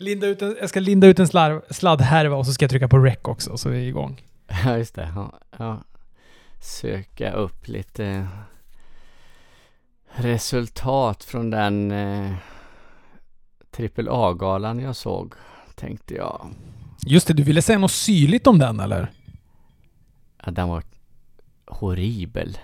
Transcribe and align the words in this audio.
Linda 0.00 0.26
ut 0.26 0.42
en, 0.42 0.56
jag 0.60 0.68
ska 0.68 0.80
linda 0.80 1.06
ut 1.06 1.18
en 1.18 1.28
slarv, 1.28 1.62
sladdhärva 1.70 2.36
och 2.36 2.46
så 2.46 2.52
ska 2.52 2.64
jag 2.64 2.70
trycka 2.70 2.88
på 2.88 2.98
rec 2.98 3.18
också 3.22 3.56
så 3.56 3.68
är 3.68 3.72
vi 3.72 3.86
igång. 3.86 4.22
Ja, 4.64 4.76
just 4.78 4.94
det. 4.94 5.12
Ja, 5.14 5.32
ja. 5.58 5.84
Söka 6.60 7.32
upp 7.32 7.68
lite 7.68 8.28
resultat 10.12 11.24
från 11.24 11.50
den 11.50 11.90
eh, 11.90 12.32
AAA-galan 13.78 14.78
jag 14.80 14.96
såg, 14.96 15.34
tänkte 15.74 16.14
jag. 16.14 16.50
Just 17.06 17.26
det, 17.26 17.34
du 17.34 17.42
ville 17.42 17.62
säga 17.62 17.78
något 17.78 17.92
syrligt 17.92 18.46
om 18.46 18.58
den 18.58 18.80
eller? 18.80 19.10
Ja, 20.44 20.50
den 20.50 20.68
var 20.68 20.82
horribel. 21.66 22.58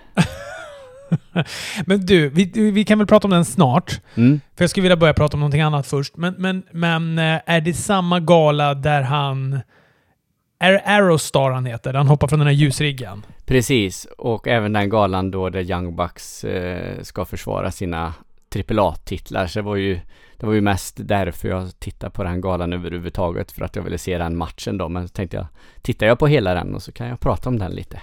men 1.85 2.05
du, 2.05 2.29
vi, 2.29 2.71
vi 2.71 2.85
kan 2.85 2.97
väl 2.97 3.07
prata 3.07 3.27
om 3.27 3.31
den 3.31 3.45
snart? 3.45 4.01
Mm. 4.15 4.41
För 4.55 4.63
jag 4.63 4.69
skulle 4.69 4.81
vilja 4.81 4.97
börja 4.97 5.13
prata 5.13 5.37
om 5.37 5.39
någonting 5.39 5.61
annat 5.61 5.87
först. 5.87 6.17
Men, 6.17 6.35
men, 6.37 6.63
men 6.71 7.19
eh, 7.19 7.41
är 7.45 7.61
det 7.61 7.73
samma 7.73 8.19
gala 8.19 8.73
där 8.73 9.01
han... 9.01 9.59
Är 10.59 10.71
det 10.71 10.81
Aerostar 10.85 11.51
han 11.51 11.65
heter? 11.65 11.93
Där 11.93 11.97
han 11.97 12.07
hoppar 12.07 12.27
från 12.27 12.39
den 12.39 12.47
här 12.47 12.55
ljusriggen? 12.55 13.25
Precis, 13.45 14.07
och 14.17 14.47
även 14.47 14.73
den 14.73 14.89
galan 14.89 15.31
då 15.31 15.49
där 15.49 15.71
Young 15.71 15.95
Bucks 15.95 16.43
eh, 16.43 17.01
ska 17.01 17.25
försvara 17.25 17.71
sina 17.71 18.13
AAA-titlar. 18.59 19.47
Så 19.47 19.59
det 19.59 19.63
var 19.63 19.75
ju 19.75 19.99
det 20.37 20.45
var 20.45 20.53
ju 20.53 20.61
mest 20.61 20.95
därför 20.99 21.47
jag 21.47 21.79
tittade 21.79 22.11
på 22.11 22.23
den 22.23 22.41
galan 22.41 22.73
överhuvudtaget. 22.73 23.51
För 23.51 23.61
att 23.65 23.75
jag 23.75 23.83
ville 23.83 23.97
se 23.97 24.17
den 24.17 24.37
matchen 24.37 24.77
då. 24.77 24.89
Men 24.89 25.07
så 25.07 25.11
tänkte 25.11 25.37
jag, 25.37 25.45
tittar 25.81 26.07
jag 26.07 26.19
på 26.19 26.27
hela 26.27 26.53
den 26.53 26.75
och 26.75 26.83
så 26.83 26.91
kan 26.91 27.07
jag 27.07 27.19
prata 27.19 27.49
om 27.49 27.59
den 27.59 27.71
lite. 27.71 28.01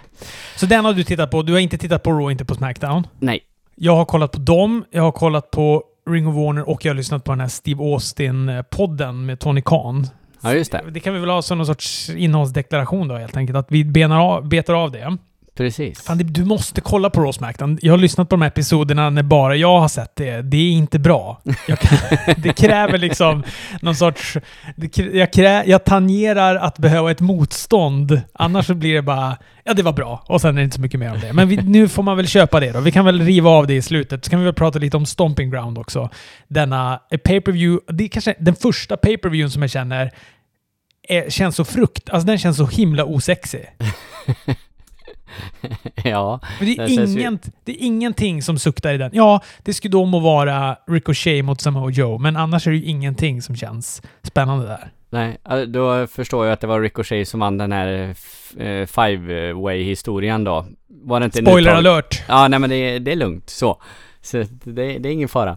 Så 0.56 0.66
den 0.66 0.84
har 0.84 0.92
du 0.92 1.04
tittat 1.04 1.30
på? 1.30 1.42
Du 1.42 1.52
har 1.52 1.60
inte 1.60 1.78
tittat 1.78 2.02
på 2.02 2.12
Raw, 2.12 2.32
inte 2.32 2.44
på 2.44 2.54
Smackdown? 2.54 3.06
Nej. 3.18 3.40
Jag 3.74 3.96
har 3.96 4.04
kollat 4.04 4.32
på 4.32 4.38
dem, 4.38 4.84
jag 4.90 5.02
har 5.02 5.12
kollat 5.12 5.50
på 5.50 5.84
Ring 6.10 6.28
of 6.28 6.34
Warner 6.34 6.68
och 6.68 6.84
jag 6.84 6.90
har 6.90 6.96
lyssnat 6.96 7.24
på 7.24 7.32
den 7.32 7.40
här 7.40 7.48
Steve 7.48 7.82
Austin-podden 7.82 9.12
med 9.12 9.40
Tony 9.40 9.62
Khan. 9.62 10.06
Ja, 10.42 10.54
just 10.54 10.72
det. 10.72 10.82
Det 10.90 11.00
kan 11.00 11.14
vi 11.14 11.20
väl 11.20 11.30
ha 11.30 11.42
som 11.42 11.58
någon 11.58 11.66
sorts 11.66 12.10
innehållsdeklaration 12.10 13.08
då 13.08 13.16
helt 13.16 13.36
enkelt. 13.36 13.58
Att 13.58 13.72
vi 13.72 13.84
benar 13.84 14.20
av, 14.20 14.48
betar 14.48 14.74
av 14.74 14.90
det. 14.90 15.16
Precis. 15.56 16.02
Fan, 16.02 16.18
du 16.18 16.44
måste 16.44 16.80
kolla 16.80 17.10
på 17.10 17.20
Raw 17.20 17.32
Smackdown. 17.32 17.78
Jag 17.82 17.92
har 17.92 17.98
lyssnat 17.98 18.28
på 18.28 18.36
de 18.36 18.42
här 18.42 18.48
episoderna 18.48 19.10
när 19.10 19.22
bara 19.22 19.56
jag 19.56 19.80
har 19.80 19.88
sett 19.88 20.16
det. 20.16 20.42
Det 20.42 20.56
är 20.56 20.70
inte 20.70 20.98
bra. 20.98 21.42
Kan, 21.66 21.98
det 22.36 22.52
kräver 22.52 22.98
liksom 22.98 23.42
någon 23.80 23.94
sorts... 23.94 24.36
jag, 25.12 25.32
krä, 25.32 25.64
jag 25.66 25.84
tangerar 25.84 26.56
att 26.56 26.78
behöva 26.78 27.10
ett 27.10 27.20
motstånd. 27.20 28.20
Annars 28.32 28.66
så 28.66 28.74
blir 28.74 28.94
det 28.94 29.02
bara... 29.02 29.36
Ja, 29.64 29.74
det 29.74 29.82
var 29.82 29.92
bra. 29.92 30.24
Och 30.26 30.40
sen 30.40 30.50
är 30.50 30.60
det 30.60 30.64
inte 30.64 30.76
så 30.76 30.80
mycket 30.80 31.00
mer 31.00 31.12
om 31.12 31.20
det. 31.20 31.32
Men 31.32 31.48
vi, 31.48 31.56
nu 31.56 31.88
får 31.88 32.02
man 32.02 32.16
väl 32.16 32.26
köpa 32.28 32.60
det 32.60 32.72
då. 32.72 32.80
Vi 32.80 32.92
kan 32.92 33.04
väl 33.04 33.22
riva 33.22 33.50
av 33.50 33.66
det 33.66 33.74
i 33.74 33.82
slutet. 33.82 34.24
Så 34.24 34.30
kan 34.30 34.38
vi 34.38 34.44
väl 34.44 34.54
prata 34.54 34.78
lite 34.78 34.96
om 34.96 35.06
Stomping 35.06 35.50
Ground 35.50 35.78
också. 35.78 36.10
Denna 36.48 37.00
pay-per-view. 37.24 37.92
Det 37.92 38.04
är 38.04 38.08
kanske 38.08 38.34
den 38.38 38.54
första 38.54 38.96
pay-per-viewen 38.96 39.50
som 39.50 39.62
jag 39.62 39.70
känner 39.70 40.10
är, 41.08 41.30
känns 41.30 41.56
så 41.56 41.64
frukt... 41.64 42.10
Alltså 42.10 42.26
den 42.26 42.38
känns 42.38 42.56
så 42.56 42.66
himla 42.66 43.04
osexig. 43.04 43.66
ja. 46.04 46.40
Men 46.58 46.68
det, 46.68 46.82
är 46.82 46.88
ingen, 46.88 47.32
ju... 47.32 47.38
det 47.64 47.72
är 47.72 47.86
ingenting 47.86 48.42
som 48.42 48.58
suktar 48.58 48.94
i 48.94 48.98
den. 48.98 49.10
Ja, 49.14 49.40
det 49.62 49.74
skulle 49.74 49.92
då 49.92 50.04
må 50.04 50.20
vara 50.20 50.76
Ricochet 50.86 51.44
mot 51.44 51.60
Samoa 51.60 51.90
Joe, 51.90 52.18
men 52.18 52.36
annars 52.36 52.66
är 52.66 52.70
det 52.70 52.76
ju 52.76 52.84
ingenting 52.84 53.42
som 53.42 53.56
känns 53.56 54.02
spännande 54.22 54.66
där. 54.66 54.90
Nej, 55.10 55.66
då 55.66 56.06
förstår 56.06 56.46
jag 56.46 56.52
att 56.52 56.60
det 56.60 56.66
var 56.66 56.80
Ricochet 56.80 57.28
som 57.28 57.40
vann 57.40 57.58
den 57.58 57.72
här 57.72 58.14
eh, 58.58 58.86
five 58.86 59.52
way 59.52 59.82
historien 59.82 60.44
då. 60.44 60.66
Var 60.88 61.20
det 61.20 61.24
inte 61.24 61.42
Spoiler 61.42 61.72
alert! 61.72 62.22
Ja, 62.28 62.48
nej 62.48 62.58
men 62.58 62.70
det, 62.70 62.98
det 62.98 63.12
är 63.12 63.16
lugnt 63.16 63.50
så. 63.50 63.82
Så 64.20 64.36
det, 64.64 64.98
det 64.98 65.08
är 65.08 65.12
ingen 65.12 65.28
fara. 65.28 65.56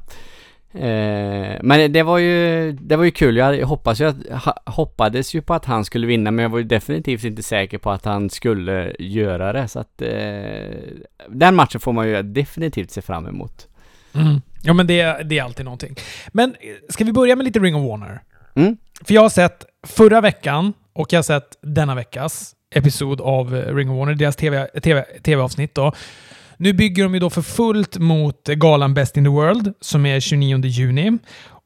Eh, 0.76 1.58
men 1.62 1.92
det 1.92 2.04
var 2.04 2.18
ju, 2.18 2.72
det 2.72 2.95
var 2.95 3.04
ju 3.04 3.12
kul. 3.12 3.38
Jag 3.38 3.68
hoppas 3.68 4.02
ju 4.02 4.06
att, 4.06 4.16
hoppades 4.66 5.36
ju 5.36 5.42
på 5.42 5.54
att 5.54 5.66
han 5.66 5.86
skulle 5.86 6.08
vinna 6.08 6.32
men 6.32 6.44
jag 6.44 6.50
var 6.50 6.58
ju 6.58 6.64
definitivt 6.64 7.23
inte 7.23 7.44
säker 7.44 7.78
på 7.78 7.92
att 7.92 8.06
han 8.06 8.30
skulle 8.30 8.95
göra 9.00 9.54
det. 9.54 9.67
Så 9.67 9.80
att 9.80 10.02
eh, 10.02 10.09
den 11.30 11.55
matchen 11.55 11.82
får 11.82 11.94
man 11.94 12.08
ju 12.08 12.23
definitivt 12.23 12.92
se 12.92 13.02
fram 13.02 13.27
emot. 13.27 13.67
Mm. 14.14 14.42
Ja 14.64 14.73
men 14.73 14.88
det, 14.88 15.30
det 15.30 15.39
är 15.39 15.44
alltid 15.44 15.66
någonting. 15.66 15.95
Men 16.27 16.55
ska 16.89 17.04
vi 17.04 17.14
börja 17.14 17.36
med 17.36 17.45
lite 17.45 17.60
Ring 17.60 17.76
of 17.76 17.89
Warner? 17.89 18.22
Mm. 18.55 18.78
För 19.02 19.14
jag 19.14 19.22
har 19.22 19.30
sett 19.30 19.66
förra 19.88 20.22
veckan 20.22 20.73
och 20.94 21.14
jag 21.14 21.17
har 21.17 21.23
sett 21.23 21.58
denna 21.61 21.95
veckas 21.95 22.55
episod 22.76 23.22
av 23.22 23.54
Ring 23.54 23.89
of 23.89 23.98
Warner, 23.98 24.16
deras 24.16 24.36
TV-avsnitt 24.36 24.83
TV, 24.83 25.05
TV 25.23 25.67
då. 25.73 25.94
Nu 26.58 26.73
bygger 26.73 27.04
de 27.04 27.14
ju 27.14 27.20
då 27.20 27.30
för 27.30 27.42
fullt 27.42 27.98
mot 27.98 28.48
galan 28.48 28.93
Best 28.93 29.17
in 29.17 29.23
the 29.23 29.30
World, 29.30 29.73
som 29.82 30.05
är 30.05 30.20
29 30.20 30.66
juni. 30.66 31.17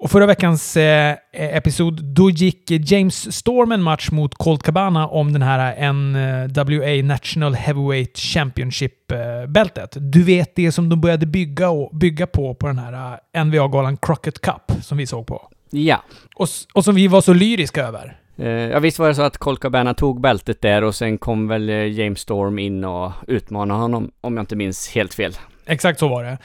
Och 0.02 0.12
förra 0.12 0.26
veckans 0.26 0.78
eh, 0.78 1.16
episod, 1.32 2.04
då 2.04 2.30
gick 2.30 2.72
James 2.72 3.36
Storm 3.36 3.72
en 3.72 3.82
match 3.82 4.12
mot 4.12 4.36
Colt 4.36 4.64
Cabana 4.64 5.08
om 5.08 5.34
den 5.34 5.42
här 5.42 5.94
NWA 5.94 7.16
National 7.16 7.56
Heavyweight 7.56 8.18
Championship-bältet. 8.18 9.98
Du 10.00 10.24
vet 10.24 10.56
det 10.56 10.72
som 10.72 10.90
de 10.90 11.02
började 11.02 11.26
bygga, 11.26 11.70
och, 11.70 11.98
bygga 11.98 12.28
på 12.28 12.56
på 12.56 12.68
den 12.68 12.80
här 12.80 13.20
eh, 13.34 13.46
NWA-galan 13.46 13.98
Crockett 13.98 14.42
Cup, 14.42 14.84
som 14.84 14.98
vi 14.98 15.08
såg 15.08 15.28
på. 15.28 15.50
Ja. 15.70 16.04
Och, 16.36 16.48
och 16.74 16.86
som 16.86 16.96
vi 16.96 17.08
var 17.08 17.22
så 17.22 17.34
lyriska 17.34 17.88
över. 17.88 18.18
Eh, 18.40 18.48
ja 18.50 18.80
visst 18.80 19.00
var 19.00 19.08
det 19.08 19.16
så 19.16 19.22
att 19.22 19.38
Colt 19.38 19.60
Cabana 19.60 19.94
tog 19.94 20.22
bältet 20.22 20.62
där 20.62 20.84
och 20.84 20.96
sen 20.96 21.18
kom 21.18 21.48
väl 21.48 21.70
eh, 21.70 21.76
James 21.76 22.20
Storm 22.20 22.60
in 22.60 22.84
och 22.84 23.12
utmanade 23.28 23.80
honom 23.80 24.12
om 24.22 24.38
jag 24.38 24.42
inte 24.42 24.56
minns 24.56 24.90
helt 24.90 25.14
fel. 25.14 25.34
Exakt 25.66 26.00
så 26.00 26.08
var 26.08 26.24
det. 26.24 26.38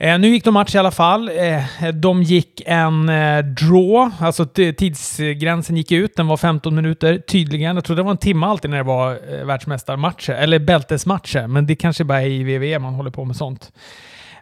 Eh, 0.00 0.18
nu 0.18 0.28
gick 0.28 0.44
de 0.44 0.54
match 0.54 0.74
i 0.74 0.78
alla 0.78 0.90
fall. 0.90 1.28
Eh, 1.28 1.88
de 1.94 2.22
gick 2.22 2.62
en 2.66 3.08
eh, 3.08 3.38
draw, 3.44 4.10
alltså 4.20 4.46
tidsgränsen 4.46 5.76
gick 5.76 5.92
ut. 5.92 6.16
Den 6.16 6.26
var 6.26 6.36
15 6.36 6.74
minuter 6.74 7.18
tydligen. 7.18 7.76
Jag 7.76 7.84
trodde 7.84 8.00
det 8.02 8.04
var 8.04 8.10
en 8.10 8.16
timme 8.16 8.46
alltid 8.46 8.70
när 8.70 8.76
det 8.76 8.82
var 8.82 9.10
eh, 9.12 9.44
världsmästarmatcher, 9.44 10.32
eller 10.32 10.58
bältesmatcher. 10.58 11.46
Men 11.46 11.66
det 11.66 11.76
kanske 11.76 12.04
bara 12.04 12.22
är 12.22 12.26
i 12.26 12.42
WWE 12.42 12.78
man 12.78 12.94
håller 12.94 13.10
på 13.10 13.24
med 13.24 13.36
sånt. 13.36 13.72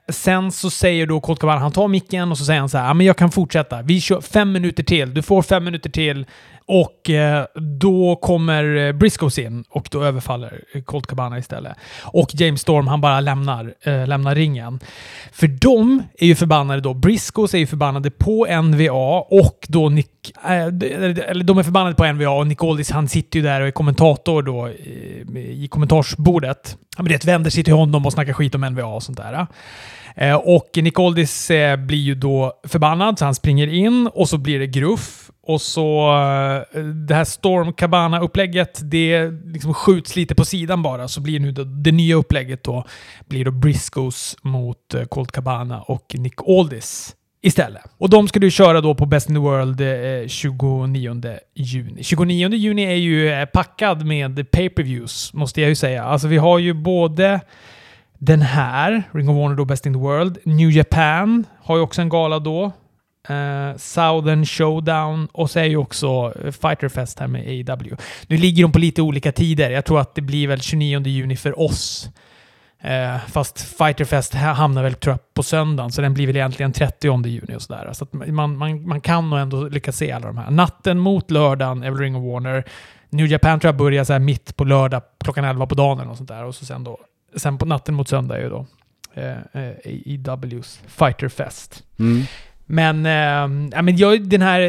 Sen 0.08 0.52
så 0.52 0.70
säger 0.70 1.06
då 1.06 1.20
Colt 1.20 1.40
Cabana, 1.40 1.60
han 1.60 1.72
tar 1.72 1.88
micken 1.88 2.30
och 2.30 2.38
så 2.38 2.44
säger 2.44 2.60
han 2.60 2.68
så 2.68 2.78
här, 2.78 2.94
men 2.94 3.06
jag 3.06 3.16
kan 3.16 3.30
fortsätta. 3.30 3.82
Vi 3.82 4.00
kör 4.00 4.20
fem 4.20 4.52
minuter 4.52 4.82
till. 4.82 5.14
Du 5.14 5.22
får 5.22 5.42
fem 5.42 5.64
minuter 5.64 5.90
till. 5.90 6.26
Och 6.68 7.10
eh, 7.10 7.44
då 7.54 8.16
kommer 8.16 8.76
eh, 8.76 8.92
Briscoes 8.92 9.38
in 9.38 9.64
och 9.68 9.88
då 9.90 10.02
överfaller 10.02 10.60
Colt 10.84 11.06
Cabana 11.06 11.38
istället. 11.38 11.76
Och 12.02 12.30
James 12.32 12.60
Storm, 12.60 12.86
han 12.86 13.00
bara 13.00 13.20
lämnar, 13.20 13.74
eh, 13.80 14.06
lämnar 14.06 14.34
ringen. 14.34 14.80
För 15.32 15.46
de 15.46 16.02
är 16.18 16.26
ju 16.26 16.34
förbannade 16.34 16.80
då. 16.80 16.94
Briscoes 16.94 17.54
är 17.54 17.58
ju 17.58 17.66
förbannade 17.66 18.10
på 18.10 18.46
NVA 18.62 19.20
och 19.20 19.66
då 19.68 19.88
Nick... 19.88 20.32
Äh, 20.44 20.50
eller 20.50 21.44
de 21.44 21.58
är 21.58 21.62
förbannade 21.62 21.94
på 21.94 22.12
NVA 22.12 22.30
och 22.30 22.46
Nick 22.46 22.62
Aldis, 22.62 22.90
han 22.90 23.08
sitter 23.08 23.38
ju 23.38 23.44
där 23.44 23.60
och 23.60 23.66
är 23.66 23.70
kommentator 23.70 24.42
då 24.42 24.68
i, 24.68 25.64
i 25.64 25.68
kommentarsbordet. 25.68 26.76
Han 26.96 27.08
vänder 27.24 27.50
sig 27.50 27.64
till 27.64 27.74
honom 27.74 28.06
och 28.06 28.12
snackar 28.12 28.32
skit 28.32 28.54
om 28.54 28.60
NVA 28.60 28.86
och 28.86 29.02
sånt 29.02 29.18
där. 29.18 29.46
Eh, 30.16 30.34
och 30.34 30.70
Nick 30.74 30.98
Aldis 30.98 31.50
eh, 31.50 31.76
blir 31.76 31.98
ju 31.98 32.14
då 32.14 32.52
förbannad 32.64 33.18
så 33.18 33.24
han 33.24 33.34
springer 33.34 33.66
in 33.66 34.06
och 34.06 34.28
så 34.28 34.38
blir 34.38 34.58
det 34.58 34.66
gruff. 34.66 35.25
Och 35.46 35.60
så 35.60 36.08
eh, 36.74 36.80
det 36.82 37.14
här 37.14 37.24
Storm 37.24 37.72
Cabana-upplägget, 37.72 38.80
det 38.82 39.30
liksom 39.44 39.74
skjuts 39.74 40.16
lite 40.16 40.34
på 40.34 40.44
sidan 40.44 40.82
bara. 40.82 41.08
Så 41.08 41.20
blir 41.20 41.40
nu 41.40 41.52
det, 41.52 41.64
det 41.64 41.92
nya 41.92 42.14
upplägget 42.14 42.64
då, 42.64 42.84
blir 43.26 43.44
då 43.44 43.50
Briscoes 43.50 44.36
mot 44.42 44.94
eh, 44.94 45.02
Colt 45.04 45.32
Cabana 45.32 45.82
och 45.82 46.14
Nick 46.14 46.34
Aldis 46.48 47.16
istället. 47.42 47.82
Och 47.98 48.10
de 48.10 48.28
ska 48.28 48.40
du 48.40 48.50
köra 48.50 48.80
då 48.80 48.94
på 48.94 49.06
Best 49.06 49.28
in 49.28 49.34
the 49.34 49.40
World 49.40 49.80
eh, 49.80 50.28
29 50.28 51.38
juni. 51.54 52.02
29 52.02 52.48
juni 52.48 52.82
är 52.82 52.96
ju 52.96 53.32
eh, 53.32 53.44
packad 53.44 54.06
med 54.06 54.50
pay-per-views, 54.50 55.34
måste 55.34 55.60
jag 55.60 55.68
ju 55.68 55.74
säga. 55.74 56.04
Alltså 56.04 56.28
vi 56.28 56.36
har 56.36 56.58
ju 56.58 56.74
både 56.74 57.40
den 58.18 58.42
här, 58.42 59.02
Ring 59.12 59.28
of 59.28 59.36
Warner 59.36 59.56
då 59.56 59.64
Best 59.64 59.86
in 59.86 59.92
the 59.92 59.98
World. 59.98 60.38
New 60.44 60.70
Japan 60.70 61.44
har 61.62 61.76
ju 61.76 61.82
också 61.82 62.02
en 62.02 62.08
gala 62.08 62.38
då. 62.38 62.72
Uh, 63.30 63.76
Southern 63.76 64.46
Showdown 64.46 65.28
och 65.32 65.50
så 65.50 65.58
är 65.58 65.64
ju 65.64 65.76
också 65.76 66.32
eh, 66.44 66.52
Fighterfest 66.52 67.18
här 67.18 67.26
med 67.26 67.40
AEW. 67.40 67.96
Nu 68.26 68.36
ligger 68.36 68.62
de 68.62 68.72
på 68.72 68.78
lite 68.78 69.02
olika 69.02 69.32
tider. 69.32 69.70
Jag 69.70 69.84
tror 69.84 70.00
att 70.00 70.14
det 70.14 70.20
blir 70.20 70.48
väl 70.48 70.60
29 70.60 71.06
juni 71.06 71.36
för 71.36 71.60
oss. 71.60 72.10
Uh, 72.84 73.18
fast 73.28 73.60
Fighterfest 73.60 74.34
hamnar 74.34 74.82
väl 74.82 74.94
tror 74.94 75.12
jag, 75.12 75.34
på 75.34 75.42
söndagen, 75.42 75.92
så 75.92 76.02
den 76.02 76.14
blir 76.14 76.26
väl 76.26 76.36
egentligen 76.36 76.72
30 76.72 77.26
juni 77.26 77.56
och 77.56 77.62
sådär. 77.62 77.90
Så 77.92 78.04
att 78.04 78.12
man, 78.12 78.56
man, 78.56 78.88
man 78.88 79.00
kan 79.00 79.30
nog 79.30 79.38
ändå 79.38 79.68
lyckas 79.68 79.96
se 79.96 80.12
alla 80.12 80.26
de 80.26 80.38
här. 80.38 80.50
Natten 80.50 80.98
mot 80.98 81.30
lördagen 81.30 81.82
är 81.82 81.90
väl 81.90 82.00
Ring 82.00 82.16
of 82.16 82.32
Warner. 82.32 82.64
New 83.10 83.26
Japan 83.26 83.60
tror 83.60 83.68
jag 83.68 83.76
börjar 83.76 84.04
så 84.04 84.12
här 84.12 84.20
mitt 84.20 84.56
på 84.56 84.64
lördag 84.64 85.02
klockan 85.24 85.44
11 85.44 85.66
på 85.66 85.74
dagen 85.74 85.98
eller 85.98 86.08
något 86.08 86.16
sånt 86.16 86.28
där. 86.28 86.44
Och 86.44 86.54
så 86.54 86.64
sen 86.64 86.84
då, 86.84 86.98
sen 87.36 87.58
på 87.58 87.66
natten 87.66 87.94
mot 87.94 88.08
söndag 88.08 88.36
är 88.36 88.42
ju 88.42 88.48
då 88.48 88.66
uh, 89.16 89.36
AEWs 89.84 90.80
Fighterfest. 90.86 91.84
Mm. 91.98 92.22
Men, 92.66 93.04
ja, 93.72 93.82
men 93.82 93.96
jag, 93.96 94.28
den 94.28 94.42
här, 94.42 94.60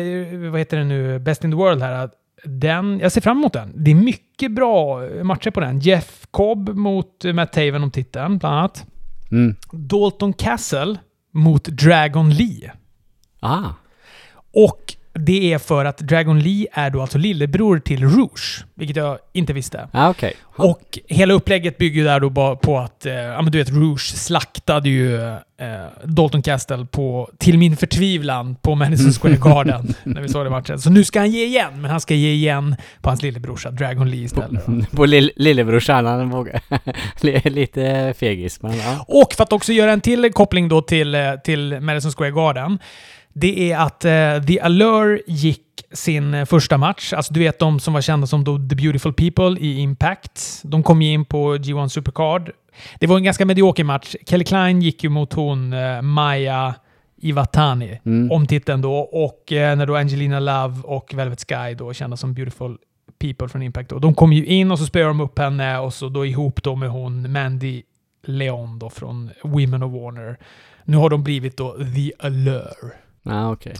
vad 0.49 0.59
heter 0.59 0.77
den 0.77 0.88
nu, 0.88 1.19
Best 1.19 1.44
in 1.44 1.51
the 1.51 1.57
World 1.57 1.81
här, 1.81 2.09
den, 2.44 2.99
jag 2.99 3.11
ser 3.11 3.21
fram 3.21 3.38
emot 3.38 3.53
den. 3.53 3.71
Det 3.75 3.91
är 3.91 3.95
mycket 3.95 4.51
bra 4.51 5.01
matcher 5.23 5.51
på 5.51 5.59
den. 5.59 5.79
Jeff 5.79 6.27
Cobb 6.31 6.69
mot 6.69 7.23
Matt 7.33 7.53
Taven 7.53 7.83
om 7.83 7.91
titeln, 7.91 8.38
bland 8.38 8.55
annat. 8.55 8.85
Mm. 9.31 9.55
Dalton 9.71 10.33
Castle 10.33 10.97
mot 11.31 11.63
Dragon 11.63 12.29
Lee. 12.29 12.71
Ah. 13.39 13.69
Och 14.53 14.95
Det 15.19 15.53
är 15.53 15.57
för 15.57 15.85
att 15.85 15.97
Dragon 15.97 16.39
Lee 16.39 16.67
är 16.73 16.89
då 16.89 17.01
alltså 17.01 17.17
lillebror 17.17 17.79
till 17.79 18.03
Rouge, 18.03 18.65
vilket 18.75 18.95
jag 18.97 19.17
inte 19.33 19.53
visste. 19.53 19.89
Ah, 19.91 20.09
okej. 20.09 20.33
Och 20.43 20.99
hela 21.07 21.33
upplägget 21.33 21.77
bygger 21.77 22.03
där 22.03 22.19
då 22.19 22.29
bara 22.29 22.55
på 22.55 22.77
att, 22.79 23.05
eh, 23.05 23.13
ja 23.13 23.41
men 23.41 23.51
du 23.51 23.57
vet, 23.57 23.69
Rouge 23.69 24.01
slaktade 24.15 24.89
ju 24.89 25.15
eh, 25.25 25.35
Dalton 26.03 26.41
Castle 26.41 26.85
på, 26.91 27.29
till 27.39 27.57
min 27.57 27.77
förtvivlan, 27.77 28.55
på 28.55 28.75
Madison 28.75 29.13
Square 29.21 29.35
Garden 29.37 29.93
när 30.03 30.21
vi 30.21 30.29
såg 30.29 30.45
det 30.45 30.49
matchen. 30.49 30.79
Så 30.79 30.89
nu 30.89 31.03
ska 31.03 31.19
han 31.19 31.31
ge 31.31 31.45
igen, 31.45 31.81
men 31.81 31.91
han 31.91 32.01
ska 32.01 32.13
ge 32.15 32.31
igen 32.31 32.75
på 33.01 33.09
hans 33.09 33.21
lillebrorsa 33.21 33.71
Dragon 33.71 34.09
Lee 34.11 34.23
istället. 34.23 34.65
då. 34.65 34.81
På 34.97 35.05
lill- 35.05 35.31
lillebrorsan, 35.35 36.05
han 36.05 36.29
vågar. 36.29 36.61
Lite 37.49 38.13
fegis, 38.19 38.61
men 38.61 38.77
ja. 38.77 39.05
Och 39.07 39.33
för 39.33 39.43
att 39.43 39.53
också 39.53 39.73
göra 39.73 39.91
en 39.91 40.01
till 40.01 40.31
koppling 40.33 40.69
då 40.69 40.81
till, 40.81 41.15
eh, 41.15 41.21
till 41.43 41.79
Madison 41.81 42.11
Square 42.11 42.31
Garden. 42.31 42.79
Det 43.39 43.72
är 43.72 43.78
att 43.78 44.06
eh, 44.06 44.45
The 44.48 44.60
Allure 44.60 45.19
gick 45.28 45.63
sin 45.92 46.34
eh, 46.34 46.45
första 46.45 46.78
match. 46.78 47.13
Alltså 47.13 47.34
du 47.34 47.39
vet 47.39 47.60
de 47.60 47.80
som 47.80 47.94
var 47.94 48.01
kända 48.01 48.28
som 48.28 48.45
The 48.69 48.75
Beautiful 48.75 49.13
People 49.13 49.60
i 49.60 49.80
Impact. 49.80 50.62
De 50.63 50.84
kom 50.84 51.01
ju 51.01 51.12
in 51.12 51.25
på 51.25 51.56
G1 51.56 51.88
Supercard. 51.88 52.51
Det 53.00 53.07
var 53.07 53.18
en 53.18 53.24
ganska 53.24 53.45
medioker 53.45 53.84
match. 53.84 54.16
Kelly 54.28 54.44
Klein 54.45 54.81
gick 54.81 55.04
ju 55.04 55.10
mot 55.10 55.34
hon 55.34 55.74
eh, 55.74 56.01
Maya 56.01 56.75
Iwatani 57.22 58.00
Mm. 58.06 58.31
om 58.31 58.48
titeln 58.48 58.81
då. 58.81 58.94
Och 58.98 59.51
eh, 59.51 59.78
när 59.78 59.86
då 59.86 59.95
Angelina 59.95 60.39
Love 60.39 60.81
och 60.84 61.13
Velvet 61.13 61.39
Sky 61.50 61.74
då 61.78 61.94
kända 61.94 62.18
som 62.18 62.34
Beautiful 62.34 62.78
People 63.19 63.48
från 63.48 63.62
Impact 63.62 63.89
då. 63.89 64.00
De 64.00 64.13
kom 64.16 64.34
ju 64.34 64.45
in 64.45 64.72
och 64.72 64.80
så 64.80 64.86
spelade 64.86 65.10
de 65.10 65.22
upp 65.22 65.39
henne 65.39 65.78
och 65.80 65.94
så 65.94 66.10
då 66.10 66.25
ihop 66.25 66.63
då 66.63 66.75
med 66.75 66.89
hon 66.89 67.31
Mandy 67.31 67.81
Leon 68.25 68.80
då 68.80 68.89
från 68.89 69.30
Women 69.44 69.84
of 69.84 69.92
Warner. 69.94 70.38
Nu 70.84 70.98
har 70.98 71.10
de 71.10 71.24
blivit 71.24 71.57
då 71.57 71.78
The 71.95 72.12
Allure. 72.19 72.92
Ah, 73.29 73.51
okay. 73.51 73.74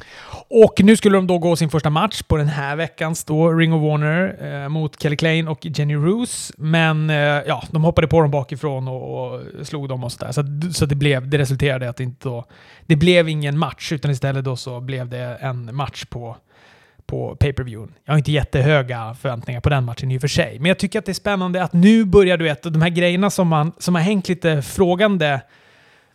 Och 0.49 0.73
nu 0.83 0.97
skulle 0.97 1.17
de 1.17 1.27
då 1.27 1.38
gå 1.38 1.55
sin 1.55 1.69
första 1.69 1.89
match 1.89 2.21
på 2.21 2.38
den 2.38 2.47
här 2.47 2.75
veckans 2.75 3.23
då 3.23 3.51
Ring 3.51 3.73
of 3.73 3.81
Warner 3.81 4.38
eh, 4.63 4.69
mot 4.69 5.01
Kelly 5.01 5.15
Klein 5.15 5.47
och 5.47 5.59
Jenny 5.61 5.95
Roos. 5.95 6.51
Men 6.57 7.09
eh, 7.09 7.15
ja, 7.17 7.63
de 7.71 7.83
hoppade 7.83 8.07
på 8.07 8.21
dem 8.21 8.31
bakifrån 8.31 8.88
och, 8.88 9.33
och 9.33 9.41
slog 9.63 9.89
dem 9.89 10.03
och 10.03 10.11
sådär. 10.11 10.31
Så, 10.31 10.44
så 10.73 10.85
det, 10.85 10.95
blev, 10.95 11.29
det 11.29 11.38
resulterade 11.38 11.85
i 11.85 11.88
att 11.88 11.97
det 11.97 12.03
inte 12.03 12.29
då, 12.29 12.45
det 12.85 12.95
blev 12.95 13.29
ingen 13.29 13.57
match 13.57 13.91
utan 13.91 14.11
istället 14.11 14.45
då 14.45 14.55
så 14.55 14.79
blev 14.79 15.09
det 15.09 15.38
en 15.41 15.75
match 15.75 16.05
på 16.05 16.38
på 17.07 17.35
pay 17.35 17.53
per 17.53 17.63
view 17.63 17.94
Jag 18.05 18.13
har 18.13 18.17
inte 18.17 18.31
jättehöga 18.31 19.15
förväntningar 19.19 19.61
på 19.61 19.69
den 19.69 19.83
matchen 19.83 20.11
i 20.11 20.17
och 20.17 20.21
för 20.21 20.27
sig. 20.27 20.59
Men 20.59 20.67
jag 20.67 20.77
tycker 20.77 20.99
att 20.99 21.05
det 21.05 21.11
är 21.11 21.13
spännande 21.13 21.63
att 21.63 21.73
nu 21.73 22.05
börjar 22.05 22.38
du 22.38 22.44
vet, 22.44 22.63
de 22.63 22.81
här 22.81 22.89
grejerna 22.89 23.29
som, 23.29 23.47
man, 23.47 23.71
som 23.77 23.95
har 23.95 24.01
hängt 24.01 24.29
lite 24.29 24.61
frågande 24.61 25.41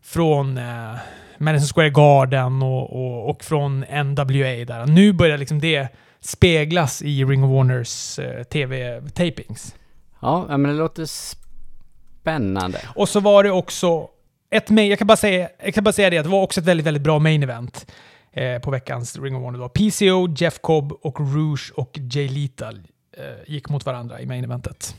från 0.03 0.59
eh, 0.59 0.95
Madison 1.43 1.69
Square 1.69 1.91
Garden 1.91 2.63
och, 2.63 2.93
och, 2.93 3.31
och 3.31 3.45
från 3.45 3.81
NWA 3.81 4.65
där. 4.65 4.87
Nu 4.87 5.13
börjar 5.13 5.39
liksom 5.39 5.61
det 5.61 5.89
speglas 6.21 7.03
i 7.03 7.25
Ring 7.25 7.45
of 7.45 7.51
Warners 7.51 8.19
eh, 8.19 8.43
tv-tapings. 8.43 9.75
Ja, 10.21 10.47
men 10.49 10.63
det 10.63 10.73
låter 10.73 11.07
spännande. 11.07 12.79
Och 12.95 13.09
så 13.09 13.21
var 13.21 13.45
det 13.45 13.51
också 13.51 14.09
ett 14.51 14.71
main, 14.71 14.91
jag 14.91 14.99
kan 14.99 15.07
bara 15.07 15.17
säga, 15.17 15.49
jag 15.65 15.75
kan 15.75 15.85
bara 15.85 15.93
säga 15.93 16.11
det, 16.11 16.19
att 16.19 16.25
det 16.25 16.31
var 16.31 16.43
också 16.43 16.61
ett 16.61 16.67
väldigt, 16.67 16.87
väldigt 16.87 17.03
bra 17.03 17.19
main 17.19 17.43
event 17.43 17.93
eh, 18.33 18.59
på 18.59 18.71
veckans 18.71 19.19
Ring 19.19 19.37
of 19.37 19.43
Warner. 19.43 19.59
Då. 19.59 19.69
PCO, 19.69 20.35
Jeff 20.37 20.59
Cobb 20.61 20.93
och 20.93 21.21
Rouge 21.21 21.73
och 21.75 21.99
Jay 22.13 22.29
Lethal 22.29 22.81
eh, 23.17 23.53
gick 23.53 23.69
mot 23.69 23.87
varandra 23.87 24.21
i 24.21 24.27
main 24.27 24.45
eventet. 24.45 24.97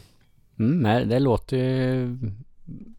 Mm, 0.59 1.09
det 1.09 1.19
låter 1.19 1.57
ju 1.57 2.17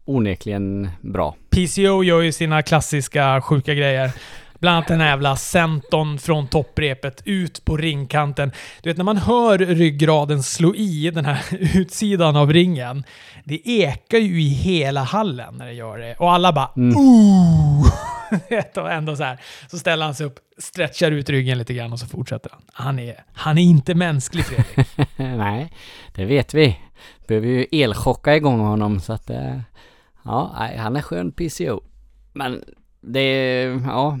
onekligen 0.05 0.89
bra. 1.01 1.35
PCO 1.49 2.03
gör 2.03 2.21
ju 2.21 2.31
sina 2.31 2.61
klassiska 2.61 3.41
sjuka 3.41 3.73
grejer. 3.73 4.11
Bland 4.59 4.75
annat 4.77 4.87
den 4.87 5.01
här 5.01 5.07
jävla 5.07 5.35
senton 5.35 6.19
från 6.19 6.47
topprepet 6.47 7.21
ut 7.25 7.65
på 7.65 7.77
ringkanten. 7.77 8.51
Du 8.83 8.89
vet 8.89 8.97
när 8.97 9.03
man 9.03 9.17
hör 9.17 9.57
ryggraden 9.57 10.43
slå 10.43 10.75
i 10.75 11.11
den 11.13 11.25
här 11.25 11.39
utsidan 11.77 12.35
av 12.35 12.53
ringen. 12.53 13.03
Det 13.43 13.61
ekar 13.69 14.17
ju 14.17 14.41
i 14.41 14.49
hela 14.49 15.03
hallen 15.03 15.55
när 15.57 15.65
det 15.65 15.73
gör 15.73 15.97
det. 15.97 16.15
Och 16.15 16.31
alla 16.33 16.53
bara 16.53 16.71
Mm. 16.77 16.97
ooh! 16.97 17.87
Och 18.75 18.91
ändå 18.91 19.15
så 19.15 19.23
här. 19.23 19.39
Så 19.71 19.77
ställer 19.79 20.05
han 20.05 20.15
sig 20.15 20.25
upp, 20.25 20.39
stretchar 20.57 21.11
ut 21.11 21.29
ryggen 21.29 21.57
lite 21.57 21.73
grann 21.73 21.93
och 21.93 21.99
så 21.99 22.07
fortsätter 22.07 22.49
han. 22.53 22.61
Han 22.73 22.99
är, 22.99 23.23
han 23.33 23.57
är 23.57 23.61
inte 23.61 23.95
mänsklig 23.95 24.45
Fredrik. 24.45 24.87
nej, 25.17 25.71
det 26.15 26.25
vet 26.25 26.53
vi. 26.53 26.79
Behöver 27.27 27.47
ju 27.47 27.65
elchocka 27.71 28.35
igång 28.35 28.59
honom 28.59 28.99
så 28.99 29.13
att 29.13 29.29
eh, 29.29 29.59
ja, 30.23 30.55
han 30.77 30.95
är 30.95 31.01
skön 31.01 31.31
PCO. 31.31 31.81
Men 32.33 32.63
det 33.01 33.19
är, 33.19 33.81
ja, 33.87 34.19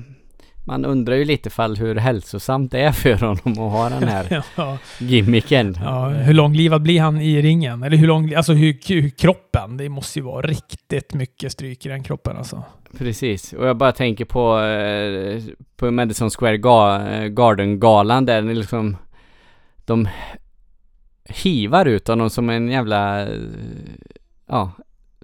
man 0.67 0.85
undrar 0.85 1.15
ju 1.15 1.25
lite 1.25 1.49
fall 1.49 1.75
hur 1.75 1.95
hälsosamt 1.95 2.71
det 2.71 2.81
är 2.81 2.91
för 2.91 3.13
honom 3.13 3.51
att 3.51 3.71
ha 3.71 3.89
den 3.89 4.03
här 4.03 4.43
ja. 4.55 4.77
gimmicken. 4.99 5.77
Ja, 5.81 6.07
hur 6.07 6.33
långlivad 6.33 6.81
blir 6.81 7.01
han 7.01 7.21
i 7.21 7.41
ringen? 7.41 7.83
Eller 7.83 7.97
hur 7.97 8.07
lång, 8.07 8.33
alltså 8.33 8.53
hur, 8.53 8.79
hur 8.87 9.09
kroppen? 9.09 9.77
Det 9.77 9.89
måste 9.89 10.19
ju 10.19 10.25
vara 10.25 10.47
riktigt 10.47 11.13
mycket 11.13 11.51
stryk 11.51 11.85
i 11.85 11.89
den 11.89 12.03
kroppen 12.03 12.37
alltså. 12.37 12.63
Precis, 12.97 13.53
och 13.53 13.67
jag 13.67 13.77
bara 13.77 13.91
tänker 13.91 14.25
på, 14.25 14.59
eh, 14.59 15.41
på 15.77 15.91
Madison 15.91 16.29
Square 16.29 16.55
eh, 16.55 17.27
Garden-galan 17.27 18.25
där 18.25 18.41
liksom 18.41 18.97
de 19.85 20.07
hivar 21.25 21.85
ut 21.85 22.07
honom 22.07 22.29
som 22.29 22.49
en 22.49 22.67
jävla, 22.67 23.27
ja, 24.47 24.71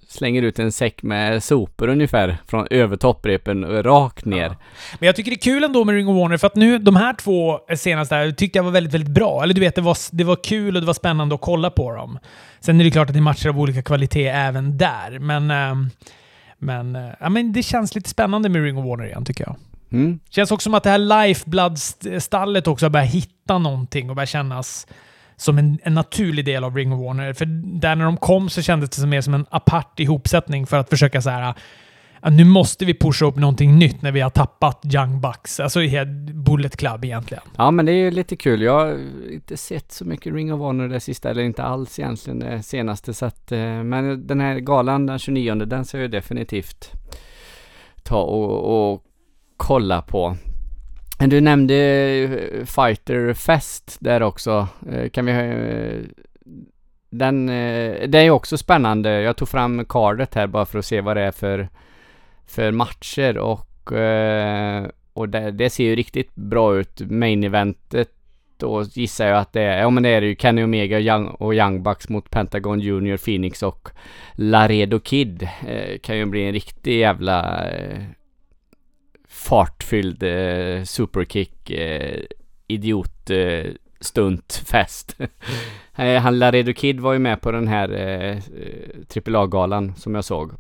slänger 0.08 0.42
ut 0.42 0.60
en 0.60 0.72
säck 0.72 1.04
med 1.04 1.44
sopor 1.44 1.88
ungefär 1.88 2.38
från 2.48 2.68
över 2.70 2.98
topprepen 2.98 3.84
rakt 3.84 4.26
ner. 4.26 4.46
Ja. 4.46 4.56
Men 5.00 5.08
jag 5.08 5.16
tycker 5.16 5.32
det 5.32 5.36
är 5.36 5.42
kul 5.42 5.64
ändå 5.64 5.86
med 5.86 5.96
Ring 5.96 6.08
of 6.08 6.16
Warner 6.16 6.38
för 6.38 6.48
att 6.48 6.56
nu, 6.56 6.80
de 6.80 6.96
här 6.96 7.14
två 7.14 7.60
senaste 7.76 8.16
här 8.16 8.32
tyckte 8.32 8.60
jag 8.60 8.64
var 8.64 8.72
väldigt, 8.72 8.94
väldigt 8.94 9.14
bra. 9.14 9.44
Eller 9.44 9.54
du 9.54 9.62
vet, 9.62 9.76
det 9.76 9.82
var, 9.82 9.98
det 10.12 10.24
var 10.24 10.36
kul 10.44 10.76
och 10.76 10.82
det 10.82 10.88
var 10.88 10.94
spännande 10.94 11.36
att 11.36 11.42
kolla 11.42 11.70
på 11.70 11.92
dem. 11.92 12.20
Sen 12.60 12.80
är 12.80 12.84
det 12.84 12.92
klart 12.92 13.10
att 13.10 13.14
det 13.14 13.20
är 13.20 13.22
matcher 13.22 13.50
av 13.50 13.60
olika 13.60 13.82
kvalitet 13.82 14.28
även 14.28 14.78
där, 14.78 15.20
men... 15.20 15.52
ehm, 15.52 15.90
men, 16.64 16.96
eh, 16.96 17.12
ja, 17.20 17.30
men 17.30 17.54
det 17.54 17.64
känns 17.64 17.96
lite 17.96 18.10
spännande 18.10 18.50
med 18.50 18.64
Ring 18.64 18.78
of 18.78 18.86
Warner 18.86 19.06
igen 19.06 19.26
tycker 19.26 19.44
jag. 19.44 19.56
Mm. 19.92 20.20
Känns 20.30 20.52
också 20.52 20.64
som 20.64 20.74
att 20.74 20.84
det 20.84 20.90
här 20.90 20.98
Lifeblood-stallet 20.98 22.68
också 22.68 22.86
har 22.86 22.90
börjat 22.90 23.10
hitta 23.10 23.58
någonting 23.58 24.10
och 24.10 24.16
börjar 24.16 24.26
kännas 24.28 24.88
som 25.42 25.58
en, 25.58 25.80
en 25.84 25.94
naturlig 25.94 26.46
del 26.46 26.64
av 26.64 26.76
Ring 26.76 26.94
of 26.94 27.00
Warner. 27.00 27.34
För 27.34 27.46
där 27.80 27.96
när 27.96 28.06
de 28.06 28.18
kom 28.18 28.50
så 28.50 28.62
kändes 28.62 28.90
det 28.90 29.08
mer 29.08 29.22
som 29.22 29.34
en 29.34 29.46
apart 29.50 30.00
ihopsättning 30.00 30.68
för 30.68 30.78
att 30.78 30.90
försöka 30.90 31.22
så 31.22 31.30
här. 31.30 31.54
nu 32.32 32.46
måste 32.46 32.86
vi 32.86 32.94
pusha 32.94 33.26
upp 33.26 33.36
någonting 33.36 33.80
nytt 33.80 34.02
när 34.02 34.12
vi 34.12 34.22
har 34.22 34.30
tappat 34.30 34.82
Young 34.94 35.22
Bucks. 35.22 35.60
Alltså 35.60 35.80
Bullet 36.34 36.78
Club 36.78 37.06
egentligen. 37.06 37.44
Ja 37.58 37.72
men 37.72 37.86
det 37.86 37.92
är 37.92 37.96
ju 37.96 38.12
lite 38.12 38.36
kul. 38.36 38.62
Jag 38.62 38.80
har 38.80 39.00
inte 39.32 39.58
sett 39.58 39.92
så 39.92 40.06
mycket 40.06 40.34
Ring 40.34 40.54
of 40.54 40.60
Honor 40.60 40.88
det 40.88 41.00
sista, 41.00 41.30
eller 41.30 41.44
inte 41.44 41.64
alls 41.64 42.00
egentligen 42.00 42.40
det 42.40 42.64
senaste. 42.64 43.14
Så 43.14 43.26
att, 43.26 43.52
eh, 43.52 43.84
men 43.84 44.28
den 44.28 44.40
här 44.40 44.60
galan 44.60 45.06
den 45.06 45.20
29, 45.20 45.56
den 45.56 45.86
ska 45.86 45.98
jag 45.98 46.12
definitivt 46.12 46.92
ta 48.04 48.22
och, 48.22 48.92
och 48.92 49.04
kolla 49.58 50.02
på. 50.02 50.38
Men 51.22 51.30
Du 51.30 51.42
nämnde 51.42 51.76
Fighter 52.66 53.34
Fest 53.34 53.98
där 54.00 54.24
också. 54.24 54.68
Eh, 54.92 55.10
kan 55.10 55.26
vi... 55.26 55.32
Eh, 55.32 55.38
den, 57.10 57.48
Den, 57.48 58.12
det 58.12 58.18
är 58.18 58.24
ju 58.24 58.32
också 58.32 58.58
spännande. 58.58 59.22
Jag 59.22 59.36
tog 59.36 59.50
fram 59.50 59.86
kardet 59.86 60.36
här 60.36 60.48
bara 60.48 60.66
för 60.66 60.80
att 60.80 60.86
se 60.86 61.02
vad 61.02 61.18
det 61.18 61.22
är 61.22 61.32
för, 61.32 61.70
för 62.48 62.72
matcher 62.72 63.38
och, 63.38 63.92
och 65.14 65.30
det, 65.30 65.52
det 65.52 65.70
ser 65.70 65.84
ju 65.84 65.96
riktigt 65.96 66.36
bra 66.36 66.80
ut. 66.80 67.00
Main 67.00 67.44
eventet 67.44 68.10
då 68.58 68.84
gissar 68.84 69.28
jag 69.28 69.38
att 69.38 69.54
det 69.54 69.62
är, 69.62 69.80
ja 69.80 69.90
men 69.90 70.04
det 70.04 70.10
är 70.10 70.22
det 70.22 70.28
ju 70.28 70.36
Kenny 70.36 70.64
Omega 70.64 70.98
och 70.98 71.02
Young, 71.02 71.28
och 71.28 71.54
Young 71.54 71.84
Bucks 71.84 72.10
mot 72.10 72.30
Pentagon 72.30 72.80
Junior, 72.80 73.18
Phoenix 73.18 73.64
och 73.64 73.90
Laredo 74.36 75.00
Kid. 75.00 75.48
Eh, 75.68 76.00
kan 76.00 76.18
ju 76.18 76.26
bli 76.26 76.44
en 76.44 76.54
riktig 76.54 77.00
jävla 77.00 77.70
eh, 77.70 78.02
fartfylld 79.42 80.24
eh, 80.24 80.84
superkick 80.84 81.70
eh, 81.70 82.24
idiot 82.68 83.30
eh, 83.30 83.72
stuntfest. 84.00 85.16
Eh, 85.96 86.22
han 86.22 86.40
Laredo 86.40 86.74
Kid 86.74 87.00
var 87.00 87.14
ju 87.14 87.20
med 87.20 87.42
på 87.42 87.52
den 87.52 87.68
här 87.68 87.90
eh, 87.90 88.38
eh 88.38 89.34
AAA-galan 89.36 89.96
som 89.96 90.16
jag 90.16 90.26
såg. 90.26 90.52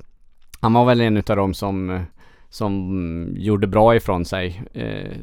Han 0.59 0.73
var 0.73 0.85
väl 0.85 1.01
en 1.01 1.17
utav 1.17 1.35
dem 1.35 1.53
som, 1.53 1.89
eh, 1.89 2.01
som 2.49 3.33
gjorde 3.37 3.67
bra 3.67 3.95
ifrån 3.95 4.25
sig. 4.25 4.61
Eh, 4.73 5.17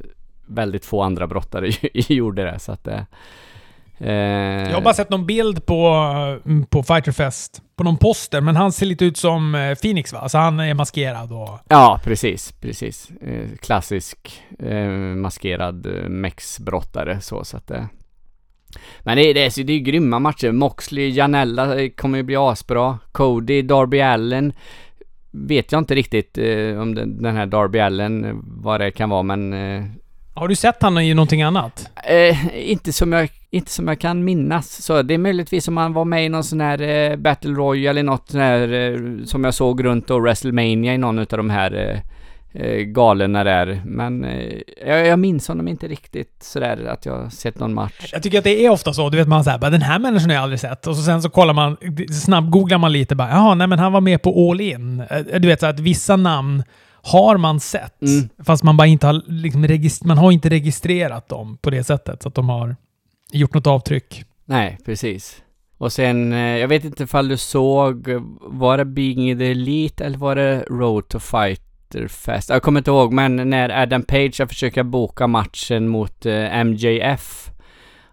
väldigt 0.47 0.85
få 0.85 1.03
andra 1.03 1.27
brottare 1.27 1.71
gjorde 1.93 2.45
det 2.45 2.59
så 2.59 2.73
att 2.73 2.87
eh, 2.87 3.03
jag 3.99 4.75
har 4.75 4.81
bara 4.81 4.95
sett 4.95 5.11
någon 5.11 5.26
bild 5.26 5.67
på, 5.67 5.87
mm, 6.47 6.67
på 6.67 6.83
Fighter 6.83 7.12
Fest. 7.12 7.62
På 7.76 7.85
någon 7.85 7.97
poster, 7.97 8.40
men 8.40 8.57
han 8.57 8.73
ser 8.73 8.87
lite 8.87 9.05
ut 9.05 9.17
som 9.17 9.55
eh, 9.55 9.75
Phoenix 9.75 10.12
va? 10.12 10.28
Så 10.28 10.38
han 10.38 10.61
är 10.61 10.75
maskerad 10.75 11.33
och... 11.33 11.59
Ja, 11.69 12.00
precis, 12.05 12.52
precis. 12.52 13.11
Eh, 13.11 13.49
klassisk 13.61 14.43
eh, 14.59 14.88
maskerad 15.17 15.87
eh, 15.87 16.09
mexbrottare 16.09 17.21
så 17.21 17.45
så 17.45 17.57
att 17.57 17.71
eh. 17.71 17.85
Men 19.00 19.17
det 19.17 19.23
är, 19.23 19.35
det, 19.35 19.40
är, 19.40 19.64
det 19.64 19.73
är 19.73 19.78
grymma 19.78 20.19
matcher. 20.19 20.52
Moxley, 20.52 21.09
Janella 21.09 21.81
eh, 21.81 21.90
kommer 21.90 22.19
ju 22.19 22.25
bli 22.25 22.37
asbra. 22.37 22.99
Cody, 23.12 23.62
Darby 23.62 24.00
Allen. 24.00 24.52
Vet 25.31 25.73
jag 25.73 25.78
inte 25.78 25.95
riktigt 25.95 26.38
eh, 26.38 26.81
om 26.81 26.95
den, 26.95 27.23
den 27.23 27.37
här 27.37 27.47
Darby 27.47 27.78
Allen, 27.78 28.25
eh, 28.25 28.35
vad 28.43 28.81
det 28.81 28.90
kan 28.90 29.11
vara 29.11 29.23
men 29.23 29.52
eh, 29.52 29.85
Har 30.38 30.49
du 30.49 30.57
sett 30.57 30.83
han 30.83 30.99
i 30.99 31.14
någonting 31.14 31.42
annat? 31.42 31.90
Eh, 32.04 32.71
inte, 32.71 32.92
som 32.92 33.12
jag, 33.12 33.28
inte 33.50 33.71
som 33.71 33.88
jag 33.88 33.99
kan 34.00 34.25
minnas. 34.25 34.83
Så 34.83 35.02
det 35.02 35.14
är 35.14 35.18
möjligtvis 35.18 35.68
om 35.68 35.76
han 35.76 35.92
var 35.92 36.04
med 36.04 36.25
i 36.26 36.28
någon 36.28 36.45
sån 36.45 36.61
här 36.61 36.83
eh, 36.83 37.16
Battle 37.16 37.50
Royale 37.50 37.90
eller 37.90 38.02
något 38.02 38.30
sån 38.30 38.40
här 38.40 38.73
eh, 38.73 39.25
som 39.25 39.45
jag 39.45 39.54
såg 39.54 39.85
runt 39.85 40.07
då 40.07 40.18
WrestleMania 40.21 40.95
i 40.95 40.99
någon 40.99 41.18
av 41.18 41.26
de 41.26 41.50
här 41.50 41.75
eh, 42.54 42.62
eh, 42.62 42.76
galerna 42.83 43.45
där. 43.45 43.83
Men 43.85 44.25
eh, 44.25 44.59
jag, 44.87 45.07
jag 45.07 45.18
minns 45.18 45.49
honom 45.49 45.68
inte 45.68 45.88
riktigt 45.88 46.42
sådär 46.42 46.87
att 46.88 47.07
jag 47.07 47.33
sett 47.33 47.59
någon 47.59 47.75
match. 47.75 48.11
Jag 48.12 48.23
tycker 48.23 48.38
att 48.38 48.45
det 48.45 48.64
är 48.66 48.71
ofta 48.71 48.92
så. 48.92 49.11
Du 49.11 49.16
vet, 49.16 49.28
man 49.28 49.45
säger 49.45 49.59
bara 49.59 49.71
den 49.71 49.83
här 49.83 49.99
människan 49.99 50.30
har 50.30 50.35
jag 50.35 50.42
aldrig 50.42 50.61
sett. 50.61 50.87
Och 50.87 50.97
så 50.97 51.02
sen 51.02 51.23
så 51.23 51.30
kollar 51.30 51.54
man, 51.54 51.76
snabbgooglar 52.25 52.78
man 52.78 52.92
lite 52.92 53.14
bara, 53.14 53.28
jaha, 53.30 53.54
nej 53.54 53.66
men 53.66 53.78
han 53.78 53.92
var 53.92 54.00
med 54.00 54.23
på 54.23 54.50
All 54.50 54.61
In. 54.61 55.00
Eh, 55.11 55.40
Du 55.40 55.49
vet, 55.49 55.61
så 55.61 55.66
att 55.66 55.80
vissa 55.80 56.16
namn 56.16 56.62
har 57.12 57.37
man 57.37 57.61
sett. 57.61 58.03
Mm. 58.03 58.29
Fast 58.45 58.65
man 58.65 58.77
bara 58.77 58.87
inte 58.87 59.07
har, 59.07 59.23
liksom, 59.27 60.09
man 60.09 60.19
har 60.19 60.33
inte 60.33 60.49
registrerat 60.49 61.29
dem 61.29 61.59
på 61.61 61.71
det 61.71 61.85
sättet. 61.85 62.23
Så 62.23 62.29
att 62.29 62.35
de 62.35 62.49
har 62.49 62.77
gjort 63.33 63.55
något 63.55 63.67
avtryck. 63.67 64.25
Nej, 64.45 64.79
precis. 64.85 65.43
Och 65.79 65.93
sen, 65.93 66.33
eh, 66.33 66.38
jag 66.38 66.69
vet 66.69 66.85
inte 66.85 67.03
ifall 67.03 67.29
du 67.29 67.37
såg, 67.37 68.09
var 68.41 68.79
det 68.79 68.85
Being 68.85 69.38
the 69.38 69.50
Elite 69.50 70.05
eller 70.05 70.19
var 70.19 70.37
det 70.37 70.65
Road 70.71 71.09
to 71.09 71.19
Fighter 71.19 72.09
Fest? 72.09 72.49
Jag 72.49 72.62
kommer 72.62 72.81
inte 72.81 72.91
ihåg, 72.91 73.12
men 73.12 73.50
när 73.50 73.83
Adam 73.83 74.03
Page 74.03 74.49
försöker 74.49 74.83
boka 74.83 75.27
matchen 75.27 75.88
mot 75.88 76.27
eh, 76.27 76.65
MJF 76.65 77.50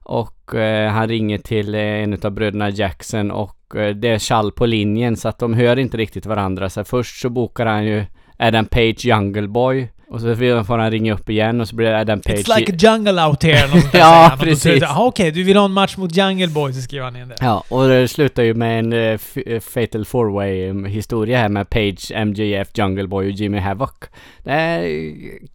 och 0.05 0.55
eh, 0.55 0.91
han 0.91 1.07
ringer 1.07 1.37
till 1.37 1.75
eh, 1.75 1.81
en 1.81 2.19
av 2.23 2.31
bröderna 2.31 2.69
Jackson 2.69 3.31
och 3.31 3.75
eh, 3.75 3.95
det 3.95 4.07
är 4.07 4.27
kall 4.27 4.51
på 4.51 4.65
linjen 4.65 5.17
så 5.17 5.29
att 5.29 5.39
de 5.39 5.53
hör 5.53 5.79
inte 5.79 5.97
riktigt 5.97 6.25
varandra. 6.25 6.69
Så 6.69 6.83
först 6.83 7.21
så 7.21 7.29
bokar 7.29 7.65
han 7.65 7.85
ju 7.85 8.05
Adam 8.37 8.65
Page 8.65 9.05
Jungle 9.05 9.47
Boy 9.47 9.87
och 10.09 10.21
så 10.21 10.35
får 10.35 10.77
han 10.77 10.91
ringa 10.91 11.13
upp 11.13 11.29
igen 11.29 11.61
och 11.61 11.67
så 11.67 11.75
blir 11.75 11.87
det 11.89 11.99
Adam 11.99 12.21
Page 12.21 12.35
It's 12.37 12.59
like 12.59 12.71
a 12.71 12.75
jungle 12.79 13.25
out 13.25 13.43
here. 13.43 13.67
något 13.67 13.89
Ja, 13.93 14.27
han. 14.29 14.39
Precis. 14.39 14.81
"Jaha, 14.81 15.05
Okej, 15.05 15.31
du 15.31 15.43
vill 15.43 15.57
ha 15.57 15.65
en 15.65 15.71
match 15.71 15.97
mot 15.97 16.17
Jungle 16.17 16.47
Boy, 16.47 16.73
så 16.73 16.81
skriver 16.81 17.05
han 17.05 17.15
in 17.15 17.27
det. 17.27 17.35
Ja, 17.41 17.63
och 17.69 17.87
det 17.87 18.07
slutar 18.07 18.43
ju 18.43 18.53
med 18.53 18.79
en 18.79 18.93
eh, 18.93 19.59
Fatal 19.59 20.05
four 20.05 20.31
way 20.33 20.69
um, 20.69 20.85
historia 20.85 21.37
här 21.37 21.49
med 21.49 21.69
Page, 21.69 22.11
MJF, 22.25 22.67
Jungle 22.77 23.07
Boy 23.07 23.25
och 23.25 23.31
Jimmy 23.31 23.57
Havoc. 23.59 23.89
Det 24.43 24.83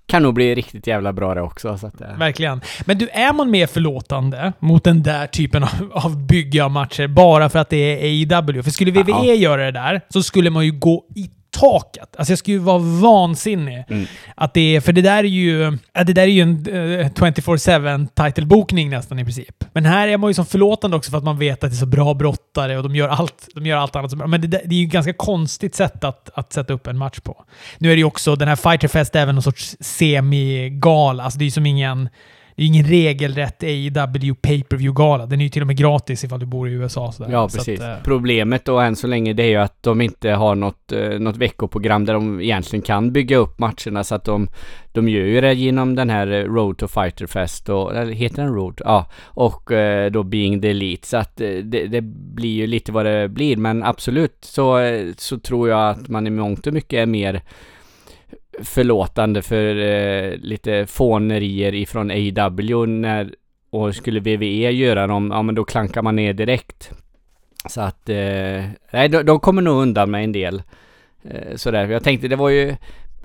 kan 0.06 0.22
nog 0.22 0.34
bli 0.34 0.54
riktigt 0.54 0.86
jävla 0.86 1.12
bra 1.12 1.34
det 1.34 1.42
också. 1.42 1.78
Så 1.78 1.86
att, 1.86 2.00
eh, 2.00 2.16
Verkligen. 2.18 2.60
Men 2.84 2.98
du, 2.98 3.08
är 3.08 3.32
man 3.32 3.50
mer 3.50 3.66
förlåtande 3.66 4.52
mot 4.58 4.84
den 4.84 5.02
där 5.02 5.26
typen 5.26 5.62
av, 5.64 5.90
av 5.92 6.26
bygge 6.26 6.64
av 6.64 6.70
matcher 6.70 7.06
bara 7.06 7.48
för 7.48 7.58
att 7.58 7.70
det 7.70 7.76
är 7.76 8.36
AEW? 8.36 8.62
För 8.62 8.70
skulle 8.70 8.90
WWE 8.90 9.12
Ja. 9.26 9.34
göra 9.34 9.64
det 9.64 9.70
där 9.72 10.00
så 10.08 10.22
skulle 10.22 10.50
man 10.50 10.64
ju 10.64 10.72
gå 10.72 11.04
i 11.16 11.30
taket. 11.50 12.16
Alltså 12.16 12.32
jag 12.32 12.38
skulle 12.38 12.56
ju 12.56 12.62
vara 12.62 12.78
vansinnig. 12.78 13.84
Mm. 13.88 14.06
Att 14.34 14.54
det 14.54 14.76
är, 14.76 14.80
för 14.80 14.92
det 14.92 15.02
där 15.02 15.18
är 15.18 15.28
ju, 15.28 15.78
det 15.92 16.12
där 16.12 16.22
är 16.22 16.26
ju 16.26 16.42
en 16.42 16.66
eh, 17.00 17.10
24-7 17.10 18.08
titelbokning 18.14 18.90
nästan 18.90 19.18
i 19.18 19.24
princip. 19.24 19.64
Men 19.72 19.84
här 19.84 20.08
är 20.08 20.16
man 20.16 20.30
ju 20.30 20.34
som 20.34 20.46
förlåtande 20.46 20.96
också 20.96 21.10
för 21.10 21.18
att 21.18 21.24
man 21.24 21.38
vet 21.38 21.64
att 21.64 21.70
det 21.70 21.74
är 21.74 21.78
så 21.78 21.86
bra 21.86 22.14
brottare 22.14 22.76
och 22.76 22.82
de 22.82 22.96
gör 22.96 23.08
allt, 23.08 23.48
de 23.54 23.66
gör 23.66 23.76
allt 23.76 23.96
annat 23.96 24.10
så 24.10 24.16
bra. 24.16 24.26
Men 24.26 24.40
det, 24.40 24.46
det 24.46 24.74
är 24.74 24.78
ju 24.78 24.86
ett 24.86 24.92
ganska 24.92 25.12
konstigt 25.12 25.74
sätt 25.74 26.04
att, 26.04 26.30
att 26.34 26.52
sätta 26.52 26.72
upp 26.72 26.86
en 26.86 26.98
match 26.98 27.20
på. 27.20 27.44
Nu 27.78 27.90
är 27.90 27.96
det 27.96 28.00
ju 28.00 28.04
också, 28.04 28.36
den 28.36 28.48
här 28.48 28.56
Fighter 28.56 28.88
Fest 28.88 29.16
är 29.16 29.20
även 29.20 29.34
någon 29.34 29.42
sorts 29.42 29.76
semigala. 29.80 31.24
Alltså 31.24 31.38
det 31.38 31.42
är 31.42 31.46
ju 31.46 31.50
som 31.50 31.66
ingen, 31.66 32.08
det 32.56 32.62
är 32.62 32.66
ingen 32.66 32.84
regelrätt 32.86 33.62
AEW 33.62 34.34
pay-per-view-gala. 34.42 35.26
Den 35.26 35.40
är 35.40 35.44
ju 35.44 35.48
till 35.50 35.62
och 35.62 35.66
med 35.66 35.76
gratis 35.76 36.24
ifall 36.24 36.40
du 36.40 36.46
bor 36.46 36.68
i 36.68 36.72
USA. 36.72 37.12
Sådär. 37.12 37.30
Ja, 37.32 37.48
Så 37.48 37.58
precis. 37.58 37.80
Att, 37.80 37.98
eh, 37.98 38.04
Problemet 38.04 38.64
då 38.64 38.78
än 38.78 38.96
så 38.96 39.06
länge 39.06 39.32
det 39.32 39.42
är 39.42 39.48
ju 39.48 39.56
att 39.56 39.82
de 39.82 40.00
inte 40.00 40.30
har 40.30 40.54
något, 40.54 40.92
eh, 40.92 41.08
något 41.08 41.36
veckoprogram 41.36 42.04
där 42.04 42.14
de 42.14 42.40
egentligen 42.40 42.82
kan 42.82 43.12
bygga 43.12 43.36
upp 43.36 43.58
matcherna 43.58 44.04
så 44.04 44.14
att 44.14 44.24
de, 44.24 44.48
de 44.92 45.08
gör 45.08 45.24
ju 45.24 45.40
det 45.40 45.54
genom 45.54 45.94
den 45.94 46.10
här 46.10 46.26
eh, 46.26 46.44
Road 46.44 46.78
to 46.78 46.88
Fighter 46.88 47.26
Fest 47.26 47.68
och, 47.68 47.96
eller 47.96 48.12
heter 48.12 48.42
den 48.42 48.54
Road? 48.54 48.80
Ja, 48.84 49.06
och 49.24 49.72
eh, 49.72 50.10
då 50.10 50.22
Being 50.22 50.60
the 50.60 50.70
Elite 50.70 51.08
så 51.08 51.16
att 51.16 51.40
eh, 51.40 51.48
det, 51.48 51.86
det 51.86 52.00
blir 52.34 52.54
ju 52.54 52.66
lite 52.66 52.92
vad 52.92 53.06
det 53.06 53.28
blir 53.28 53.56
men 53.56 53.82
absolut 53.82 54.38
så, 54.40 54.78
eh, 54.78 55.06
så 55.16 55.38
tror 55.38 55.68
jag 55.68 55.90
att 55.90 56.08
man 56.08 56.26
i 56.26 56.30
mångt 56.30 56.66
och 56.66 56.72
mycket 56.72 56.98
är 56.98 57.06
mer 57.06 57.42
förlåtande 58.64 59.42
för 59.42 59.76
eh, 59.76 60.36
lite 60.36 60.86
fånerier 60.86 61.74
ifrån 61.74 62.10
AW 62.10 62.86
när 62.86 63.34
och 63.70 63.94
skulle 63.94 64.20
WWE 64.20 64.70
göra 64.70 65.06
dem, 65.06 65.30
ja 65.34 65.42
men 65.42 65.54
då 65.54 65.64
klankar 65.64 66.02
man 66.02 66.16
ner 66.16 66.32
direkt. 66.32 66.90
Så 67.68 67.80
att, 67.80 68.08
eh, 68.08 68.64
nej 68.92 69.08
de, 69.08 69.22
de 69.22 69.40
kommer 69.40 69.62
nog 69.62 69.82
undan 69.82 70.10
med 70.10 70.24
en 70.24 70.32
del. 70.32 70.62
Eh, 71.24 71.56
sådär, 71.56 71.88
jag 71.88 72.04
tänkte 72.04 72.28
det 72.28 72.36
var 72.36 72.48
ju 72.48 72.76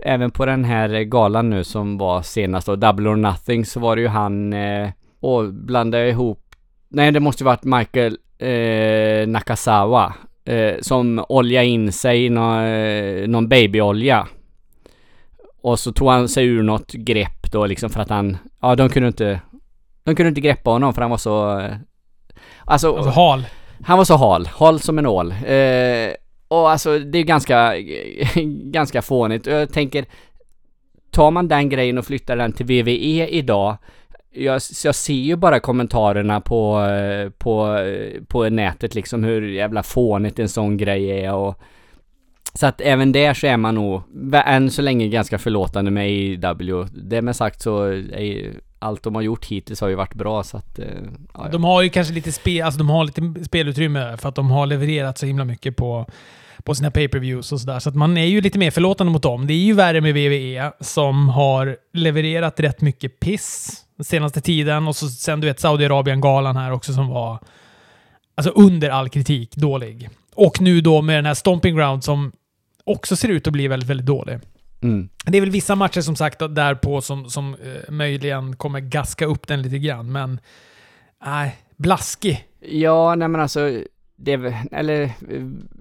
även 0.04 0.32
på 0.32 0.46
den 0.46 0.63
här 0.63 1.04
galan 1.04 1.50
nu 1.50 1.63
som 1.63 1.98
var 1.98 2.22
senast 2.22 2.68
då, 2.68 2.75
Double 2.75 3.10
or 3.10 3.15
Nothing, 3.15 3.65
så 3.65 3.80
var 3.80 3.96
det 3.96 4.01
ju 4.01 4.08
han 4.08 4.54
eh, 4.54 4.89
och 5.20 5.54
blandade 5.54 6.10
ihop, 6.10 6.42
nej 6.89 7.12
det 7.12 7.20
måste 7.20 7.44
ju 7.44 7.46
varit 7.46 7.63
Michael 7.63 8.18
eh, 8.38 9.27
Nakasawa 9.27 10.13
eh, 10.46 10.74
som 10.82 11.25
oljade 11.30 11.65
in 11.65 11.92
sig 11.92 12.25
i 12.25 12.30
nå, 12.30 12.62
eh, 12.62 13.27
någon 13.27 13.48
babyolja. 13.48 14.27
Och 15.65 15.79
så 15.79 15.91
tog 15.91 16.10
han 16.10 16.29
sig 16.29 16.45
ur 16.45 16.63
något 16.63 16.91
grepp 16.91 17.51
då 17.51 17.65
liksom 17.65 17.89
för 17.89 18.00
att 18.00 18.10
han, 18.10 18.38
ja 18.62 18.75
de 18.75 18.89
kunde 18.89 19.07
inte, 19.07 19.41
de 20.03 20.15
kunde 20.15 20.27
inte 20.29 20.41
greppa 20.41 20.69
honom 20.69 20.93
för 20.93 21.01
han 21.01 21.12
var 21.12 21.17
så, 21.17 21.60
eh, 21.60 21.74
alltså, 22.65 22.95
alltså 22.95 23.12
hal. 23.12 23.45
han 23.84 23.98
var 23.98 24.05
så 24.05 24.15
hal, 24.15 24.48
hal 24.48 24.79
som 24.79 25.00
en 25.00 25.05
ål. 25.05 25.31
Eh, 25.31 26.13
och 26.48 26.72
alltså 26.72 27.00
det 27.00 27.19
är 27.19 27.24
ganska, 27.24 27.74
ganska 28.63 29.01
fånigt. 29.01 29.45
Jag 29.45 29.74
tänker, 29.74 30.05
tar 31.12 31.31
man 31.31 31.48
den 31.48 31.69
grejen 31.69 31.98
och 31.98 32.05
flyttar 32.05 32.36
den 32.36 32.53
till 32.53 32.65
VVE 32.65 33.27
idag, 33.27 33.77
jag, 34.31 34.62
jag 34.84 34.95
ser 34.95 35.13
ju 35.13 35.36
bara 35.36 35.60
kommentarerna 35.60 36.41
på, 36.41 36.81
eh, 36.81 37.29
på, 37.29 37.77
eh, 37.77 38.24
på 38.27 38.50
nätet 38.50 38.95
liksom 38.95 39.24
hur 39.24 39.41
jävla 39.41 39.84
fånigt 39.84 40.39
en 40.39 40.50
sån 40.50 40.77
grej 40.77 41.10
är 41.10 41.34
och 41.34 41.60
så 42.53 42.65
att 42.65 42.81
även 42.81 43.11
där 43.11 43.33
så 43.33 43.47
är 43.47 43.57
man 43.57 43.75
nog 43.75 44.01
än 44.33 44.71
så 44.71 44.81
länge 44.81 45.07
ganska 45.07 45.37
förlåtande 45.37 45.91
med 45.91 46.05
AEW. 46.05 46.87
Det 46.93 47.21
med 47.21 47.35
sagt 47.35 47.61
så 47.61 47.83
är 47.83 48.53
allt 48.79 49.03
de 49.03 49.15
har 49.15 49.21
gjort 49.21 49.45
hittills 49.45 49.81
har 49.81 49.87
ju 49.87 49.95
varit 49.95 50.13
bra 50.13 50.43
så 50.43 50.57
att... 50.57 50.79
Eh, 50.79 50.85
ja, 51.33 51.41
ja. 51.43 51.49
De 51.51 51.63
har 51.63 51.81
ju 51.81 51.89
kanske 51.89 52.13
lite, 52.13 52.31
spe, 52.31 52.61
alltså 52.61 52.77
de 52.77 52.89
har 52.89 53.05
lite 53.05 53.45
spelutrymme 53.45 54.17
för 54.17 54.29
att 54.29 54.35
de 54.35 54.51
har 54.51 54.65
levererat 54.65 55.17
så 55.17 55.25
himla 55.25 55.45
mycket 55.45 55.75
på, 55.75 56.05
på 56.63 56.75
sina 56.75 56.91
pay-per-views 56.91 57.51
och 57.51 57.61
sådär. 57.61 57.79
Så 57.79 57.89
att 57.89 57.95
man 57.95 58.17
är 58.17 58.25
ju 58.25 58.41
lite 58.41 58.59
mer 58.59 58.71
förlåtande 58.71 59.13
mot 59.13 59.23
dem. 59.23 59.47
Det 59.47 59.53
är 59.53 59.57
ju 59.57 59.73
värre 59.73 60.01
med 60.01 60.13
WWE 60.13 60.71
som 60.79 61.29
har 61.29 61.77
levererat 61.93 62.59
rätt 62.59 62.81
mycket 62.81 63.19
piss 63.19 63.81
den 63.97 64.05
senaste 64.05 64.41
tiden. 64.41 64.87
Och 64.87 64.95
så 64.95 65.07
sen 65.07 65.41
du 65.41 65.47
vet 65.47 65.59
Saudiarabien-galan 65.59 66.55
här 66.55 66.71
också 66.71 66.93
som 66.93 67.07
var 67.07 67.39
alltså 68.35 68.51
under 68.51 68.89
all 68.89 69.09
kritik 69.09 69.55
dålig. 69.55 70.09
Och 70.36 70.62
nu 70.62 70.82
då 70.82 71.01
med 71.01 71.18
den 71.18 71.25
här 71.25 71.34
Stomping 71.34 71.75
Ground 71.75 72.04
som 72.04 72.32
också 72.84 73.15
ser 73.15 73.30
ut 73.30 73.48
att 73.48 73.54
bli 73.54 73.68
väldigt, 73.68 73.89
väldigt 73.89 74.06
dålig. 74.08 74.39
Mm. 74.84 75.10
Det 75.25 75.38
är 75.38 75.42
väl 75.42 75.50
vissa 75.50 75.75
matcher 75.75 76.01
som 76.01 76.15
sagt 76.15 76.39
därpå 76.39 77.01
som, 77.01 77.30
som 77.30 77.54
eh, 77.54 77.92
möjligen 77.92 78.56
kommer 78.56 78.80
gaska 78.80 79.25
upp 79.25 79.48
den 79.48 79.62
lite 79.62 79.77
grann, 79.77 80.12
men 80.12 80.39
nej, 81.25 81.56
blaskig. 81.77 82.46
Ja, 82.70 83.15
nej 83.15 83.27
men 83.27 83.42
alltså, 83.42 83.82
det 84.15 84.54
eller 84.72 85.01
eh, 85.04 85.12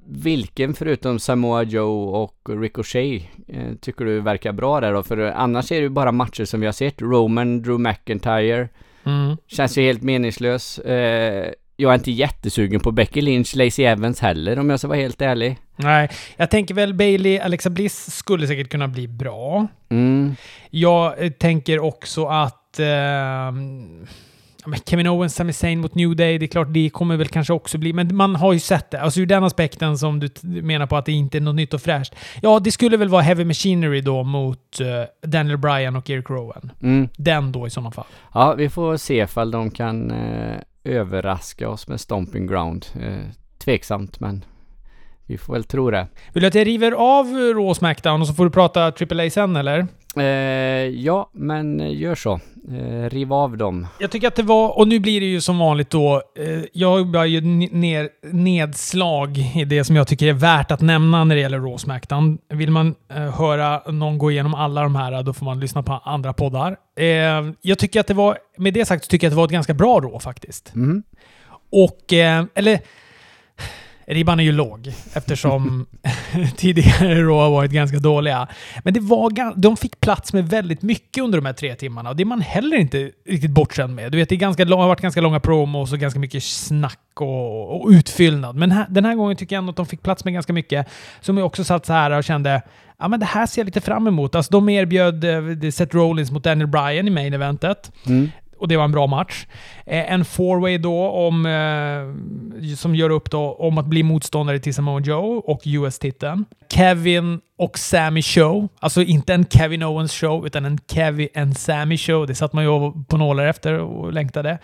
vilken 0.07 0.75
förutom 0.75 1.19
Samoa 1.19 1.63
Joe 1.63 2.23
och 2.23 2.61
Ricochet 2.61 3.23
eh, 3.49 3.75
tycker 3.81 4.05
du 4.05 4.21
verkar 4.21 4.53
bra 4.53 4.81
där 4.81 4.93
då? 4.93 5.03
För 5.03 5.19
annars 5.19 5.73
är 5.73 5.77
det 5.77 5.83
ju 5.83 5.89
bara 5.89 6.13
matcher 6.13 6.45
som 6.45 6.61
vi 6.61 6.67
har 6.67 6.73
sett. 6.73 7.03
Roman, 7.03 7.63
Drew 7.63 7.81
McIntyre, 7.81 8.69
Mm. 9.07 9.37
känns 9.47 9.79
ju 9.79 9.83
helt 9.83 10.03
meningslös. 10.03 10.79
Eh, 10.79 11.53
jag 11.77 11.91
är 11.91 11.95
inte 11.95 12.11
jättesugen 12.11 12.81
på 12.81 12.93
Becky 12.93 13.21
Lynch, 13.21 13.57
Lacey 13.57 13.85
Evans 13.85 14.21
heller 14.21 14.59
om 14.59 14.71
jag 14.71 14.79
ska 14.79 14.89
vara 14.89 14.99
helt 14.99 15.23
ärlig. 15.23 15.59
Nej, 15.77 16.09
jag 16.37 16.51
tänker 16.51 16.75
väl 16.75 16.95
Bailey, 16.95 17.39
Alexa 17.39 17.71
Bliss 17.71 18.17
skulle 18.17 18.47
säkert 18.47 18.71
kunna 18.71 18.89
bli 18.89 19.09
bra. 19.09 19.67
Mm. 19.89 20.37
Jag 20.71 21.25
eh, 21.25 21.31
tänker 21.31 21.79
också 21.79 22.27
att 22.27 22.61
men 24.67 24.81
Kevin 24.87 25.07
Owens, 25.07 25.35
Sami 25.35 25.53
Zayn 25.53 25.81
mot 25.81 25.95
New 25.95 26.17
Day, 26.17 26.39
det 26.39 26.45
är 26.45 26.49
klart 26.49 26.69
det 26.71 26.91
kommer 26.91 27.17
väl 27.17 27.29
kanske 27.29 27.53
också 27.53 27.79
bli, 27.79 27.93
men 27.93 28.17
man 28.17 28.37
har 28.37 28.53
ju 28.53 28.61
sett 28.61 28.91
det. 28.91 29.01
Alltså 29.01 29.21
ur 29.21 29.27
den 29.27 29.45
aspekten 29.45 29.99
som 29.99 30.21
du 30.21 30.31
menar 30.43 30.87
på 30.87 30.97
att 30.97 31.07
det 31.07 31.13
inte 31.13 31.39
är 31.39 31.41
något 31.41 31.55
nytt 31.55 31.75
och 31.75 31.83
fräscht. 31.83 32.15
Ja, 32.43 32.61
det 32.61 32.71
skulle 32.71 32.97
väl 32.97 33.09
vara 33.09 33.23
Heavy 33.23 33.45
Machinery 33.45 34.01
då 34.01 34.23
mot 34.23 34.81
eh, 34.81 35.29
Daniel 35.29 35.59
Bryan 35.59 35.97
och 35.97 36.11
Eric 36.11 36.31
Rowan. 36.31 36.73
Mm. 36.83 37.09
Den 37.17 37.53
då 37.53 37.67
i 37.67 37.71
sådana 37.71 37.91
fall. 37.91 38.07
Ja, 38.35 38.55
vi 38.55 38.69
får 38.69 38.97
se 38.97 39.23
ifall 39.23 39.51
de 39.51 39.71
kan 39.71 40.11
eh, 40.11 40.57
överraska 40.85 41.69
oss 41.69 41.89
med 41.89 42.01
Stomping 42.01 42.47
Ground. 42.47 42.87
Eh, 43.01 43.31
tveksamt, 43.59 44.21
men 44.21 44.45
vi 45.27 45.39
får 45.39 45.53
väl 45.53 45.65
tro 45.65 45.91
det. 45.91 46.07
Vill 46.33 46.41
du 46.43 46.47
att 46.47 46.55
jag 46.55 46.67
river 46.67 46.93
av 46.93 47.27
Raw 47.27 47.69
och 47.69 47.77
Smackdown 47.77 48.21
och 48.21 48.27
så 48.27 48.35
får 48.35 48.45
du 48.45 48.51
prata 48.51 48.85
AAA 48.85 49.31
sen 49.31 49.57
eller? 49.57 49.87
Eh, 50.17 50.25
ja, 50.89 51.31
men 51.33 51.93
gör 51.93 52.15
så. 52.15 52.41
Eh, 52.69 53.11
riv 53.11 53.33
av 53.33 53.57
dem. 53.57 53.87
Jag 54.01 54.11
tycker 54.11 54.29
att 54.29 54.37
det 54.37 54.43
var, 54.43 54.79
och 54.79 54.89
nu 54.89 54.99
blir 54.99 55.21
det 55.21 55.27
ju 55.27 55.41
som 55.41 55.59
vanligt 55.59 55.91
då, 55.91 56.23
eh, 56.39 56.63
jag 56.73 57.07
bara 57.07 57.27
ju 57.27 57.41
ner, 57.41 58.09
nedslag 58.33 59.39
i 59.55 59.65
det 59.65 59.85
som 59.85 59.97
jag 59.97 60.09
tycker 60.09 60.27
är 60.27 60.33
värt 60.33 60.71
att 60.71 60.81
nämna 60.81 61.25
när 61.25 61.35
det 61.35 61.41
gäller 61.41 61.59
Raw 61.59 61.79
Smackdown. 61.79 62.39
Vill 62.49 62.71
man 62.71 62.95
eh, 63.15 63.17
höra 63.17 63.83
någon 63.93 64.19
gå 64.19 64.31
igenom 64.31 64.55
alla 64.55 64.83
de 64.83 64.97
här, 64.97 65.23
då 65.23 65.33
får 65.33 65.45
man 65.45 65.61
lyssna 65.61 65.83
på 65.83 65.93
andra 66.05 66.33
poddar. 66.33 66.77
Eh, 66.97 67.07
jag 67.61 67.79
tycker 67.79 68.01
att 68.01 68.07
det 68.07 68.15
var, 68.15 68.39
med 68.57 68.75
det 68.75 68.85
sagt 68.85 69.05
så 69.05 69.09
tycker 69.09 69.27
jag 69.27 69.31
att 69.31 69.35
det 69.35 69.39
var 69.39 69.45
ett 69.45 69.51
ganska 69.51 69.75
bra 69.75 70.01
Raw 70.01 70.19
faktiskt. 70.19 70.75
Mm. 70.75 71.03
Och, 71.71 72.13
eh, 72.13 72.45
eller 72.55 72.81
Ribban 74.07 74.41
är 74.41 74.45
ju 74.45 74.53
låg 74.53 74.93
eftersom 75.13 75.87
tidigare 76.57 77.15
Raw 77.15 77.43
har 77.43 77.51
varit 77.51 77.71
ganska 77.71 77.99
dåliga. 77.99 78.49
Men 78.83 78.95
det 78.95 79.01
var, 79.01 79.61
de 79.61 79.77
fick 79.77 80.01
plats 80.01 80.33
med 80.33 80.49
väldigt 80.49 80.83
mycket 80.83 81.25
under 81.25 81.39
de 81.39 81.47
här 81.47 81.53
tre 81.53 81.75
timmarna 81.75 82.11
och 82.11 82.17
det 82.17 82.23
är 82.23 82.25
man 82.25 82.41
heller 82.41 82.77
inte 82.77 83.11
riktigt 83.29 83.51
bortskämd 83.51 83.95
med. 83.95 84.13
Du 84.13 84.19
vet, 84.19 84.29
det, 84.29 84.35
är 84.35 84.37
ganska, 84.37 84.65
har 84.65 84.89
varit 84.89 85.01
ganska 85.01 85.21
långa 85.21 85.41
promos 85.41 85.93
och 85.93 85.99
ganska 85.99 86.21
mycket 86.21 86.45
snack 86.45 87.01
och, 87.15 87.83
och 87.83 87.89
utfyllnad. 87.89 88.57
Men 88.57 88.71
här, 88.71 88.87
den 88.89 89.05
här 89.05 89.15
gången 89.15 89.37
tycker 89.37 89.57
jag 89.57 89.61
ändå 89.61 89.71
att 89.71 89.77
de 89.77 89.87
fick 89.87 90.03
plats 90.03 90.25
med 90.25 90.35
ganska 90.35 90.53
mycket. 90.53 90.87
Som 91.21 91.39
jag 91.39 91.47
också 91.47 91.65
satt 91.65 91.87
så 91.87 91.93
här 91.93 92.11
och 92.11 92.25
kände 92.25 92.63
ja 92.99 93.09
men 93.09 93.21
det 93.21 93.27
här 93.27 93.47
ser 93.47 93.61
jag 93.61 93.67
lite 93.67 93.81
fram 93.81 94.07
emot. 94.07 94.35
Alltså 94.35 94.53
de 94.53 94.69
erbjöd 94.69 95.25
eh, 95.25 95.71
Seth 95.71 95.97
Rollins 95.97 96.31
mot 96.31 96.45
Daniel 96.45 96.67
Bryan 96.67 97.09
i 97.09 97.11
main 97.11 97.35
eventet. 97.35 97.93
Mm 98.07 98.31
och 98.59 98.69
det 98.69 98.77
var 98.77 98.85
en 98.85 98.93
bra 98.93 99.07
match. 99.07 99.47
Eh, 99.87 100.13
en 100.13 100.25
fourway 100.25 100.79
då 100.79 101.09
om, 101.09 101.47
eh, 101.47 102.75
som 102.77 102.95
gör 102.95 103.11
upp 103.11 103.31
då 103.31 103.53
om 103.53 103.79
att 103.79 103.87
bli 103.87 104.03
motståndare 104.03 104.59
till 104.59 104.75
Samoa 104.75 105.01
Joe 105.01 105.43
och 105.47 105.63
US-titeln. 105.65 106.45
Kevin 106.73 107.41
och 107.59 107.79
Sammy 107.79 108.23
show. 108.23 108.69
Alltså 108.81 109.03
inte 109.03 109.35
en 109.35 109.47
Kevin 109.51 109.83
Owens 109.83 110.13
show, 110.13 110.47
utan 110.47 110.65
en 110.65 110.79
Kevin 110.93 111.29
and 111.35 111.59
Sammy 111.59 111.99
show. 111.99 112.27
Det 112.27 112.35
satt 112.35 112.53
man 112.53 112.65
ju 112.65 112.93
på 113.09 113.17
nålar 113.17 113.47
efter 113.47 113.79
och 113.79 114.13
längtade. 114.13 114.59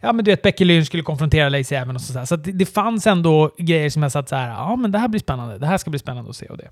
Ja, 0.00 0.12
men 0.12 0.24
du 0.24 0.30
vet, 0.30 0.42
Becky 0.42 0.64
Lynch 0.64 0.86
skulle 0.86 1.02
konfrontera 1.02 1.48
Lacey 1.48 1.78
Evans 1.78 2.02
och 2.02 2.12
sådär. 2.12 2.24
Så 2.24 2.36
det, 2.36 2.52
det 2.52 2.66
fanns 2.66 3.06
ändå 3.06 3.50
grejer 3.58 3.90
som 3.90 4.02
jag 4.02 4.12
satt 4.12 4.28
så 4.28 4.36
här, 4.36 4.48
ja 4.48 4.76
men 4.76 4.92
det 4.92 4.98
här 4.98 5.08
blir 5.08 5.20
spännande. 5.20 5.58
Det 5.58 5.66
här 5.66 5.78
ska 5.78 5.90
bli 5.90 5.98
spännande 5.98 6.30
att 6.30 6.36
se 6.36 6.46
och 6.46 6.56
det. 6.56 6.68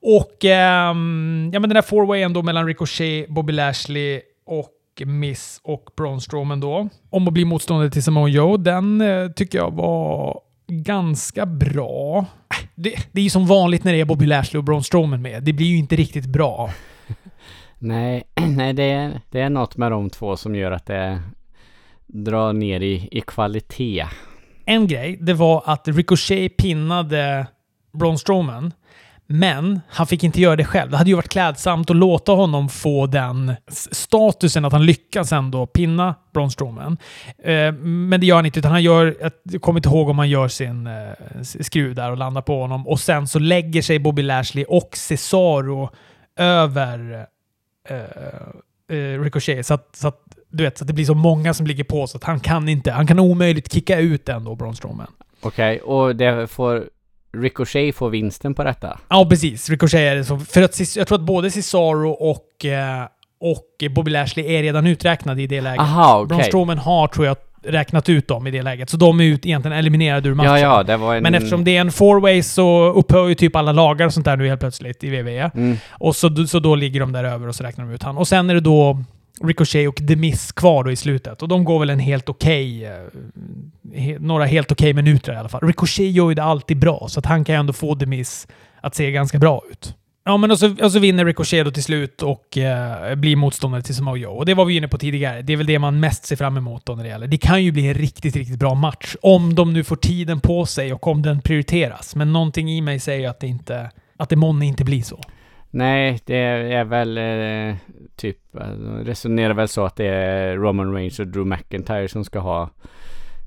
Och 0.00 0.44
ähm, 0.44 1.50
ja, 1.52 1.60
men 1.60 1.70
den 1.70 1.76
här 1.76 1.82
fourwayen 1.82 2.32
då 2.32 2.42
mellan 2.42 2.66
Ricochet, 2.66 3.28
Bobby 3.28 3.52
Lashley 3.52 4.20
och 4.46 4.68
Miss 5.06 5.60
och 5.64 5.90
Braun 5.96 6.20
Strowman 6.20 6.60
då. 6.60 6.88
Om 7.10 7.28
att 7.28 7.34
bli 7.34 7.44
motståndare 7.44 7.90
till 7.90 8.02
Samoa 8.02 8.28
Joe, 8.28 8.56
den 8.56 9.00
eh, 9.00 9.28
tycker 9.30 9.58
jag 9.58 9.70
var 9.70 10.40
ganska 10.68 11.46
bra. 11.46 12.26
Det, 12.74 12.94
det 13.12 13.20
är 13.20 13.24
ju 13.24 13.30
som 13.30 13.46
vanligt 13.46 13.84
när 13.84 13.92
det 13.92 14.00
är 14.00 14.04
Bobby 14.04 14.26
Lashley 14.26 14.58
och 14.58 14.64
Braun 14.64 14.82
Strowman 14.82 15.22
med. 15.22 15.42
Det 15.42 15.52
blir 15.52 15.66
ju 15.66 15.76
inte 15.76 15.96
riktigt 15.96 16.26
bra. 16.26 16.70
nej, 17.78 18.24
nej 18.56 18.72
det, 18.72 18.82
är, 18.82 19.20
det 19.30 19.40
är 19.40 19.50
något 19.50 19.76
med 19.76 19.92
de 19.92 20.10
två 20.10 20.36
som 20.36 20.54
gör 20.54 20.70
att 20.70 20.86
det 20.86 21.22
drar 22.06 22.52
ner 22.52 22.80
i, 22.80 23.08
i 23.10 23.20
kvalitet. 23.20 24.06
En 24.64 24.86
grej, 24.86 25.18
det 25.20 25.34
var 25.34 25.62
att 25.66 25.88
Ricochet 25.88 26.56
pinnade 26.56 27.46
Braun 27.92 28.18
Strowman 28.18 28.72
men 29.30 29.80
han 29.88 30.06
fick 30.06 30.24
inte 30.24 30.40
göra 30.40 30.56
det 30.56 30.64
själv. 30.64 30.90
Det 30.90 30.96
hade 30.96 31.10
ju 31.10 31.16
varit 31.16 31.28
klädsamt 31.28 31.90
att 31.90 31.96
låta 31.96 32.32
honom 32.32 32.68
få 32.68 33.06
den 33.06 33.54
statusen 33.70 34.64
att 34.64 34.72
han 34.72 34.86
lyckas 34.86 35.32
ändå 35.32 35.66
pinna 35.66 36.14
Braun 36.34 36.50
Strowman. 36.50 36.98
Eh, 37.44 37.72
men 37.72 38.20
det 38.20 38.26
gör 38.26 38.36
han 38.36 38.46
inte, 38.46 38.58
utan 38.58 38.70
han 38.70 38.82
gör... 38.82 39.30
Jag 39.42 39.62
kommer 39.62 39.78
inte 39.78 39.88
ihåg 39.88 40.08
om 40.08 40.18
han 40.18 40.28
gör 40.28 40.48
sin 40.48 40.86
eh, 40.86 40.92
skruv 41.42 41.94
där 41.94 42.10
och 42.10 42.16
landar 42.16 42.42
på 42.42 42.60
honom. 42.60 42.88
Och 42.88 43.00
sen 43.00 43.26
så 43.26 43.38
lägger 43.38 43.82
sig 43.82 43.98
Bobby 43.98 44.22
Lashley 44.22 44.64
och 44.64 44.96
Cesaro 44.96 45.90
över 46.36 47.26
eh, 47.88 49.22
Ricochet. 49.22 49.66
Så 49.66 49.74
att, 49.74 49.96
så 49.96 50.08
att, 50.08 50.20
du 50.50 50.64
vet, 50.64 50.78
så 50.78 50.84
att 50.84 50.88
det 50.88 50.94
blir 50.94 51.04
så 51.04 51.14
många 51.14 51.54
som 51.54 51.66
ligger 51.66 51.84
på 51.84 52.06
så 52.06 52.16
att 52.16 52.24
han 52.24 52.40
kan 52.40 52.68
inte... 52.68 52.92
Han 52.92 53.06
kan 53.06 53.18
omöjligt 53.18 53.72
kicka 53.72 53.98
ut 53.98 54.28
ändå, 54.28 54.54
Braun 54.54 54.76
Strowman. 54.76 55.12
Okej, 55.40 55.80
okay, 55.82 55.94
och 55.94 56.16
det 56.16 56.46
får 56.46 56.84
Ricochet 57.32 57.94
får 57.94 58.10
vinsten 58.10 58.54
på 58.54 58.64
detta. 58.64 58.98
Ja, 59.08 59.26
precis. 59.30 59.70
Ricochet 59.70 60.00
är 60.00 60.16
det 60.16 60.24
så. 60.24 60.38
För 60.38 60.62
att 60.62 60.96
jag 60.96 61.08
tror 61.08 61.18
att 61.18 61.24
både 61.24 61.50
Cesaro 61.50 62.10
och, 62.10 62.64
eh, 62.64 63.04
och 63.40 63.90
Bobby 63.94 64.10
Lashley 64.10 64.54
är 64.54 64.62
redan 64.62 64.86
uträknade 64.86 65.42
i 65.42 65.46
det 65.46 65.60
läget. 65.60 65.80
Aha. 65.80 66.20
Okay. 66.20 66.26
Braun 66.28 66.44
Strowman 66.44 66.78
har, 66.78 67.08
tror 67.08 67.26
jag, 67.26 67.36
räknat 67.62 68.08
ut 68.08 68.28
dem 68.28 68.46
i 68.46 68.50
det 68.50 68.62
läget. 68.62 68.90
Så 68.90 68.96
de 68.96 69.20
är 69.20 69.24
ut, 69.24 69.46
egentligen 69.46 69.78
eliminerade 69.78 70.28
ur 70.28 70.34
matchen. 70.34 70.50
Ja, 70.50 70.58
ja, 70.58 70.82
det 70.82 70.96
var 70.96 71.14
en... 71.14 71.22
Men 71.22 71.34
eftersom 71.34 71.64
det 71.64 71.76
är 71.76 71.80
en 71.80 71.90
four-way 71.90 72.42
så 72.42 72.92
upphör 72.92 73.28
ju 73.28 73.34
typ 73.34 73.56
alla 73.56 73.72
lagar 73.72 74.06
och 74.06 74.14
sånt 74.14 74.26
där 74.26 74.36
nu 74.36 74.48
helt 74.48 74.60
plötsligt 74.60 75.04
i 75.04 75.10
WWE. 75.10 75.50
Mm. 75.54 75.76
Och 75.90 76.16
så, 76.16 76.46
så 76.46 76.60
då 76.60 76.74
ligger 76.74 77.00
de 77.00 77.12
där 77.12 77.24
över 77.24 77.48
och 77.48 77.54
så 77.54 77.64
räknar 77.64 77.84
de 77.84 77.94
ut 77.94 78.02
han. 78.02 78.18
Och 78.18 78.28
sen 78.28 78.50
är 78.50 78.54
det 78.54 78.60
då 78.60 79.04
Ricochet 79.42 79.88
och 79.88 79.96
The 80.08 80.16
Miss 80.16 80.52
kvar 80.52 80.84
då 80.84 80.90
i 80.90 80.96
slutet. 80.96 81.42
Och 81.42 81.48
de 81.48 81.64
går 81.64 81.78
väl 81.78 81.90
en 81.90 81.98
helt 81.98 82.28
okej... 82.28 82.84
Eh, 82.84 82.92
okay, 83.90 84.18
några 84.18 84.44
helt 84.44 84.72
okej 84.72 84.90
okay 84.90 85.02
minuter 85.02 85.32
i 85.32 85.36
alla 85.36 85.48
fall. 85.48 85.66
Ricochet 85.66 86.10
gör 86.12 86.28
ju 86.28 86.34
det 86.34 86.42
alltid 86.42 86.78
bra, 86.78 87.06
så 87.08 87.18
att 87.18 87.26
han 87.26 87.44
kan 87.44 87.54
ju 87.54 87.60
ändå 87.60 87.72
få 87.72 87.96
The 87.96 88.06
Miss 88.06 88.48
att 88.80 88.94
se 88.94 89.10
ganska 89.10 89.38
bra 89.38 89.62
ut. 89.70 89.94
Ja, 90.24 90.36
men 90.36 90.50
och 90.50 90.58
så, 90.58 90.74
och 90.84 90.92
så 90.92 90.98
vinner 90.98 91.24
Ricochet 91.24 91.64
då 91.64 91.70
till 91.70 91.84
slut 91.84 92.22
och 92.22 92.58
eh, 92.58 93.14
blir 93.14 93.36
motståndare 93.36 93.82
till 93.82 93.94
Samoa 93.94 94.16
Joe. 94.16 94.30
Och 94.30 94.46
det 94.46 94.54
var 94.54 94.64
vi 94.64 94.76
inne 94.76 94.88
på 94.88 94.98
tidigare. 94.98 95.42
Det 95.42 95.52
är 95.52 95.56
väl 95.56 95.66
det 95.66 95.78
man 95.78 96.00
mest 96.00 96.24
ser 96.24 96.36
fram 96.36 96.56
emot 96.56 96.86
då 96.86 96.94
när 96.94 97.02
det 97.02 97.08
gäller. 97.08 97.26
Det 97.26 97.38
kan 97.38 97.64
ju 97.64 97.72
bli 97.72 97.86
en 97.86 97.94
riktigt, 97.94 98.36
riktigt 98.36 98.58
bra 98.58 98.74
match. 98.74 99.16
Om 99.22 99.54
de 99.54 99.72
nu 99.72 99.84
får 99.84 99.96
tiden 99.96 100.40
på 100.40 100.66
sig 100.66 100.92
och 100.92 101.06
om 101.06 101.22
den 101.22 101.40
prioriteras. 101.40 102.16
Men 102.16 102.32
någonting 102.32 102.70
i 102.70 102.80
mig 102.80 103.00
säger 103.00 103.28
att 103.28 103.40
det 103.40 103.46
inte... 103.46 103.90
Att 104.16 104.28
det 104.28 104.36
månne 104.36 104.66
inte 104.66 104.84
blir 104.84 105.02
så. 105.02 105.20
Nej, 105.70 106.20
det 106.24 106.36
är 106.72 106.84
väl 106.84 107.18
eh, 107.18 107.76
typ, 108.16 108.38
de 108.52 109.04
resonerar 109.04 109.54
väl 109.54 109.68
så 109.68 109.84
att 109.84 109.96
det 109.96 110.06
är 110.06 110.56
Roman 110.56 110.94
Reigns 110.94 111.18
och 111.18 111.26
Drew 111.26 111.46
McIntyre 111.46 112.08
som 112.08 112.24
ska 112.24 112.38
ha 112.38 112.70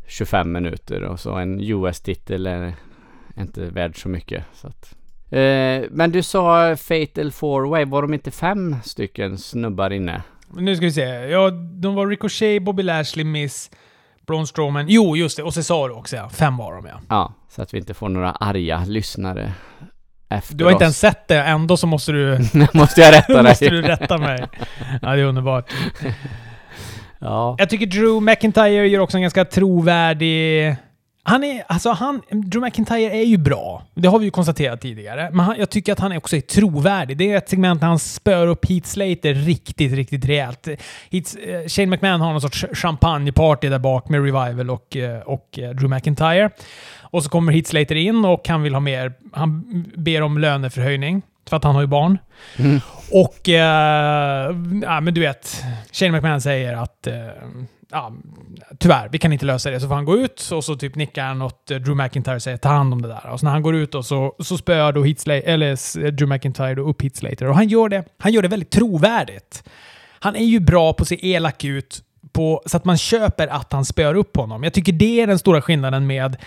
25 0.08 0.52
minuter 0.52 1.04
och 1.04 1.20
så 1.20 1.36
en 1.36 1.60
US-titel 1.62 2.48
är 2.48 2.74
inte 3.38 3.62
värd 3.62 4.02
så 4.02 4.10
mycket. 4.10 4.44
Så 4.54 4.68
att. 4.68 4.96
Eh, 5.30 5.90
men 5.92 6.12
du 6.12 6.24
sa 6.24 6.76
Fatal 6.76 7.30
4-Way, 7.30 7.86
var 7.86 8.02
de 8.02 8.14
inte 8.14 8.32
fem 8.32 8.76
stycken 8.84 9.38
snubbar 9.38 9.90
inne? 9.90 10.24
Nu 10.58 10.76
ska 10.76 10.86
vi 10.86 10.92
se. 10.92 11.02
Ja, 11.02 11.50
de 11.52 11.96
var 11.96 12.08
Ricochet, 12.08 12.64
Bobby 12.64 12.84
Lashley, 12.84 13.26
Miss, 13.26 13.72
Braun 14.28 14.48
Strowman. 14.48 14.86
Jo, 14.88 15.16
just 15.16 15.38
det. 15.38 15.44
Och 15.44 15.54
Cesaro 15.54 15.94
också 15.94 16.16
ja. 16.16 16.30
Fem 16.30 16.58
var 16.58 16.74
de 16.74 16.86
ja. 16.86 17.02
Ja, 17.10 17.34
så 17.50 17.62
att 17.62 17.74
vi 17.74 17.78
inte 17.78 17.94
får 17.94 18.10
några 18.10 18.32
arga 18.32 18.86
lyssnare 18.88 19.54
efter 20.32 20.56
Du 20.56 20.64
har 20.64 20.72
oss. 20.72 20.74
inte 20.76 20.84
ens 20.84 21.00
sett 21.00 21.28
det, 21.28 21.42
ändå 21.42 21.78
så 21.78 21.88
måste 21.88 22.12
du... 22.12 22.40
måste 22.74 23.02
jag 23.02 23.14
rätta 23.14 23.34
dig? 23.44 23.44
måste 23.44 23.70
du 23.70 23.82
rätta 23.82 24.18
mig. 24.18 24.46
Ja, 25.02 25.16
det 25.16 25.22
är 25.22 25.26
underbart. 25.26 25.72
Ja. 27.24 27.56
Jag 27.60 27.70
tycker 27.70 27.86
Drew 27.86 28.22
McIntyre 28.22 28.88
gör 28.88 29.00
också 29.00 29.18
en 29.18 29.22
ganska 29.22 29.46
trovärdig... 29.46 30.76
Han 31.24 31.44
är, 31.44 31.64
alltså 31.68 31.92
han, 31.92 32.22
Drew 32.32 32.62
McIntyre 32.62 33.12
är 33.16 33.24
ju 33.26 33.38
bra. 33.38 33.84
Det 33.96 34.08
har 34.08 34.20
vi 34.20 34.26
ju 34.26 34.32
konstaterat 34.32 34.82
tidigare. 34.82 35.30
Men 35.32 35.46
han, 35.46 35.56
jag 35.60 35.70
tycker 35.70 35.94
att 35.94 36.00
han 36.00 36.18
också 36.18 36.36
är 36.36 36.42
trovärdig. 36.42 37.18
Det 37.18 37.32
är 37.32 37.38
ett 37.38 37.50
segment 37.50 37.82
där 37.82 37.88
han 37.88 38.00
spör 38.00 38.48
upp 38.48 38.70
Heath 38.70 38.88
Slater 38.88 39.34
riktigt, 39.34 39.94
riktigt 39.94 40.26
rejält. 40.26 40.68
Heath, 41.12 41.36
eh, 41.48 41.68
Shane 41.68 41.88
McMahon 41.88 42.22
har 42.22 42.32
någon 42.32 42.42
sorts 42.42 42.66
champagneparty 42.74 43.70
där 43.70 43.80
bak 43.80 44.10
med 44.10 44.20
Revival 44.26 44.70
och, 44.70 44.98
eh, 44.98 45.20
och 45.20 45.60
eh, 45.60 45.70
Drew 45.70 45.90
McIntyre. 45.90 46.50
Och 47.12 47.24
så 47.24 47.30
kommer 47.30 47.54
Heath 47.54 47.70
Slater 47.70 47.96
in 47.96 48.26
och 48.26 48.48
han 48.48 48.64
vill 48.64 48.74
ha 48.74 48.80
mer. 48.80 49.14
Han 49.34 49.64
ber 49.96 50.22
om 50.22 50.38
löneförhöjning. 50.38 51.22
För 51.50 51.58
att 51.58 51.64
han 51.64 51.76
har 51.76 51.82
ju 51.82 51.88
barn. 51.88 52.18
Mm. 52.58 52.80
Och... 53.12 53.50
Eh, 53.50 54.56
ja, 54.84 55.02
men 55.02 55.14
du 55.14 55.22
vet. 55.22 55.64
Shane 55.92 56.12
McMahon 56.12 56.42
säger 56.42 56.74
att... 56.74 57.08
Eh, 57.08 57.14
ja, 57.92 58.12
tyvärr, 58.80 59.10
vi 59.12 59.18
kan 59.18 59.34
inte 59.34 59.46
lösa 59.46 59.72
det. 59.72 59.80
Så 59.80 59.88
får 59.88 59.96
han 59.96 60.06
gå 60.06 60.18
ut 60.18 60.50
och 60.52 60.64
så 60.64 60.76
typ 60.76 60.96
nickar 60.96 61.26
han 61.26 61.42
åt 61.42 61.68
Drew 61.68 61.96
McIntyre 61.96 62.36
och 62.36 62.42
säger 62.42 62.58
ta 62.58 62.70
hand 62.70 62.94
om 62.94 63.02
det 63.02 63.08
där. 63.08 63.30
Och 63.30 63.40
så 63.40 63.46
när 63.46 63.52
han 63.52 63.62
går 63.62 63.76
ut 63.76 63.96
och 63.96 64.06
så, 64.06 64.36
så 64.40 64.58
spöar 64.58 64.92
då 64.92 65.04
Heath 65.04 65.30
eller 65.30 66.12
Drew 66.12 66.30
McIntyre 66.30 66.76
då 66.76 66.82
upp 66.82 67.02
Heath 67.02 67.16
Slater. 67.16 67.48
Och 67.48 67.56
han 67.56 67.68
gör, 67.68 67.90
det, 67.90 68.04
han 68.18 68.34
gör 68.34 68.42
det 68.42 68.48
väldigt 68.48 68.72
trovärdigt. 68.72 69.64
Han 70.20 70.36
är 70.36 70.46
ju 70.46 70.60
bra 70.60 70.94
på 70.94 71.02
att 71.02 71.08
se 71.08 71.32
elak 71.32 71.64
ut 71.64 72.04
på, 72.32 72.64
så 72.66 72.78
att 72.78 72.86
man 72.86 72.98
köper 72.98 73.48
att 73.48 73.74
han 73.74 73.86
spöar 73.86 74.16
upp 74.16 74.38
honom. 74.38 74.64
Jag 74.64 74.74
tycker 74.74 74.94
det 74.94 75.22
är 75.22 75.28
den 75.28 75.40
stora 75.40 75.62
skillnaden 75.62 76.08
med 76.08 76.38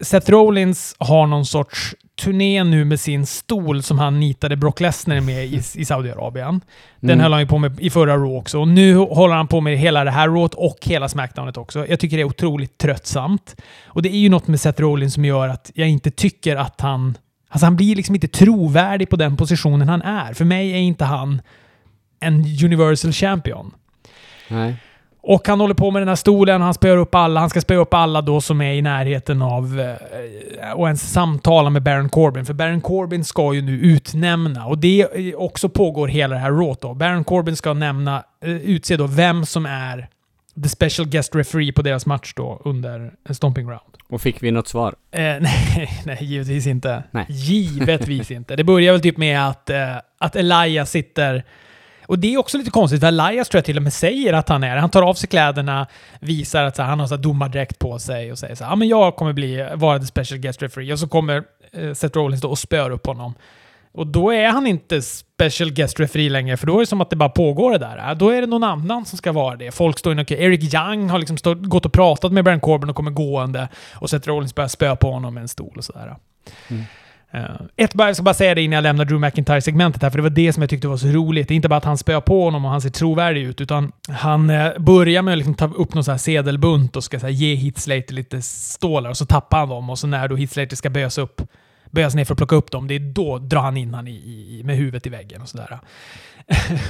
Seth 0.00 0.30
Rollins 0.30 0.96
har 0.98 1.26
någon 1.26 1.46
sorts 1.46 1.94
turné 2.20 2.64
nu 2.64 2.84
med 2.84 3.00
sin 3.00 3.26
stol 3.26 3.82
som 3.82 3.98
han 3.98 4.20
nitade 4.20 4.56
Brock 4.56 4.80
Lesnar 4.80 5.20
med 5.20 5.46
i, 5.46 5.56
i 5.74 5.84
Saudiarabien. 5.84 6.60
Den 7.00 7.10
mm. 7.10 7.20
höll 7.20 7.32
han 7.32 7.40
ju 7.40 7.46
på 7.46 7.58
med 7.58 7.80
i 7.80 7.90
förra 7.90 8.16
Raw 8.16 8.38
också. 8.38 8.60
Och 8.60 8.68
nu 8.68 8.96
håller 8.96 9.34
han 9.34 9.48
på 9.48 9.60
med 9.60 9.78
hela 9.78 10.04
det 10.04 10.10
här 10.10 10.28
Rawt 10.28 10.54
och 10.54 10.78
hela 10.82 11.08
Smackdownet 11.08 11.56
också. 11.56 11.86
Jag 11.86 12.00
tycker 12.00 12.16
det 12.16 12.22
är 12.22 12.24
otroligt 12.26 12.78
tröttsamt. 12.78 13.56
Och 13.84 14.02
det 14.02 14.08
är 14.08 14.18
ju 14.18 14.28
något 14.28 14.46
med 14.46 14.60
Seth 14.60 14.80
Rollins 14.80 15.14
som 15.14 15.24
gör 15.24 15.48
att 15.48 15.70
jag 15.74 15.88
inte 15.88 16.10
tycker 16.10 16.56
att 16.56 16.80
han... 16.80 17.18
Alltså 17.48 17.66
han 17.66 17.76
blir 17.76 17.96
liksom 17.96 18.14
inte 18.14 18.28
trovärdig 18.28 19.10
på 19.10 19.16
den 19.16 19.36
positionen 19.36 19.88
han 19.88 20.02
är. 20.02 20.34
För 20.34 20.44
mig 20.44 20.72
är 20.72 20.78
inte 20.78 21.04
han 21.04 21.42
en 22.20 22.34
Universal 22.64 23.12
Champion. 23.12 23.74
Nej. 24.48 24.76
Och 25.24 25.48
han 25.48 25.60
håller 25.60 25.74
på 25.74 25.90
med 25.90 26.02
den 26.02 26.08
här 26.08 26.16
stolen, 26.16 26.62
han 26.62 26.74
spöar 26.74 26.96
upp 26.96 27.14
alla. 27.14 27.40
Han 27.40 27.50
ska 27.50 27.60
spöa 27.60 27.78
upp 27.78 27.94
alla 27.94 28.22
då 28.22 28.40
som 28.40 28.60
är 28.60 28.72
i 28.72 28.82
närheten 28.82 29.42
av 29.42 29.80
eh, 29.80 30.72
och 30.72 30.86
ens 30.86 31.12
samtala 31.12 31.70
med 31.70 31.82
Baron 31.82 32.08
Corbin. 32.08 32.44
För 32.44 32.54
Baron 32.54 32.80
Corbin 32.80 33.24
ska 33.24 33.54
ju 33.54 33.62
nu 33.62 33.72
utnämna, 33.72 34.66
och 34.66 34.78
det 34.78 35.34
också 35.34 35.68
pågår 35.68 36.08
hela 36.08 36.34
det 36.34 36.40
här 36.40 36.50
råt 36.50 36.80
då. 36.80 36.94
Baron 36.94 37.24
Corbin 37.24 37.56
ska 37.56 37.72
nämna, 37.72 38.24
eh, 38.44 38.50
utse 38.50 38.96
då 38.96 39.06
vem 39.06 39.46
som 39.46 39.66
är 39.66 40.08
the 40.62 40.68
special 40.68 41.08
guest 41.08 41.34
referee 41.34 41.72
på 41.72 41.82
deras 41.82 42.06
match 42.06 42.32
då 42.36 42.62
under 42.64 43.12
Stomping 43.30 43.66
Ground. 43.66 43.80
Och 44.08 44.22
fick 44.22 44.42
vi 44.42 44.50
något 44.50 44.68
svar? 44.68 44.94
Eh, 45.10 45.20
nej, 45.40 46.00
nej, 46.04 46.18
givetvis 46.20 46.66
inte. 46.66 47.02
Nej. 47.10 47.26
Givetvis 47.28 48.30
inte. 48.30 48.56
Det 48.56 48.64
börjar 48.64 48.92
väl 48.92 49.00
typ 49.02 49.16
med 49.16 49.48
att, 49.48 49.70
eh, 49.70 49.96
att 50.18 50.36
Elias 50.36 50.90
sitter... 50.90 51.44
Och 52.06 52.18
det 52.18 52.34
är 52.34 52.38
också 52.38 52.58
lite 52.58 52.70
konstigt, 52.70 53.00
för 53.00 53.06
Elias 53.06 53.48
tror 53.48 53.58
jag 53.58 53.64
till 53.64 53.76
och 53.76 53.82
med 53.82 53.92
säger 53.92 54.32
att 54.32 54.48
han 54.48 54.64
är 54.64 54.76
Han 54.76 54.90
tar 54.90 55.02
av 55.02 55.14
sig 55.14 55.28
kläderna, 55.28 55.86
visar 56.20 56.64
att 56.64 56.76
så 56.76 56.82
här, 56.82 56.88
han 56.88 57.00
har 57.00 57.06
så 57.06 57.14
här 57.14 57.22
domardräkt 57.22 57.78
på 57.78 57.98
sig 57.98 58.32
och 58.32 58.38
säger 58.38 58.54
så 58.54 58.64
här, 58.64 58.72
ah, 58.72 58.76
men 58.76 58.88
jag 58.88 59.16
kommer 59.16 59.32
bli, 59.32 59.68
vara 59.74 59.98
the 59.98 60.06
special 60.06 60.40
guest 60.40 60.62
referee. 60.62 60.92
Och 60.92 60.98
så 60.98 61.08
kommer 61.08 61.42
eh, 61.72 61.92
Seth 61.92 62.18
Rollins 62.18 62.42
då 62.42 62.48
och 62.48 62.58
spöar 62.58 62.90
upp 62.90 63.06
honom. 63.06 63.34
Och 63.94 64.06
då 64.06 64.32
är 64.32 64.48
han 64.48 64.66
inte 64.66 65.02
special 65.02 65.70
guest 65.70 66.00
referee 66.00 66.28
längre, 66.28 66.56
för 66.56 66.66
då 66.66 66.76
är 66.76 66.80
det 66.80 66.86
som 66.86 67.00
att 67.00 67.10
det 67.10 67.16
bara 67.16 67.28
pågår 67.28 67.72
det 67.72 67.78
där. 67.78 68.14
Då 68.14 68.30
är 68.30 68.40
det 68.40 68.46
någon 68.46 68.64
annan 68.64 69.04
som 69.04 69.18
ska 69.18 69.32
vara 69.32 69.56
det. 69.56 69.70
Folk 69.70 69.98
står 69.98 70.12
inne 70.12 70.22
och... 70.22 70.32
Eric 70.32 70.74
Young 70.74 71.10
har 71.10 71.18
liksom 71.18 71.36
stått, 71.36 71.62
gått 71.62 71.86
och 71.86 71.92
pratat 71.92 72.32
med 72.32 72.44
Baron 72.44 72.60
Corbin 72.60 72.90
och 72.90 72.96
kommer 72.96 73.10
gående 73.10 73.68
och 73.94 74.10
Seth 74.10 74.28
Rollins 74.28 74.54
börjar 74.54 74.68
spöa 74.68 74.96
på 74.96 75.10
honom 75.12 75.34
med 75.34 75.40
en 75.40 75.48
stol 75.48 75.74
och 75.76 75.84
sådär. 75.84 76.16
Mm. 76.68 76.84
Uh, 77.34 77.66
ett, 77.76 77.90
jag 77.94 78.16
ska 78.16 78.22
bara 78.22 78.34
säga 78.34 78.54
det 78.54 78.62
innan 78.62 78.74
jag 78.74 78.82
lämnar 78.82 79.04
Drew 79.04 79.20
McIntyre-segmentet 79.20 80.02
här, 80.02 80.10
för 80.10 80.18
det 80.18 80.22
var 80.22 80.30
det 80.30 80.52
som 80.52 80.62
jag 80.62 80.70
tyckte 80.70 80.88
var 80.88 80.96
så 80.96 81.06
roligt. 81.06 81.48
Det 81.48 81.54
är 81.54 81.56
inte 81.56 81.68
bara 81.68 81.76
att 81.76 81.84
han 81.84 81.98
spöar 81.98 82.20
på 82.20 82.44
honom 82.44 82.64
och 82.64 82.70
han 82.70 82.80
ser 82.80 82.90
trovärdig 82.90 83.42
ut, 83.42 83.60
utan 83.60 83.92
han 84.08 84.50
uh, 84.50 84.78
börjar 84.78 85.22
med 85.22 85.32
att 85.32 85.38
liksom 85.38 85.54
ta 85.54 85.66
upp 85.66 85.94
någon 85.94 86.04
så 86.04 86.10
här 86.10 86.18
sedelbunt 86.18 86.96
och 86.96 87.04
ska 87.04 87.20
så 87.20 87.26
här, 87.26 87.32
ge 87.32 87.54
Hitslater 87.54 88.14
lite 88.14 88.42
stålar, 88.42 89.10
och 89.10 89.16
så 89.16 89.26
tappar 89.26 89.58
han 89.58 89.68
dem, 89.68 89.90
och 89.90 89.98
så 89.98 90.06
när 90.06 90.28
då 90.28 90.36
Hitslater 90.36 90.76
ska 90.76 90.90
böjas 90.90 91.18
upp 91.18 91.42
böja 91.92 92.10
sig 92.10 92.16
ner 92.16 92.24
för 92.24 92.34
att 92.34 92.38
plocka 92.38 92.56
upp 92.56 92.70
dem, 92.70 92.88
det 92.88 92.94
är 92.94 93.00
då 93.00 93.38
drar 93.38 93.60
han 93.60 93.76
in 93.76 93.94
han 93.94 94.08
i, 94.08 94.14
i, 94.14 94.62
med 94.64 94.76
huvudet 94.76 95.06
i 95.06 95.10
väggen 95.10 95.42
och 95.42 95.48
sådär. 95.48 95.78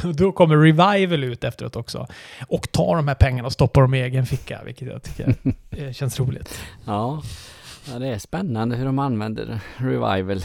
då 0.15 0.33
kommer 0.33 0.57
Revival 0.57 1.25
ut 1.25 1.45
efteråt 1.45 1.77
också 1.77 2.07
och 2.47 2.73
tar 2.73 2.97
de 2.97 3.09
här 3.09 3.15
pengarna 3.15 3.47
och 3.47 3.53
stoppar 3.53 3.81
dem 3.81 3.95
i 3.95 4.01
egen 4.01 4.27
ficka, 4.27 4.61
vilket 4.65 4.89
jag 4.89 5.03
tycker 5.03 5.35
känns 5.93 6.21
roligt. 6.21 6.61
Ja 6.85 7.23
ja, 7.85 7.99
det 7.99 8.09
är 8.09 8.19
spännande 8.19 8.77
hur 8.77 8.85
de 8.85 8.99
använder 8.99 9.61
Revival. 9.77 10.45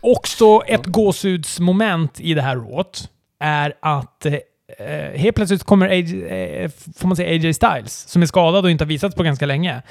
också 0.00 0.60
ett 0.66 0.86
gåshudsmoment 0.86 2.20
i 2.20 2.34
det 2.34 2.42
här 2.42 2.56
råt 2.56 3.10
är 3.40 3.74
att 3.80 4.26
eh, 4.26 4.34
eh, 4.78 5.18
helt 5.18 5.36
plötsligt 5.36 5.64
kommer 5.64 5.88
AJ, 5.88 6.24
eh, 6.24 6.70
får 6.96 7.08
man 7.08 7.16
säga 7.16 7.28
AJ 7.28 7.54
Styles, 7.54 8.08
som 8.08 8.22
är 8.22 8.26
skadad 8.26 8.64
och 8.64 8.70
inte 8.70 8.84
har 8.84 8.88
visats 8.88 9.16
på 9.16 9.22
ganska 9.22 9.46
länge. 9.46 9.82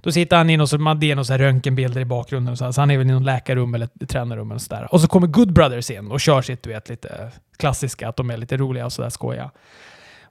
Då 0.00 0.12
sitter 0.12 0.36
han 0.36 0.50
i 0.50 0.56
någon, 0.56 1.00
det 1.00 1.10
är 1.10 1.16
någon 1.16 1.38
röntgenbilder 1.38 2.00
i 2.00 2.04
bakgrunden, 2.04 2.56
så, 2.56 2.72
så 2.72 2.80
han 2.80 2.90
är 2.90 2.98
väl 2.98 3.06
i 3.06 3.12
något 3.12 3.22
läkarrum 3.22 3.74
eller 3.74 3.88
tränarrum 4.06 4.50
eller 4.50 4.58
sådär. 4.58 4.88
Och 4.90 5.00
så 5.00 5.08
kommer 5.08 5.26
Good 5.26 5.52
Brothers 5.52 5.90
in 5.90 6.10
och 6.10 6.20
kör 6.20 6.42
sitt, 6.42 6.62
du 6.62 6.70
vet, 6.70 6.88
lite 6.88 7.30
klassiska, 7.56 8.08
att 8.08 8.16
de 8.16 8.30
är 8.30 8.36
lite 8.36 8.56
roliga 8.56 8.84
och 8.84 8.92
sådär 8.92 9.10
skoja. 9.10 9.50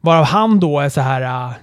Varav 0.01 0.25
han 0.25 0.59
då 0.59 0.79
är 0.79 0.89
så 0.89 1.01
här... 1.01 1.21
Eh, 1.21 1.53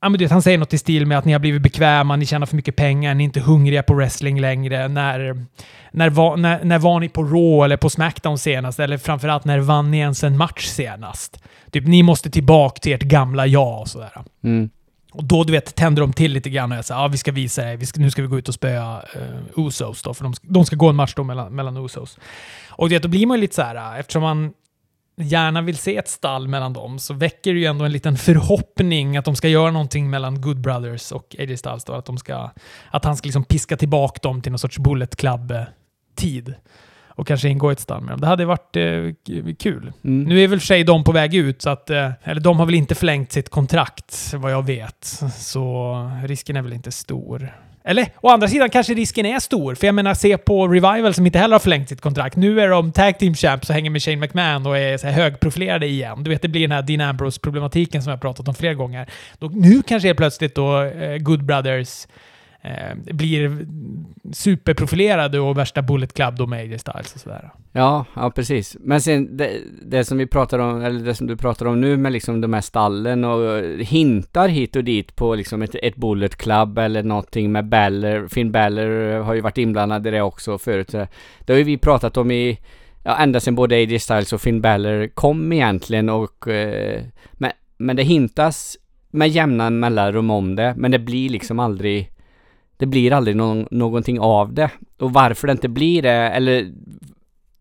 Ja, 0.00 0.08
men 0.08 0.18
du 0.18 0.24
vet, 0.24 0.32
han 0.32 0.42
säger 0.42 0.58
något 0.58 0.74
i 0.74 0.78
stil 0.78 1.06
med 1.06 1.18
att 1.18 1.24
ni 1.24 1.32
har 1.32 1.40
blivit 1.40 1.62
bekväma, 1.62 2.16
ni 2.16 2.26
tjänar 2.26 2.46
för 2.46 2.56
mycket 2.56 2.76
pengar, 2.76 3.14
ni 3.14 3.22
är 3.22 3.26
inte 3.26 3.40
hungriga 3.40 3.82
på 3.82 3.94
wrestling 3.94 4.40
längre. 4.40 4.88
När, 4.88 5.44
när, 5.90 6.10
var, 6.10 6.36
när, 6.36 6.64
när 6.64 6.78
var 6.78 7.00
ni 7.00 7.08
på 7.08 7.22
Raw 7.22 7.64
eller 7.64 7.76
på 7.76 7.90
Smackdown 7.90 8.38
senast? 8.38 8.80
Eller 8.80 8.98
framförallt, 8.98 9.44
när 9.44 9.58
vann 9.58 9.90
ni 9.90 9.98
ens 9.98 10.24
en 10.24 10.36
match 10.36 10.66
senast? 10.66 11.42
Typ, 11.70 11.86
ni 11.86 12.02
måste 12.02 12.30
tillbaka 12.30 12.80
till 12.80 12.92
ert 12.92 13.02
gamla 13.02 13.46
jag 13.46 13.80
och 13.80 13.88
sådär. 13.88 14.12
Mm. 14.44 14.70
Och 15.12 15.24
då, 15.24 15.44
du 15.44 15.52
vet, 15.52 15.74
tänder 15.74 16.02
de 16.02 16.12
till 16.12 16.32
lite 16.32 16.50
grann 16.50 16.72
och 16.72 16.78
jag 16.78 16.84
säger 16.84 17.00
ja, 17.00 17.08
vi 17.08 17.18
ska 17.18 17.32
visa 17.32 17.64
det. 17.64 17.76
Vi 17.76 17.86
ska, 17.86 18.00
nu 18.00 18.10
ska 18.10 18.22
vi 18.22 18.28
gå 18.28 18.38
ut 18.38 18.48
och 18.48 18.54
spöa 18.54 18.96
uh, 18.96 19.66
Usos 19.66 20.02
då, 20.02 20.14
för 20.14 20.24
de, 20.24 20.34
de 20.42 20.66
ska 20.66 20.76
gå 20.76 20.88
en 20.88 20.96
match 20.96 21.14
då 21.16 21.24
mellan, 21.24 21.54
mellan 21.54 21.76
Usos. 21.76 22.18
Och 22.68 22.92
vet, 22.92 23.02
då 23.02 23.08
blir 23.08 23.26
man 23.26 23.36
ju 23.36 23.40
lite 23.40 23.54
så 23.54 23.62
här, 23.62 23.74
eh, 23.74 24.00
eftersom 24.00 24.22
man 24.22 24.52
gärna 25.16 25.62
vill 25.62 25.76
se 25.76 25.96
ett 25.96 26.08
stall 26.08 26.48
mellan 26.48 26.72
dem, 26.72 26.98
så 26.98 27.14
väcker 27.14 27.54
det 27.54 27.60
ju 27.60 27.66
ändå 27.66 27.84
en 27.84 27.92
liten 27.92 28.16
förhoppning 28.16 29.16
att 29.16 29.24
de 29.24 29.36
ska 29.36 29.48
göra 29.48 29.70
någonting 29.70 30.10
mellan 30.10 30.40
Good 30.40 30.60
Brothers 30.60 31.12
och 31.12 31.36
AJ 31.38 31.56
Styles 31.56 31.84
då, 31.84 31.92
att, 31.92 32.04
de 32.04 32.18
ska, 32.18 32.50
att 32.90 33.04
han 33.04 33.16
ska 33.16 33.26
liksom 33.26 33.44
piska 33.44 33.76
tillbaka 33.76 34.18
dem 34.22 34.42
till 34.42 34.52
någon 34.52 34.58
sorts 34.58 34.78
Bullet 34.78 35.16
Club-tid 35.16 36.54
och 37.08 37.26
kanske 37.26 37.48
ingå 37.48 37.70
i 37.70 37.72
ett 37.72 37.80
stall 37.80 38.00
med 38.00 38.12
dem. 38.12 38.20
Det 38.20 38.26
hade 38.26 38.44
varit 38.44 38.76
eh, 38.76 39.54
kul. 39.58 39.92
Mm. 40.04 40.22
Nu 40.22 40.40
är 40.40 40.48
väl 40.48 40.60
för 40.60 40.66
sig 40.66 40.84
de 40.84 41.04
på 41.04 41.12
väg 41.12 41.34
ut, 41.34 41.62
så 41.62 41.70
att, 41.70 41.90
eh, 41.90 42.10
eller 42.22 42.40
de 42.40 42.58
har 42.58 42.66
väl 42.66 42.74
inte 42.74 42.94
förlängt 42.94 43.32
sitt 43.32 43.48
kontrakt, 43.48 44.34
vad 44.34 44.52
jag 44.52 44.66
vet. 44.66 45.04
Så 45.36 45.94
risken 46.24 46.56
är 46.56 46.62
väl 46.62 46.72
inte 46.72 46.92
stor. 46.92 47.52
Eller 47.88 48.08
å 48.20 48.28
andra 48.28 48.48
sidan 48.48 48.70
kanske 48.70 48.94
risken 48.94 49.26
är 49.26 49.38
stor, 49.38 49.74
för 49.74 49.86
jag 49.86 49.94
menar 49.94 50.14
se 50.14 50.38
på 50.38 50.68
Revival 50.68 51.14
som 51.14 51.26
inte 51.26 51.38
heller 51.38 51.54
har 51.54 51.60
förlängt 51.60 51.88
sitt 51.88 52.00
kontrakt. 52.00 52.36
Nu 52.36 52.60
är 52.60 52.68
de 52.68 52.92
Tag 52.92 53.18
Team 53.18 53.34
Champs 53.34 53.68
och 53.68 53.74
hänger 53.74 53.90
med 53.90 54.02
Shane 54.02 54.16
McMahon 54.16 54.66
och 54.66 54.78
är 54.78 54.98
så 54.98 55.06
här 55.06 55.14
högprofilerade 55.14 55.86
igen. 55.86 56.22
Du 56.22 56.30
vet, 56.30 56.42
det 56.42 56.48
blir 56.48 56.60
den 56.60 56.72
här 56.72 56.82
Dean 56.82 57.00
Ambrose-problematiken 57.00 58.02
som 58.02 58.10
jag 58.10 58.20
pratat 58.20 58.48
om 58.48 58.54
flera 58.54 58.74
gånger. 58.74 59.06
Då, 59.38 59.48
nu 59.48 59.82
kanske 59.82 60.08
är 60.08 60.14
plötsligt 60.14 60.54
då 60.54 60.82
eh, 60.82 61.16
Good 61.18 61.44
Brothers 61.44 62.06
eh, 62.66 63.14
blir 63.14 63.66
superprofilerade 64.32 65.40
och 65.40 65.58
värsta 65.58 65.82
Bullet 65.82 66.12
Club 66.12 66.36
då 66.36 66.46
med 66.46 66.60
AJ 66.60 66.78
Styles 66.78 67.14
och 67.14 67.20
sådär. 67.20 67.50
Ja, 67.72 68.04
ja 68.14 68.30
precis. 68.30 68.76
Men 68.80 69.00
sen 69.00 69.36
det, 69.36 69.60
det, 69.82 70.04
som 70.04 70.18
vi 70.18 70.26
pratar 70.26 70.58
om, 70.58 70.82
eller 70.82 71.00
det 71.00 71.14
som 71.14 71.26
du 71.26 71.36
pratar 71.36 71.66
om 71.66 71.80
nu 71.80 71.96
med 71.96 72.12
liksom 72.12 72.40
de 72.40 72.52
här 72.52 72.60
stallen 72.60 73.24
och 73.24 73.58
eh, 73.58 73.78
hintar 73.78 74.48
hit 74.48 74.76
och 74.76 74.84
dit 74.84 75.16
på 75.16 75.34
liksom 75.34 75.62
ett, 75.62 75.74
ett 75.74 75.96
Bullet 75.96 76.36
Club 76.36 76.78
eller 76.78 77.02
någonting 77.02 77.52
med 77.52 77.68
Baller. 77.68 78.28
Finn 78.28 78.52
Baller 78.52 79.16
eh, 79.16 79.24
har 79.24 79.34
ju 79.34 79.40
varit 79.40 79.58
inblandad 79.58 80.06
i 80.06 80.10
det 80.10 80.22
också 80.22 80.58
förut. 80.58 80.88
Det 80.88 81.52
har 81.52 81.58
ju 81.58 81.64
vi 81.64 81.78
pratat 81.78 82.16
om 82.16 82.30
i 82.30 82.58
Ja, 83.08 83.16
ända 83.16 83.40
sedan 83.40 83.54
både 83.54 83.74
AJ 83.74 83.98
Styles 83.98 84.32
och 84.32 84.40
Finn 84.40 84.60
Balor 84.60 85.06
kom 85.06 85.52
egentligen 85.52 86.08
och... 86.08 86.48
Eh, 86.48 87.02
men, 87.32 87.52
men 87.78 87.96
det 87.96 88.02
hintas 88.02 88.76
med 89.10 89.28
jämna 89.28 89.70
mellanrum 89.70 90.30
om 90.30 90.56
det, 90.56 90.74
men 90.76 90.90
det 90.90 90.98
blir 90.98 91.28
liksom 91.28 91.58
aldrig 91.58 92.10
det 92.76 92.86
blir 92.86 93.12
aldrig 93.12 93.36
någon, 93.36 93.68
någonting 93.70 94.20
av 94.20 94.54
det. 94.54 94.70
Och 94.98 95.12
varför 95.12 95.46
det 95.46 95.52
inte 95.52 95.68
blir 95.68 96.02
det, 96.02 96.10
eller 96.10 96.72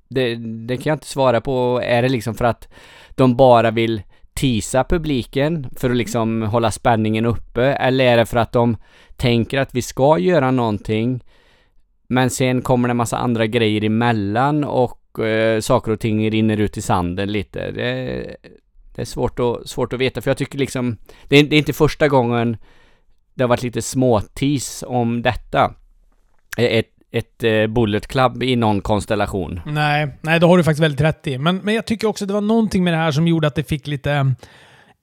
det, 0.09 0.35
det 0.67 0.77
kan 0.77 0.89
jag 0.89 0.95
inte 0.95 1.07
svara 1.07 1.41
på. 1.41 1.81
Är 1.83 2.01
det 2.01 2.09
liksom 2.09 2.35
för 2.35 2.45
att 2.45 2.67
de 3.09 3.35
bara 3.35 3.71
vill 3.71 4.01
tisa 4.33 4.83
publiken 4.83 5.67
för 5.75 5.89
att 5.89 5.97
liksom 5.97 6.41
hålla 6.41 6.71
spänningen 6.71 7.25
uppe? 7.25 7.63
Eller 7.63 8.05
är 8.05 8.17
det 8.17 8.25
för 8.25 8.37
att 8.37 8.51
de 8.51 8.77
tänker 9.15 9.59
att 9.59 9.75
vi 9.75 9.81
ska 9.81 10.17
göra 10.17 10.51
någonting 10.51 11.21
men 12.07 12.29
sen 12.29 12.61
kommer 12.61 12.87
det 12.87 12.91
en 12.91 12.97
massa 12.97 13.17
andra 13.17 13.47
grejer 13.47 13.83
emellan 13.83 14.63
och 14.63 15.19
eh, 15.19 15.59
saker 15.59 15.91
och 15.91 15.99
ting 15.99 16.31
rinner 16.31 16.57
ut 16.57 16.77
i 16.77 16.81
sanden 16.81 17.31
lite. 17.31 17.71
Det, 17.71 18.35
det 18.95 19.01
är 19.01 19.05
svårt 19.05 19.39
att, 19.39 19.69
svårt 19.69 19.93
att 19.93 19.99
veta 19.99 20.21
för 20.21 20.29
jag 20.29 20.37
tycker 20.37 20.57
liksom 20.57 20.97
det 21.27 21.37
är, 21.37 21.43
det 21.43 21.55
är 21.55 21.57
inte 21.57 21.73
första 21.73 22.07
gången 22.07 22.57
det 23.35 23.43
har 23.43 23.47
varit 23.47 23.63
lite 23.63 23.81
småtis 23.81 24.83
om 24.87 25.21
detta. 25.21 25.73
Ett, 26.57 26.85
ett 27.11 27.43
eh, 27.43 27.67
Bullet 27.67 28.07
Club 28.07 28.43
i 28.43 28.55
någon 28.55 28.81
konstellation. 28.81 29.61
Nej, 29.65 30.17
nej, 30.21 30.39
det 30.39 30.45
har 30.45 30.57
du 30.57 30.63
faktiskt 30.63 30.83
väldigt 30.83 31.01
rätt 31.01 31.27
i. 31.27 31.37
Men, 31.37 31.57
men 31.57 31.75
jag 31.75 31.85
tycker 31.85 32.07
också 32.07 32.23
att 32.23 32.27
det 32.27 32.33
var 32.33 32.41
någonting 32.41 32.83
med 32.83 32.93
det 32.93 32.97
här 32.97 33.11
som 33.11 33.27
gjorde 33.27 33.47
att 33.47 33.55
det 33.55 33.63
fick 33.63 33.87
lite 33.87 34.11
eh, 34.11 34.25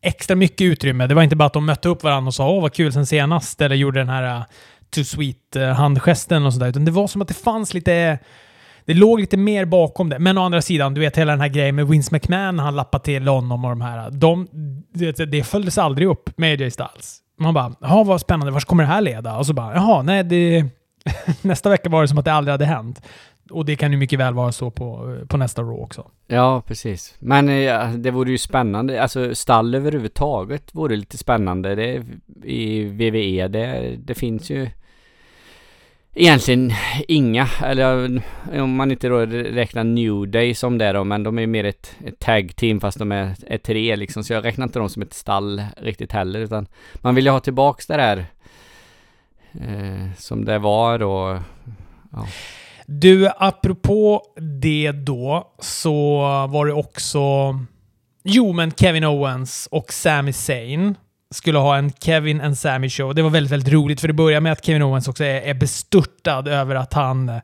extra 0.02 0.36
mycket 0.36 0.64
utrymme. 0.64 1.06
Det 1.06 1.14
var 1.14 1.22
inte 1.22 1.36
bara 1.36 1.46
att 1.46 1.52
de 1.52 1.66
mötte 1.66 1.88
upp 1.88 2.02
varandra 2.02 2.28
och 2.28 2.34
sa 2.34 2.50
åh 2.50 2.62
vad 2.62 2.74
kul 2.74 2.92
sen 2.92 3.06
senast, 3.06 3.60
eller 3.60 3.76
gjorde 3.76 4.00
den 4.00 4.08
här 4.08 4.36
eh, 4.36 4.44
too 4.90 5.04
sweet-handgesten 5.04 6.46
och 6.46 6.52
sådär. 6.52 6.68
Utan 6.68 6.84
det 6.84 6.90
var 6.90 7.06
som 7.06 7.22
att 7.22 7.28
det 7.28 7.34
fanns 7.34 7.74
lite 7.74 8.18
det 8.84 8.94
låg 8.94 9.20
lite 9.20 9.36
mer 9.36 9.64
bakom 9.64 10.08
det. 10.08 10.18
Men 10.18 10.38
å 10.38 10.42
andra 10.42 10.62
sidan, 10.62 10.94
du 10.94 11.00
vet 11.00 11.18
hela 11.18 11.32
den 11.32 11.40
här 11.40 11.48
grejen 11.48 11.74
med 11.74 11.88
Vince 11.88 12.14
McMahon, 12.14 12.58
han 12.58 12.76
lappade 12.76 13.04
till 13.04 13.28
honom 13.28 13.64
och 13.64 13.70
de 13.70 13.80
här. 13.80 14.10
De, 14.10 14.48
det, 14.92 15.12
det 15.12 15.44
följdes 15.44 15.78
aldrig 15.78 16.08
upp 16.08 16.38
med 16.38 16.60
AJ 16.60 16.70
Styles. 16.70 17.18
Man 17.42 17.54
bara, 17.54 17.74
jaha 17.80 18.04
vad 18.04 18.20
spännande, 18.20 18.52
vart 18.52 18.64
kommer 18.64 18.82
det 18.82 18.88
här 18.88 19.00
leda? 19.00 19.36
Och 19.36 19.46
så 19.46 19.54
bara, 19.54 19.74
jaha, 19.74 20.02
nej 20.02 20.24
det... 20.24 20.64
nästa 21.42 21.70
vecka 21.70 21.88
var 21.88 22.02
det 22.02 22.08
som 22.08 22.18
att 22.18 22.24
det 22.24 22.32
aldrig 22.32 22.52
hade 22.52 22.64
hänt. 22.64 23.02
Och 23.50 23.64
det 23.64 23.76
kan 23.76 23.92
ju 23.92 23.98
mycket 23.98 24.18
väl 24.18 24.34
vara 24.34 24.52
så 24.52 24.70
på, 24.70 25.18
på 25.28 25.36
nästa 25.36 25.62
Raw 25.62 25.82
också. 25.82 26.10
Ja, 26.26 26.62
precis. 26.66 27.14
Men 27.18 27.48
eh, 27.48 27.54
ja, 27.54 27.84
det 27.84 28.10
vore 28.10 28.30
ju 28.30 28.38
spännande. 28.38 29.02
Alltså 29.02 29.34
stall 29.34 29.74
överhuvudtaget 29.74 30.74
vore 30.74 30.96
lite 30.96 31.18
spännande. 31.18 31.74
Det, 31.74 32.04
I 32.44 32.84
VVE, 32.84 33.48
det, 33.48 33.96
det 33.98 34.14
finns 34.14 34.50
ju 34.50 34.70
egentligen 36.14 36.72
inga, 37.08 37.48
eller 37.64 38.22
om 38.52 38.74
man 38.74 38.90
inte 38.90 39.08
då 39.08 39.18
räknar 39.26 39.84
New 39.84 40.28
Day 40.28 40.54
som 40.54 40.78
det 40.78 40.92
då, 40.92 41.04
men 41.04 41.22
de 41.22 41.38
är 41.38 41.46
mer 41.46 41.64
ett, 41.64 41.96
ett 42.04 42.18
tag 42.18 42.56
team 42.56 42.80
fast 42.80 42.98
de 42.98 43.12
är, 43.12 43.34
är 43.46 43.58
tre 43.58 43.96
liksom, 43.96 44.24
så 44.24 44.32
jag 44.32 44.44
räknar 44.44 44.66
inte 44.66 44.78
dem 44.78 44.90
som 44.90 45.02
ett 45.02 45.14
stall 45.14 45.62
riktigt 45.76 46.12
heller, 46.12 46.40
utan 46.40 46.66
man 46.94 47.14
vill 47.14 47.24
ju 47.24 47.30
ha 47.30 47.40
tillbaks 47.40 47.86
det 47.86 47.96
där 47.96 48.26
eh, 49.52 50.14
som 50.18 50.44
det 50.44 50.58
var 50.58 50.98
då. 50.98 51.40
Ja. 52.12 52.26
Du, 52.86 53.28
apropå 53.36 54.22
det 54.60 54.92
då, 54.92 55.54
så 55.58 56.18
var 56.46 56.66
det 56.66 56.72
också... 56.72 57.20
Jo, 58.24 58.52
men 58.52 58.70
Kevin 58.70 59.04
Owens 59.04 59.68
och 59.70 59.92
Sami 59.92 60.32
Zayn 60.32 60.94
skulle 61.32 61.58
ha 61.58 61.76
en 61.76 61.92
Kevin 62.00 62.40
and 62.40 62.58
Sammy 62.58 62.90
show. 62.90 63.14
Det 63.14 63.22
var 63.22 63.30
väldigt, 63.30 63.52
väldigt 63.52 63.72
roligt 63.72 64.00
för 64.00 64.08
det 64.08 64.14
börjar 64.14 64.40
med 64.40 64.52
att 64.52 64.64
Kevin 64.64 64.82
Owens 64.82 65.08
också 65.08 65.24
är, 65.24 65.40
är 65.40 65.54
bestörtad 65.54 66.48
över 66.48 66.74
att 66.74 66.92
han 66.92 67.40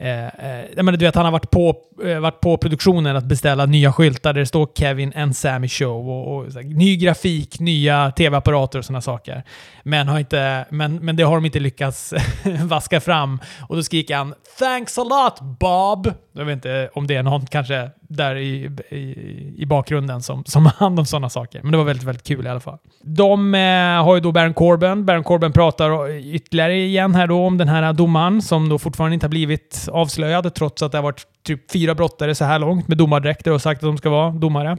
Eh, 0.00 0.26
eh, 0.26 0.64
jag 0.76 0.84
menar, 0.84 0.98
du 0.98 1.04
vet, 1.04 1.14
han 1.14 1.24
har 1.24 1.32
varit 1.32 1.50
på, 1.50 1.76
eh, 2.04 2.18
varit 2.18 2.40
på 2.40 2.56
produktionen 2.56 3.16
att 3.16 3.24
beställa 3.24 3.66
nya 3.66 3.92
skyltar 3.92 4.32
där 4.32 4.40
det 4.40 4.46
står 4.46 4.68
Kevin 4.74 5.12
and 5.16 5.36
Sammy 5.36 5.68
Show 5.68 6.08
och, 6.10 6.36
och 6.36 6.52
här, 6.52 6.62
ny 6.62 6.96
grafik, 6.96 7.60
nya 7.60 8.10
tv-apparater 8.10 8.78
och 8.78 8.84
sådana 8.84 9.00
saker. 9.00 9.42
Men, 9.82 10.08
har 10.08 10.18
inte, 10.18 10.66
men, 10.70 10.96
men 10.96 11.16
det 11.16 11.22
har 11.22 11.34
de 11.34 11.44
inte 11.44 11.60
lyckats 11.60 12.14
vaska 12.62 13.00
fram. 13.00 13.40
Och 13.68 13.76
då 13.76 13.82
skriker 13.82 14.16
han 14.16 14.34
“Thanks 14.58 14.98
a 14.98 15.04
lot 15.04 15.40
Bob!” 15.58 16.12
Jag 16.32 16.44
vet 16.44 16.52
inte 16.52 16.90
om 16.94 17.06
det 17.06 17.14
är 17.14 17.22
någon 17.22 17.46
kanske 17.46 17.90
där 18.08 18.36
i, 18.36 18.70
i, 18.88 19.54
i 19.56 19.66
bakgrunden 19.66 20.22
som, 20.22 20.44
som 20.44 20.66
har 20.66 20.72
hand 20.72 20.98
om 20.98 21.06
sådana 21.06 21.28
saker. 21.28 21.62
Men 21.62 21.72
det 21.72 21.78
var 21.78 21.84
väldigt, 21.84 22.06
väldigt 22.06 22.26
kul 22.26 22.46
i 22.46 22.48
alla 22.48 22.60
fall. 22.60 22.78
De 23.02 23.54
eh, 23.54 24.04
har 24.04 24.14
ju 24.14 24.20
då 24.20 24.32
Baron 24.32 24.54
Corbin. 24.54 25.06
Baron 25.06 25.24
Corbin 25.24 25.52
pratar 25.52 26.10
ytterligare 26.34 26.76
igen 26.76 27.14
här 27.14 27.26
då 27.26 27.46
om 27.46 27.58
den 27.58 27.68
här 27.68 27.92
domaren 27.92 28.42
som 28.42 28.68
då 28.68 28.78
fortfarande 28.78 29.14
inte 29.14 29.26
har 29.26 29.30
blivit 29.30 29.88
avslöjad 29.92 30.54
trots 30.54 30.82
att 30.82 30.92
det 30.92 30.98
har 30.98 31.02
varit 31.02 31.22
typ 31.42 31.70
fyra 31.70 31.94
brottare 31.94 32.34
så 32.34 32.44
här 32.44 32.58
långt 32.58 32.88
med 32.88 32.98
domardräkter 32.98 33.52
och 33.52 33.62
sagt 33.62 33.78
att 33.78 33.88
de 33.88 33.98
ska 33.98 34.10
vara 34.10 34.30
domare. 34.30 34.76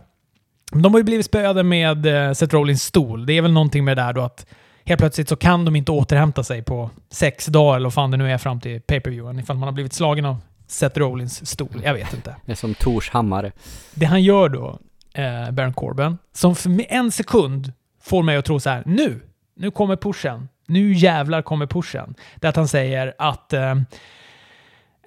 De 0.72 0.94
har 0.94 1.00
ju 1.00 1.04
blivit 1.04 1.26
spöade 1.26 1.64
med 1.64 2.06
eh, 2.06 2.34
Seth 2.34 2.56
Rollins 2.56 2.84
stol. 2.84 3.26
Det 3.26 3.34
är 3.34 3.42
väl 3.42 3.52
någonting 3.52 3.86
med 3.86 3.98
det 3.98 4.04
där 4.04 4.14
då 4.14 4.22
att 4.22 4.46
helt 4.86 5.00
plötsligt 5.00 5.30
så 5.30 5.36
kan 5.36 5.66
de 5.66 5.76
inte 5.76 5.92
återhämta 5.92 6.44
sig 6.44 6.64
på 6.64 6.90
sex 7.12 7.46
dagar 7.46 7.76
eller 7.76 7.86
vad 7.86 7.94
fan 7.94 8.12
det 8.12 8.18
nu 8.18 8.32
är 8.32 8.38
fram 8.38 8.60
till 8.60 8.82
pay-per-viewen 8.82 9.40
ifall 9.40 9.58
man 9.58 9.68
har 9.68 9.74
blivit 9.74 9.94
slagen 9.94 10.26
av 10.26 10.38
Seth 10.68 11.00
Rollins 11.00 11.50
stol. 11.50 11.82
Jag 11.84 11.94
vet 11.94 12.14
inte. 12.14 12.36
Det 12.46 12.52
är 12.52 12.56
som 12.56 12.74
Tors 12.74 13.10
hammare. 13.10 13.52
Det 13.94 14.06
han 14.06 14.24
gör 14.24 14.50
då, 14.50 14.80
eh, 15.14 15.52
Baron 15.52 15.74
Corbin, 15.74 16.18
som 16.34 16.56
för 16.56 16.86
en 16.94 17.12
sekund 17.12 17.74
får 18.04 18.24
mig 18.24 18.38
att 18.38 18.46
tro 18.46 18.60
så 18.60 18.70
här, 18.70 18.84
nu, 18.86 19.22
nu 19.56 19.72
kommer 19.72 19.96
pushen. 19.96 20.50
Nu 20.68 20.94
jävlar 20.94 21.42
kommer 21.42 21.68
pushen. 21.68 22.16
Det 22.36 22.48
är 22.48 22.50
att 22.50 22.56
han 22.56 22.68
säger 22.68 23.14
att 23.18 23.54
eh, 23.54 23.76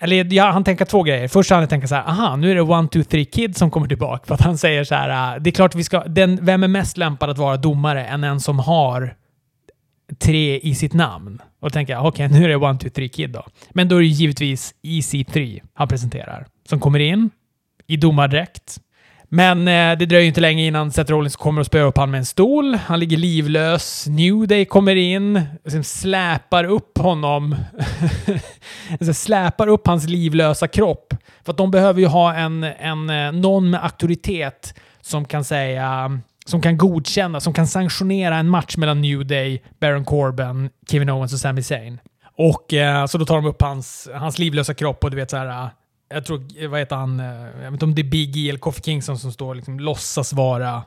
eller 0.03 0.33
ja, 0.35 0.51
han 0.51 0.65
tänker 0.65 0.85
två 0.85 1.03
grejer. 1.03 1.29
Först 1.29 1.51
han 1.51 1.69
tänker 1.69 1.89
så 1.89 1.95
här, 1.95 2.09
aha, 2.09 2.37
nu 2.37 2.51
är 2.51 2.55
det 2.55 2.61
One, 2.61 2.89
Two, 2.89 3.03
Three 3.03 3.25
Kid 3.25 3.57
som 3.57 3.71
kommer 3.71 3.89
tillbaka. 3.89 4.27
För 4.27 4.35
att 4.35 4.41
han 4.41 4.59
säger 4.59 4.85
så 4.85 4.95
här, 4.95 5.35
äh, 5.35 5.43
det 5.43 5.51
är 5.51 5.53
klart 5.53 5.75
vi 5.75 5.85
ska, 5.85 6.01
den, 6.01 6.39
vem 6.43 6.63
är 6.63 6.69
mest 6.69 6.97
lämpad 6.97 7.31
att 7.31 7.39
vara 7.39 7.57
domare 7.57 8.07
än 8.07 8.25
en 8.25 8.41
som 8.41 8.59
har 8.59 9.15
tre 10.21 10.59
i 10.59 10.75
sitt 10.75 10.93
namn? 10.93 11.39
Och 11.61 11.71
då 11.71 11.71
tänker 11.71 11.93
jag, 11.93 12.07
okej, 12.07 12.27
okay, 12.27 12.39
nu 12.39 12.45
är 12.45 12.49
det 12.49 12.57
One, 12.57 12.79
Two, 12.79 12.89
Three 12.89 13.09
Kid 13.09 13.31
då. 13.31 13.47
Men 13.71 13.89
då 13.89 13.97
är 13.97 14.01
det 14.01 14.07
givetvis 14.07 14.75
EC3 14.83 15.63
han 15.75 15.89
presenterar, 15.89 16.47
som 16.69 16.81
kommer 16.81 16.99
in 16.99 17.31
i 17.87 17.97
domardräkt. 17.97 18.81
Men 19.33 19.69
eh, 19.69 19.99
det 19.99 20.07
dröjer 20.07 20.27
inte 20.27 20.41
länge 20.41 20.67
innan 20.67 20.93
Seth 20.93 21.11
Rollins 21.11 21.37
kommer 21.37 21.61
och 21.61 21.67
spöar 21.67 21.87
upp 21.87 21.97
honom 21.97 22.11
med 22.11 22.19
en 22.19 22.27
stol. 22.27 22.75
Han 22.75 23.01
ligger 23.01 23.17
livlös. 23.17 24.07
New 24.09 24.49
Day 24.49 24.65
kommer 24.65 24.97
in, 24.97 25.43
och 25.65 25.87
släpar 25.87 26.65
upp 26.65 26.99
honom. 26.99 27.57
Alltså, 28.91 29.15
släpar 29.15 29.67
upp 29.67 29.87
hans 29.87 30.09
livlösa 30.09 30.69
kropp. 30.69 31.15
För 31.45 31.53
att 31.53 31.57
de 31.57 31.71
behöver 31.71 32.01
ju 32.01 32.07
ha 32.07 32.35
en, 32.35 32.65
en, 32.65 33.11
eh, 33.11 33.33
någon 33.33 33.71
med 33.71 33.85
auktoritet 33.85 34.75
som 35.01 35.25
kan 35.25 35.45
säga 35.45 36.21
som 36.51 36.61
kan 36.61 36.77
godkänna, 36.77 37.41
som 37.41 37.53
kan 37.53 37.67
sanktionera 37.67 38.37
en 38.37 38.49
match 38.49 38.77
mellan 38.77 39.01
New 39.01 39.27
Day, 39.27 39.63
Baron 39.81 40.05
Corbin, 40.05 40.71
Kevin 40.91 41.11
Owens 41.11 41.33
och 41.33 41.41
Sami 41.41 41.63
Zayn. 41.63 41.99
Och 42.37 42.75
eh, 42.75 43.07
så 43.07 43.19
då 43.19 43.27
tar 43.27 43.37
de 43.37 43.47
upp 43.47 43.63
hans, 43.63 44.09
hans 44.15 44.39
livlösa 44.39 44.75
kropp 44.75 45.05
och 45.05 45.11
du 45.11 45.17
vet 45.17 45.31
så 45.31 45.37
här 45.37 45.65
eh, 45.65 45.69
jag 46.15 46.25
tror, 46.25 46.45
eh, 46.57 46.69
vad 46.69 46.81
heter 46.81 46.97
han, 46.97 47.21
eh, 47.21 47.27
jag 47.27 47.63
vet 47.63 47.73
inte 47.73 47.85
om 47.85 47.95
det 47.95 48.03
är 48.03 48.11
Big 48.11 48.37
E 48.37 48.49
eller 48.49 48.59
Kofi 48.59 48.83
Kingston 48.83 49.19
som 49.19 49.33
står 49.33 49.49
och 49.49 49.57
liksom 49.57 49.81
låtsas 49.81 50.33
vara 50.33 50.83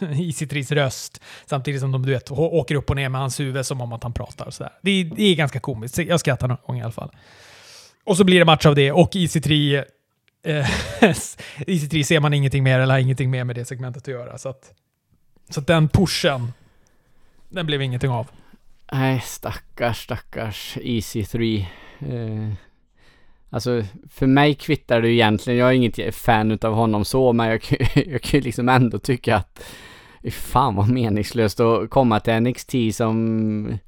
i 0.00 0.32
röst. 0.70 1.20
Samtidigt 1.46 1.80
som 1.80 1.92
de 1.92 2.06
du 2.06 2.12
vet, 2.12 2.30
åker 2.30 2.74
upp 2.74 2.90
och 2.90 2.96
ner 2.96 3.08
med 3.08 3.20
hans 3.20 3.40
huvud 3.40 3.66
som 3.66 3.80
om 3.80 3.92
att 3.92 4.02
han 4.02 4.12
pratar. 4.12 4.46
Och 4.46 4.54
så 4.54 4.68
det, 4.82 4.90
är, 4.90 5.04
det 5.04 5.22
är 5.22 5.34
ganska 5.34 5.60
komiskt. 5.60 5.98
Jag 5.98 6.20
skrattar 6.20 6.48
någon 6.48 6.56
gång 6.66 6.78
i 6.78 6.82
alla 6.82 6.92
fall. 6.92 7.10
Och 8.04 8.16
så 8.16 8.24
blir 8.24 8.38
det 8.38 8.44
match 8.44 8.66
av 8.66 8.74
det 8.74 8.92
och 8.92 9.12
EC3 9.12 9.84
eh, 10.44 10.66
EC3 11.66 12.02
ser 12.02 12.20
man 12.20 12.34
ingenting 12.34 12.62
mer 12.62 12.80
eller 12.80 12.94
har 12.94 13.00
ingenting 13.00 13.30
mer 13.30 13.44
med 13.44 13.56
det 13.56 13.64
segmentet 13.64 14.02
att 14.02 14.08
göra. 14.08 14.38
Så 14.38 14.48
att, 14.48 14.72
så 15.48 15.60
att 15.60 15.66
den 15.66 15.88
pushen, 15.88 16.52
den 17.48 17.66
blev 17.66 17.82
ingenting 17.82 18.10
av. 18.10 18.30
Nej, 18.92 19.20
stackars, 19.20 20.02
stackars 20.02 20.76
EC3. 20.80 21.64
Eh, 21.98 22.54
Alltså 23.50 23.82
för 24.10 24.26
mig 24.26 24.54
kvittar 24.54 25.00
det 25.00 25.08
ju 25.08 25.14
egentligen, 25.14 25.58
jag 25.58 25.68
är 25.68 25.72
inget 25.72 26.14
fan 26.14 26.50
utav 26.50 26.74
honom 26.74 27.04
så 27.04 27.32
men 27.32 27.48
jag, 27.48 27.60
jag 27.94 28.22
kan 28.22 28.40
ju 28.40 28.44
liksom 28.44 28.68
ändå 28.68 28.98
tycka 28.98 29.36
att 29.36 29.64
Fan 30.30 30.74
vad 30.74 30.90
meningslöst 30.90 31.60
att 31.60 31.90
komma 31.90 32.20
till 32.20 32.40
NXT 32.40 32.74
som 32.92 33.78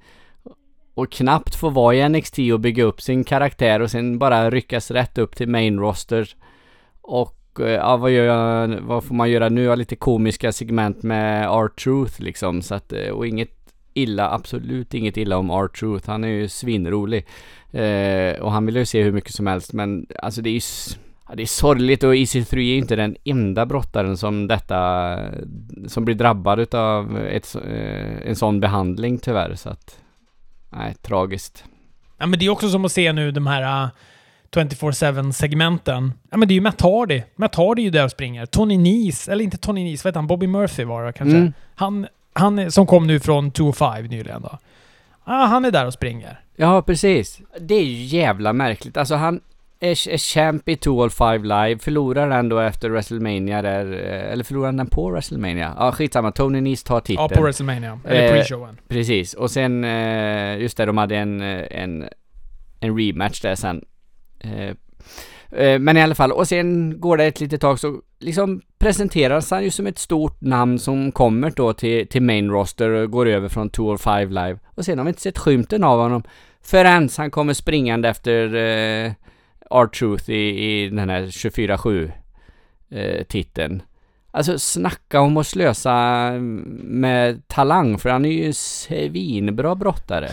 och 0.95 1.13
knappt 1.13 1.55
få 1.55 1.71
vara 1.71 1.95
i 1.95 2.09
NXT 2.09 2.39
och 2.53 2.61
bygga 2.61 2.85
upp 2.85 3.01
sin 3.01 3.25
karaktär 3.25 3.81
och 3.81 3.91
sen 3.91 4.19
bara 4.19 4.51
ryckas 4.51 4.91
rätt 4.91 5.19
upp 5.19 5.37
till 5.37 5.49
main 5.49 5.79
roster. 5.79 6.35
Och 7.01 7.36
Eh, 7.61 7.71
ja, 7.71 7.97
vad 7.97 8.11
gör 8.11 8.25
jag, 8.25 8.69
vad 8.81 9.05
får 9.05 9.15
man 9.15 9.31
göra 9.31 9.49
nu? 9.49 9.63
Jag 9.63 9.71
har 9.71 9.77
lite 9.77 9.97
komiska 9.97 10.53
segment 10.53 11.03
med 11.03 11.45
R-Truth 11.45 12.23
liksom 12.23 12.63
så 12.63 12.75
att, 12.75 12.93
eh, 12.93 13.09
och 13.09 13.27
inget 13.27 13.51
illa, 13.95 14.31
absolut 14.31 14.95
inget 14.95 15.17
illa 15.17 15.37
om 15.37 15.51
R-Truth. 15.51 16.11
Han 16.11 16.25
är 16.25 16.29
ju 16.29 16.49
svinrolig. 16.49 17.27
Eh, 17.71 18.41
och 18.41 18.53
han 18.53 18.67
vill 18.67 18.77
ju 18.77 18.85
se 18.85 19.03
hur 19.03 19.13
mycket 19.13 19.35
som 19.35 19.47
helst 19.47 19.73
men 19.73 20.07
alltså 20.23 20.43
det 20.43 20.51
är 20.51 20.55
ju 20.55 20.61
Ja, 21.29 21.35
det 21.35 21.43
är 21.43 21.47
sorgligt 21.47 22.03
och 22.03 22.15
EC3 22.15 22.59
är 22.59 22.77
inte 22.77 22.97
den 22.97 23.17
enda 23.25 23.67
brottaren 23.67 24.17
som 24.17 24.47
detta 24.47 25.19
som 25.87 26.05
blir 26.05 26.15
drabbad 26.15 26.61
utav 26.61 27.19
ett, 27.19 27.55
eh, 27.55 28.29
en 28.29 28.37
sån 28.37 28.61
behandling 28.61 29.19
tyvärr 29.19 29.55
så 29.55 29.69
att 29.69 29.99
nej, 30.71 30.95
tragiskt. 30.95 31.65
Ja 32.19 32.27
men 32.27 32.39
det 32.39 32.47
är 32.47 32.51
också 32.51 32.69
som 32.69 32.85
att 32.85 32.93
se 32.93 33.13
nu 33.13 33.31
de 33.31 33.47
här 33.47 33.89
uh, 34.57 34.63
24-7 34.63 35.33
segmenten. 35.33 36.13
Ja 36.31 36.37
men 36.37 36.49
det 36.49 36.53
är 36.53 36.57
ju 36.57 36.61
Matt 36.61 36.81
Hardy. 36.81 37.23
Matt 37.37 37.55
Hardy 37.55 37.83
är 37.83 37.85
ju 37.85 37.91
där 37.91 38.05
och 38.05 38.11
springer. 38.11 38.47
Tony 38.47 38.79
Nese, 38.79 39.33
eller 39.33 39.45
inte 39.45 39.57
Tony 39.57 39.85
Nese, 39.85 40.05
vad 40.05 40.11
heter 40.11 40.19
han? 40.19 40.27
Bobby 40.27 40.47
Murphy 40.47 40.85
var 40.85 41.05
det 41.05 41.13
kanske? 41.13 41.37
Mm. 41.37 41.53
Han, 41.75 42.07
han 42.33 42.71
som 42.71 42.87
kom 42.87 43.07
nu 43.07 43.21
från 43.21 43.51
205 43.51 44.05
nyligen 44.07 44.43
då. 44.43 44.59
Ja, 45.27 45.45
han 45.45 45.65
är 45.65 45.71
där 45.71 45.87
och 45.87 45.93
springer. 45.93 46.41
Ja, 46.57 46.83
precis. 46.83 47.41
Det 47.61 47.75
är 47.75 47.85
ju 47.85 48.05
jävla 48.05 48.53
märkligt. 48.53 48.97
Alltså 48.97 49.15
han 49.15 49.41
är, 49.81 50.09
är 50.09 50.19
champ 50.19 50.69
i 50.69 50.77
205 50.77 51.43
live, 51.43 51.79
förlorar 51.79 52.31
den 52.31 52.49
då 52.49 52.61
efter 52.61 52.91
WrestleMania 52.91 53.63
där, 53.63 53.93
eh, 53.93 54.33
eller 54.33 54.45
förlorar 54.45 54.73
den 54.73 54.87
på 54.87 55.11
WrestleMania? 55.11 55.75
Ja, 55.79 55.93
skitsamma. 55.93 56.33
Tony 56.33 56.61
Nese 56.61 56.87
tar 56.87 57.01
titeln. 57.01 57.29
Ja, 57.31 57.37
på 57.37 57.43
WrestleMania. 57.43 58.01
Eller 58.05 58.25
eh, 58.25 58.33
pre-showen. 58.33 58.77
Precis. 58.89 59.35
Och 59.35 59.51
sen, 59.51 59.85
eh, 59.85 60.59
just 60.59 60.77
det, 60.77 60.85
de 60.85 60.99
hade 60.99 61.17
en, 61.17 61.41
en, 61.41 62.05
en 62.81 62.99
rematch 62.99 63.41
där 63.41 63.55
sen. 63.55 63.85
Eh, 64.41 64.71
eh, 65.61 65.79
men 65.79 65.97
i 65.97 66.03
alla 66.03 66.15
fall, 66.15 66.33
och 66.33 66.49
sen 66.49 67.01
går 67.01 67.17
det 67.17 67.25
ett 67.25 67.41
litet 67.41 67.61
tag 67.61 67.81
så 67.81 68.01
liksom 68.19 68.63
presenteras 68.79 69.51
han 69.51 69.65
ju 69.65 69.71
som 69.71 69.87
ett 69.87 69.99
stort 69.99 70.41
namn 70.41 70.79
som 70.79 71.13
kommer 71.13 71.51
då 71.51 71.73
till, 71.73 72.09
till 72.09 72.23
main 72.23 72.51
roster 72.51 72.91
och 72.91 73.11
går 73.11 73.29
över 73.29 73.49
från 73.49 73.71
Tour 73.71 73.97
5 73.97 74.29
live. 74.29 74.59
Och 74.75 74.85
sen 74.85 74.99
har 74.99 75.05
vi 75.05 75.09
inte 75.09 75.23
sett 75.23 75.39
skymten 75.39 75.85
av 75.85 75.99
honom 75.99 76.23
förrän 76.63 77.09
han 77.17 77.31
kommer 77.31 77.55
springande 77.55 78.09
efter 78.09 78.55
eh, 78.55 79.13
R-Truth 79.71 80.31
i, 80.31 80.73
i 80.85 80.89
den 80.89 81.11
här 81.11 81.23
24-7 81.23 82.11
eh, 82.91 83.25
titeln. 83.25 83.83
Alltså 84.31 84.59
snacka 84.59 85.21
om 85.21 85.37
att 85.37 85.47
slösa 85.47 85.93
mm, 85.93 86.61
med 86.83 87.49
talang 87.49 87.99
för 87.99 88.11
han 88.11 88.25
är 88.25 88.31
ju 88.31 88.53
svinbra 88.53 89.75
brottare. 89.75 90.29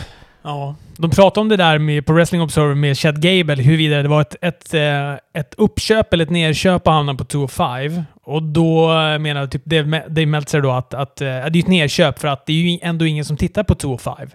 Ja, 0.46 0.74
de 0.96 1.10
pratade 1.10 1.40
om 1.40 1.48
det 1.48 1.56
där 1.56 1.78
med, 1.78 2.06
på 2.06 2.12
Wrestling 2.12 2.42
Observer 2.42 2.74
med 2.74 2.98
Chad 2.98 3.22
Gable, 3.22 3.62
huruvida 3.62 4.02
det 4.02 4.08
var 4.08 4.20
ett, 4.20 4.36
ett, 4.40 4.74
eh, 4.74 5.12
ett 5.40 5.54
uppköp 5.56 6.12
eller 6.12 6.24
ett 6.24 6.30
nedköp 6.30 6.86
av 6.88 6.94
honom 6.94 7.16
på 7.16 7.24
205. 7.24 8.02
Och 8.22 8.42
då 8.42 8.92
eh, 8.92 9.18
menade 9.18 9.48
typ 9.48 9.64
Dave, 9.64 10.02
Dave 10.08 10.26
Meltzer 10.26 10.60
då 10.60 10.70
att, 10.70 10.94
att, 10.94 11.00
att 11.00 11.16
det 11.16 11.28
är 11.28 11.58
ett 11.58 11.66
nedköp 11.66 12.18
för 12.18 12.28
att 12.28 12.46
det 12.46 12.52
är 12.52 12.56
ju 12.56 12.78
ändå 12.82 13.06
ingen 13.06 13.24
som 13.24 13.36
tittar 13.36 13.62
på 13.62 13.74
205. 13.74 14.28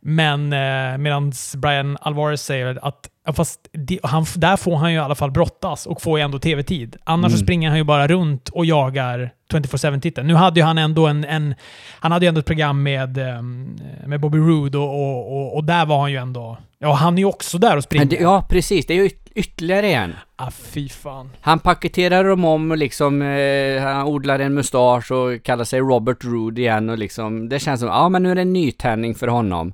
Men 0.00 0.52
eh, 0.52 0.98
medan 0.98 1.32
Brian 1.56 1.98
Alvarez 2.00 2.42
säger 2.42 2.78
att 2.82 3.10
fast 3.32 3.68
det, 3.72 3.98
han, 4.02 4.26
där 4.36 4.56
får 4.56 4.76
han 4.76 4.92
ju 4.92 4.96
i 4.96 5.00
alla 5.00 5.14
fall 5.14 5.30
brottas 5.30 5.86
och 5.86 6.02
får 6.02 6.18
ju 6.18 6.24
ändå 6.24 6.38
tv-tid. 6.38 6.96
Annars 7.04 7.28
mm. 7.28 7.38
så 7.38 7.44
springer 7.44 7.68
han 7.68 7.78
ju 7.78 7.84
bara 7.84 8.06
runt 8.06 8.48
och 8.48 8.66
jagar 8.66 9.30
24-7-titeln. 9.52 10.26
Nu 10.26 10.34
hade 10.34 10.60
ju 10.60 10.66
han 10.66 10.78
ändå 10.78 11.06
en, 11.06 11.24
en, 11.24 11.54
han 12.00 12.12
hade 12.12 12.24
ju 12.24 12.28
ändå 12.28 12.38
ett 12.38 12.46
program 12.46 12.82
med, 12.82 13.18
ehm, 13.18 13.76
med 14.06 14.20
Bobby 14.20 14.38
Roode 14.38 14.78
och, 14.78 14.88
och, 14.88 15.36
och, 15.36 15.56
och, 15.56 15.64
där 15.64 15.86
var 15.86 16.00
han 16.00 16.12
ju 16.12 16.16
ändå... 16.16 16.58
Ja, 16.78 16.92
han 16.92 17.14
är 17.14 17.18
ju 17.18 17.24
också 17.24 17.58
där 17.58 17.76
och 17.76 17.82
springer. 17.82 18.22
Ja, 18.22 18.46
precis. 18.48 18.86
Det 18.86 18.94
är 18.94 19.02
ju 19.02 19.10
ytterligare 19.34 19.86
en. 19.92 20.14
Ah, 20.36 20.50
fy 20.50 20.88
fan. 20.88 21.30
Han 21.40 21.58
paketerar 21.58 22.24
dem 22.24 22.44
om 22.44 22.70
och 22.70 22.76
liksom, 22.76 23.22
eh, 23.22 23.82
han 23.82 24.06
odlar 24.06 24.38
en 24.38 24.54
mustasch 24.54 25.12
och 25.12 25.42
kallar 25.42 25.64
sig 25.64 25.80
Robert 25.80 26.24
Roode 26.24 26.60
igen 26.60 26.90
och 26.90 26.98
liksom, 26.98 27.48
det 27.48 27.58
känns 27.58 27.80
som, 27.80 27.88
ja 27.88 28.08
men 28.08 28.22
nu 28.22 28.30
är 28.30 28.34
det 28.34 28.40
en 28.40 28.52
nytändning 28.52 29.14
för 29.14 29.28
honom. 29.28 29.72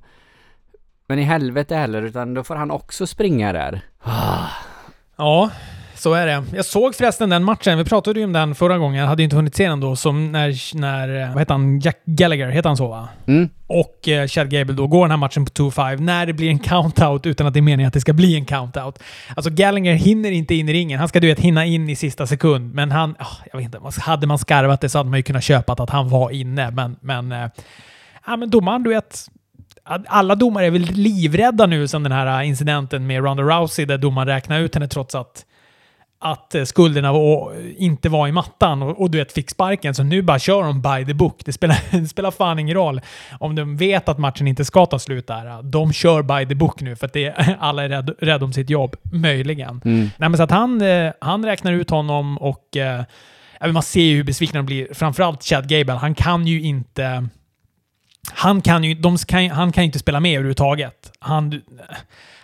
Men 1.08 1.18
i 1.18 1.22
helvete 1.22 1.76
heller, 1.76 2.02
utan 2.02 2.34
då 2.34 2.44
får 2.44 2.56
han 2.56 2.70
också 2.70 3.06
springa 3.06 3.52
där. 3.52 3.80
Ja, 5.16 5.50
Så 5.94 6.14
är 6.14 6.26
det. 6.26 6.44
Jag 6.56 6.64
såg 6.64 6.94
förresten 6.94 7.30
den 7.30 7.44
matchen, 7.44 7.78
vi 7.78 7.84
pratade 7.84 8.18
ju 8.20 8.24
om 8.26 8.32
den 8.32 8.54
förra 8.54 8.78
gången, 8.78 9.00
jag 9.00 9.06
hade 9.06 9.22
ju 9.22 9.24
inte 9.24 9.36
hunnit 9.36 9.56
se 9.56 9.68
den 9.68 9.80
då, 9.80 9.96
som 9.96 10.32
när, 10.32 10.76
när 10.76 11.22
eh, 11.22 11.28
vad 11.28 11.38
heter 11.38 11.54
han, 11.54 11.80
Jack 11.80 12.02
Gallagher, 12.04 12.48
heter 12.48 12.68
han 12.68 12.76
så 12.76 12.88
va? 12.88 13.08
Mm. 13.26 13.48
Och 13.66 14.08
eh, 14.08 14.26
Chad 14.26 14.50
Gable 14.50 14.74
då 14.74 14.86
går 14.86 15.00
den 15.04 15.10
här 15.10 15.18
matchen 15.18 15.44
på 15.44 15.50
2-5 15.50 16.00
när 16.00 16.26
det 16.26 16.32
blir 16.32 16.50
en 16.50 16.58
count-out 16.58 17.26
utan 17.26 17.46
att 17.46 17.54
det 17.54 17.60
är 17.60 17.62
meningen 17.62 17.88
att 17.88 17.94
det 17.94 18.00
ska 18.00 18.12
bli 18.12 18.36
en 18.36 18.46
count-out. 18.46 18.98
Alltså 19.36 19.50
Gallagher 19.50 19.94
hinner 19.94 20.30
inte 20.30 20.54
in 20.54 20.68
i 20.68 20.72
ringen. 20.72 20.98
Han 20.98 21.08
ska 21.08 21.20
du 21.20 21.26
vet 21.26 21.40
hinna 21.40 21.64
in 21.64 21.88
i 21.88 21.96
sista 21.96 22.26
sekund, 22.26 22.74
men 22.74 22.90
han... 22.90 23.10
Oh, 23.10 23.36
jag 23.52 23.58
vet 23.58 23.74
inte, 23.74 24.00
hade 24.00 24.26
man 24.26 24.38
skarvat 24.38 24.80
det 24.80 24.88
så 24.88 24.98
hade 24.98 25.10
man 25.10 25.18
ju 25.18 25.22
kunnat 25.22 25.44
köpa 25.44 25.72
att 25.72 25.90
han 25.90 26.08
var 26.08 26.30
inne, 26.30 26.70
men... 26.70 26.96
men 27.00 27.32
eh, 27.32 27.48
ja, 28.26 28.36
men 28.36 28.50
domaren, 28.50 28.82
du 28.82 28.90
vet, 28.90 29.28
alla 30.06 30.34
domare 30.34 30.66
är 30.66 30.70
väl 30.70 30.82
livrädda 30.82 31.66
nu 31.66 31.88
som 31.88 32.02
den 32.02 32.12
här 32.12 32.42
incidenten 32.42 33.06
med 33.06 33.24
Ronda 33.24 33.42
Rousey 33.42 33.84
där 33.84 33.98
domaren 33.98 34.28
räknar 34.28 34.60
ut 34.60 34.74
henne 34.74 34.88
trots 34.88 35.14
att 35.14 35.44
att 36.24 36.54
eh, 36.54 36.64
skulderna 36.64 37.12
var, 37.12 37.52
inte 37.78 38.08
var 38.08 38.28
i 38.28 38.32
mattan 38.32 38.82
och, 38.82 39.00
och, 39.00 39.10
du 39.10 39.18
vet, 39.18 39.32
fick 39.32 39.50
sparken. 39.50 39.94
Så 39.94 40.02
nu 40.02 40.22
bara 40.22 40.38
kör 40.38 40.62
de 40.62 40.82
by 40.82 41.06
the 41.06 41.14
book. 41.14 41.42
Det 41.44 41.52
spelar, 41.52 41.78
det 42.00 42.08
spelar 42.08 42.30
fan 42.30 42.58
ingen 42.58 42.74
roll. 42.74 43.00
Om 43.38 43.54
de 43.54 43.76
vet 43.76 44.08
att 44.08 44.18
matchen 44.18 44.48
inte 44.48 44.64
ska 44.64 44.86
ta 44.86 44.98
slut 44.98 45.26
där, 45.26 45.62
de 45.62 45.92
kör 45.92 46.22
by 46.22 46.48
the 46.48 46.54
book 46.54 46.80
nu 46.80 46.96
för 46.96 47.06
att 47.06 47.12
det, 47.12 47.34
alla 47.60 47.84
är 47.84 47.88
rädda 47.88 48.12
rädd 48.18 48.42
om 48.42 48.52
sitt 48.52 48.70
jobb. 48.70 48.96
Möjligen. 49.12 49.80
Mm. 49.84 50.10
Nej, 50.16 50.28
men 50.28 50.36
så 50.36 50.42
att 50.42 50.50
han, 50.50 50.82
eh, 50.82 51.12
han 51.20 51.44
räknar 51.44 51.72
ut 51.72 51.90
honom 51.90 52.38
och 52.38 52.76
eh, 52.76 53.02
man 53.72 53.82
ser 53.82 54.02
ju 54.02 54.16
hur 54.16 54.24
besvikna 54.24 54.58
de 54.58 54.66
blir. 54.66 54.94
Framförallt 54.94 55.42
Chad 55.42 55.68
Gable. 55.68 55.92
Han 55.92 56.14
kan 56.14 56.46
ju 56.46 56.62
inte 56.62 57.28
han 58.32 58.60
kan 58.62 58.84
ju 58.84 58.94
de 58.94 59.16
kan, 59.16 59.50
han 59.50 59.72
kan 59.72 59.84
inte 59.84 59.98
spela 59.98 60.20
med 60.20 60.32
överhuvudtaget. 60.32 61.12
Han, 61.18 61.62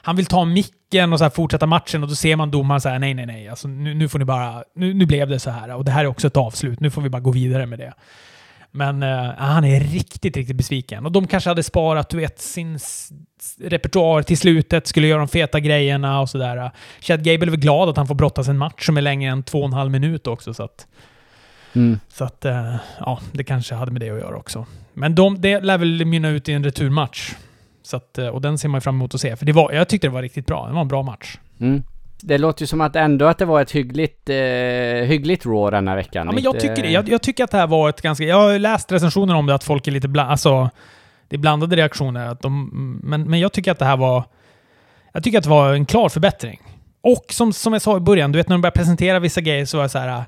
han 0.03 0.17
vill 0.17 0.27
ta 0.27 0.45
micken 0.45 1.13
och 1.13 1.19
så 1.19 1.31
fortsätta 1.31 1.67
matchen 1.67 2.03
och 2.03 2.09
då 2.09 2.15
ser 2.15 2.37
man 2.37 2.51
domaren 2.51 2.81
säga 2.81 2.99
nej, 2.99 3.15
nej, 3.15 3.27
nej. 3.27 3.49
Alltså, 3.49 3.69
nu, 3.69 3.95
nu 3.95 4.09
får 4.09 4.19
ni 4.19 4.25
bara... 4.25 4.65
Nu, 4.75 4.95
nu 4.95 5.07
blev 5.07 5.29
det 5.29 5.39
så 5.39 5.51
här 5.51 5.75
och 5.75 5.85
det 5.85 5.91
här 5.91 6.05
är 6.05 6.09
också 6.09 6.27
ett 6.27 6.37
avslut. 6.37 6.81
Nu 6.81 6.91
får 6.91 7.03
vi 7.03 7.09
bara 7.09 7.21
gå 7.21 7.31
vidare 7.31 7.67
med 7.67 7.79
det. 7.79 7.93
Men 8.73 9.03
uh, 9.03 9.33
han 9.39 9.65
är 9.65 9.81
riktigt, 9.81 10.37
riktigt 10.37 10.57
besviken. 10.57 11.07
Och 11.07 11.13
de 11.13 11.27
kanske 11.27 11.51
hade 11.51 11.63
sparat, 11.63 12.09
du 12.09 12.17
vet, 12.17 12.41
sin 12.41 12.79
repertoar 13.61 14.23
till 14.23 14.39
slutet, 14.39 14.87
skulle 14.87 15.07
göra 15.07 15.19
de 15.19 15.29
feta 15.29 15.61
grejerna 15.61 16.21
och 16.21 16.31
sådär. 16.31 16.71
Chad 17.01 17.25
Gable 17.25 17.47
är 17.47 17.51
väl 17.51 17.61
glad 17.61 17.89
att 17.89 17.97
han 17.97 18.07
får 18.07 18.15
brottas 18.15 18.49
en 18.49 18.59
match 18.59 18.87
som 18.87 18.97
är 18.97 19.01
längre 19.01 19.31
än 19.31 19.43
två 19.43 19.59
och 19.59 19.65
en 19.65 19.73
halv 19.73 19.91
minut 19.91 20.27
också. 20.27 20.55
Så 20.55 20.63
att, 20.63 20.87
mm. 21.73 22.01
så 22.09 22.25
att 22.25 22.45
uh, 22.45 22.77
ja, 23.01 23.21
det 23.33 23.45
kanske 23.45 23.75
hade 23.75 23.93
med 23.93 24.01
det 24.01 24.11
att 24.11 24.21
göra 24.21 24.37
också. 24.37 24.67
Men 24.95 25.15
de, 25.15 25.41
det 25.41 25.61
lär 25.61 25.79
väl 25.79 26.05
mynna 26.05 26.29
ut 26.29 26.49
i 26.49 26.53
en 26.53 26.65
returmatch. 26.65 27.35
Så 27.83 27.97
att, 27.97 28.19
eh, 28.19 28.27
och 28.27 28.41
den 28.41 28.59
ser 28.59 28.69
man 28.69 28.81
fram 28.81 28.95
emot 28.95 29.15
att 29.15 29.21
se. 29.21 29.37
För 29.37 29.47
det 29.47 29.53
var, 29.53 29.73
jag 29.73 29.89
tyckte 29.89 30.07
det 30.07 30.13
var 30.13 30.23
riktigt 30.23 30.47
bra. 30.47 30.67
Det 30.67 30.73
var 30.73 30.81
en 30.81 30.89
bra 30.89 31.03
match. 31.03 31.39
Mm. 31.61 31.83
Det 32.23 32.39
låter 32.39 32.63
ju 32.63 32.67
som 32.67 32.81
att 32.81 32.97
ändå 32.97 33.27
att 33.27 33.39
det 33.39 33.45
var 33.45 33.63
ett 33.63 33.71
hyggligt, 33.71 34.29
eh, 34.29 34.37
hyggligt 35.07 35.47
Raw 35.47 35.77
den 35.77 35.89
här 35.89 35.97
veckan. 35.97 36.27
Ja, 36.27 36.33
men 36.33 36.43
jag 36.43 36.61
tycker 36.61 36.83
det. 36.83 36.91
Jag, 36.91 37.09
jag, 37.09 37.23
tycker 37.23 37.45
att 37.45 37.51
det 37.51 37.59
här 37.59 37.67
var 37.67 37.89
ett 37.89 38.03
ganska... 38.03 38.25
Jag 38.25 38.37
har 38.37 38.59
läst 38.59 38.93
recensioner 38.93 39.35
om 39.35 39.47
det, 39.47 39.55
att 39.55 39.65
folk 39.65 39.87
är 39.87 39.93
lite 39.93 40.09
bland, 40.09 40.31
alltså, 40.31 40.71
Det 41.29 41.37
är 41.37 41.41
blandade 41.41 41.77
reaktioner. 41.77 42.27
Att 42.27 42.43
de, 42.43 42.71
men, 43.03 43.31
men 43.31 43.41
jag 43.41 43.53
tycker 43.53 43.73
att 43.73 43.79
det 43.79 43.85
här 43.85 43.97
var... 43.97 44.25
Jag 45.13 45.25
tycker 45.25 45.39
att 45.39 45.45
det 45.45 45.51
var 45.51 45.75
en 45.75 45.87
klar 45.87 46.09
förbättring. 46.09 46.61
Och 47.01 47.25
som, 47.29 47.53
som 47.53 47.73
jag 47.73 47.83
sa 47.83 47.97
i 47.97 48.01
början, 48.01 48.33
du 48.33 48.37
vet 48.37 48.49
när 48.49 48.55
de 48.55 48.61
började 48.61 48.79
presentera 48.79 49.19
vissa 49.19 49.41
grejer 49.41 49.65
så 49.65 49.77
var 49.77 49.85
jag 49.85 49.91
så 49.91 49.99
här... 49.99 50.25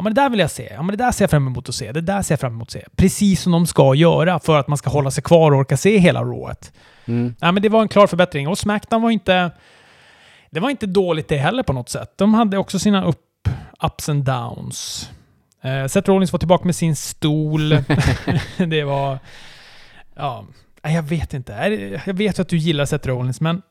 Ja, 0.00 0.04
men 0.04 0.14
det 0.14 0.20
där 0.20 0.30
vill 0.30 0.40
jag 0.40 0.50
se. 0.50 0.68
Ja, 0.72 0.82
men 0.82 0.96
det 0.96 1.04
där 1.04 1.12
ser 1.12 1.22
jag 1.22 1.30
fram 1.30 1.46
emot 1.46 1.68
att 1.68 1.74
se. 1.74 1.92
Det 1.92 2.00
där 2.00 2.22
ser 2.22 2.32
jag 2.32 2.40
fram 2.40 2.52
emot 2.52 2.68
att 2.68 2.72
se. 2.72 2.84
Precis 2.96 3.42
som 3.42 3.52
de 3.52 3.66
ska 3.66 3.94
göra 3.94 4.40
för 4.40 4.58
att 4.58 4.68
man 4.68 4.78
ska 4.78 4.90
hålla 4.90 5.10
sig 5.10 5.22
kvar 5.22 5.52
och 5.52 5.58
orka 5.58 5.76
se 5.76 5.98
hela 5.98 6.22
rået. 6.22 6.72
Mm. 7.04 7.34
Ja, 7.40 7.52
men 7.52 7.62
det 7.62 7.68
var 7.68 7.82
en 7.82 7.88
klar 7.88 8.06
förbättring. 8.06 8.48
Och 8.48 8.58
Smackdown 8.58 9.02
var 9.02 9.10
inte... 9.10 9.50
Det 10.50 10.60
var 10.60 10.70
inte 10.70 10.86
dåligt 10.86 11.28
det 11.28 11.36
heller 11.36 11.62
på 11.62 11.72
något 11.72 11.88
sätt. 11.88 12.12
De 12.16 12.34
hade 12.34 12.58
också 12.58 12.78
sina 12.78 13.04
upp, 13.04 13.48
ups 13.80 14.08
and 14.08 14.24
downs. 14.24 15.10
Eh, 15.62 15.86
Seth 15.86 16.08
Rollins 16.10 16.32
var 16.32 16.38
tillbaka 16.38 16.64
med 16.64 16.76
sin 16.76 16.96
stol. 16.96 17.68
det 18.56 18.84
var... 18.84 19.18
Ja, 20.16 20.44
jag 20.82 21.02
vet 21.02 21.34
inte. 21.34 21.52
Jag 22.06 22.14
vet 22.14 22.38
att 22.38 22.48
du 22.48 22.56
gillar 22.56 22.84
Seth 22.84 23.08
Rollins, 23.08 23.40
men... 23.40 23.62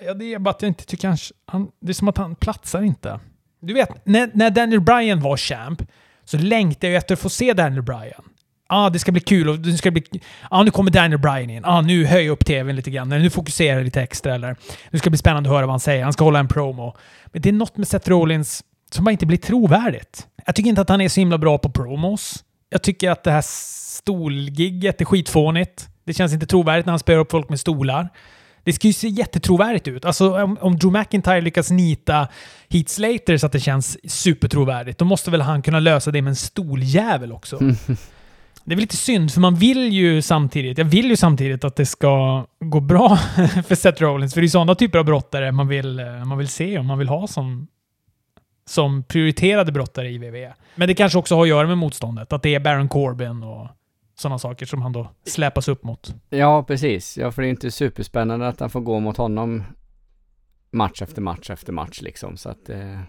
Ja, 0.00 0.14
det 0.14 0.34
är 0.34 0.38
bara 0.38 0.50
att 0.50 0.62
jag 0.62 0.68
inte 0.68 0.86
tycker 0.86 1.08
han, 1.08 1.18
han... 1.46 1.70
Det 1.80 1.92
är 1.92 1.94
som 1.94 2.08
att 2.08 2.18
han 2.18 2.34
platsar 2.34 2.82
inte. 2.82 3.20
Du 3.60 3.74
vet, 3.74 4.06
när, 4.06 4.30
när 4.34 4.50
Daniel 4.50 4.80
Bryan 4.80 5.20
var 5.20 5.36
champ 5.36 5.82
så 6.24 6.38
längtade 6.38 6.86
jag 6.92 6.96
efter 6.96 7.14
att 7.14 7.20
få 7.20 7.28
se 7.28 7.52
Daniel 7.52 7.82
Bryan. 7.82 8.24
ah, 8.66 8.90
det 8.90 8.98
ska 8.98 9.12
bli 9.12 9.20
kul 9.20 9.48
och 9.48 9.58
det 9.58 9.72
ska 9.72 9.90
bli... 9.90 10.04
ah, 10.50 10.62
nu 10.62 10.70
kommer 10.70 10.90
Daniel 10.90 11.20
Bryan 11.20 11.50
in. 11.50 11.64
ah, 11.64 11.80
nu 11.80 12.04
höjer 12.06 12.26
jag 12.26 12.32
upp 12.32 12.44
tvn 12.44 12.76
lite 12.76 12.90
grann. 12.90 13.12
Eller 13.12 13.22
nu 13.22 13.30
fokuserar 13.30 13.76
jag 13.76 13.84
lite 13.84 14.02
extra. 14.02 14.34
Eller 14.34 14.56
nu 14.90 14.98
ska 14.98 15.06
det 15.06 15.10
bli 15.10 15.18
spännande 15.18 15.48
att 15.48 15.54
höra 15.54 15.66
vad 15.66 15.72
han 15.72 15.80
säger. 15.80 16.04
Han 16.04 16.12
ska 16.12 16.24
hålla 16.24 16.38
en 16.38 16.48
promo. 16.48 16.96
Men 17.26 17.42
det 17.42 17.48
är 17.48 17.52
något 17.52 17.76
med 17.76 17.88
Seth 17.88 18.08
Rollins 18.08 18.64
som 18.90 19.04
bara 19.04 19.12
inte 19.12 19.26
blir 19.26 19.38
trovärdigt. 19.38 20.26
Jag 20.46 20.54
tycker 20.54 20.68
inte 20.68 20.80
att 20.80 20.88
han 20.88 21.00
är 21.00 21.08
så 21.08 21.20
himla 21.20 21.38
bra 21.38 21.58
på 21.58 21.70
promos. 21.70 22.44
Jag 22.70 22.82
tycker 22.82 23.10
att 23.10 23.24
det 23.24 23.30
här 23.30 23.44
stolgigget 23.46 25.00
är 25.00 25.04
skitfånigt. 25.04 25.88
Det 26.04 26.14
känns 26.14 26.32
inte 26.32 26.46
trovärdigt 26.46 26.86
när 26.86 26.92
han 26.92 26.98
spöar 26.98 27.18
upp 27.18 27.30
folk 27.30 27.48
med 27.48 27.60
stolar. 27.60 28.08
Det 28.64 28.72
ska 28.72 28.86
ju 28.86 28.92
se 28.92 29.08
jättetrovärdigt 29.08 29.88
ut. 29.88 30.04
Alltså 30.04 30.42
om, 30.42 30.58
om 30.60 30.76
Drew 30.76 30.92
McIntyre 30.92 31.40
lyckas 31.40 31.70
nita 31.70 32.28
Heat 32.68 32.88
Slater 32.88 33.36
så 33.36 33.46
att 33.46 33.52
det 33.52 33.60
känns 33.60 34.12
supertrovärdigt, 34.12 34.98
då 34.98 35.04
måste 35.04 35.30
väl 35.30 35.40
han 35.40 35.62
kunna 35.62 35.80
lösa 35.80 36.10
det 36.10 36.22
med 36.22 36.30
en 36.30 36.36
stoljävel 36.36 37.32
också. 37.32 37.60
Det 38.64 38.74
är 38.74 38.76
väl 38.76 38.80
lite 38.80 38.96
synd, 38.96 39.32
för 39.32 39.40
man 39.40 39.54
vill 39.54 39.92
ju 39.92 40.22
samtidigt, 40.22 40.78
jag 40.78 40.84
vill 40.84 41.06
ju 41.06 41.16
samtidigt 41.16 41.64
att 41.64 41.76
det 41.76 41.86
ska 41.86 42.46
gå 42.58 42.80
bra 42.80 43.16
för 43.66 43.74
Seth 43.74 44.02
Rollins, 44.02 44.34
för 44.34 44.40
det 44.40 44.46
är 44.46 44.48
sådana 44.48 44.74
typer 44.74 44.98
av 44.98 45.04
brottare 45.04 45.52
man 45.52 45.68
vill, 45.68 46.00
man 46.26 46.38
vill 46.38 46.48
se 46.48 46.78
och 46.78 46.84
man 46.84 46.98
vill 46.98 47.08
ha 47.08 47.26
som, 47.26 47.66
som 48.66 49.02
prioriterade 49.02 49.72
brottare 49.72 50.10
i 50.10 50.18
WWE. 50.18 50.52
Men 50.74 50.88
det 50.88 50.94
kanske 50.94 51.18
också 51.18 51.34
har 51.34 51.42
att 51.42 51.48
göra 51.48 51.66
med 51.66 51.78
motståndet, 51.78 52.32
att 52.32 52.42
det 52.42 52.54
är 52.54 52.60
Baron 52.60 52.88
Corbin 52.88 53.42
och 53.42 53.68
sådana 54.20 54.38
saker 54.38 54.66
som 54.66 54.82
han 54.82 54.92
då 54.92 55.08
släpas 55.24 55.68
upp 55.68 55.84
mot. 55.84 56.14
Ja, 56.30 56.62
precis. 56.62 57.18
Ja, 57.18 57.32
för 57.32 57.42
det 57.42 57.48
är 57.48 57.50
inte 57.50 57.70
superspännande 57.70 58.48
att 58.48 58.60
han 58.60 58.70
får 58.70 58.80
gå 58.80 59.00
mot 59.00 59.16
honom 59.16 59.64
match 60.70 61.02
efter 61.02 61.22
match 61.22 61.50
efter 61.50 61.72
match 61.72 62.00
liksom. 62.00 62.36
Så 62.36 62.48
att 62.48 62.70
eh, 62.70 63.00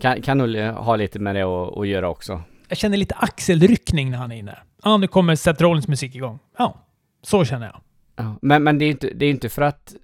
kan, 0.00 0.22
kan 0.22 0.38
nog 0.38 0.56
ha 0.56 0.96
lite 0.96 1.18
med 1.18 1.36
det 1.36 1.42
att, 1.42 1.78
att 1.78 1.88
göra 1.88 2.08
också. 2.08 2.42
Jag 2.68 2.78
känner 2.78 2.96
lite 2.96 3.14
axelryckning 3.14 4.10
när 4.10 4.18
han 4.18 4.32
är 4.32 4.36
inne. 4.36 4.58
Ja, 4.84 4.96
nu 4.96 5.06
kommer 5.06 5.36
Seth 5.36 5.62
Rollins 5.62 5.88
musik 5.88 6.14
igång. 6.14 6.38
Ja, 6.58 6.86
så 7.22 7.44
känner 7.44 7.66
jag. 7.66 7.80
Ja, 8.16 8.38
men, 8.42 8.62
men 8.62 8.78
det 8.78 8.84
är 8.84 8.90
inte, 8.90 9.10
det 9.14 9.26
är 9.26 9.30
inte 9.30 9.48
för 9.48 9.62
att 9.62 9.94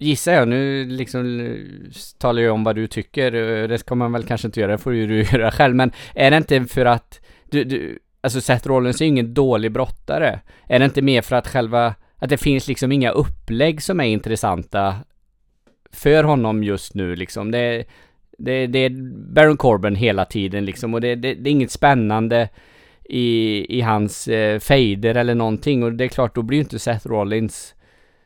Gissar 0.00 0.32
jag, 0.32 0.48
nu 0.48 0.84
liksom 0.84 1.52
talar 2.18 2.42
jag 2.42 2.54
om 2.54 2.64
vad 2.64 2.76
du 2.76 2.86
tycker, 2.86 3.32
det 3.68 3.78
ska 3.78 3.94
man 3.94 4.12
väl 4.12 4.24
kanske 4.24 4.48
inte 4.48 4.60
göra, 4.60 4.72
det 4.72 4.78
får 4.78 4.94
ju 4.94 5.06
du 5.06 5.22
göra 5.32 5.50
själv, 5.50 5.74
men 5.74 5.92
är 6.14 6.30
det 6.30 6.36
inte 6.36 6.64
för 6.64 6.84
att 6.84 7.20
du, 7.50 7.64
du 7.64 7.98
Alltså 8.20 8.40
Seth 8.40 8.68
Rollins 8.68 9.00
är 9.00 9.04
ju 9.04 9.08
ingen 9.08 9.34
dålig 9.34 9.72
brottare. 9.72 10.40
Är 10.66 10.78
det 10.78 10.84
inte 10.84 11.02
mer 11.02 11.22
för 11.22 11.36
att 11.36 11.48
själva, 11.48 11.94
att 12.16 12.28
det 12.30 12.36
finns 12.36 12.68
liksom 12.68 12.92
inga 12.92 13.10
upplägg 13.10 13.82
som 13.82 14.00
är 14.00 14.04
intressanta 14.04 14.94
för 15.92 16.24
honom 16.24 16.64
just 16.64 16.94
nu 16.94 17.16
liksom. 17.16 17.50
Det, 17.50 17.84
det, 18.38 18.66
det 18.66 18.78
är 18.78 18.90
Baron 19.34 19.56
Corbin 19.56 19.96
hela 19.96 20.24
tiden 20.24 20.64
liksom 20.64 20.94
och 20.94 21.00
det, 21.00 21.14
det, 21.14 21.34
det 21.34 21.50
är 21.50 21.52
inget 21.52 21.70
spännande 21.70 22.48
i, 23.04 23.66
i 23.78 23.80
hans 23.80 24.28
eh, 24.28 24.58
fejder 24.58 25.14
eller 25.14 25.34
någonting 25.34 25.82
och 25.82 25.92
det 25.92 26.04
är 26.04 26.08
klart 26.08 26.34
då 26.34 26.42
blir 26.42 26.58
ju 26.58 26.62
inte 26.62 26.78
Seth 26.78 27.08
Rollins 27.08 27.74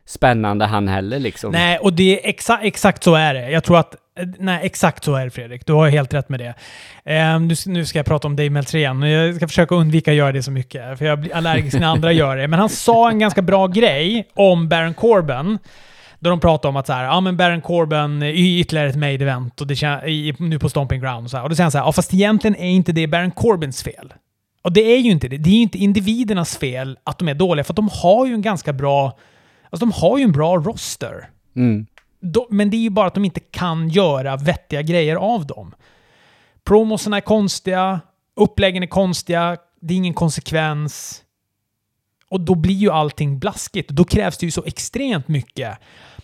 spännande 0.05 0.65
han 0.65 0.87
heller 0.87 1.19
liksom. 1.19 1.51
Nej, 1.51 1.77
och 1.77 1.93
det 1.93 2.19
är 2.19 2.29
exa 2.29 2.59
exakt 2.61 3.03
så 3.03 3.15
är 3.15 3.33
det. 3.33 3.51
Jag 3.51 3.63
tror 3.63 3.79
att 3.79 3.95
eh, 4.19 4.27
Nej, 4.39 4.59
exakt 4.63 5.03
så 5.03 5.15
är 5.15 5.25
det 5.25 5.31
Fredrik. 5.31 5.65
Du 5.65 5.73
har 5.73 5.89
helt 5.89 6.13
rätt 6.13 6.29
med 6.29 6.39
det. 6.39 6.53
Eh, 7.13 7.39
nu, 7.39 7.55
nu, 7.65 7.85
ska 7.85 7.99
jag 7.99 8.05
prata 8.05 8.27
om 8.27 8.35
Dave 8.35 8.49
Meltzer 8.49 8.77
igen. 8.77 9.01
Jag 9.01 9.35
ska 9.35 9.47
försöka 9.47 9.75
undvika 9.75 10.11
att 10.11 10.17
göra 10.17 10.31
det 10.31 10.43
så 10.43 10.51
mycket, 10.51 10.97
för 10.97 11.05
jag 11.05 11.19
blir 11.19 11.35
allergisk 11.35 11.79
när 11.79 11.87
andra 11.87 12.11
gör 12.11 12.37
det. 12.37 12.47
Men 12.47 12.59
han 12.59 12.69
sa 12.69 13.09
en 13.09 13.19
ganska 13.19 13.41
bra 13.41 13.67
grej 13.67 14.27
om 14.33 14.69
Baron 14.69 14.93
Corbin. 14.93 15.59
Då 16.19 16.29
de 16.29 16.39
pratade 16.39 16.69
om 16.69 16.75
att 16.75 16.87
så 16.87 16.93
här, 16.93 17.03
ja 17.03 17.21
men 17.21 17.37
Baron 17.37 17.61
Corbin 17.61 18.21
eh, 18.21 18.27
är 18.27 18.59
ytterligare 18.59 18.89
ett 18.89 18.95
made 18.95 19.13
event 19.13 19.61
och 19.61 19.67
det 19.67 19.83
i, 20.07 20.35
nu 20.39 20.59
på 20.59 20.69
Stomping 20.69 21.01
Ground 21.01 21.25
och 21.25 21.31
så 21.31 21.37
här. 21.37 21.43
Och 21.43 21.49
då 21.49 21.55
säger 21.55 21.65
han 21.65 21.71
så 21.71 21.77
här, 21.77 21.85
ja 21.85 21.91
fast 21.91 22.13
egentligen 22.13 22.55
är 22.55 22.69
inte 22.69 22.91
det 22.91 23.07
Baron 23.07 23.31
Corbins 23.31 23.83
fel. 23.83 24.13
Och 24.61 24.73
det 24.73 24.81
är 24.81 24.97
ju 24.97 25.11
inte 25.11 25.27
det. 25.27 25.37
Det 25.37 25.49
är 25.49 25.53
ju 25.53 25.61
inte 25.61 25.77
individernas 25.77 26.57
fel 26.57 26.97
att 27.03 27.19
de 27.19 27.27
är 27.27 27.33
dåliga, 27.33 27.63
för 27.63 27.73
att 27.73 27.75
de 27.75 27.89
har 27.93 28.25
ju 28.25 28.33
en 28.33 28.41
ganska 28.41 28.73
bra... 28.73 29.17
Alltså 29.73 29.85
de 29.85 29.91
har 29.91 30.17
ju 30.17 30.23
en 30.23 30.31
bra 30.31 30.57
roster. 30.57 31.29
Mm 31.55 31.87
men 32.49 32.69
det 32.69 32.77
är 32.77 32.81
ju 32.81 32.89
bara 32.89 33.07
att 33.07 33.13
de 33.13 33.25
inte 33.25 33.39
kan 33.39 33.89
göra 33.89 34.37
vettiga 34.37 34.81
grejer 34.81 35.15
av 35.15 35.45
dem. 35.45 35.75
Promosarna 36.63 37.17
är 37.17 37.21
konstiga, 37.21 38.01
uppläggen 38.35 38.83
är 38.83 38.87
konstiga, 38.87 39.57
det 39.81 39.93
är 39.93 39.97
ingen 39.97 40.13
konsekvens. 40.13 41.23
Och 42.29 42.41
då 42.41 42.55
blir 42.55 42.75
ju 42.75 42.91
allting 42.91 43.39
blaskigt. 43.39 43.89
Då 43.89 44.03
krävs 44.03 44.37
det 44.37 44.45
ju 44.45 44.51
så 44.51 44.63
extremt 44.63 45.27
mycket. 45.27 45.77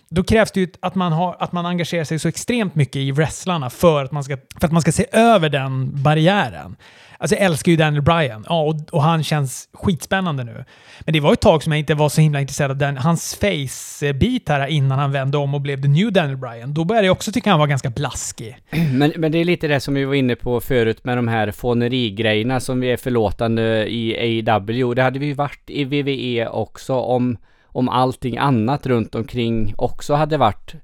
Då 0.08 0.24
krävs 0.24 0.52
det 0.52 0.60
ju 0.60 0.72
att 0.80 0.94
man, 0.94 1.12
har, 1.12 1.36
att 1.38 1.52
man 1.52 1.66
engagerar 1.66 2.04
sig 2.04 2.18
så 2.18 2.28
extremt 2.28 2.74
mycket 2.74 2.96
i 2.96 3.10
wrestlarna 3.10 3.70
för 3.70 4.04
att 4.04 4.12
man 4.12 4.24
ska, 4.24 4.36
för 4.60 4.66
att 4.66 4.72
man 4.72 4.82
ska 4.82 4.92
se 4.92 5.06
över 5.12 5.48
den 5.48 6.02
barriären. 6.02 6.76
Alltså 7.20 7.36
jag 7.36 7.44
älskar 7.44 7.70
ju 7.72 7.76
Daniel 7.76 8.02
Bryan. 8.02 8.44
Ja, 8.48 8.62
och, 8.62 8.74
och 8.92 9.02
han 9.02 9.22
känns 9.22 9.68
skitspännande 9.72 10.44
nu. 10.44 10.64
Men 11.00 11.12
det 11.12 11.20
var 11.20 11.32
ett 11.32 11.40
tag 11.40 11.62
som 11.62 11.72
jag 11.72 11.78
inte 11.78 11.94
var 11.94 12.08
så 12.08 12.20
himla 12.20 12.40
intresserad 12.40 12.70
av 12.70 12.76
den, 12.76 12.96
hans 12.96 13.34
face-bit 13.34 14.48
här 14.48 14.66
innan 14.66 14.98
han 14.98 15.12
vände 15.12 15.38
om 15.38 15.54
och 15.54 15.60
blev 15.60 15.82
the 15.82 15.88
new 15.88 16.12
Daniel 16.12 16.36
Bryan. 16.36 16.74
Då 16.74 16.84
började 16.84 17.06
jag 17.06 17.12
också 17.12 17.32
tycka 17.32 17.50
han 17.50 17.58
var 17.58 17.66
ganska 17.66 17.90
blaskig. 17.90 18.56
Men, 18.92 19.12
men 19.16 19.32
det 19.32 19.38
är 19.38 19.44
lite 19.44 19.68
det 19.68 19.80
som 19.80 19.94
vi 19.94 20.04
var 20.04 20.14
inne 20.14 20.36
på 20.36 20.60
förut 20.60 21.04
med 21.04 21.18
de 21.18 21.28
här 21.28 21.50
fånerigrejerna 21.50 22.60
som 22.60 22.80
vi 22.80 22.92
är 22.92 22.96
förlåtande 22.96 23.86
i 23.90 24.16
AEW. 24.46 24.94
Det 24.94 25.02
hade 25.02 25.18
vi 25.18 25.26
ju 25.26 25.34
varit 25.34 25.70
i 25.70 25.84
WWE 25.84 26.48
också 26.48 26.94
om, 26.94 27.36
om 27.64 27.88
allting 27.88 28.38
annat 28.38 28.86
runt 28.86 29.14
omkring 29.14 29.74
också 29.76 30.14
hade 30.14 30.36
varit 30.36 30.74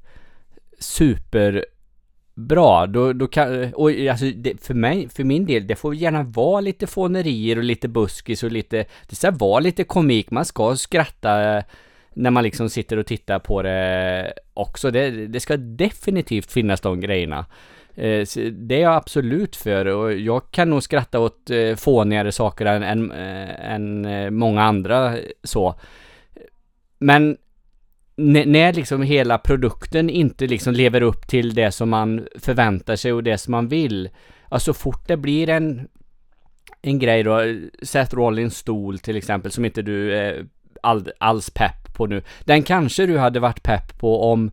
super 0.78 1.64
bra, 2.36 2.86
då, 2.86 3.12
då 3.12 3.26
kan, 3.26 3.74
och 3.74 3.90
eh, 3.90 4.10
alltså 4.10 4.26
det, 4.26 4.64
för 4.64 4.74
mig, 4.74 5.08
för 5.08 5.24
min 5.24 5.46
del, 5.46 5.66
det 5.66 5.76
får 5.76 5.94
gärna 5.94 6.22
vara 6.22 6.60
lite 6.60 6.86
fånerier 6.86 7.56
och 7.56 7.64
lite 7.64 7.88
buskis 7.88 8.42
och 8.42 8.52
lite, 8.52 8.84
det 9.08 9.16
ska 9.16 9.30
vara 9.30 9.60
lite 9.60 9.84
komik, 9.84 10.30
man 10.30 10.44
ska 10.44 10.76
skratta 10.76 11.56
eh, 11.56 11.64
när 12.14 12.30
man 12.30 12.44
liksom 12.44 12.70
sitter 12.70 12.96
och 12.96 13.06
tittar 13.06 13.38
på 13.38 13.62
det 13.62 14.32
också. 14.54 14.90
Det, 14.90 15.10
det 15.10 15.40
ska 15.40 15.56
definitivt 15.56 16.52
finnas 16.52 16.80
de 16.80 17.00
grejerna. 17.00 17.46
Eh, 17.94 18.26
det 18.52 18.74
är 18.74 18.80
jag 18.80 18.94
absolut 18.94 19.56
för 19.56 19.86
och 19.86 20.12
jag 20.12 20.50
kan 20.50 20.70
nog 20.70 20.82
skratta 20.82 21.20
åt 21.20 21.50
fånigare 21.76 22.32
saker 22.32 22.66
än, 22.66 22.82
än, 22.82 24.04
än 24.04 24.34
många 24.34 24.62
andra 24.62 25.16
så. 25.42 25.74
Men 26.98 27.36
när 28.16 28.72
liksom 28.72 29.02
hela 29.02 29.38
produkten 29.38 30.10
inte 30.10 30.46
liksom 30.46 30.74
lever 30.74 31.00
upp 31.00 31.28
till 31.28 31.54
det 31.54 31.72
som 31.72 31.90
man 31.90 32.26
förväntar 32.38 32.96
sig 32.96 33.12
och 33.12 33.22
det 33.22 33.38
som 33.38 33.50
man 33.50 33.68
vill. 33.68 34.08
Alltså 34.48 34.74
fort 34.74 35.08
det 35.08 35.16
blir 35.16 35.48
en 35.48 35.88
en 36.82 36.98
grej 36.98 37.22
då, 37.22 37.40
Seth 37.82 38.14
Rollins 38.14 38.56
stol 38.56 38.98
till 38.98 39.16
exempel 39.16 39.52
som 39.52 39.64
inte 39.64 39.82
du 39.82 40.14
är 40.16 40.46
all, 40.82 41.10
alls 41.18 41.50
pepp 41.50 41.94
på 41.96 42.06
nu. 42.06 42.22
Den 42.44 42.62
kanske 42.62 43.06
du 43.06 43.18
hade 43.18 43.40
varit 43.40 43.62
pepp 43.62 43.98
på 43.98 44.22
om 44.22 44.50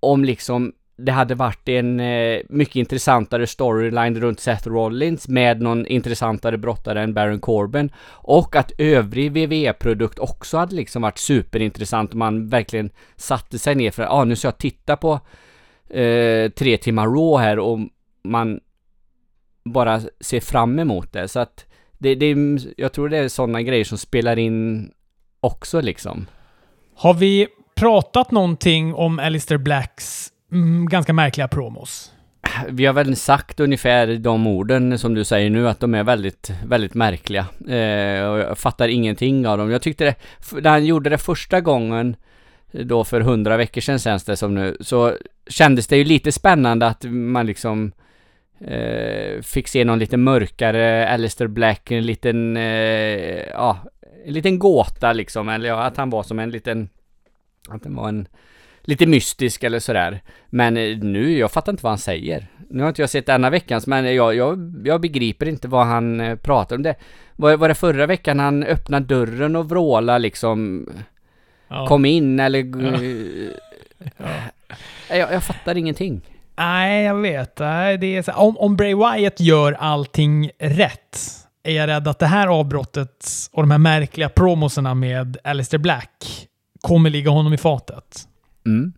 om 0.00 0.24
liksom 0.24 0.72
det 0.96 1.12
hade 1.12 1.34
varit 1.34 1.68
en 1.68 2.00
eh, 2.00 2.40
mycket 2.48 2.76
intressantare 2.76 3.46
storyline 3.46 4.20
runt 4.20 4.40
Seth 4.40 4.68
Rollins 4.68 5.28
med 5.28 5.60
någon 5.60 5.86
intressantare 5.86 6.58
brottare 6.58 7.02
än 7.02 7.14
Baron 7.14 7.40
Corbin. 7.40 7.92
Och 8.06 8.56
att 8.56 8.72
övrig 8.78 9.32
WWE-produkt 9.32 10.18
också 10.18 10.58
hade 10.58 10.74
liksom 10.74 11.02
varit 11.02 11.18
superintressant 11.18 12.12
om 12.12 12.18
man 12.18 12.48
verkligen 12.48 12.90
satte 13.16 13.58
sig 13.58 13.74
ner 13.74 13.90
för 13.90 14.02
att 14.02 14.10
ah, 14.10 14.24
nu 14.24 14.36
ska 14.36 14.48
jag 14.48 14.58
titta 14.58 14.96
på 14.96 15.20
eh, 15.90 16.50
tre 16.50 16.76
timmar 16.76 17.06
Raw 17.06 17.44
här 17.44 17.58
och 17.58 17.78
man 18.24 18.60
bara 19.64 20.00
ser 20.20 20.40
fram 20.40 20.78
emot 20.78 21.12
det. 21.12 21.28
Så 21.28 21.40
att 21.40 21.66
det, 21.98 22.14
det, 22.14 22.36
jag 22.76 22.92
tror 22.92 23.08
det 23.08 23.18
är 23.18 23.28
sådana 23.28 23.62
grejer 23.62 23.84
som 23.84 23.98
spelar 23.98 24.38
in 24.38 24.90
också 25.40 25.80
liksom. 25.80 26.26
Har 26.94 27.14
vi 27.14 27.46
pratat 27.74 28.30
någonting 28.30 28.94
om 28.94 29.18
Alistair 29.18 29.58
Blacks 29.58 30.30
mm, 30.54 30.86
ganska 30.86 31.12
märkliga 31.12 31.48
promos. 31.48 32.12
Vi 32.68 32.86
har 32.86 32.92
väl 32.92 33.16
sagt 33.16 33.60
ungefär 33.60 34.06
de 34.06 34.46
orden 34.46 34.98
som 34.98 35.14
du 35.14 35.24
säger 35.24 35.50
nu, 35.50 35.68
att 35.68 35.80
de 35.80 35.94
är 35.94 36.02
väldigt, 36.04 36.50
väldigt 36.66 36.94
märkliga. 36.94 37.46
Eh, 37.68 38.28
och 38.28 38.38
jag 38.38 38.58
fattar 38.58 38.88
ingenting 38.88 39.46
av 39.46 39.58
dem. 39.58 39.70
Jag 39.70 39.82
tyckte 39.82 40.04
det, 40.04 40.14
när 40.60 40.70
han 40.70 40.84
gjorde 40.84 41.10
det 41.10 41.18
första 41.18 41.60
gången, 41.60 42.16
då 42.72 43.04
för 43.04 43.20
hundra 43.20 43.56
veckor 43.56 43.80
sedan 43.80 43.98
känns 43.98 44.24
det 44.24 44.36
som 44.36 44.54
nu, 44.54 44.76
så 44.80 45.16
kändes 45.46 45.86
det 45.86 45.96
ju 45.96 46.04
lite 46.04 46.32
spännande 46.32 46.86
att 46.86 47.04
man 47.04 47.46
liksom 47.46 47.92
eh, 48.60 49.42
fick 49.42 49.68
se 49.68 49.84
någon 49.84 49.98
lite 49.98 50.16
mörkare 50.16 51.08
Alistair 51.08 51.48
Black, 51.48 51.90
en 51.90 52.06
liten, 52.06 52.56
eh, 52.56 53.48
ja, 53.50 53.78
en 54.26 54.32
liten 54.32 54.58
gåta 54.58 55.12
liksom, 55.12 55.48
eller 55.48 55.68
ja, 55.68 55.82
att 55.82 55.96
han 55.96 56.10
var 56.10 56.22
som 56.22 56.38
en 56.38 56.50
liten, 56.50 56.88
att 57.68 57.84
han 57.84 57.94
var 57.94 58.08
en 58.08 58.28
lite 58.84 59.06
mystisk 59.06 59.62
eller 59.62 59.78
sådär. 59.78 60.22
Men 60.50 60.76
eh, 60.76 60.98
nu, 60.98 61.38
jag 61.38 61.52
fattar 61.52 61.72
inte 61.72 61.82
vad 61.84 61.90
han 61.90 61.98
säger. 61.98 62.46
Nu 62.70 62.82
har 62.82 62.88
inte 62.88 63.02
jag 63.02 63.10
sett 63.10 63.26
denna 63.26 63.50
veckans, 63.50 63.86
men 63.86 64.14
jag, 64.14 64.34
jag, 64.34 64.82
jag 64.84 65.00
begriper 65.00 65.48
inte 65.48 65.68
vad 65.68 65.86
han 65.86 66.20
eh, 66.20 66.36
pratar 66.36 66.76
om. 66.76 66.82
Det 66.82 66.94
var, 67.36 67.56
var 67.56 67.68
det 67.68 67.74
förra 67.74 68.06
veckan 68.06 68.38
han 68.38 68.62
öppnade 68.62 69.06
dörren 69.06 69.56
och 69.56 69.68
vrålade 69.68 70.18
liksom? 70.18 70.88
Ja. 71.68 71.86
Kom 71.86 72.04
in 72.04 72.40
eller... 72.40 72.64
Ja. 74.16 74.26
Jag, 75.08 75.32
jag 75.32 75.44
fattar 75.44 75.76
ingenting. 75.76 76.20
Nej, 76.56 77.04
jag 77.04 77.14
vet. 77.14 77.56
Det 77.56 78.16
är 78.16 78.22
så, 78.22 78.32
om, 78.32 78.58
om 78.58 78.76
Bray 78.76 78.94
Wyatt 78.94 79.40
gör 79.40 79.72
allting 79.72 80.50
rätt 80.58 81.18
är 81.62 81.72
jag 81.72 81.86
rädd 81.86 82.08
att 82.08 82.18
det 82.18 82.26
här 82.26 82.46
avbrottet 82.46 83.26
och 83.52 83.62
de 83.62 83.70
här 83.70 83.78
märkliga 83.78 84.28
promoserna 84.28 84.94
med 84.94 85.36
Alistair 85.44 85.78
Black 85.78 86.46
kommer 86.80 87.10
ligga 87.10 87.30
honom 87.30 87.54
i 87.54 87.58
fatet. 87.58 88.28
Mm. 88.66 88.92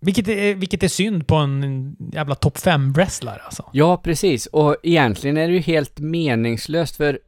Vilket 0.00 0.28
är, 0.28 0.54
vilket 0.54 0.82
är 0.82 0.88
synd 0.88 1.26
på 1.26 1.34
en 1.34 1.96
jävla 2.12 2.34
topp 2.34 2.56
5-wrestlare 2.56 3.38
alltså. 3.44 3.70
Ja, 3.72 3.96
precis. 3.96 4.46
Och 4.46 4.76
egentligen 4.82 5.36
är 5.36 5.48
det 5.48 5.54
ju 5.54 5.60
helt 5.60 5.98
meningslöst 5.98 6.96
för 6.96 7.18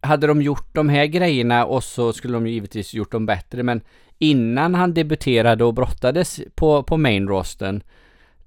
hade 0.00 0.26
de 0.26 0.42
gjort 0.42 0.74
de 0.74 0.88
här 0.88 1.06
grejerna 1.06 1.64
och 1.64 1.84
så 1.84 2.12
skulle 2.12 2.34
de 2.34 2.46
givetvis 2.46 2.94
gjort 2.94 3.12
dem 3.12 3.26
bättre 3.26 3.62
men 3.62 3.80
innan 4.18 4.74
han 4.74 4.94
debuterade 4.94 5.64
och 5.64 5.74
brottades 5.74 6.40
på, 6.54 6.82
på 6.82 6.96
main 6.96 7.28
rosten 7.28 7.82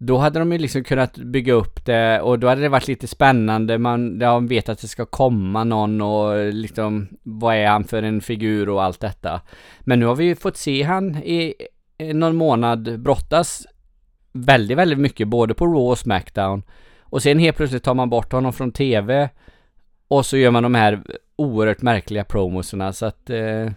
då 0.04 0.18
hade 0.18 0.40
de 0.40 0.52
ju 0.52 0.58
liksom 0.58 0.84
kunnat 0.84 1.18
bygga 1.18 1.54
upp 1.54 1.86
det 1.86 2.22
och 2.22 2.40
då 2.40 2.48
hade 2.48 2.62
det 2.62 2.70
varit 2.70 2.88
lite 2.88 3.08
spännande. 3.08 3.78
Man 3.78 4.20
de 4.20 4.48
vet 4.48 4.70
att 4.70 4.82
det 4.82 4.88
ska 4.88 5.06
komma 5.06 5.64
någon 5.64 6.02
och 6.02 6.54
liksom 6.54 7.08
vad 7.24 7.56
är 7.56 7.68
han 7.68 7.84
för 7.84 8.04
en 8.04 8.22
figur 8.22 8.70
och 8.70 8.84
allt 8.84 9.00
detta. 9.00 9.42
Men 9.80 10.00
nu 10.00 10.06
har 10.06 10.16
vi 10.16 10.24
ju 10.24 10.36
fått 10.36 10.58
se 10.58 10.84
han 10.84 11.16
i 11.16 11.54
Eh, 12.02 12.16
någon 12.16 12.36
månad 12.36 13.00
brottas 13.00 13.68
väldigt, 14.34 14.78
väldigt 14.78 15.00
mycket 15.00 15.28
både 15.28 15.54
på 15.54 15.66
Raw 15.66 15.90
och 15.92 15.98
Smackdown. 15.98 16.64
Och 17.00 17.22
sen 17.22 17.40
helt 17.40 17.58
plötsligt 17.58 17.84
tar 17.84 17.94
man 17.94 18.10
bort 18.10 18.32
honom 18.32 18.54
från 18.54 18.72
TV 18.72 19.30
och 20.08 20.26
så 20.26 20.38
gör 20.38 20.52
man 20.52 20.64
de 20.64 20.76
här 20.76 21.02
oerhört 21.36 21.82
märkliga 21.82 22.24
promoserna 22.24 22.94
så 22.94 23.06
att 23.06 23.30
eh, 23.30 23.70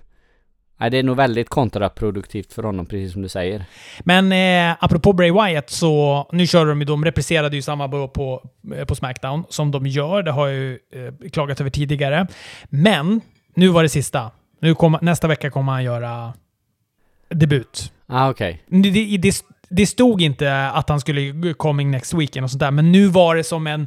Nej, 0.77 0.91
det 0.91 0.99
är 0.99 1.03
nog 1.03 1.17
väldigt 1.17 1.49
kontraproduktivt 1.49 2.53
för 2.53 2.63
honom, 2.63 2.87
precis 2.87 3.13
som 3.13 3.23
du 3.23 3.29
säger. 3.29 3.65
Men 4.01 4.33
eh, 4.33 4.77
apropå 4.81 5.13
Bray 5.13 5.31
Wyatt, 5.31 5.71
så 5.71 6.27
nu 6.33 6.47
kör 6.47 6.67
de 6.67 6.81
ju, 6.81 6.85
de 6.85 7.05
repriserade 7.05 7.57
ju 7.57 7.63
samma 7.63 7.89
på, 8.09 8.43
eh, 8.77 8.85
på 8.85 8.95
Smackdown 8.95 9.45
som 9.49 9.71
de 9.71 9.87
gör. 9.87 10.23
Det 10.23 10.31
har 10.31 10.47
jag 10.49 10.57
ju 10.57 10.79
eh, 10.93 11.31
klagat 11.31 11.61
över 11.61 11.71
tidigare. 11.71 12.27
Men 12.65 13.21
nu 13.55 13.69
var 13.69 13.83
det 13.83 13.89
sista. 13.89 14.31
Nu 14.61 14.75
kom, 14.75 14.99
nästa 15.03 15.29
vecka 15.29 15.51
kommer 15.51 15.73
han 15.73 15.85
göra 15.85 16.33
debut. 17.29 17.93
Ah. 18.07 18.31
Okay. 18.31 18.57
Det, 18.67 18.91
det, 19.19 19.35
det, 19.69 19.87
stod 19.87 20.23
inte 20.23 20.69
att 20.69 20.89
han 20.89 21.01
skulle 21.01 21.55
coming 21.55 21.91
next 21.91 22.15
weekend 22.15 22.45
och 22.45 22.51
sånt 22.51 22.61
där, 22.61 22.71
men 22.71 22.93
nu 22.93 23.07
var 23.07 23.37
det 23.37 23.45
som 23.45 23.67
en 23.67 23.87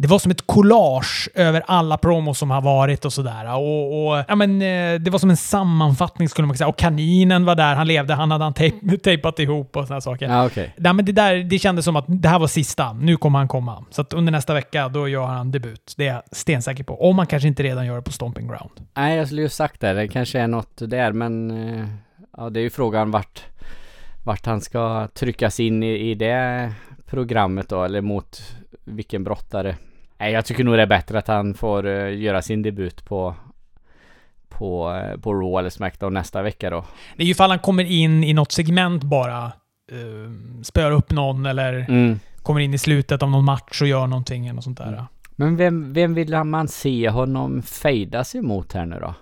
det 0.00 0.08
var 0.08 0.18
som 0.18 0.30
ett 0.30 0.46
collage 0.46 1.28
över 1.34 1.62
alla 1.66 1.98
promos 1.98 2.38
som 2.38 2.50
har 2.50 2.60
varit 2.60 3.04
och 3.04 3.12
sådär. 3.12 3.54
Och, 3.54 4.08
och, 4.08 4.24
ja, 4.28 4.36
men, 4.36 4.62
eh, 4.62 5.00
det 5.00 5.10
var 5.10 5.18
som 5.18 5.30
en 5.30 5.36
sammanfattning 5.36 6.28
skulle 6.28 6.46
man 6.46 6.56
säga. 6.56 6.68
Och 6.68 6.78
kaninen 6.78 7.44
var 7.44 7.54
där, 7.54 7.74
han 7.74 7.86
levde, 7.86 8.14
han 8.14 8.30
hade 8.30 8.44
han 8.44 8.54
tejp, 8.54 8.96
tejpat 9.02 9.38
ihop 9.38 9.76
och 9.76 9.86
sådana 9.86 10.00
saker. 10.00 10.28
Ja, 10.28 10.46
okay. 10.46 10.68
ja, 10.76 10.92
men 10.92 11.04
det, 11.04 11.12
där, 11.12 11.36
det 11.36 11.58
kändes 11.58 11.84
som 11.84 11.96
att 11.96 12.04
det 12.08 12.28
här 12.28 12.38
var 12.38 12.46
sista, 12.46 12.92
nu 12.92 13.16
kommer 13.16 13.38
han 13.38 13.48
komma. 13.48 13.84
Så 13.90 14.02
att 14.02 14.12
under 14.12 14.32
nästa 14.32 14.54
vecka, 14.54 14.88
då 14.88 15.08
gör 15.08 15.26
han 15.26 15.50
debut. 15.50 15.94
Det 15.96 16.06
är 16.06 16.14
jag 16.14 16.22
stensäker 16.32 16.84
på. 16.84 17.08
Om 17.08 17.18
han 17.18 17.26
kanske 17.26 17.48
inte 17.48 17.62
redan 17.62 17.86
gör 17.86 17.96
det 17.96 18.02
på 18.02 18.12
Stomping 18.12 18.48
Ground. 18.48 18.70
Nej, 18.96 19.16
jag 19.16 19.26
skulle 19.26 19.42
ju 19.42 19.48
sagt 19.48 19.80
det. 19.80 19.92
Det 19.92 20.08
kanske 20.08 20.38
är 20.38 20.48
något 20.48 20.76
där, 20.76 21.12
men 21.12 21.50
eh, 21.50 21.86
ja, 22.36 22.50
det 22.50 22.60
är 22.60 22.62
ju 22.62 22.70
frågan 22.70 23.10
vart, 23.10 23.44
vart 24.24 24.46
han 24.46 24.60
ska 24.60 25.08
tryckas 25.14 25.60
in 25.60 25.82
i, 25.82 26.10
i 26.10 26.14
det 26.14 26.72
programmet 27.06 27.68
då, 27.68 27.84
eller 27.84 28.00
mot 28.00 28.56
vilken 28.84 29.24
brottare. 29.24 29.76
Nej, 30.18 30.32
jag 30.32 30.44
tycker 30.44 30.64
nog 30.64 30.74
det 30.74 30.82
är 30.82 30.86
bättre 30.86 31.18
att 31.18 31.28
han 31.28 31.54
får 31.54 31.86
uh, 31.86 32.20
göra 32.20 32.42
sin 32.42 32.62
debut 32.62 33.04
på 33.04 33.34
på, 34.48 34.90
uh, 34.90 35.20
på 35.20 35.34
Raw 35.34 35.58
eller 35.58 35.70
Smackdown 35.70 36.14
nästa 36.14 36.42
vecka 36.42 36.70
då. 36.70 36.84
Det 37.16 37.22
är 37.22 37.26
ju 37.26 37.32
ifall 37.32 37.50
han 37.50 37.58
kommer 37.58 37.84
in 37.84 38.24
i 38.24 38.32
något 38.32 38.52
segment 38.52 39.02
bara. 39.02 39.52
Uh, 39.92 40.62
spöar 40.62 40.90
upp 40.90 41.10
någon 41.10 41.46
eller 41.46 41.86
mm. 41.88 42.20
kommer 42.42 42.60
in 42.60 42.74
i 42.74 42.78
slutet 42.78 43.22
av 43.22 43.30
någon 43.30 43.44
match 43.44 43.82
och 43.82 43.88
gör 43.88 44.06
någonting 44.06 44.46
eller 44.46 44.54
något 44.54 44.64
sånt 44.64 44.78
där. 44.78 44.86
Mm. 44.86 45.04
Men 45.36 45.56
vem, 45.56 45.92
vem 45.92 46.14
vill 46.14 46.44
man 46.44 46.68
se 46.68 47.08
honom 47.08 47.62
fejdas 47.62 48.34
emot 48.34 48.72
här 48.72 48.86
nu 48.86 48.98
då? 49.00 49.14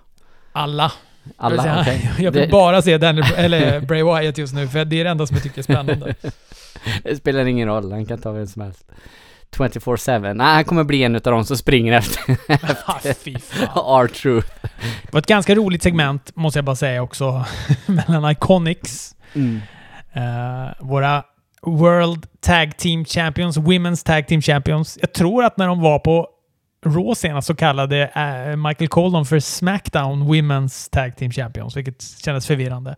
Alla. 0.51 0.91
Alla, 1.37 1.67
jag, 1.67 1.81
okay. 1.81 1.99
jag 2.19 2.31
vill 2.31 2.41
det... 2.41 2.47
bara 2.47 2.81
se 2.81 2.97
den, 2.97 3.17
eller 3.37 3.79
Bray 3.79 4.03
Wyatt 4.03 4.37
just 4.37 4.53
nu, 4.53 4.67
för 4.67 4.85
det 4.85 4.99
är 4.99 5.03
det 5.03 5.09
enda 5.09 5.27
som 5.27 5.35
jag 5.35 5.43
tycker 5.43 5.59
är 5.59 5.63
spännande. 5.63 6.15
det 7.03 7.15
spelar 7.15 7.45
ingen 7.45 7.67
roll, 7.67 7.91
han 7.91 8.05
kan 8.05 8.21
ta 8.21 8.31
vem 8.31 8.47
som 8.47 8.61
helst. 8.61 8.85
24-7. 9.57 10.33
Nej, 10.33 10.55
han 10.55 10.63
kommer 10.63 10.83
bli 10.83 11.03
en 11.03 11.15
av 11.15 11.21
de 11.21 11.45
som 11.45 11.57
springer 11.57 11.93
efter, 11.93 12.31
efter 13.09 13.31
R-Truth. 13.75 14.47
Det 15.01 15.11
var 15.13 15.19
ett 15.19 15.25
ganska 15.27 15.55
roligt 15.55 15.83
segment, 15.83 16.35
måste 16.35 16.57
jag 16.59 16.65
bara 16.65 16.75
säga 16.75 17.01
också, 17.01 17.45
mellan 17.85 18.31
Iconics. 18.31 19.15
Mm. 19.33 19.61
Uh, 20.17 20.71
våra 20.79 21.23
World 21.61 22.25
Tag 22.41 22.77
Team 22.77 23.05
Champions, 23.05 23.57
Women's 23.57 24.05
Tag 24.05 24.27
Team 24.27 24.41
Champions. 24.41 24.97
Jag 25.01 25.13
tror 25.13 25.43
att 25.43 25.57
när 25.57 25.67
de 25.67 25.81
var 25.81 25.99
på 25.99 26.27
Raw 26.85 27.15
senast 27.15 27.47
så 27.47 27.55
kallade 27.55 28.07
eh, 28.07 28.55
Michael 28.55 28.87
Colon 28.87 29.25
för 29.25 29.39
Smackdown 29.39 30.23
Women's 30.23 30.89
Tag 30.91 31.15
Team 31.17 31.31
Champions, 31.31 31.77
vilket 31.77 32.01
kändes 32.25 32.47
förvirrande. 32.47 32.95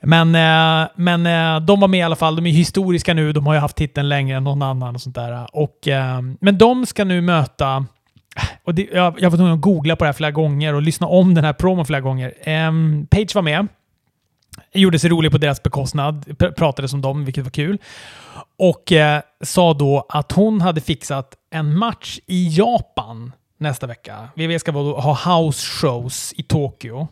Men, 0.00 0.34
eh, 0.34 0.88
men 0.96 1.26
eh, 1.26 1.60
de 1.60 1.80
var 1.80 1.88
med 1.88 2.00
i 2.00 2.02
alla 2.02 2.16
fall. 2.16 2.36
De 2.36 2.46
är 2.46 2.50
historiska 2.50 3.14
nu. 3.14 3.32
De 3.32 3.46
har 3.46 3.54
ju 3.54 3.60
haft 3.60 3.76
titeln 3.76 4.08
längre 4.08 4.36
än 4.36 4.44
någon 4.44 4.62
annan 4.62 4.94
och 4.94 5.00
sånt 5.00 5.14
där. 5.14 5.46
Och, 5.52 5.78
men 6.40 6.58
de 6.58 6.86
ska 6.86 7.04
nu 7.04 7.20
möta... 7.20 7.86
Och 8.64 8.74
det, 8.74 8.88
jag, 8.92 9.14
jag 9.20 9.30
var 9.30 9.36
tvungen 9.36 9.54
att 9.54 9.60
googla 9.60 9.96
på 9.96 10.04
det 10.04 10.08
här 10.08 10.12
flera 10.12 10.30
gånger 10.30 10.74
och 10.74 10.82
lyssna 10.82 11.06
om 11.06 11.34
den 11.34 11.44
här 11.44 11.52
promon 11.52 11.86
flera 11.86 12.00
gånger. 12.00 12.34
Ehm, 12.42 12.74
um, 12.74 13.06
Page 13.06 13.34
var 13.34 13.42
med. 13.42 13.66
Gjorde 14.72 14.98
sig 14.98 15.10
rolig 15.10 15.32
på 15.32 15.38
deras 15.38 15.62
bekostnad. 15.62 16.38
Pr 16.38 16.50
pratade 16.50 16.88
som 16.88 17.00
dem, 17.00 17.24
vilket 17.24 17.44
var 17.44 17.50
kul. 17.50 17.78
Och 18.58 18.92
eh, 18.92 19.22
sa 19.40 19.74
då 19.74 20.06
att 20.08 20.32
hon 20.32 20.60
hade 20.60 20.80
fixat 20.80 21.34
en 21.50 21.78
match 21.78 22.18
i 22.26 22.48
Japan 22.58 23.32
nästa 23.58 23.86
vecka. 23.86 24.28
VV 24.34 24.58
ska 24.58 24.72
ha 24.72 25.38
house 25.38 25.66
shows 25.66 26.32
i 26.36 26.42
Tokyo. 26.42 27.08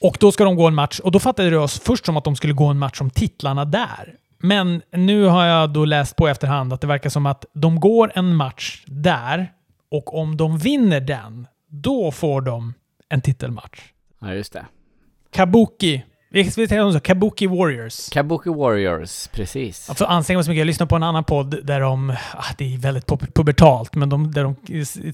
Och 0.00 0.16
då 0.20 0.32
ska 0.32 0.44
de 0.44 0.56
gå 0.56 0.66
en 0.66 0.74
match, 0.74 1.00
och 1.00 1.12
då 1.12 1.18
fattade 1.18 1.50
det 1.50 1.58
oss 1.58 1.80
först 1.80 2.06
som 2.06 2.16
att 2.16 2.24
de 2.24 2.36
skulle 2.36 2.52
gå 2.52 2.66
en 2.66 2.78
match 2.78 3.00
om 3.00 3.10
titlarna 3.10 3.64
där. 3.64 4.14
Men 4.38 4.82
nu 4.90 5.24
har 5.24 5.44
jag 5.44 5.70
då 5.70 5.84
läst 5.84 6.16
på 6.16 6.28
efterhand 6.28 6.72
att 6.72 6.80
det 6.80 6.86
verkar 6.86 7.10
som 7.10 7.26
att 7.26 7.44
de 7.52 7.80
går 7.80 8.12
en 8.14 8.34
match 8.34 8.84
där, 8.86 9.52
och 9.90 10.18
om 10.18 10.36
de 10.36 10.58
vinner 10.58 11.00
den, 11.00 11.46
då 11.68 12.10
får 12.10 12.40
de 12.40 12.74
en 13.08 13.20
titelmatch. 13.20 13.80
Ja, 14.20 14.34
just 14.34 14.52
det. 14.52 14.66
Kabuki 15.30 16.04
vi 16.34 16.50
säger 16.50 16.92
så, 16.92 17.00
Kabuki 17.00 17.46
Warriors. 17.46 18.08
Kabuki 18.08 18.50
Warriors, 18.50 19.28
precis. 19.28 19.84
Jag 19.88 19.98
får 19.98 20.04
anstränga 20.04 20.38
mig 20.38 20.44
så 20.44 20.50
mycket. 20.50 20.58
Jag 20.58 20.66
lyssnar 20.66 20.86
på 20.86 20.96
en 20.96 21.02
annan 21.02 21.24
podd 21.24 21.66
där 21.66 21.80
de, 21.80 22.10
ah, 22.32 22.44
det 22.58 22.74
är 22.74 22.78
väldigt 22.78 23.06
pubertalt, 23.34 23.94
men 23.94 24.08
de, 24.08 24.30
där 24.32 24.44
de 24.44 24.56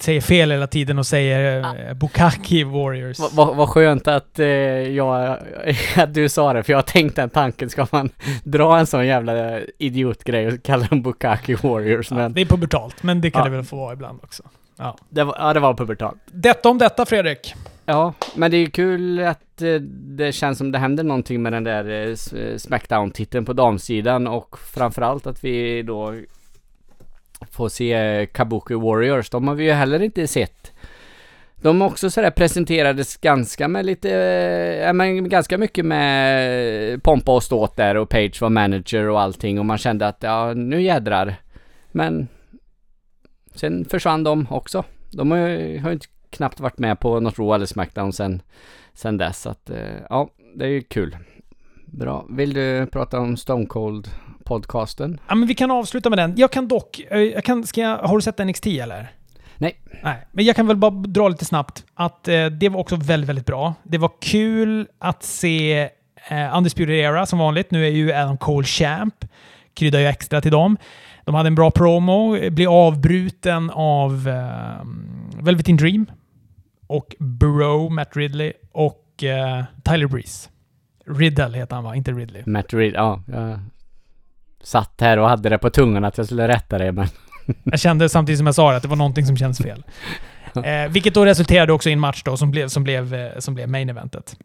säger 0.00 0.20
fel 0.20 0.50
hela 0.50 0.66
tiden 0.66 0.98
och 0.98 1.06
säger 1.06 1.62
ah. 1.62 1.76
eh, 1.76 1.94
Bukaki 1.94 2.64
Warriors. 2.64 3.18
Vad 3.18 3.32
va, 3.32 3.52
va 3.52 3.66
skönt 3.66 4.08
att, 4.08 4.38
eh, 4.38 4.46
jag, 4.46 5.38
att 5.96 6.14
du 6.14 6.28
sa 6.28 6.52
det, 6.52 6.62
för 6.62 6.72
jag 6.72 6.78
har 6.78 6.82
tänkt 6.82 7.16
den 7.16 7.30
tanken. 7.30 7.70
Ska 7.70 7.86
man 7.90 8.10
dra 8.44 8.78
en 8.78 8.86
sån 8.86 9.06
jävla 9.06 9.60
idiotgrej 9.78 10.48
och 10.48 10.62
kalla 10.62 10.86
dem 10.86 11.02
Bukaki 11.02 11.54
Warriors? 11.54 12.10
Men... 12.10 12.32
det 12.32 12.40
är 12.40 12.46
pubertalt, 12.46 13.02
men 13.02 13.20
det 13.20 13.30
kan 13.30 13.40
ja. 13.40 13.44
det 13.44 13.56
väl 13.56 13.64
få 13.64 13.76
vara 13.76 13.92
ibland 13.92 14.20
också. 14.22 14.42
Ja. 14.76 14.96
Det 15.08 15.24
var, 15.24 15.36
ja, 15.38 15.52
det 15.52 15.60
var 15.60 15.74
pubertalt. 15.74 16.18
Detta 16.26 16.68
om 16.68 16.78
detta, 16.78 17.06
Fredrik. 17.06 17.54
Ja, 17.90 18.14
men 18.34 18.50
det 18.50 18.56
är 18.56 18.66
kul 18.66 19.20
att 19.20 19.62
eh, 19.62 19.74
det 20.16 20.32
känns 20.32 20.58
som 20.58 20.72
det 20.72 20.78
händer 20.78 21.04
någonting 21.04 21.42
med 21.42 21.52
den 21.52 21.64
där 21.64 21.88
eh, 21.90 22.40
eh, 22.40 22.56
Smackdown-titeln 22.56 23.44
på 23.44 23.52
damsidan 23.52 24.26
och 24.26 24.58
framförallt 24.58 25.26
att 25.26 25.44
vi 25.44 25.82
då 25.82 26.14
får 27.50 27.68
se 27.68 28.26
Kabuki 28.32 28.74
Warriors. 28.74 29.30
De 29.30 29.48
har 29.48 29.54
vi 29.54 29.64
ju 29.64 29.72
heller 29.72 30.02
inte 30.02 30.26
sett. 30.26 30.72
De 31.56 31.82
också 31.82 32.10
sådär 32.10 32.30
presenterades 32.30 33.16
ganska 33.16 33.68
med 33.68 33.86
lite, 33.86 34.10
eh, 34.10 34.86
ja 34.86 34.92
men 34.92 35.28
ganska 35.28 35.58
mycket 35.58 35.84
med 35.84 37.02
pompa 37.02 37.34
och 37.34 37.42
ståt 37.42 37.76
där 37.76 37.94
och 37.94 38.08
Page 38.08 38.42
var 38.42 38.50
manager 38.50 39.08
och 39.08 39.20
allting 39.20 39.58
och 39.58 39.66
man 39.66 39.78
kände 39.78 40.08
att 40.08 40.22
ja, 40.22 40.54
nu 40.54 40.82
jädrar. 40.82 41.34
Men 41.92 42.28
sen 43.54 43.84
försvann 43.84 44.24
de 44.24 44.46
också. 44.50 44.84
De 45.10 45.30
har 45.30 45.38
ju 45.38 45.92
inte 45.92 46.06
knappt 46.30 46.60
varit 46.60 46.78
med 46.78 47.00
på 47.00 47.20
något 47.20 47.38
Raw 47.38 47.54
eller 47.54 47.66
Smackdown 47.66 48.12
sen, 48.12 48.42
sen 48.94 49.16
dess. 49.16 49.42
Så 49.42 49.50
att, 49.50 49.70
eh, 49.70 49.78
ja, 50.10 50.30
det 50.54 50.64
är 50.64 50.68
ju 50.68 50.82
kul. 50.82 51.16
Bra. 51.86 52.26
Vill 52.30 52.54
du 52.54 52.86
prata 52.86 53.20
om 53.20 53.36
Stone 53.36 53.66
Cold 53.66 54.08
podcasten? 54.44 55.20
Ja, 55.28 55.34
men 55.34 55.48
vi 55.48 55.54
kan 55.54 55.70
avsluta 55.70 56.10
med 56.10 56.18
den. 56.18 56.34
Jag 56.36 56.50
kan 56.50 56.68
dock, 56.68 57.00
eh, 57.10 57.20
jag 57.20 57.44
kan, 57.44 57.66
ska 57.66 57.80
jag, 57.80 57.98
har 57.98 58.16
du 58.16 58.22
sett 58.22 58.38
NXT 58.38 58.66
eller? 58.66 59.12
Nej. 59.56 59.80
Nej, 60.02 60.26
men 60.32 60.44
jag 60.44 60.56
kan 60.56 60.66
väl 60.66 60.76
bara 60.76 60.90
dra 60.90 61.28
lite 61.28 61.44
snabbt 61.44 61.84
att 61.94 62.28
eh, 62.28 62.46
det 62.46 62.68
var 62.68 62.80
också 62.80 62.96
väldigt, 62.96 63.28
väldigt 63.28 63.46
bra. 63.46 63.74
Det 63.82 63.98
var 63.98 64.10
kul 64.20 64.88
att 64.98 65.22
se 65.22 65.88
eh, 66.28 66.56
Undisputed 66.56 66.94
Era 66.94 67.26
som 67.26 67.38
vanligt. 67.38 67.70
Nu 67.70 67.86
är 67.86 67.90
ju 67.90 68.12
Adam 68.12 68.38
Cole 68.38 68.66
champ. 68.66 69.24
Kryddar 69.74 69.98
ju 69.98 70.06
extra 70.06 70.40
till 70.40 70.52
dem. 70.52 70.76
De 71.24 71.34
hade 71.34 71.46
en 71.46 71.54
bra 71.54 71.70
promo, 71.70 72.50
blev 72.50 72.70
avbruten 72.70 73.70
av 73.70 74.28
eh, 74.28 74.86
Velveteen 75.42 75.76
Dream 75.76 76.06
och 76.90 77.16
Bro, 77.18 77.88
Matt 77.88 78.16
Ridley 78.16 78.52
och 78.72 79.04
uh, 79.22 79.64
Tyler 79.84 80.06
Breeze. 80.06 80.48
Riddle 81.06 81.58
heter 81.58 81.74
han 81.74 81.84
va? 81.84 81.94
Inte 81.94 82.12
Ridley. 82.12 82.42
Matt 82.46 82.74
Ridley, 82.74 83.00
ja. 83.00 83.22
Jag 83.26 83.60
satt 84.62 85.00
här 85.00 85.16
och 85.18 85.28
hade 85.28 85.48
det 85.48 85.58
på 85.58 85.70
tungan 85.70 86.04
att 86.04 86.18
jag 86.18 86.26
skulle 86.26 86.48
rätta 86.48 86.78
det 86.78 86.92
men... 86.92 87.06
jag 87.64 87.80
kände 87.80 88.08
samtidigt 88.08 88.38
som 88.38 88.46
jag 88.46 88.54
sa 88.54 88.70
det 88.70 88.76
att 88.76 88.82
det 88.82 88.88
var 88.88 88.96
någonting 88.96 89.26
som 89.26 89.36
känns 89.36 89.58
fel. 89.58 89.84
eh, 90.64 90.90
vilket 90.90 91.14
då 91.14 91.24
resulterade 91.24 91.72
också 91.72 91.90
i 91.90 91.92
en 91.92 92.00
match 92.00 92.22
då 92.24 92.36
som 92.36 92.50
blev, 92.50 92.68
som 92.68 92.84
blev, 92.84 93.14
eh, 93.14 93.38
som 93.38 93.54
blev 93.54 93.68
main 93.68 93.88
eventet. 93.88 94.36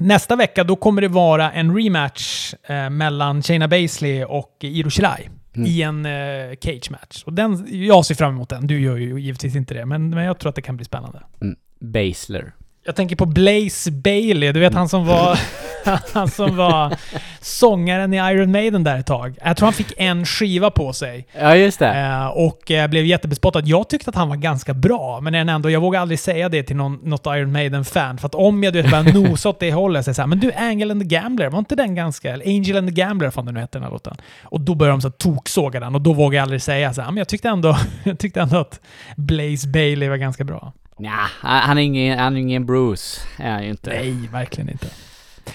Nästa 0.00 0.36
vecka 0.36 0.64
då 0.64 0.76
kommer 0.76 1.02
det 1.02 1.08
vara 1.08 1.52
en 1.52 1.76
rematch 1.76 2.54
eh, 2.68 2.90
mellan 2.90 3.42
Shayna 3.42 3.68
Baszley 3.68 4.24
och 4.24 4.56
Iro 4.60 4.90
Shirai 4.90 5.28
mm. 5.56 5.66
i 5.66 5.82
en 5.82 6.06
uh, 6.06 6.56
cage 6.60 6.90
match. 6.90 7.22
Och 7.26 7.32
den, 7.32 7.66
jag 7.86 8.06
ser 8.06 8.14
fram 8.14 8.34
emot 8.34 8.48
den. 8.48 8.66
Du 8.66 8.80
gör 8.80 8.96
ju 8.96 9.20
givetvis 9.20 9.56
inte 9.56 9.74
det, 9.74 9.86
men, 9.86 10.10
men 10.10 10.24
jag 10.24 10.38
tror 10.38 10.48
att 10.48 10.56
det 10.56 10.62
kan 10.62 10.76
bli 10.76 10.84
spännande. 10.84 11.22
Mm. 11.40 11.56
Basler. 11.80 12.54
Jag 12.84 12.96
tänker 12.96 13.16
på 13.16 13.26
Blaze 13.26 13.92
Bailey, 13.92 14.52
du 14.52 14.60
vet 14.60 14.74
han 14.74 14.88
som 14.88 15.06
var 15.06 15.38
han 16.14 16.28
som 16.30 16.56
var 16.56 16.96
sångaren 17.40 18.14
i 18.14 18.16
Iron 18.16 18.52
Maiden 18.52 18.84
där 18.84 18.98
ett 18.98 19.06
tag. 19.06 19.38
Jag 19.44 19.56
tror 19.56 19.66
han 19.66 19.72
fick 19.72 19.92
en 19.96 20.26
skiva 20.26 20.70
på 20.70 20.92
sig. 20.92 21.26
Ja, 21.40 21.56
just 21.56 21.78
det. 21.78 21.94
Eh, 21.94 22.26
och 22.26 22.70
eh, 22.70 22.88
blev 22.88 23.04
jättebespottad. 23.04 23.62
Jag 23.64 23.88
tyckte 23.88 24.10
att 24.10 24.16
han 24.16 24.28
var 24.28 24.36
ganska 24.36 24.74
bra, 24.74 25.20
men 25.20 25.34
ändå, 25.34 25.70
jag 25.70 25.80
vågar 25.80 26.00
aldrig 26.00 26.18
säga 26.18 26.48
det 26.48 26.62
till 26.62 26.76
någon, 26.76 26.98
något 27.02 27.26
Iron 27.26 27.52
Maiden-fan. 27.52 28.18
För 28.18 28.26
att 28.26 28.34
om 28.34 28.64
jag 28.64 28.72
du 28.72 28.82
vet, 28.82 28.90
börjar 28.90 29.28
nosa 29.28 29.48
åt 29.48 29.60
det 29.60 29.72
hållet, 29.72 30.04
så 30.04 30.10
är 30.10 30.14
här, 30.14 30.26
men 30.26 30.40
du, 30.40 30.52
Angel 30.52 30.90
and 30.90 31.02
the 31.02 31.08
Gambler, 31.08 31.50
var 31.50 31.58
inte 31.58 31.76
den 31.76 31.94
ganska... 31.94 32.32
Eller 32.32 32.46
Angel 32.46 32.76
and 32.76 32.88
the 32.88 32.94
Gambler, 32.94 33.30
fan 33.30 33.46
det 33.46 33.52
nu 33.52 33.60
heter 33.60 33.78
den 33.78 33.82
här 33.82 33.90
låten. 33.90 34.16
Och 34.42 34.60
då 34.60 34.74
började 34.74 34.92
de 34.92 35.00
så 35.00 35.10
toksåga 35.10 35.80
den 35.80 35.94
och 35.94 36.00
då 36.00 36.12
vågar 36.12 36.36
jag 36.36 36.42
aldrig 36.42 36.62
säga 36.62 36.94
så 36.94 37.02
här, 37.02 37.08
men 37.08 37.16
jag 37.16 37.28
tyckte 37.28 37.48
ändå, 37.48 37.76
jag 38.04 38.18
tyckte 38.18 38.40
ändå 38.40 38.56
att 38.56 38.80
Blaze 39.16 39.68
Bailey 39.68 40.08
var 40.08 40.16
ganska 40.16 40.44
bra. 40.44 40.72
Ja, 40.98 41.26
han 41.42 41.78
är 41.78 41.82
ingen, 41.82 42.18
han 42.18 42.36
är 42.36 42.40
ingen 42.40 42.66
Bruce, 42.66 43.20
är 43.38 43.50
han 43.50 43.64
ju 43.64 43.70
inte. 43.70 43.90
Nej, 43.90 44.28
verkligen 44.32 44.70
inte. 44.70 44.86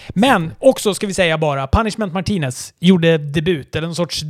Men 0.10 0.52
också 0.60 0.94
ska 0.94 1.08
vi 1.08 1.14
säga 1.14 1.38
bara, 1.38 1.68
Punishment 1.68 2.14
Martinez 2.14 2.74
gjorde 2.80 3.18
debut, 3.18 3.76
eller 3.76 3.88
någon 3.88 3.96
sorts 3.96 4.22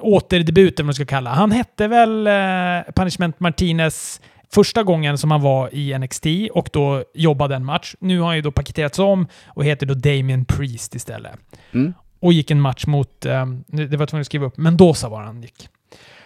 återdebut 0.00 0.74
eller 0.74 0.84
vad 0.84 0.86
man 0.86 0.94
ska 0.94 1.04
kalla. 1.04 1.30
Han 1.30 1.52
hette 1.52 1.88
väl 1.88 2.26
eh, 2.26 2.92
Punishment 2.94 3.40
Martinez 3.40 4.20
första 4.54 4.82
gången 4.82 5.18
som 5.18 5.30
han 5.30 5.40
var 5.40 5.74
i 5.74 5.98
NXT 5.98 6.26
och 6.52 6.68
då 6.72 7.04
jobbade 7.14 7.56
en 7.56 7.64
match. 7.64 7.94
Nu 8.00 8.18
har 8.20 8.26
han 8.26 8.36
ju 8.36 8.42
då 8.42 8.52
paketerats 8.52 8.98
om 8.98 9.26
och 9.46 9.64
heter 9.64 9.86
då 9.86 9.94
Damien 9.94 10.44
Priest 10.44 10.94
istället. 10.94 11.32
Mm. 11.72 11.94
Och 12.20 12.32
gick 12.32 12.50
en 12.50 12.60
match 12.60 12.86
mot, 12.86 13.26
eh, 13.26 13.46
det 13.66 13.96
var 13.96 14.06
tvungen 14.06 14.20
att 14.20 14.26
skriva 14.26 14.46
upp, 14.46 14.56
Mendoza 14.56 15.08
var 15.08 15.22
han 15.22 15.42
gick. 15.42 15.68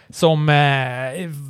Som 0.09 0.49
eh, 0.49 0.55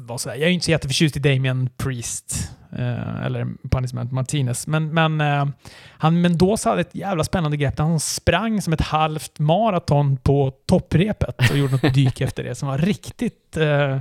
var 0.07 0.17
sådär, 0.17 0.35
jag 0.35 0.43
är 0.43 0.47
ju 0.47 0.53
inte 0.53 0.65
så 0.65 0.71
jätteförtjust 0.71 1.17
i 1.17 1.19
Damien 1.19 1.69
Priest. 1.77 2.51
Eh, 2.72 3.26
eller 3.26 3.47
Punishment 3.70 4.11
Martinez. 4.11 4.68
Men, 4.68 4.93
men 4.93 5.22
eh, 5.22 5.45
han 5.89 6.22
Mendoza 6.22 6.70
hade 6.70 6.82
ett 6.82 6.95
jävla 6.95 7.24
spännande 7.24 7.57
grepp 7.57 7.78
där 7.78 7.84
han 7.84 7.99
sprang 7.99 8.61
som 8.61 8.74
ett 8.74 8.82
halvt 8.82 9.39
maraton 9.39 10.18
på 10.18 10.51
topprepet 10.65 11.51
och 11.51 11.57
gjorde 11.57 11.72
något 11.72 11.93
dyk 11.93 12.22
efter 12.22 12.43
det 12.43 12.55
som 12.55 12.68
var 12.68 12.78
riktigt 12.78 13.57
eh, 13.57 13.99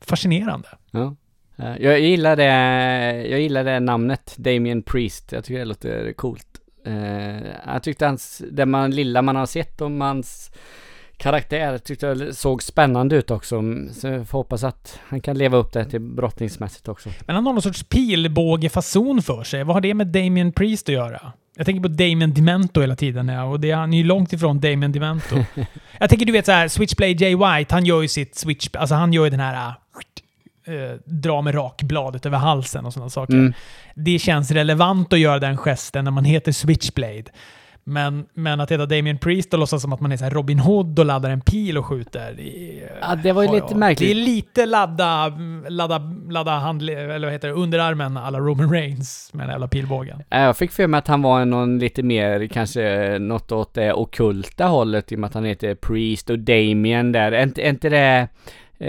fascinerande. 0.00 0.68
Ja. 0.90 1.14
Eh, 1.56 1.76
jag 1.80 2.00
gillar 2.00 2.36
det, 2.36 2.44
jag 3.28 3.40
gillar 3.40 3.64
det 3.64 3.80
namnet, 3.80 4.34
Damien 4.36 4.82
Priest. 4.82 5.32
Jag 5.32 5.44
tycker 5.44 5.58
det 5.58 5.64
låter 5.64 6.12
coolt. 6.12 6.46
Uh, 6.86 7.46
jag 7.66 7.82
tyckte 7.82 8.06
hans, 8.06 8.42
det 8.50 8.66
man, 8.66 8.90
lilla 8.90 9.22
man 9.22 9.36
har 9.36 9.46
sett 9.46 9.80
om 9.80 10.00
hans 10.00 10.50
karaktär 11.22 11.78
tyckte 11.78 12.06
jag 12.06 12.34
såg 12.34 12.62
spännande 12.62 13.16
ut 13.16 13.30
också. 13.30 13.62
Så 13.92 14.06
jag 14.06 14.28
får 14.28 14.38
hoppas 14.38 14.64
att 14.64 15.00
han 15.08 15.20
kan 15.20 15.38
leva 15.38 15.56
upp 15.56 15.72
det 15.72 15.84
till 15.84 16.00
brottningsmässigt 16.00 16.88
också. 16.88 17.08
Men 17.26 17.36
han 17.36 17.46
har 17.46 17.52
någon 17.52 17.62
sorts 17.62 17.82
pilbågefason 17.82 19.22
för 19.22 19.44
sig. 19.44 19.64
Vad 19.64 19.76
har 19.76 19.80
det 19.80 19.94
med 19.94 20.06
Damien 20.06 20.52
Priest 20.52 20.88
att 20.88 20.94
göra? 20.94 21.32
Jag 21.56 21.66
tänker 21.66 21.82
på 21.82 21.88
Damien 21.88 22.34
Demento 22.34 22.80
hela 22.80 22.96
tiden 22.96 23.28
ja, 23.28 23.44
och 23.44 23.60
det, 23.60 23.70
han 23.70 23.92
är 23.92 23.98
ju 23.98 24.04
långt 24.04 24.32
ifrån 24.32 24.60
Damien 24.60 24.92
Demento. 24.92 25.36
jag 25.98 26.10
tänker 26.10 26.26
du 26.26 26.32
vet 26.32 26.46
så 26.46 26.52
här, 26.52 26.68
Switchblade 26.68 27.12
Jay 27.12 27.36
White, 27.36 27.74
han 27.74 27.86
gör 27.86 28.02
ju 28.02 28.08
sitt 28.08 28.34
switch... 28.34 28.68
Alltså 28.72 28.94
han 28.94 29.12
gör 29.12 29.24
ju 29.24 29.30
den 29.30 29.40
här... 29.40 29.66
Äh, 29.66 30.74
dra 31.04 31.42
med 31.42 31.54
rakbladet 31.54 32.26
över 32.26 32.38
halsen 32.38 32.86
och 32.86 32.92
sådana 32.92 33.10
saker. 33.10 33.34
Mm. 33.34 33.52
Det 33.94 34.18
känns 34.18 34.50
relevant 34.50 35.12
att 35.12 35.18
göra 35.18 35.38
den 35.38 35.56
gesten 35.56 36.04
när 36.04 36.10
man 36.10 36.24
heter 36.24 36.52
Switchblade. 36.52 37.24
Men, 37.84 38.26
men 38.34 38.60
att 38.60 38.70
heta 38.70 38.86
Damien 38.86 39.18
Priest 39.18 39.52
och 39.52 39.60
låtsas 39.60 39.82
som 39.82 39.92
att 39.92 40.00
man 40.00 40.12
är 40.12 40.16
så 40.16 40.28
Robin 40.28 40.58
Hood 40.58 40.98
och 40.98 41.04
laddar 41.04 41.30
en 41.30 41.40
pil 41.40 41.78
och 41.78 41.86
skjuter. 41.86 42.34
Det, 42.36 42.82
ja, 43.00 43.14
det 43.14 43.32
var 43.32 43.42
ju 43.42 43.52
lite 43.52 43.66
jag. 43.70 43.76
märkligt. 43.76 44.08
Det 44.08 44.20
är 44.20 44.24
lite 44.24 44.66
ladda, 44.66 45.32
ladda, 45.68 45.98
ladda 46.28 46.50
hand, 46.50 46.82
eller 46.82 47.26
vad 47.26 47.32
heter 47.32 47.48
det, 47.48 47.54
underarmen 47.54 48.16
alla 48.16 48.38
Roman 48.38 48.70
Reigns 48.70 49.30
med 49.32 49.46
den 49.46 49.52
jävla 49.52 49.68
pilbågen. 49.68 50.22
Jag 50.28 50.56
fick 50.56 50.72
för 50.72 50.86
mig 50.86 50.98
att 50.98 51.08
han 51.08 51.22
var 51.22 51.44
någon 51.44 51.78
lite 51.78 52.02
mer, 52.02 52.46
kanske 52.46 53.18
något 53.18 53.52
åt 53.52 53.74
det 53.74 53.92
okulta 53.92 54.66
hållet 54.66 55.12
i 55.12 55.14
och 55.14 55.18
med 55.18 55.28
att 55.28 55.34
han 55.34 55.44
heter 55.44 55.74
Priest 55.74 56.30
och 56.30 56.38
Damien 56.38 57.12
där. 57.12 57.32
Är 57.32 57.42
inte, 57.42 57.62
är 57.62 57.70
inte 57.70 57.88
det 57.88 58.28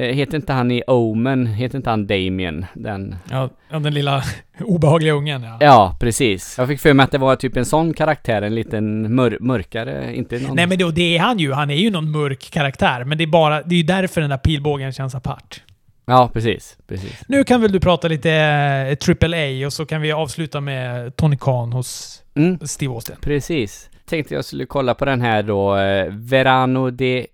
heter 0.02 0.36
inte 0.36 0.54
han 0.54 0.72
i 0.72 0.84
Omen, 0.88 1.48
heter 1.48 1.78
inte 1.78 1.90
han 1.90 2.08
Damien? 2.08 2.66
Den... 2.74 3.16
Ja, 3.32 3.50
den 3.70 3.94
lilla 3.94 4.24
obehagliga 4.60 5.14
ungen 5.14 5.44
ja. 5.44 5.58
Ja, 5.60 5.98
precis. 6.00 6.56
Jag 6.58 6.68
fick 6.68 6.80
för 6.80 6.94
mig 6.94 7.04
att 7.04 7.12
det 7.12 7.18
var 7.18 7.36
typ 7.36 7.58
en 7.58 7.66
sån 7.66 7.94
karaktär, 7.94 8.42
en 8.42 8.56
liten 8.56 9.16
mör 9.16 9.38
mörkare, 9.42 10.16
inte 10.16 10.40
någon... 10.40 10.56
Nej 10.56 10.68
men 10.68 10.78
det, 10.78 10.92
det 10.92 11.18
är 11.18 11.20
han 11.20 11.40
ju. 11.40 11.52
Han 11.54 11.70
är 11.70 11.76
ju 11.76 11.90
någon 11.92 12.12
mörk 12.12 12.50
karaktär. 12.52 13.04
Men 13.04 13.18
det 13.18 13.24
är 13.24 13.28
bara, 13.28 13.62
det 13.62 13.76
är 13.76 13.78
ju 13.78 13.84
därför 13.84 14.22
den 14.22 14.30
där 14.30 14.38
pilbågen 14.38 14.92
känns 14.94 15.16
apart. 15.16 15.62
Ja, 16.06 16.30
precis. 16.34 16.78
precis. 16.88 17.22
Nu 17.28 17.44
kan 17.44 17.62
väl 17.62 17.72
du 17.72 17.80
prata 17.80 18.08
lite 18.08 18.32
eh, 18.32 19.16
AAA 19.30 19.66
och 19.66 19.74
så 19.74 19.86
kan 19.86 20.02
vi 20.02 20.12
avsluta 20.12 20.62
med 20.62 21.16
Tony 21.16 21.38
Khan 21.38 21.74
hos 21.74 22.20
Mm, 22.36 22.60
Steve 22.62 22.94
Austin. 22.94 23.16
precis. 23.22 23.90
Tänkte 24.06 24.34
jag 24.36 24.46
skulle 24.46 24.66
kolla 24.66 24.94
på 24.94 25.06
den 25.06 25.22
här 25.22 25.44
då, 25.44 25.76
eh, 25.78 26.08
Verano 26.12 26.90
de 26.90 27.28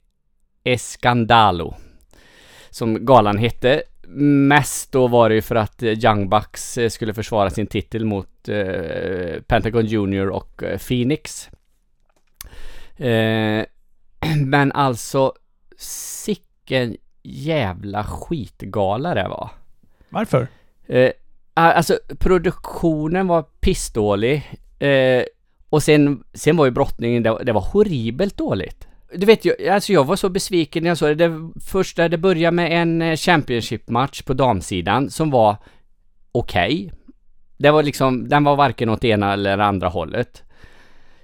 Escandalo. 0.63 1.75
Som 2.69 3.05
galan 3.05 3.37
hette. 3.37 3.83
Mest 4.11 4.91
då 4.91 5.07
var 5.07 5.29
det 5.29 5.35
ju 5.35 5.41
för 5.41 5.55
att 5.55 5.83
eh, 5.83 5.89
Young 5.89 6.29
Bucks 6.29 6.77
eh, 6.77 6.89
skulle 6.89 7.13
försvara 7.13 7.49
sin 7.49 7.67
titel 7.67 8.05
mot 8.05 8.49
eh, 8.49 9.41
Pentagon 9.47 9.85
Junior 9.85 10.29
och 10.29 10.63
eh, 10.63 10.77
Phoenix. 10.77 11.49
Eh, 12.97 13.65
men 14.45 14.71
alltså, 14.71 15.33
sicken 15.77 16.97
jävla 17.23 18.03
skitgala 18.03 19.13
det 19.13 19.27
var. 19.27 19.49
Varför? 20.09 20.47
Eh, 20.87 21.11
alltså 21.53 21.99
produktionen 22.19 23.27
var 23.27 23.41
pissdålig. 23.41 24.51
Eh, 24.79 25.23
och 25.69 25.83
sen, 25.83 26.23
sen 26.33 26.57
var 26.57 26.65
ju 26.65 26.71
brottningen, 26.71 27.23
det, 27.23 27.43
det 27.43 27.51
var 27.51 27.61
horribelt 27.61 28.37
dåligt. 28.37 28.88
Du 29.13 29.25
vet 29.25 29.45
ju, 29.45 29.69
alltså 29.69 29.93
jag 29.93 30.03
var 30.03 30.15
så 30.15 30.29
besviken 30.29 30.83
när 30.83 30.89
jag 30.89 30.97
såg 30.97 31.17
det. 31.17 31.27
det 31.27 31.51
första, 31.65 32.09
det 32.09 32.17
började 32.17 32.55
med 32.55 32.81
en 32.81 33.01
eh, 33.01 33.15
Championship-match 33.15 34.21
på 34.21 34.33
damsidan 34.33 35.09
som 35.09 35.31
var 35.31 35.57
okej. 36.31 36.91
Det 37.57 37.71
var 37.71 37.83
liksom, 37.83 38.29
den 38.29 38.43
var 38.43 38.55
varken 38.55 38.89
åt 38.89 39.03
ena 39.03 39.33
eller 39.33 39.57
andra 39.57 39.87
hållet. 39.87 40.43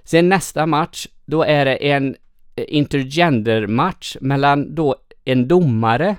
Sen 0.04 0.28
nästa 0.28 0.66
match, 0.66 1.06
då 1.26 1.42
är 1.42 1.64
det 1.64 1.76
en 1.76 2.16
eh, 2.56 2.64
intergender-match 2.68 4.16
mellan 4.20 4.74
då 4.74 4.96
en 5.24 5.48
domare 5.48 6.16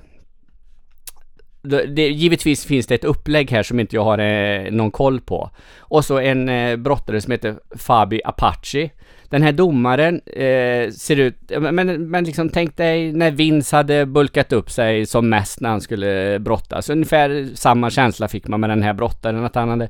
det, 1.70 1.86
det, 1.86 2.08
givetvis 2.08 2.66
finns 2.66 2.88
det 2.88 2.96
ett 2.96 3.04
upplägg 3.04 3.52
här 3.52 3.64
som 3.64 3.80
inte 3.80 3.96
jag 3.96 4.04
har 4.04 4.18
eh, 4.18 4.72
någon 4.72 4.92
koll 4.92 5.22
på. 5.22 5.50
Och 5.78 6.06
så 6.06 6.20
en 6.20 6.50
eh, 6.50 6.76
brottare 6.76 7.22
som 7.22 7.32
heter 7.32 7.56
Fabi 7.76 8.22
Apache. 8.26 8.90
Den 9.30 9.44
här 9.44 9.52
domaren 9.52 10.22
eh, 10.26 10.92
ser 10.92 11.20
ut, 11.20 11.36
men, 11.60 12.10
men 12.10 12.24
liksom 12.24 12.50
tänk 12.50 12.78
dig 12.78 13.14
när 13.14 13.32
Vince 13.32 13.76
hade 13.76 14.06
bulkat 14.06 14.54
upp 14.54 14.72
sig 14.72 15.06
som 15.06 15.30
mest 15.30 15.62
när 15.62 15.70
han 15.70 15.82
skulle 15.82 16.40
brottas. 16.40 16.90
Ungefär 16.90 17.50
samma 17.56 17.90
känsla 17.90 18.28
fick 18.28 18.48
man 18.48 18.60
med 18.60 18.70
den 18.70 18.84
här 18.84 18.94
brottaren, 18.94 19.46
att 19.46 19.56
han 19.56 19.70
hade 19.70 19.90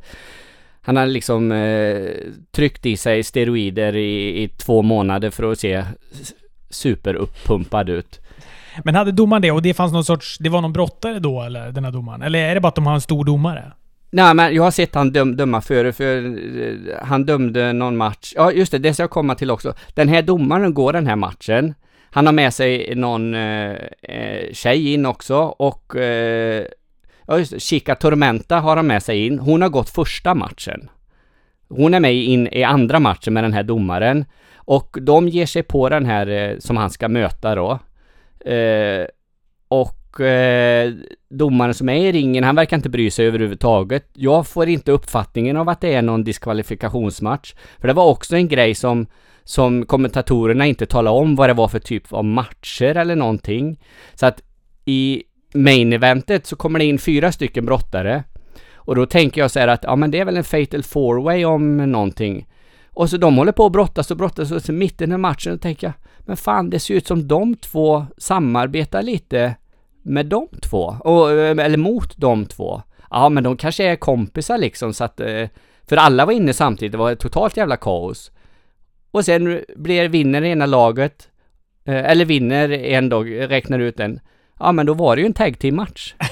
han 0.81 0.97
hade 0.97 1.11
liksom 1.11 1.51
eh, 1.51 2.11
tryckt 2.51 2.85
i 2.85 2.97
sig 2.97 3.23
steroider 3.23 3.95
i, 3.95 4.43
i 4.43 4.47
två 4.47 4.81
månader 4.81 5.29
för 5.29 5.51
att 5.51 5.59
se 5.59 5.83
superuppumpad 6.69 7.89
ut. 7.89 8.19
Men 8.83 8.95
hade 8.95 9.11
domaren 9.11 9.41
det 9.41 9.51
och 9.51 9.61
det 9.61 9.73
fanns 9.73 9.93
någon 9.93 10.05
sorts... 10.05 10.37
Det 10.39 10.49
var 10.49 10.61
någon 10.61 10.73
brottare 10.73 11.19
då 11.19 11.41
eller, 11.41 11.71
den 11.71 11.83
här 11.83 11.91
domaren? 11.91 12.21
Eller 12.21 12.39
är 12.39 12.55
det 12.55 12.61
bara 12.61 12.67
att 12.67 12.75
de 12.75 12.85
har 12.85 12.93
en 12.93 13.01
stor 13.01 13.25
domare? 13.25 13.71
Nej 14.09 14.33
men 14.33 14.55
jag 14.55 14.63
har 14.63 14.71
sett 14.71 14.95
han 14.95 15.11
döm, 15.11 15.35
döma 15.35 15.61
före, 15.61 15.93
för 15.93 16.25
eh, 16.61 16.75
han 17.01 17.25
dömde 17.25 17.73
någon 17.73 17.97
match. 17.97 18.33
Ja 18.35 18.51
just 18.51 18.71
det, 18.71 18.77
det 18.77 18.93
ska 18.93 19.03
jag 19.03 19.09
komma 19.09 19.35
till 19.35 19.51
också. 19.51 19.73
Den 19.93 20.07
här 20.07 20.21
domaren 20.21 20.73
går 20.73 20.93
den 20.93 21.07
här 21.07 21.15
matchen. 21.15 21.73
Han 22.09 22.25
har 22.25 22.33
med 22.33 22.53
sig 22.53 22.95
någon 22.95 23.35
eh, 23.35 23.71
eh 24.01 24.53
tjej 24.53 24.93
in 24.93 25.05
också 25.05 25.37
och 25.37 25.95
eh, 25.95 26.65
ja 27.27 27.39
just 27.39 27.51
det, 27.51 27.59
Chica 27.59 27.95
Tormenta 27.95 28.59
har 28.59 28.75
han 28.75 28.87
med 28.87 29.03
sig 29.03 29.25
in. 29.25 29.39
Hon 29.39 29.61
har 29.61 29.69
gått 29.69 29.89
första 29.89 30.35
matchen. 30.35 30.89
Hon 31.69 31.93
är 31.93 31.99
med 31.99 32.15
in 32.15 32.47
i 32.47 32.63
andra 32.63 32.99
matchen 32.99 33.33
med 33.33 33.43
den 33.43 33.53
här 33.53 33.63
domaren. 33.63 34.25
Och 34.55 34.97
de 35.01 35.29
ger 35.29 35.45
sig 35.45 35.63
på 35.63 35.89
den 35.89 36.05
här 36.05 36.27
eh, 36.27 36.57
som 36.59 36.77
han 36.77 36.89
ska 36.89 37.07
möta 37.07 37.55
då. 37.55 37.79
Eh, 38.51 39.05
och 39.67 39.96
eh, 40.21 40.93
domaren 41.29 41.73
som 41.73 41.89
är 41.89 41.95
i 41.95 42.11
ringen, 42.11 42.43
han 42.43 42.55
verkar 42.55 42.77
inte 42.77 42.89
bry 42.89 43.11
sig 43.11 43.27
överhuvudtaget. 43.27 44.09
Jag 44.13 44.47
får 44.47 44.67
inte 44.67 44.91
uppfattningen 44.91 45.57
av 45.57 45.69
att 45.69 45.81
det 45.81 45.93
är 45.93 46.01
någon 46.01 46.23
diskvalifikationsmatch. 46.23 47.53
För 47.79 47.87
det 47.87 47.93
var 47.93 48.05
också 48.05 48.35
en 48.35 48.47
grej 48.47 48.75
som, 48.75 49.07
som 49.43 49.85
kommentatorerna 49.85 50.65
inte 50.65 50.85
talade 50.85 51.17
om 51.17 51.35
vad 51.35 51.49
det 51.49 51.53
var 51.53 51.67
för 51.67 51.79
typ 51.79 52.13
av 52.13 52.25
matcher 52.25 52.95
eller 52.95 53.15
någonting. 53.15 53.79
Så 54.15 54.25
att 54.25 54.41
i 54.85 55.23
main 55.53 55.93
eventet 55.93 56.45
så 56.45 56.55
kommer 56.55 56.79
det 56.79 56.85
in 56.85 56.99
fyra 56.99 57.31
stycken 57.31 57.65
brottare. 57.65 58.23
Och 58.75 58.95
då 58.95 59.05
tänker 59.05 59.41
jag 59.41 59.51
så 59.51 59.59
här 59.59 59.67
att, 59.67 59.83
ja 59.83 59.95
men 59.95 60.11
det 60.11 60.19
är 60.19 60.25
väl 60.25 60.37
en 60.37 60.43
fatal 60.43 60.83
four 60.83 61.21
way 61.21 61.45
om 61.45 61.77
någonting. 61.77 62.47
Och 62.97 63.09
så 63.09 63.17
de 63.17 63.37
håller 63.37 63.51
på 63.51 63.65
att 63.65 63.71
brottas 63.71 64.11
och 64.11 64.17
brottas 64.17 64.51
och 64.51 64.61
så 64.61 64.73
mitten 64.73 65.11
i 65.11 65.17
matchen 65.17 65.53
och 65.53 65.61
tänker 65.61 65.87
jag, 65.87 65.93
men 66.19 66.37
fan 66.37 66.69
det 66.69 66.79
ser 66.79 66.93
ut 66.93 67.07
som 67.07 67.27
de 67.27 67.55
två 67.55 68.05
samarbetar 68.17 69.01
lite 69.01 69.55
med 70.07 70.25
de 70.25 70.47
två, 70.61 70.95
och, 70.99 71.31
eh, 71.31 71.65
eller 71.65 71.77
mot 71.77 72.17
de 72.17 72.45
två. 72.45 72.81
Ja 73.09 73.29
men 73.29 73.43
de 73.43 73.57
kanske 73.57 73.83
är 73.83 73.95
kompisar 73.95 74.57
liksom 74.57 74.93
så 74.93 75.03
att, 75.03 75.19
eh, 75.19 75.47
för 75.89 75.97
alla 75.97 76.25
var 76.25 76.33
inne 76.33 76.53
samtidigt, 76.53 76.91
det 76.91 76.97
var 76.97 77.11
ett 77.11 77.19
totalt 77.19 77.57
jävla 77.57 77.77
kaos. 77.77 78.31
Och 79.11 79.25
sen 79.25 79.61
blir, 79.75 80.09
vinner 80.09 80.43
ena 80.43 80.65
laget, 80.65 81.29
eh, 81.85 82.11
eller 82.11 82.25
vinner 82.25 82.69
en 82.69 83.09
dag, 83.09 83.51
räknar 83.51 83.79
ut 83.79 83.97
den. 83.97 84.19
Ja 84.59 84.71
men 84.71 84.85
då 84.85 84.93
var 84.93 85.15
det 85.15 85.21
ju 85.21 85.25
en 85.25 85.33
tag 85.33 85.59
team 85.59 85.75
match. 85.75 86.15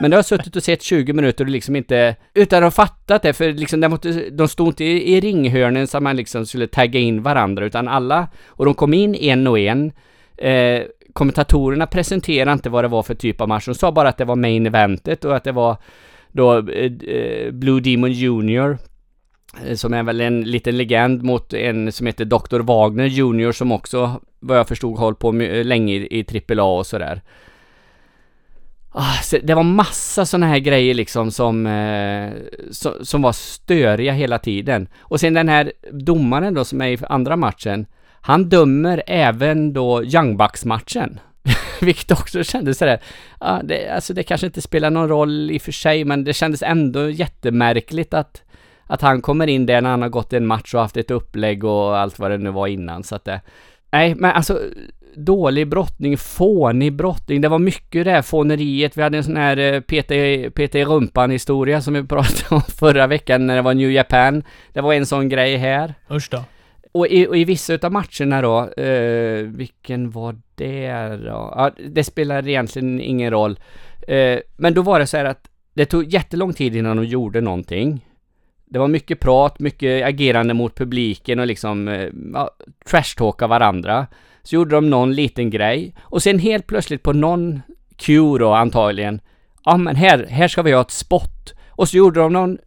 Men 0.00 0.10
jag 0.10 0.18
har 0.18 0.22
suttit 0.22 0.56
och 0.56 0.62
sett 0.62 0.82
20 0.82 1.12
minuter 1.12 1.44
och 1.44 1.50
liksom 1.50 1.76
inte, 1.76 2.16
utan 2.34 2.58
att 2.58 2.64
ha 2.64 2.84
fattat 2.84 3.22
det, 3.22 3.32
för 3.32 3.52
liksom 3.52 3.80
de, 3.80 3.88
måste, 3.88 4.30
de 4.30 4.48
stod 4.48 4.68
inte 4.68 4.84
i, 4.84 5.16
i 5.16 5.20
ringhörnen 5.20 5.86
så 5.86 6.00
man 6.00 6.16
liksom 6.16 6.46
skulle 6.46 6.66
tagga 6.66 7.00
in 7.00 7.22
varandra, 7.22 7.64
utan 7.64 7.88
alla, 7.88 8.28
och 8.46 8.64
de 8.64 8.74
kom 8.74 8.94
in 8.94 9.14
en 9.14 9.46
och 9.46 9.58
en. 9.58 9.92
Eh, 10.36 10.82
kommentatorerna 11.12 11.86
presenterade 11.86 12.52
inte 12.52 12.70
vad 12.70 12.84
det 12.84 12.88
var 12.88 13.02
för 13.02 13.14
typ 13.14 13.40
av 13.40 13.48
match, 13.48 13.66
de 13.66 13.74
sa 13.74 13.92
bara 13.92 14.08
att 14.08 14.16
det 14.16 14.24
var 14.24 14.36
main 14.36 14.66
eventet 14.66 15.24
och 15.24 15.36
att 15.36 15.44
det 15.44 15.52
var 15.52 15.76
då 16.32 16.58
eh, 16.68 16.92
eh 16.92 17.50
Blue 17.50 17.80
Demon 17.80 18.12
Junior 18.12 18.78
eh, 19.66 19.74
som 19.74 19.94
är 19.94 20.02
väl 20.02 20.20
en 20.20 20.42
liten 20.42 20.76
legend 20.76 21.22
mot 21.22 21.54
en 21.54 21.92
som 21.92 22.06
heter 22.06 22.24
Dr. 22.24 22.60
Wagner 22.60 23.06
Junior 23.06 23.52
som 23.52 23.72
också, 23.72 24.20
vad 24.40 24.58
jag 24.58 24.68
förstod, 24.68 24.98
hållit 24.98 25.18
på 25.18 25.40
eh, 25.40 25.64
länge 25.64 25.94
i, 25.94 26.20
i 26.20 26.42
AAA 26.58 26.78
och 26.78 26.86
sådär. 26.86 27.22
Ah, 28.90 29.14
det 29.42 29.54
var 29.54 29.62
massa 29.62 30.26
sådana 30.26 30.46
här 30.46 30.58
grejer 30.58 30.94
liksom 30.94 31.30
som, 31.30 31.66
eh, 31.66 32.32
som, 32.70 32.92
som 33.02 33.22
var 33.22 33.32
störiga 33.32 34.12
hela 34.12 34.38
tiden. 34.38 34.88
Och 34.98 35.20
sen 35.20 35.34
den 35.34 35.48
här 35.48 35.72
domaren 35.92 36.54
då 36.54 36.64
som 36.64 36.80
är 36.80 36.88
i 36.88 36.98
andra 37.08 37.36
matchen, 37.36 37.86
han 38.28 38.48
dömer 38.48 39.02
även 39.06 39.72
då 39.72 40.04
Young 40.04 40.36
Bucks-matchen. 40.36 41.20
Vilket 41.80 42.10
också 42.10 42.44
kändes 42.44 42.78
sådär, 42.78 43.00
ja, 43.40 43.60
det, 43.64 43.88
alltså 43.88 44.14
det 44.14 44.22
kanske 44.22 44.46
inte 44.46 44.60
spelar 44.60 44.90
någon 44.90 45.08
roll 45.08 45.50
i 45.50 45.58
och 45.58 45.62
för 45.62 45.72
sig, 45.72 46.04
men 46.04 46.24
det 46.24 46.32
kändes 46.32 46.62
ändå 46.62 47.10
jättemärkligt 47.10 48.14
att, 48.14 48.42
att 48.86 49.02
han 49.02 49.22
kommer 49.22 49.46
in 49.46 49.66
där 49.66 49.80
när 49.80 49.90
han 49.90 50.02
har 50.02 50.08
gått 50.08 50.32
en 50.32 50.46
match 50.46 50.74
och 50.74 50.80
haft 50.80 50.96
ett 50.96 51.10
upplägg 51.10 51.64
och 51.64 51.98
allt 51.98 52.18
vad 52.18 52.30
det 52.30 52.38
nu 52.38 52.50
var 52.50 52.66
innan. 52.66 53.02
Så 53.02 53.14
att 53.14 53.24
det, 53.24 53.40
nej, 53.90 54.14
men 54.14 54.30
alltså 54.30 54.60
dålig 55.16 55.68
brottning, 55.68 56.18
fånig 56.18 56.92
brottning. 56.92 57.40
Det 57.40 57.48
var 57.48 57.58
mycket 57.58 58.04
det 58.04 58.10
här 58.10 58.22
fåneriet. 58.22 58.96
Vi 58.96 59.02
hade 59.02 59.18
en 59.18 59.24
sån 59.24 59.36
här 59.36 59.56
eh, 59.56 59.80
peta 60.50 60.78
i 60.78 60.84
rumpan 60.84 61.30
historia 61.30 61.80
som 61.80 61.94
vi 61.94 62.04
pratade 62.04 62.54
om 62.54 62.62
förra 62.78 63.06
veckan 63.06 63.46
när 63.46 63.56
det 63.56 63.62
var 63.62 63.74
New 63.74 63.90
Japan. 63.90 64.42
Det 64.72 64.80
var 64.80 64.92
en 64.92 65.06
sån 65.06 65.28
grej 65.28 65.56
här. 65.56 65.94
Usch 66.10 66.28
då. 66.30 66.44
Och 66.98 67.06
i, 67.06 67.26
och 67.26 67.36
i 67.36 67.44
vissa 67.44 67.74
utav 67.74 67.92
matcherna 67.92 68.42
då, 68.42 68.82
eh, 68.82 69.42
vilken 69.42 70.10
var 70.10 70.36
det 70.54 71.16
då? 71.16 71.52
Ja, 71.56 71.70
det 71.88 72.04
spelar 72.04 72.48
egentligen 72.48 73.00
ingen 73.00 73.30
roll. 73.30 73.58
Eh, 74.08 74.38
men 74.56 74.74
då 74.74 74.82
var 74.82 74.98
det 74.98 75.06
så 75.06 75.16
här 75.16 75.24
att 75.24 75.50
det 75.74 75.86
tog 75.86 76.04
jättelång 76.12 76.52
tid 76.52 76.76
innan 76.76 76.96
de 76.96 77.04
gjorde 77.04 77.40
någonting. 77.40 78.06
Det 78.64 78.78
var 78.78 78.88
mycket 78.88 79.20
prat, 79.20 79.58
mycket 79.58 80.06
agerande 80.06 80.54
mot 80.54 80.74
publiken 80.74 81.38
och 81.38 81.46
liksom 81.46 81.88
eh, 81.88 82.08
ja, 82.34 82.50
trashtalka 82.90 83.46
varandra. 83.46 84.06
Så 84.42 84.54
gjorde 84.54 84.74
de 84.74 84.90
någon 84.90 85.14
liten 85.14 85.50
grej 85.50 85.94
och 86.00 86.22
sen 86.22 86.38
helt 86.38 86.66
plötsligt 86.66 87.02
på 87.02 87.12
någon 87.12 87.62
cue 87.96 88.38
då 88.38 88.52
antagligen. 88.52 89.20
Ja 89.64 89.76
men 89.76 89.96
här, 89.96 90.26
här 90.30 90.48
ska 90.48 90.62
vi 90.62 90.72
ha 90.72 90.80
ett 90.80 90.90
spot. 90.90 91.54
Och 91.68 91.88
så 91.88 91.96
gjorde 91.96 92.20
de 92.20 92.32
någon 92.32 92.58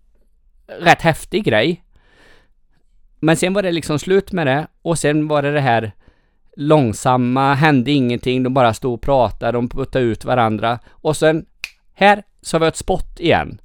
rätt 0.80 1.02
häftig 1.02 1.44
grej. 1.44 1.84
Men 3.24 3.38
sen 3.38 3.54
var 3.54 3.64
det 3.64 3.72
liksom 3.72 4.00
slut 4.00 4.32
med 4.32 4.48
det 4.48 4.68
och 4.82 5.00
sen 5.00 5.28
var 5.28 5.42
det 5.42 5.52
det 5.52 5.62
här 5.62 5.92
långsamma, 6.58 7.54
hände 7.54 7.92
ingenting, 7.92 8.44
de 8.44 8.54
bara 8.54 8.74
stod 8.74 8.94
och 8.94 9.02
pratade, 9.02 9.52
de 9.52 9.70
puttade 9.70 10.06
ut 10.06 10.26
varandra 10.26 10.80
och 10.90 11.18
sen 11.18 11.46
här 11.94 12.24
så 12.42 12.56
har 12.56 12.62
vi 12.62 12.68
ett 12.68 12.76
spot 12.76 13.20
igen. 13.20 13.62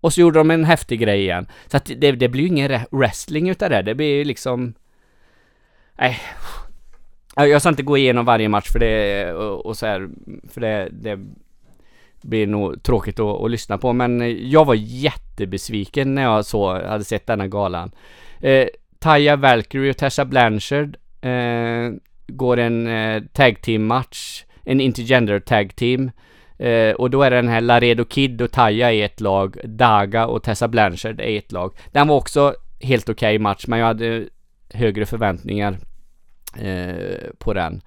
Och 0.00 0.12
så 0.12 0.20
gjorde 0.20 0.38
de 0.38 0.50
en 0.50 0.64
häftig 0.64 1.00
grej 1.00 1.20
igen. 1.20 1.46
Så 1.66 1.76
att 1.76 1.90
det, 1.96 2.12
det 2.12 2.28
blir 2.28 2.42
ju 2.42 2.48
ingen 2.48 2.80
wrestling 2.90 3.48
utav 3.48 3.70
det, 3.70 3.82
det 3.82 3.94
blir 3.94 4.16
ju 4.16 4.24
liksom... 4.24 4.74
Nej, 5.98 6.20
Jag 7.36 7.60
ska 7.62 7.68
inte 7.68 7.82
gå 7.82 7.96
igenom 7.96 8.24
varje 8.24 8.48
match 8.48 8.72
för 8.72 8.78
det 8.78 9.32
och, 9.32 9.66
och 9.66 9.76
så 9.76 9.86
här, 9.86 10.08
för 10.48 10.60
det, 10.60 10.88
det 10.92 11.18
blir 12.22 12.46
nog 12.46 12.82
tråkigt 12.82 13.20
att, 13.20 13.42
att 13.42 13.50
lyssna 13.50 13.78
på 13.78 13.92
men 13.92 14.36
jag 14.50 14.64
var 14.64 14.74
jättebesviken 14.74 16.14
när 16.14 16.22
jag 16.22 16.44
så 16.44 16.86
hade 16.86 17.04
sett 17.04 17.26
denna 17.26 17.48
galan. 17.48 17.90
Eh, 18.40 18.66
Taya 19.02 19.36
Valkyrie 19.36 19.90
och 19.90 19.96
Tessa 19.96 20.24
Blanchard 20.24 20.96
eh, 21.20 21.92
går 22.26 22.56
en 22.56 22.86
eh, 22.86 23.22
tag 23.32 23.60
team 23.62 23.86
match, 23.86 24.44
en 24.64 24.80
intergender 24.80 25.40
tag 25.40 25.76
team. 25.76 26.10
Eh, 26.58 26.90
och 26.94 27.10
då 27.10 27.22
är 27.22 27.30
det 27.30 27.36
den 27.36 27.48
här 27.48 27.60
Laredo 27.60 28.04
Kid 28.04 28.42
och 28.42 28.52
Taya 28.52 28.92
i 28.92 29.02
ett 29.02 29.20
lag, 29.20 29.56
Daga 29.64 30.26
och 30.26 30.42
Tessa 30.42 30.68
Blanchard 30.68 31.20
i 31.20 31.36
ett 31.36 31.52
lag. 31.52 31.74
Den 31.92 32.08
var 32.08 32.16
också 32.16 32.54
helt 32.80 33.08
okej 33.08 33.36
okay 33.36 33.38
match 33.38 33.64
men 33.66 33.78
jag 33.78 33.86
hade 33.86 34.28
högre 34.74 35.06
förväntningar 35.06 35.78
eh, 36.58 37.30
på 37.38 37.54
den. 37.54 37.82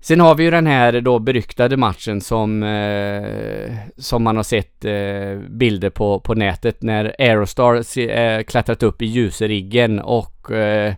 Sen 0.00 0.20
har 0.20 0.34
vi 0.34 0.44
ju 0.44 0.50
den 0.50 0.66
här 0.66 1.00
då 1.00 1.18
beryktade 1.18 1.76
matchen 1.76 2.20
som, 2.20 2.62
eh, 2.62 3.74
som 3.96 4.22
man 4.22 4.36
har 4.36 4.42
sett 4.42 4.84
eh, 4.84 5.38
bilder 5.50 5.90
på, 5.90 6.20
på 6.20 6.34
nätet 6.34 6.82
när 6.82 7.14
Aerostar 7.18 7.82
se, 7.82 8.10
eh, 8.10 8.42
klättrat 8.42 8.82
upp 8.82 9.02
i 9.02 9.06
ljusriggen 9.06 9.98
och 9.98 10.50
eh, 10.50 10.94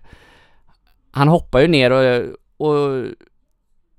han 1.11 1.29
hoppar 1.29 1.61
ju 1.61 1.69
ner 1.69 1.91
och, 1.91 2.25
och 2.57 3.05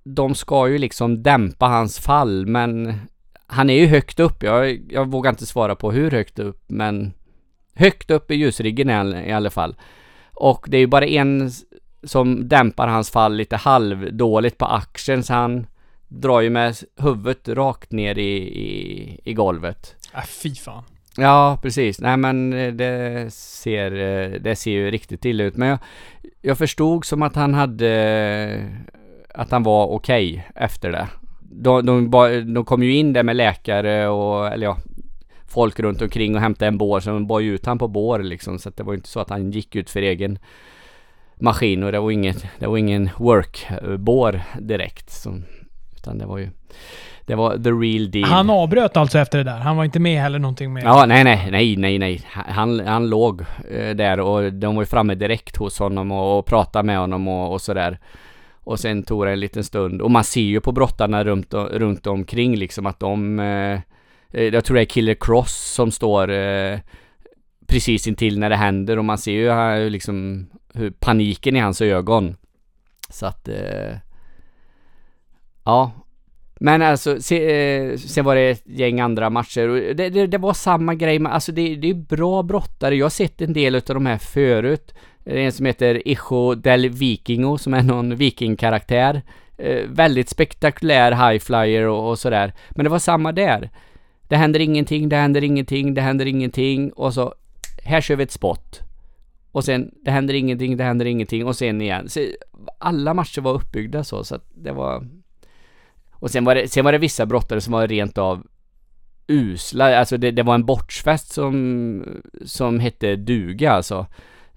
de 0.04 0.36
ska 0.36 0.68
ju 0.68 0.78
liksom 0.78 1.24
dämpa 1.24 1.66
hans 1.66 2.00
fall 2.00 2.46
men 2.46 2.94
han 3.48 3.70
är 3.70 3.80
ju 3.80 3.86
högt 3.86 4.20
upp. 4.20 4.44
Jag, 4.44 4.82
jag 4.90 5.12
vågar 5.12 5.30
inte 5.30 5.46
svara 5.46 5.76
på 5.76 5.92
hur 5.92 6.12
högt 6.12 6.40
upp 6.40 6.64
men 6.68 7.14
högt 7.76 8.12
upp 8.12 8.32
i 8.32 8.36
ljusriggen 8.36 8.90
i 9.14 9.32
alla 9.32 9.50
fall. 9.50 9.76
Och 10.34 10.66
det 10.70 10.78
är 10.78 10.82
ju 10.82 10.88
bara 10.88 11.06
en 11.06 11.52
som 12.04 12.48
dämpar 12.48 12.88
hans 12.88 13.12
fall 13.12 13.36
lite 13.36 13.56
halvdåligt 13.56 14.58
på 14.58 14.66
axeln 14.66 15.24
så 15.24 15.34
han 15.34 15.68
drar 16.08 16.42
ju 16.42 16.50
med 16.50 16.76
huvudet 16.98 17.50
rakt 17.50 17.92
ner 17.92 18.18
i, 18.18 18.38
i, 18.38 19.20
i 19.24 19.34
golvet. 19.34 19.96
Äh, 20.16 20.26
fy 20.26 20.56
fan. 20.56 20.84
Ja, 21.18 21.60
precis. 21.62 22.02
Nej 22.02 22.18
men 22.18 22.54
eh, 22.54 22.74
det 22.74 23.34
ser, 23.34 23.92
eh, 23.92 24.42
det 24.42 24.56
ser 24.56 24.72
ju 24.72 24.92
riktigt 24.92 25.26
illa 25.26 25.44
ut. 25.44 25.58
Men 25.58 25.68
jag, 25.68 25.80
jag 26.42 26.58
förstod 26.58 27.06
som 27.06 27.22
att 27.22 27.36
han 27.36 27.54
hade, 27.54 28.66
att 29.30 29.52
han 29.52 29.64
var 29.64 29.88
okej 29.88 30.32
okay 30.32 30.64
efter 30.66 30.92
det. 30.92 31.08
De, 31.40 31.86
de, 31.86 32.12
de 32.54 32.66
kom 32.66 32.84
ju 32.84 32.96
in 32.96 33.14
där 33.14 33.24
med 33.24 33.36
läkare 33.36 34.08
och, 34.08 34.48
eller 34.48 34.66
ja, 34.66 34.78
folk 35.48 35.80
runt 35.80 36.02
omkring 36.02 36.36
och 36.36 36.42
hämtade 36.42 36.68
en 36.68 36.78
bår, 36.78 37.00
så 37.00 37.10
de 37.10 37.28
bar 37.28 37.40
ju 37.40 37.56
ut 37.56 37.66
han 37.66 37.80
på 37.80 37.88
bår 37.88 38.20
liksom. 38.20 38.60
Så 38.60 38.70
att 38.70 38.78
det 38.78 38.84
var 38.84 38.94
inte 38.94 39.10
så 39.10 39.20
att 39.20 39.30
han 39.30 39.52
gick 39.52 39.76
ut 39.76 39.90
för 39.90 40.02
egen 40.02 40.40
maskin 41.42 41.84
och 41.84 41.92
det 41.92 42.00
var 42.00 42.12
inget, 42.12 42.46
det 42.60 42.68
var 42.68 42.78
ingen 42.78 43.10
workbår 43.18 44.42
direkt. 44.60 45.10
Som, 45.10 45.44
utan 45.96 46.18
det 46.18 46.26
var 46.26 46.38
ju, 46.38 46.50
det 47.26 47.36
var 47.36 47.58
the 47.58 47.70
real 47.70 48.12
deal. 48.12 48.30
Han 48.30 48.50
avbröt 48.50 48.98
alltså 48.98 49.20
efter 49.20 49.38
det 49.38 49.44
där? 49.44 49.58
Han 49.58 49.78
var 49.78 49.86
inte 49.86 50.00
med 50.00 50.22
heller 50.22 50.40
någonting 50.40 50.74
med? 50.74 50.84
Ja, 50.84 51.06
nej, 51.06 51.24
nej, 51.24 51.48
nej, 51.52 51.78
nej, 51.78 52.00
nej. 52.00 52.22
Han, 52.34 52.88
han 52.88 53.10
låg 53.10 53.42
eh, 53.72 53.96
där 53.96 54.20
och 54.20 54.54
de 54.54 54.76
var 54.76 54.82
ju 54.82 54.86
framme 54.86 55.16
direkt 55.16 55.58
hos 55.58 55.80
honom 55.80 56.12
och, 56.12 56.40
och 56.40 56.46
pratade 56.46 56.86
med 56.86 56.98
honom 56.98 57.28
och, 57.28 57.54
och 57.54 57.62
sådär. 57.62 58.00
Och 58.64 58.80
sen 58.80 59.04
tog 59.04 59.26
det 59.26 59.32
en 59.32 59.40
liten 59.40 59.64
stund 59.64 60.02
och 60.02 60.12
man 60.12 60.24
ser 60.24 60.42
ju 60.42 60.62
på 60.62 60.72
brottarna 60.72 61.24
runt, 61.24 61.54
runt 61.54 62.08
omkring 62.08 62.56
liksom 62.56 62.86
att 62.86 63.00
de 63.00 63.40
eh, 63.40 63.80
eh, 64.32 64.44
jag 64.54 64.66
tror 64.66 64.76
det 64.76 64.82
är 64.82 64.86
Killer 64.86 65.16
Cross 65.20 65.74
som 65.76 65.92
står 65.92 66.32
eh, 66.32 66.80
precis 67.68 68.08
intill 68.08 68.40
när 68.40 68.50
det 68.50 68.56
händer 68.56 68.98
och 68.98 69.06
man 69.06 69.18
ser 69.18 69.32
ju 69.32 69.52
här 69.52 69.90
liksom 69.90 70.48
hur 70.74 70.92
paniken 70.92 71.56
i 71.56 71.60
hans 71.60 71.82
ögon. 71.82 72.36
Så 73.10 73.26
att 73.26 73.48
eh, 73.48 73.96
Ja 75.66 75.92
Men 76.60 76.82
alltså 76.82 77.22
se, 77.22 77.38
eh, 77.52 77.98
sen 77.98 78.26
var 78.26 78.36
det 78.36 78.50
ett 78.50 78.64
gäng 78.66 79.00
andra 79.00 79.30
matcher 79.30 79.68
och 79.68 79.96
det, 79.96 80.10
det, 80.10 80.28
det 80.28 80.38
var 80.38 80.54
samma 80.54 80.96
grej 80.96 81.20
men 81.20 81.32
alltså 81.32 81.52
det, 81.52 81.76
det 81.76 81.90
är 81.90 81.94
bra 81.94 82.44
brottare. 82.44 82.96
Jag 82.96 83.06
har 83.06 83.10
sett 83.10 83.42
en 83.42 83.54
del 83.54 83.76
av 83.76 83.82
de 83.82 84.06
här 84.06 84.18
förut. 84.18 84.94
Det 85.24 85.32
är 85.32 85.38
en 85.38 85.52
som 85.52 85.66
heter 85.66 86.08
Icho 86.08 86.56
del 86.56 86.90
Vikingo 86.90 87.58
som 87.58 87.74
är 87.74 87.84
någon 87.84 88.16
vikingkaraktär. 88.16 89.22
Eh, 89.58 89.86
väldigt 89.88 90.30
spektakulär 90.30 91.12
highflyer 91.12 91.88
och, 91.88 92.10
och 92.10 92.20
sådär. 92.20 92.54
Men 92.70 92.84
det 92.84 92.90
var 92.90 93.00
samma 93.00 93.32
där. 93.32 93.70
Det 94.28 94.36
händer 94.36 94.60
ingenting, 94.60 95.10
det 95.10 95.16
händer 95.16 95.44
ingenting, 95.44 95.94
det 95.94 96.02
händer 96.02 96.26
ingenting 96.26 96.92
och 96.92 97.14
så 97.14 97.34
här 97.84 98.02
kör 98.02 98.16
vi 98.16 98.24
ett 98.24 98.32
spot. 98.32 98.82
Och 99.52 99.66
sen, 99.66 99.92
det 100.02 100.12
händer 100.12 100.34
ingenting, 100.34 100.78
det 100.78 100.84
händer 100.84 101.06
ingenting 101.06 101.46
och 101.46 101.56
sen 101.56 101.82
igen. 101.82 102.10
Så 102.10 102.28
alla 102.78 103.14
matcher 103.14 103.42
var 103.42 103.54
uppbyggda 103.54 104.04
så, 104.04 104.24
så 104.24 104.36
att 104.36 104.46
det 104.54 104.72
var... 104.72 105.08
Och 106.12 106.32
sen 106.32 106.46
var 106.46 106.56
det, 106.56 106.68
sen 106.68 106.86
var 106.86 106.92
det 106.92 106.98
vissa 106.98 107.26
brottare 107.26 107.62
som 107.62 107.74
var 107.74 107.88
rent 107.88 108.18
av 108.18 108.48
usla, 109.28 109.98
alltså 109.98 110.18
det, 110.18 110.32
det 110.32 110.44
var 110.44 110.56
en 110.56 110.66
bortsfest 110.66 111.34
som, 111.34 112.06
som 112.46 112.80
hette 112.80 113.16
duga 113.16 113.72
alltså. 113.72 114.06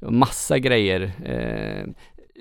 Massa 0.01 0.59
grejer. 0.59 1.13
Eh, 1.25 1.87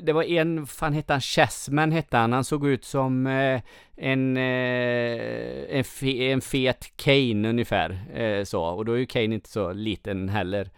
det 0.02 0.14
var 0.14 0.24
en, 0.24 0.66
fan 0.68 0.94
hette 0.94 1.14
han, 1.14 1.22
Chessman 1.22 1.92
hette 1.92 2.18
han, 2.18 2.34
han 2.34 2.44
såg 2.44 2.68
ut 2.68 2.86
som 2.86 3.28
eh, 3.28 3.62
en, 3.96 4.38
eh, 4.38 5.78
en, 5.78 5.84
fe, 5.84 6.32
en 6.32 6.42
fet 6.42 6.92
Kane 6.96 7.50
ungefär. 7.50 8.18
Eh, 8.20 8.44
så, 8.44 8.64
och 8.64 8.86
då 8.86 8.94
är 8.94 8.98
ju 8.98 9.06
Kane 9.06 9.36
inte 9.36 9.50
så 9.50 9.74
liten 9.74 10.30
heller. 10.30 10.70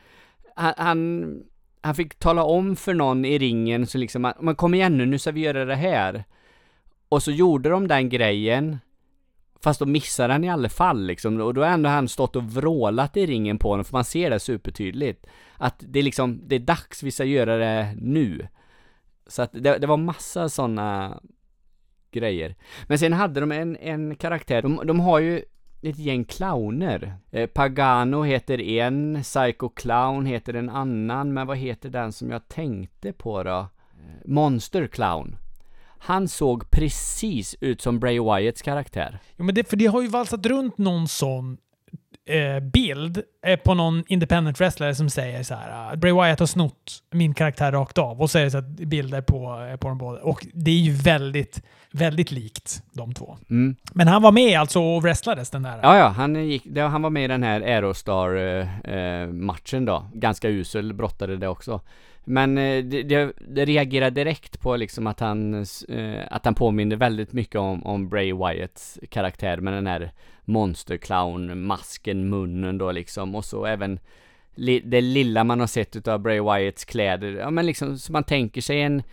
Han, 0.55 0.73
han, 0.77 1.43
han, 1.85 1.95
fick 1.95 2.19
tala 2.19 2.43
om 2.43 2.75
för 2.75 2.93
någon 2.93 3.25
i 3.25 3.37
ringen 3.37 3.87
så 3.87 3.97
liksom, 3.97 4.33
men 4.39 4.55
kom 4.55 4.73
igen 4.73 4.97
nu, 4.97 5.05
nu 5.05 5.19
ska 5.19 5.31
vi 5.31 5.41
göra 5.41 5.65
det 5.65 5.75
här. 5.75 6.23
Och 7.09 7.23
så 7.23 7.31
gjorde 7.31 7.69
de 7.69 7.87
den 7.87 8.09
grejen, 8.09 8.79
fast 9.63 9.79
då 9.79 9.85
missade 9.85 10.33
han 10.33 10.43
i 10.43 10.49
alla 10.49 10.69
fall 10.69 11.05
liksom. 11.05 11.41
Och 11.41 11.53
då 11.53 11.61
har 11.61 11.67
ändå 11.67 11.89
han 11.89 12.07
stått 12.07 12.35
och 12.35 12.43
vrålat 12.43 13.17
i 13.17 13.25
ringen 13.25 13.57
på 13.57 13.69
honom, 13.69 13.85
för 13.85 13.93
man 13.93 14.03
ser 14.03 14.29
det 14.29 14.39
supertydligt. 14.39 15.25
Att 15.57 15.83
det 15.87 15.99
är 15.99 16.03
liksom, 16.03 16.41
det 16.47 16.55
är 16.55 16.59
dags 16.59 17.03
vi 17.03 17.11
ska 17.11 17.23
göra 17.23 17.57
det 17.57 17.95
nu. 18.01 18.47
Så 19.27 19.41
att 19.41 19.51
det, 19.53 19.77
det 19.77 19.87
var 19.87 19.97
massa 19.97 20.49
sådana 20.49 21.19
grejer. 22.11 22.55
Men 22.87 22.99
sen 22.99 23.13
hade 23.13 23.39
de 23.39 23.51
en, 23.51 23.77
en 23.77 24.15
karaktär, 24.15 24.61
de, 24.61 24.81
de 24.85 24.99
har 24.99 25.19
ju 25.19 25.43
ett 25.81 25.99
gäng 25.99 26.25
clowner. 26.25 27.17
Eh, 27.31 27.47
Pagano 27.47 28.23
heter 28.23 28.61
en, 28.61 29.23
Psycho 29.23 29.69
Clown 29.69 30.25
heter 30.25 30.53
en 30.53 30.69
annan, 30.69 31.33
men 31.33 31.47
vad 31.47 31.57
heter 31.57 31.89
den 31.89 32.11
som 32.11 32.31
jag 32.31 32.47
tänkte 32.47 33.13
på 33.13 33.43
då? 33.43 33.59
Eh, 33.59 33.67
Monster 34.25 34.87
Clown. 34.87 35.37
Han 35.99 36.27
såg 36.27 36.69
precis 36.69 37.55
ut 37.61 37.81
som 37.81 37.99
Bray 37.99 38.19
Wyatts 38.19 38.61
karaktär. 38.61 39.19
Ja 39.35 39.43
men 39.43 39.55
det, 39.55 39.69
för 39.69 39.77
det 39.77 39.85
har 39.85 40.01
ju 40.01 40.07
valsat 40.07 40.45
runt 40.45 40.77
någon 40.77 41.07
sån 41.07 41.57
eh, 42.25 42.59
bild 42.59 43.23
eh, 43.45 43.59
på 43.59 43.73
någon 43.73 44.03
independent 44.07 44.59
wrestler 44.59 44.93
som 44.93 45.09
säger 45.09 45.43
så 45.43 45.55
här 45.55 45.91
uh, 45.91 45.95
Bray 45.99 46.13
Wyatt 46.13 46.39
har 46.39 46.47
snott 46.47 47.03
min 47.11 47.33
karaktär 47.33 47.71
rakt 47.71 47.97
av 47.97 48.21
och 48.21 48.29
så 48.29 48.39
är 48.39 48.43
det 48.43 48.51
så 48.51 48.57
att 48.57 48.65
bilder 48.65 49.21
på, 49.21 49.67
eh, 49.71 49.77
på 49.77 49.87
dem 49.87 49.97
båda. 49.97 50.21
Och 50.21 50.45
det 50.53 50.71
är 50.71 50.79
ju 50.79 50.91
väldigt, 50.91 51.63
väldigt 51.91 52.31
likt 52.31 52.83
de 52.91 53.13
två. 53.13 53.37
Mm. 53.49 53.75
Men 53.93 54.07
han 54.07 54.21
var 54.21 54.31
med 54.31 54.59
alltså 54.59 54.81
och 54.81 55.03
wrestlades 55.03 55.49
den 55.49 55.63
där? 55.63 55.79
Ja, 55.81 55.97
ja, 55.97 56.07
han, 56.07 56.47
gick, 56.47 56.63
det, 56.65 56.81
han 56.81 57.01
var 57.01 57.09
med 57.09 57.23
i 57.23 57.27
den 57.27 57.43
här 57.43 57.61
Aerostar-matchen 57.61 59.87
eh, 59.87 59.93
då. 59.93 60.05
Ganska 60.13 60.49
usel 60.49 60.93
brottade 60.93 61.37
det 61.37 61.47
också. 61.47 61.81
Men 62.27 62.55
det, 62.55 63.03
det, 63.03 63.33
det 63.47 63.65
reagerade 63.65 64.23
direkt 64.23 64.59
på 64.59 64.75
liksom 64.75 65.07
att 65.07 65.19
han, 65.19 65.65
att 66.27 66.45
han 66.45 66.55
påminner 66.55 66.95
väldigt 66.95 67.33
mycket 67.33 67.55
om, 67.55 67.85
om 67.85 68.09
Bray 68.09 68.33
Wyatts 68.33 68.99
karaktär 69.09 69.57
med 69.57 69.73
den 69.73 69.87
här 69.87 70.11
monsterclown-masken, 70.45 72.29
munnen 72.29 72.77
då 72.77 72.91
liksom 72.91 73.35
och 73.35 73.45
så 73.45 73.65
även 73.65 73.99
li 74.55 74.79
det 74.79 75.01
lilla 75.01 75.43
man 75.43 75.59
har 75.59 75.67
sett 75.67 75.95
utav 75.95 76.19
Bray 76.19 76.39
Wyatts 76.39 76.85
kläder. 76.85 77.31
Ja 77.31 77.49
men 77.51 77.65
liksom 77.65 77.97
så 77.97 78.11
man 78.11 78.23
tänker 78.23 78.61
sig 78.61 78.81
en 78.81 79.03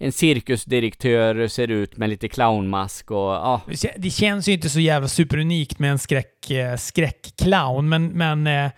en 0.00 0.12
cirkusdirektör 0.12 1.48
ser 1.48 1.70
ut 1.70 1.96
med 1.96 2.10
lite 2.10 2.28
clownmask 2.28 3.10
och 3.10 3.16
ja. 3.16 3.60
Det 3.96 4.10
känns 4.10 4.48
ju 4.48 4.52
inte 4.52 4.68
så 4.68 4.80
jävla 4.80 5.08
superunikt 5.08 5.78
med 5.78 5.90
en 5.90 5.98
skräck, 5.98 6.50
eh, 6.50 6.76
skräckclown, 6.76 7.88
men, 7.88 8.06
men 8.06 8.46
eh, 8.46 8.70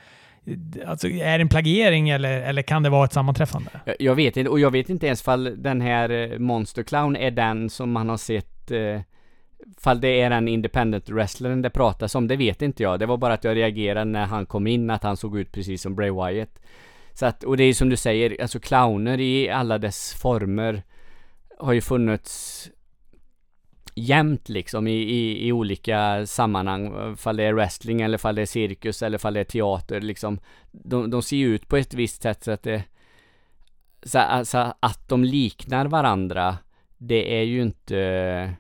Alltså, 0.87 1.09
är 1.09 1.39
det 1.39 1.43
en 1.43 1.49
plagiering 1.49 2.09
eller, 2.09 2.41
eller 2.43 2.63
kan 2.63 2.83
det 2.83 2.91
vara 2.91 3.05
ett 3.05 3.13
sammanträffande? 3.13 3.71
Jag, 3.85 3.97
jag 3.99 4.15
vet 4.15 4.37
inte, 4.37 4.51
och 4.51 4.61
jag 4.61 4.71
vet 4.71 4.91
inte 4.91 5.07
ens 5.07 5.23
fall 5.23 5.63
den 5.63 5.81
här 5.81 6.11
eh, 6.11 6.39
Monster 6.39 6.83
Clown 6.83 7.17
är 7.17 7.31
den 7.31 7.71
som 7.71 7.93
man 7.93 8.09
har 8.09 8.17
sett 8.17 8.71
eh, 8.71 9.01
Fall 9.79 10.01
det 10.01 10.21
är 10.21 10.31
den 10.31 10.49
independent 10.49 11.09
wrestlern 11.09 11.63
det 11.63 11.71
pratas 11.71 12.15
om, 12.15 12.29
det 12.29 12.37
vet 12.37 12.63
inte 12.63 12.83
jag. 12.83 12.99
Det 13.01 13.07
var 13.07 13.17
bara 13.17 13.35
att 13.35 13.45
jag 13.45 13.57
reagerade 13.57 14.05
när 14.05 14.27
han 14.27 14.47
kom 14.47 14.67
in, 14.67 14.91
att 14.91 15.03
han 15.03 15.17
såg 15.17 15.39
ut 15.39 15.53
precis 15.53 15.83
som 15.83 15.95
Bray 15.95 16.11
Wyatt. 16.11 16.61
Så 17.15 17.27
att, 17.27 17.45
och 17.45 17.57
det 17.57 17.65
är 17.65 17.75
som 17.75 17.89
du 17.89 17.97
säger, 17.97 18.43
alltså 18.43 18.61
clowner 18.61 19.21
i 19.21 19.51
alla 19.51 19.79
dess 19.79 20.15
former 20.15 20.83
har 21.59 21.73
ju 21.73 21.81
funnits 21.81 22.71
jämt 23.95 24.49
liksom 24.49 24.87
i, 24.87 24.93
i, 24.93 25.49
i 25.49 25.53
olika 25.53 26.27
sammanhang. 26.27 27.17
Fall 27.17 27.37
det 27.37 27.45
är 27.45 27.53
wrestling 27.53 28.01
eller 28.01 28.19
fall 28.19 28.35
det 28.35 28.43
är 28.43 28.47
cirkus 28.47 29.03
eller 29.03 29.19
fall 29.19 29.35
det 29.35 29.41
är 29.41 29.45
teater 29.45 30.01
liksom. 30.01 30.41
De, 30.71 31.11
de 31.11 31.23
ser 31.23 31.37
ju 31.37 31.55
ut 31.55 31.69
på 31.69 31.77
ett 31.77 31.95
visst 31.95 32.23
sätt 32.23 32.45
så 32.45 32.51
att 32.51 32.63
det 32.63 32.85
så 34.03 34.19
alltså 34.19 34.75
att 34.81 35.09
de 35.09 35.25
liknar 35.25 35.87
varandra 35.87 36.59
det 36.99 37.39
är 37.39 37.43
ju 37.43 37.63
inte, 37.63 38.55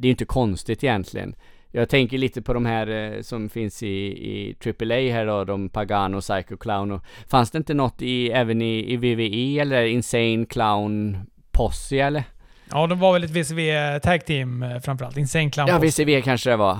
det 0.00 0.06
är 0.06 0.08
ju 0.08 0.10
inte 0.10 0.24
konstigt 0.24 0.84
egentligen. 0.84 1.34
Jag 1.72 1.88
tänker 1.88 2.18
lite 2.18 2.42
på 2.42 2.52
de 2.52 2.66
här 2.66 2.86
eh, 2.86 3.22
som 3.22 3.48
finns 3.48 3.82
i, 3.82 3.86
i 3.86 4.56
AAA 4.66 5.12
här 5.12 5.26
då, 5.26 5.44
de 5.44 5.68
Pagano, 5.68 6.20
Psycho 6.20 6.56
Clown 6.56 6.92
och 6.92 7.04
fanns 7.28 7.50
det 7.50 7.58
inte 7.58 7.74
något 7.74 8.02
i, 8.02 8.30
även 8.30 8.62
i, 8.62 8.92
i 8.92 8.96
VVE 8.96 9.60
eller 9.60 9.84
Insane 9.84 10.46
Clown 10.48 11.18
Posse 11.50 11.96
eller? 11.96 12.24
Ja, 12.70 12.86
de 12.86 12.98
var 12.98 13.12
väl 13.12 13.24
ett 13.24 13.30
VCV 13.30 13.98
Tag 13.98 14.26
Team 14.26 14.62
eh, 14.62 14.78
framförallt. 14.78 15.16
Insane 15.16 15.50
Clown 15.50 15.68
Ja. 15.68 15.78
VCV 15.78 16.22
kanske 16.22 16.50
det 16.50 16.56
var. 16.56 16.78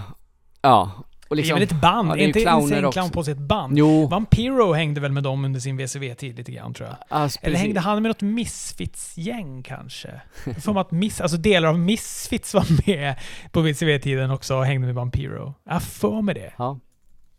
Ja. 0.62 0.92
Och 1.30 1.36
Det 1.36 1.48
är 1.48 1.54
väl 1.54 1.62
ett 1.62 1.80
band? 1.80 2.10
ja, 2.10 2.14
det 2.14 2.22
är 2.24 2.26
inte 2.26 2.40
också. 2.86 3.00
Clown 3.00 3.10
Posse 3.10 3.32
ett 3.32 3.38
band? 3.38 3.78
Jo. 3.78 4.06
Vampiro 4.06 4.72
hängde 4.72 5.00
väl 5.00 5.12
med 5.12 5.22
dem 5.22 5.44
under 5.44 5.60
sin 5.60 5.76
VCV-tid 5.76 6.36
lite 6.36 6.52
grann 6.52 6.74
tror 6.74 6.88
jag. 6.88 6.96
Alltså, 7.08 7.38
Eller 7.42 7.50
precis. 7.52 7.62
hängde 7.64 7.80
han 7.80 8.02
med 8.02 8.10
något 8.10 8.22
Misfits-gäng 8.22 9.62
kanske? 9.62 10.20
Mig 10.60 10.76
att 10.76 10.90
miss, 10.90 11.20
alltså 11.20 11.36
delar 11.36 11.68
av 11.68 11.78
Misfits 11.78 12.54
var 12.54 12.86
med 12.86 13.14
på 13.52 13.60
VCV-tiden 13.60 14.30
också 14.30 14.56
och 14.56 14.64
hängde 14.64 14.86
med 14.86 14.94
Vampiro. 14.94 15.54
Jag 15.64 15.82
för 15.82 16.22
mig 16.22 16.34
det. 16.34 16.52
Ja. 16.58 16.78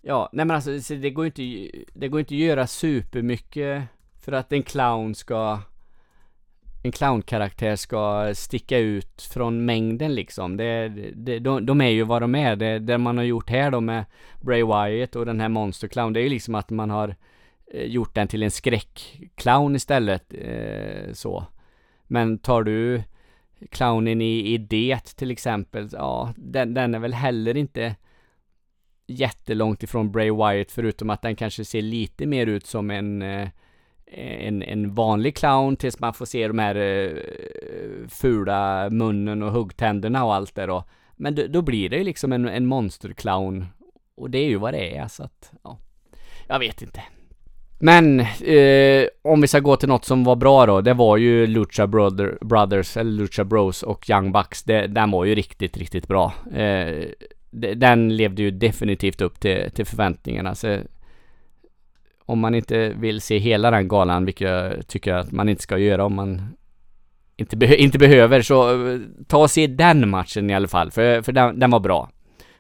Ja, 0.02 0.30
nej 0.34 0.46
men 0.46 0.56
alltså 0.56 0.80
så 0.82 0.94
det 0.94 1.10
går 1.10 1.26
ju 1.26 1.32
inte, 1.36 1.78
det 1.94 2.08
går 2.08 2.20
inte 2.20 2.34
att 2.34 2.39
göra 2.39 2.68
supermycket 2.68 3.84
för 4.22 4.32
att 4.32 4.52
en 4.52 4.64
clown 4.64 5.16
ska 5.16 5.60
en 6.84 6.92
clownkaraktär 6.92 7.76
ska 7.76 8.32
sticka 8.36 8.78
ut 8.78 9.22
från 9.22 9.66
mängden 9.66 10.16
liksom. 10.16 10.58
Det, 10.58 10.90
det, 11.16 11.40
de, 11.40 11.66
de 11.66 11.82
är 11.82 11.90
ju 11.90 12.04
vad 12.04 12.22
de 12.22 12.36
är. 12.36 12.56
Det, 12.56 12.80
det 12.80 12.98
man 12.98 13.18
har 13.18 13.26
gjort 13.26 13.50
här 13.50 13.72
då 13.72 13.82
med 13.82 14.06
Bray 14.42 14.64
Wyatt 14.64 15.16
och 15.16 15.26
den 15.26 15.40
här 15.40 15.50
Monster 15.50 15.88
Clown, 15.88 16.14
det 16.14 16.20
är 16.20 16.24
ju 16.24 16.30
liksom 16.30 16.56
att 16.56 16.70
man 16.70 16.90
har 16.90 17.16
eh, 17.74 17.86
gjort 17.86 18.16
den 18.16 18.28
till 18.28 18.44
en 18.44 18.52
skräckclown 18.52 19.76
istället. 19.76 20.34
Eh, 20.34 21.14
så. 21.14 21.46
Men 22.04 22.38
tar 22.38 22.64
du 22.64 23.04
clownen 23.70 24.22
i, 24.22 24.54
i 24.54 24.58
det 24.58 25.16
till 25.16 25.32
exempel, 25.32 25.90
ja, 25.92 26.34
den, 26.38 26.74
den 26.74 26.96
är 26.96 27.00
väl 27.00 27.14
heller 27.14 27.58
inte 27.58 27.96
jättelångt 29.08 29.84
ifrån 29.84 30.12
Bray 30.12 30.32
Wyatt 30.32 30.72
förutom 30.72 31.10
att 31.10 31.22
den 31.22 31.36
kanske 31.36 31.66
ser 31.66 31.82
lite 31.82 32.26
mer 32.26 32.48
ut 32.48 32.66
som 32.66 32.92
en 32.92 33.22
eh, 33.22 33.50
en, 34.12 34.64
en 34.64 34.93
vanlig 34.93 35.36
clown 35.36 35.76
tills 35.76 35.99
man 35.99 36.14
får 36.14 36.26
se 36.26 36.47
de 36.47 36.59
här 36.59 36.76
eh, 36.76 37.18
fula 38.09 38.89
munnen 38.89 39.43
och 39.43 39.51
huggtänderna 39.51 40.26
och 40.26 40.36
allt 40.36 40.55
det 40.55 40.66
då. 40.66 40.84
Men 41.16 41.36
då, 41.36 41.47
då 41.47 41.62
blir 41.62 41.89
det 41.89 41.97
ju 41.97 42.03
liksom 42.03 42.34
en, 42.34 42.47
en 42.47 42.66
monsterclown. 42.66 43.66
Och 44.16 44.30
det 44.30 44.38
är 44.38 44.47
ju 44.47 44.57
vad 44.57 44.74
det 44.74 44.97
är 44.97 45.07
så 45.07 45.24
att, 45.24 45.51
ja. 45.64 45.78
Jag 46.47 46.59
vet 46.59 46.82
inte. 46.82 47.01
Men 47.80 48.20
eh, 48.20 49.07
om 49.22 49.41
vi 49.41 49.47
ska 49.47 49.59
gå 49.59 49.76
till 49.76 49.89
något 49.89 50.05
som 50.05 50.24
var 50.24 50.36
bra 50.36 50.66
då. 50.66 50.82
Det 50.82 50.93
var 50.93 51.18
ju 51.18 51.47
Lucha 51.47 51.88
Brother, 51.88 52.38
Brothers, 52.41 52.97
eller 52.97 53.12
Lucha 53.12 53.43
Bros 53.43 53.84
och 53.84 54.09
Young 54.09 54.32
Bucks. 54.32 54.64
Det, 54.64 54.88
den 54.88 55.12
var 55.12 55.26
ju 55.26 55.36
riktigt, 55.36 55.78
riktigt 55.78 56.07
bra. 56.07 56.34
Eh, 56.55 57.05
den 57.51 58.16
levde 58.16 58.41
ju 58.41 58.51
definitivt 58.51 59.22
upp 59.22 59.39
till, 59.39 59.72
till 59.72 59.86
förväntningarna. 59.86 60.55
Så 60.55 60.80
om 62.32 62.40
man 62.40 62.56
inte 62.56 62.90
vill 62.90 63.22
se 63.22 63.38
hela 63.38 63.72
den 63.72 63.88
galan, 63.88 64.26
vilket 64.26 64.50
jag 64.50 64.88
tycker 64.88 65.14
att 65.14 65.32
man 65.32 65.50
inte 65.50 65.64
ska 65.64 65.78
göra 65.78 66.06
om 66.06 66.16
man 66.16 66.42
inte, 67.38 67.56
beh- 67.56 67.76
inte 67.76 67.98
behöver, 67.98 68.42
så 68.42 68.88
eh, 68.94 69.00
ta 69.28 69.38
och 69.38 69.52
se 69.52 69.68
den 69.68 70.10
matchen 70.10 70.50
i 70.50 70.56
alla 70.56 70.68
fall, 70.68 70.92
för, 70.92 71.22
för 71.22 71.32
den, 71.32 71.60
den 71.60 71.72
var 71.72 71.80
bra. 71.80 72.10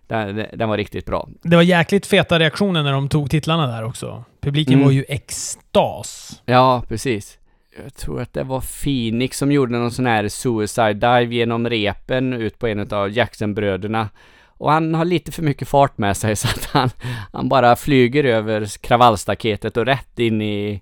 Den, 0.07 0.45
den 0.53 0.69
var 0.69 0.77
riktigt 0.77 1.05
bra. 1.05 1.29
Det 1.43 1.55
var 1.55 1.63
jäkligt 1.63 2.05
feta 2.05 2.39
reaktioner 2.39 2.83
när 2.83 2.91
de 2.91 3.09
tog 3.09 3.29
titlarna 3.29 3.67
där 3.67 3.83
också. 3.83 4.23
Publiken 4.41 4.73
Mm. 4.73 4.85
var 4.85 4.91
ju 4.91 5.05
extas. 5.07 6.41
Ja, 6.45 6.83
precis. 6.87 7.37
Jag 7.83 7.93
tror 7.93 8.21
att 8.21 8.33
det 8.33 8.43
var 8.43 8.61
Phoenix 8.83 9.37
som 9.37 9.51
gjorde 9.51 9.77
någon 9.77 9.91
sån 9.91 10.05
här 10.05 10.27
suicide 10.27 10.93
dive 10.93 11.35
genom 11.35 11.69
repen 11.69 12.33
ut 12.33 12.59
på 12.59 12.67
en 12.67 12.79
av 12.93 13.11
Jackson-bröderna. 13.11 14.09
Och 14.61 14.71
han 14.71 14.93
har 14.93 15.05
lite 15.05 15.31
för 15.31 15.43
mycket 15.43 15.67
fart 15.67 15.97
med 15.97 16.17
sig 16.17 16.35
så 16.35 16.47
att 16.47 16.65
han, 16.65 16.89
han 17.33 17.49
bara 17.49 17.75
flyger 17.75 18.23
över 18.23 18.65
kravallstaketet 18.81 19.77
och 19.77 19.85
rätt 19.85 20.19
in 20.19 20.41
i, 20.41 20.81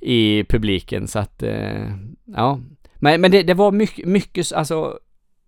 i 0.00 0.44
publiken 0.44 1.08
så 1.08 1.18
att, 1.18 1.42
eh, 1.42 1.96
ja. 2.26 2.60
Men, 2.94 3.20
men 3.20 3.30
det, 3.30 3.42
det 3.42 3.54
var 3.54 3.72
mycket, 3.72 4.08
mycket, 4.08 4.52
alltså 4.52 4.98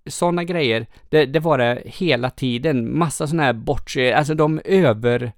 sådana 0.07 0.45
grejer. 0.45 0.87
Det, 1.09 1.27
det 1.27 1.41
var 1.41 1.59
det 1.59 1.83
hela 1.85 2.31
tiden. 2.31 2.99
Massa 2.99 3.27
sådana 3.27 3.43
här 3.43 3.53
bortse, 3.53 4.15
alltså 4.15 4.35
de 4.35 4.61
över 4.65 5.33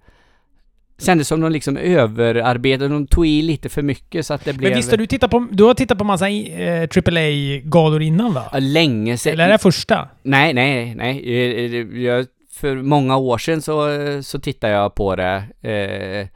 Kändes 0.99 1.28
som 1.28 1.40
de 1.40 1.53
liksom 1.53 1.76
överarbetade, 1.76 2.94
de 2.94 3.07
tog 3.07 3.26
i 3.26 3.42
lite 3.42 3.68
för 3.68 3.82
mycket 3.82 4.26
så 4.26 4.34
att 4.34 4.44
det 4.44 4.53
blev... 4.53 4.70
Men 4.70 4.76
visst 4.78 4.90
har 4.90 4.99
du 4.99 5.07
tittat 5.07 5.30
på... 5.30 5.47
Du 5.51 5.64
har 5.64 5.74
tittat 5.74 5.99
på 5.99 6.05
massa 6.05 6.28
eh, 6.28 6.82
AAA-galor 6.82 8.03
innan 8.03 8.32
va? 8.34 8.51
Länge 8.59 9.16
sedan. 9.18 9.32
Eller 9.32 9.44
är 9.44 9.53
det 9.53 9.59
första? 9.59 10.09
Nej, 10.22 10.55
nej, 10.55 10.94
nej. 10.94 11.22
Eh, 11.26 12.03
Jag, 12.03 12.26
för 12.53 12.76
många 12.76 13.16
år 13.16 13.38
sedan 13.38 13.62
så, 13.62 13.88
så 14.22 14.38
tittade 14.40 14.72
jag 14.72 14.94
på 14.94 15.16
det. 15.16 15.44
Eh, 15.62 16.28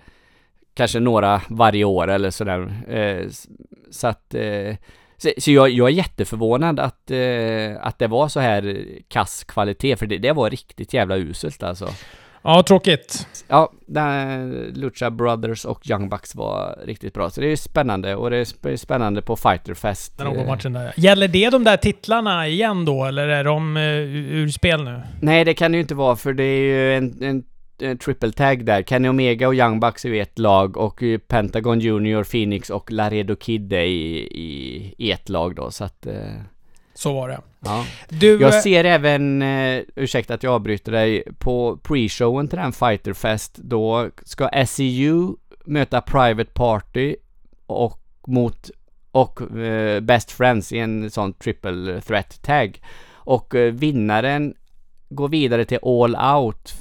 kanske 0.75 1.01
några 1.01 1.43
varje 1.49 1.85
år 1.85 2.11
eller 2.11 2.31
sådär. 2.31 2.83
Eh, 2.89 3.29
så 3.91 4.07
att... 4.07 4.35
Eh, 4.35 4.77
så, 5.17 5.31
så 5.39 5.51
jag, 5.51 5.71
jag 5.71 5.89
är 5.89 5.93
jätteförvånad 5.93 6.81
att, 6.81 7.11
eh, 7.11 7.87
att 7.87 7.99
det 7.99 8.07
var 8.07 8.29
så 8.29 8.41
här 8.41 8.85
kass 9.09 9.45
kvalitet, 9.45 9.97
för 9.97 10.07
det, 10.07 10.19
det 10.19 10.33
var 10.33 10.51
riktigt 10.51 10.95
jävla 10.95 11.17
uselt 11.17 11.63
alltså. 11.63 11.89
Ja, 12.43 12.63
tråkigt. 12.63 13.27
Ja, 13.49 13.73
Lucha 14.75 15.11
Brothers 15.11 15.65
och 15.65 15.91
Young 15.91 16.09
Bucks 16.09 16.35
var 16.35 16.79
riktigt 16.85 17.15
bra. 17.15 17.31
Så 17.31 17.41
det 17.41 17.47
är 17.53 17.57
spännande 17.57 18.15
och 18.17 18.31
det 18.31 18.37
är 18.37 18.45
sp- 18.45 18.77
spännande 18.77 19.23
på 19.23 19.37
Fighter 19.37 19.75
Fest. 19.75 20.19
Den 20.19 20.27
Eh, 20.37 20.47
matchen 20.47 20.73
där. 20.73 20.93
Gäller 20.97 21.29
det 21.29 21.51
de 21.51 21.65
där 21.65 21.77
titlarna 21.77 22.49
igen 22.49 22.85
då, 22.85 23.05
eller 23.05 23.29
är 23.29 23.45
de 23.45 23.77
eh, 23.77 23.83
ur 23.83 24.49
spel 24.49 24.85
nu? 24.85 25.01
Nej, 25.21 25.45
det 25.45 25.55
kan 25.55 25.73
det 25.73 25.77
ju 25.77 25.83
inte 25.83 25.95
vara 25.95 26.17
för 26.17 26.33
det 26.33 26.45
är 26.45 26.61
ju 26.63 26.95
en, 26.95 27.23
en, 27.23 27.99
triple 27.99 28.33
tag 28.33 28.65
där. 28.65 28.83
Kenny 28.83 29.09
Omega 29.09 29.49
och 29.49 29.55
Young 29.55 29.81
Bucks 29.81 30.05
är 30.05 30.09
ju 30.09 30.21
ett 30.21 30.39
lag 30.39 30.77
och 30.77 31.03
Pentagon 31.29 31.81
Junior, 31.81 32.25
Phoenix 32.25 32.71
och 32.71 32.93
Laredo 32.93 33.37
Kid 33.37 33.73
är 33.73 33.79
i, 33.81 34.17
i, 34.21 34.95
i 34.99 35.13
ett 35.13 35.29
lag 35.29 35.55
då. 35.55 35.71
Så 35.71 35.85
att, 35.85 36.07
eh, 36.07 36.15
Så 36.95 37.13
var 37.13 37.29
det. 37.29 37.41
Ja. 37.65 37.85
Du... 38.09 38.35
eh, 38.35 38.41
Jag 38.41 38.55
ser 38.63 38.85
även, 38.85 39.43
eh, 39.43 39.83
ursäkta 39.97 40.35
att 40.35 40.43
jag 40.43 40.53
avbryter 40.55 40.93
dig, 40.93 41.23
på 41.39 41.77
pre-showen 41.77 42.49
till 42.49 42.59
den 42.59 42.73
Fighter 42.73 43.13
Fest 43.13 43.57
då 43.57 44.11
ska 44.25 44.51
SEU 44.67 45.35
möta 45.65 46.01
Private 46.01 46.51
Party 46.55 47.17
och 47.67 48.01
mot 48.27 48.71
och 49.13 49.57
eh, 49.59 50.01
Best 50.01 50.31
Friends 50.33 50.73
i 50.73 50.79
en 50.79 51.11
sån 51.11 51.33
triple 51.33 52.01
threat 52.01 52.43
tag. 52.43 52.81
Och 53.13 53.55
eh, 53.55 53.73
vinnaren 53.73 54.55
går 55.09 55.29
vidare 55.29 55.65
till 55.65 55.79
All 55.83 56.17
Out 56.37 56.75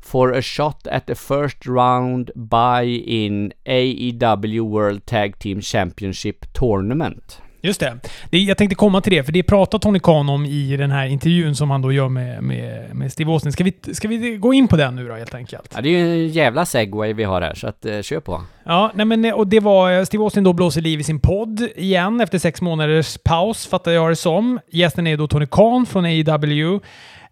for 0.00 0.34
a 0.36 0.42
shot 0.42 0.86
at 0.86 1.06
the 1.06 1.14
first 1.14 1.66
round 1.66 2.30
by 2.34 2.98
in 3.06 3.52
AEW 3.64 4.60
World 4.70 5.06
Tag 5.06 5.38
Team 5.38 5.60
Championship 5.62 6.52
Tournament. 6.52 7.40
Just 7.66 7.80
det. 7.80 7.98
det. 8.30 8.38
Jag 8.38 8.56
tänkte 8.56 8.74
komma 8.74 9.00
till 9.00 9.12
det, 9.12 9.24
för 9.24 9.32
det 9.32 9.42
pratar 9.42 9.78
Tony 9.78 10.00
Khan 10.00 10.28
om 10.28 10.44
i 10.44 10.76
den 10.76 10.90
här 10.90 11.06
intervjun 11.06 11.54
som 11.54 11.70
han 11.70 11.82
då 11.82 11.92
gör 11.92 12.08
med, 12.08 12.42
med, 12.42 12.96
med 12.96 13.12
Steve 13.12 13.32
Austin. 13.32 13.52
Ska 13.52 13.64
vi, 13.64 13.94
ska 13.94 14.08
vi 14.08 14.36
gå 14.36 14.54
in 14.54 14.68
på 14.68 14.76
den 14.76 14.96
nu 14.96 15.08
då, 15.08 15.14
helt 15.14 15.34
enkelt? 15.34 15.72
Ja, 15.74 15.80
det 15.80 15.88
är 15.88 15.98
ju 15.98 16.26
en 16.26 16.28
jävla 16.28 16.66
segway 16.66 17.12
vi 17.12 17.24
har 17.24 17.40
här, 17.42 17.54
så 17.54 17.68
att 17.68 17.86
eh, 17.86 18.02
kör 18.02 18.20
på. 18.20 18.42
Ja, 18.64 18.92
nej 18.94 19.06
men 19.06 19.32
och 19.32 19.46
det 19.46 19.60
var 19.60 19.92
eh, 19.92 20.04
Steve 20.04 20.24
Austin 20.24 20.44
då 20.44 20.52
blåser 20.52 20.80
liv 20.80 21.00
i 21.00 21.04
sin 21.04 21.20
podd 21.20 21.68
igen 21.76 22.20
efter 22.20 22.38
sex 22.38 22.60
månaders 22.60 23.18
paus, 23.24 23.66
fattar 23.66 23.92
jag 23.92 24.10
det 24.10 24.16
som. 24.16 24.60
Gästen 24.70 25.06
är 25.06 25.16
då 25.16 25.26
Tony 25.26 25.46
Khan 25.46 25.86
från 25.86 26.04
AEW. 26.04 26.80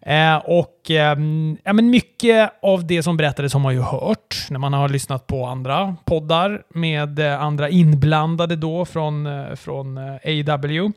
Eh, 0.07 0.37
och 0.37 0.91
eh, 0.91 1.19
ja, 1.65 1.73
men 1.73 1.91
mycket 1.91 2.53
av 2.63 2.87
det 2.87 3.03
som 3.03 3.17
berättades 3.17 3.53
har 3.53 3.61
man 3.61 3.75
ju 3.75 3.81
hört 3.81 4.47
när 4.51 4.59
man 4.59 4.73
har 4.73 4.89
lyssnat 4.89 5.27
på 5.27 5.47
andra 5.47 5.97
poddar 6.05 6.63
med 6.75 7.19
eh, 7.19 7.43
andra 7.43 7.69
inblandade 7.69 8.57
då 8.57 8.85
från, 8.85 9.27
eh, 9.27 9.55
från 9.55 9.99
eh, 9.99 10.91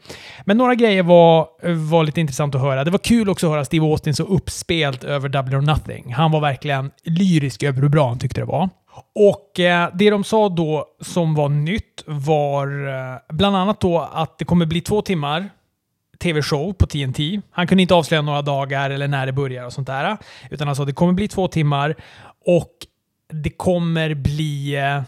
Men 0.45 0.57
några 0.57 0.75
grejer 0.75 1.03
var, 1.03 1.47
var 1.89 2.03
lite 2.03 2.21
intressant 2.21 2.55
att 2.55 2.61
höra. 2.61 2.83
Det 2.83 2.91
var 2.91 2.99
kul 2.99 3.29
också 3.29 3.47
att 3.47 3.51
höra 3.51 3.65
Steve 3.65 3.85
Austin 3.85 4.13
så 4.13 4.23
uppspelt 4.23 5.03
över 5.03 5.29
Double 5.29 5.57
or 5.57 5.61
Nothing. 5.61 6.13
Han 6.13 6.31
var 6.31 6.39
verkligen 6.39 6.91
lyrisk 7.03 7.63
över 7.63 7.81
hur 7.81 7.89
bra 7.89 8.07
han 8.07 8.19
tyckte 8.19 8.41
det 8.41 8.45
var. 8.45 8.69
Och 9.15 9.59
eh, 9.59 9.89
det 9.93 10.09
de 10.09 10.23
sa 10.23 10.49
då 10.49 10.85
som 11.01 11.35
var 11.35 11.49
nytt 11.49 12.03
var 12.05 12.87
eh, 12.87 13.35
bland 13.35 13.55
annat 13.55 13.81
då 13.81 14.09
att 14.13 14.37
det 14.37 14.45
kommer 14.45 14.65
bli 14.65 14.81
två 14.81 15.01
timmar 15.01 15.49
tv-show 16.20 16.74
på 16.74 16.86
TNT. 16.86 17.41
Han 17.51 17.68
kunde 17.68 17.82
inte 17.82 17.95
avslöja 17.95 18.22
några 18.22 18.41
dagar 18.41 18.89
eller 18.89 19.07
när 19.07 19.26
det 19.26 19.34
börjar 19.34 19.65
och 19.65 19.74
sånt 19.74 19.88
där. 19.88 20.18
Utan 20.49 20.68
han 20.68 20.76
sa 20.76 20.84
att 20.84 20.88
det 20.88 20.93
kommer 20.93 21.13
bli 21.13 21.28
två 21.28 21.47
timmar 21.47 21.95
och 22.45 22.74
det 23.34 23.49
kommer 23.49 24.13
bli... 24.13 24.76
Eh, 24.76 25.01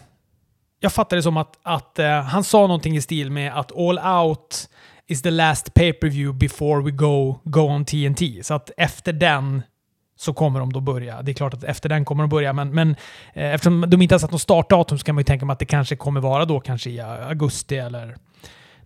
jag 0.80 0.94
fattar 0.94 1.18
det 1.18 1.24
som 1.24 1.38
att, 1.38 1.60
att 1.64 2.00
eh, 2.00 2.22
han 2.22 2.44
sa 2.44 2.62
någonting 2.62 2.96
i 2.96 3.02
stil 3.02 3.32
med 3.32 3.60
att 3.60 3.78
All 3.78 4.00
Out 4.00 4.70
is 5.08 5.22
the 5.22 5.32
last 5.32 5.74
pay-per-view 5.74 6.40
before 6.40 6.84
we 6.84 6.92
go, 6.92 7.40
go 7.44 7.62
on 7.62 7.86
TNT. 7.86 8.44
Så 8.44 8.54
att 8.54 8.72
efter 8.78 9.14
den 9.14 9.62
så 10.20 10.34
kommer 10.34 10.60
de 10.60 10.74
då 10.74 10.82
börja. 10.82 11.22
Det 11.22 11.32
är 11.32 11.34
klart 11.34 11.54
att 11.54 11.64
efter 11.64 11.90
den 11.90 12.06
kommer 12.06 12.24
de 12.24 12.30
börja, 12.30 12.54
men, 12.54 12.70
men 12.70 12.96
eh, 13.34 13.54
eftersom 13.54 13.86
de 13.88 14.02
inte 14.02 14.16
har 14.16 14.20
satt 14.20 14.32
något 14.32 14.42
startdatum 14.42 14.98
så 14.98 15.06
kan 15.06 15.16
man 15.16 15.20
ju 15.20 15.26
tänka 15.26 15.46
mig 15.46 15.54
att 15.54 15.60
det 15.60 15.66
kanske 15.66 15.96
kommer 15.96 16.22
vara 16.22 16.46
då 16.46 16.60
kanske 16.60 16.90
i 16.90 17.00
augusti 17.00 17.78
eller 17.78 18.18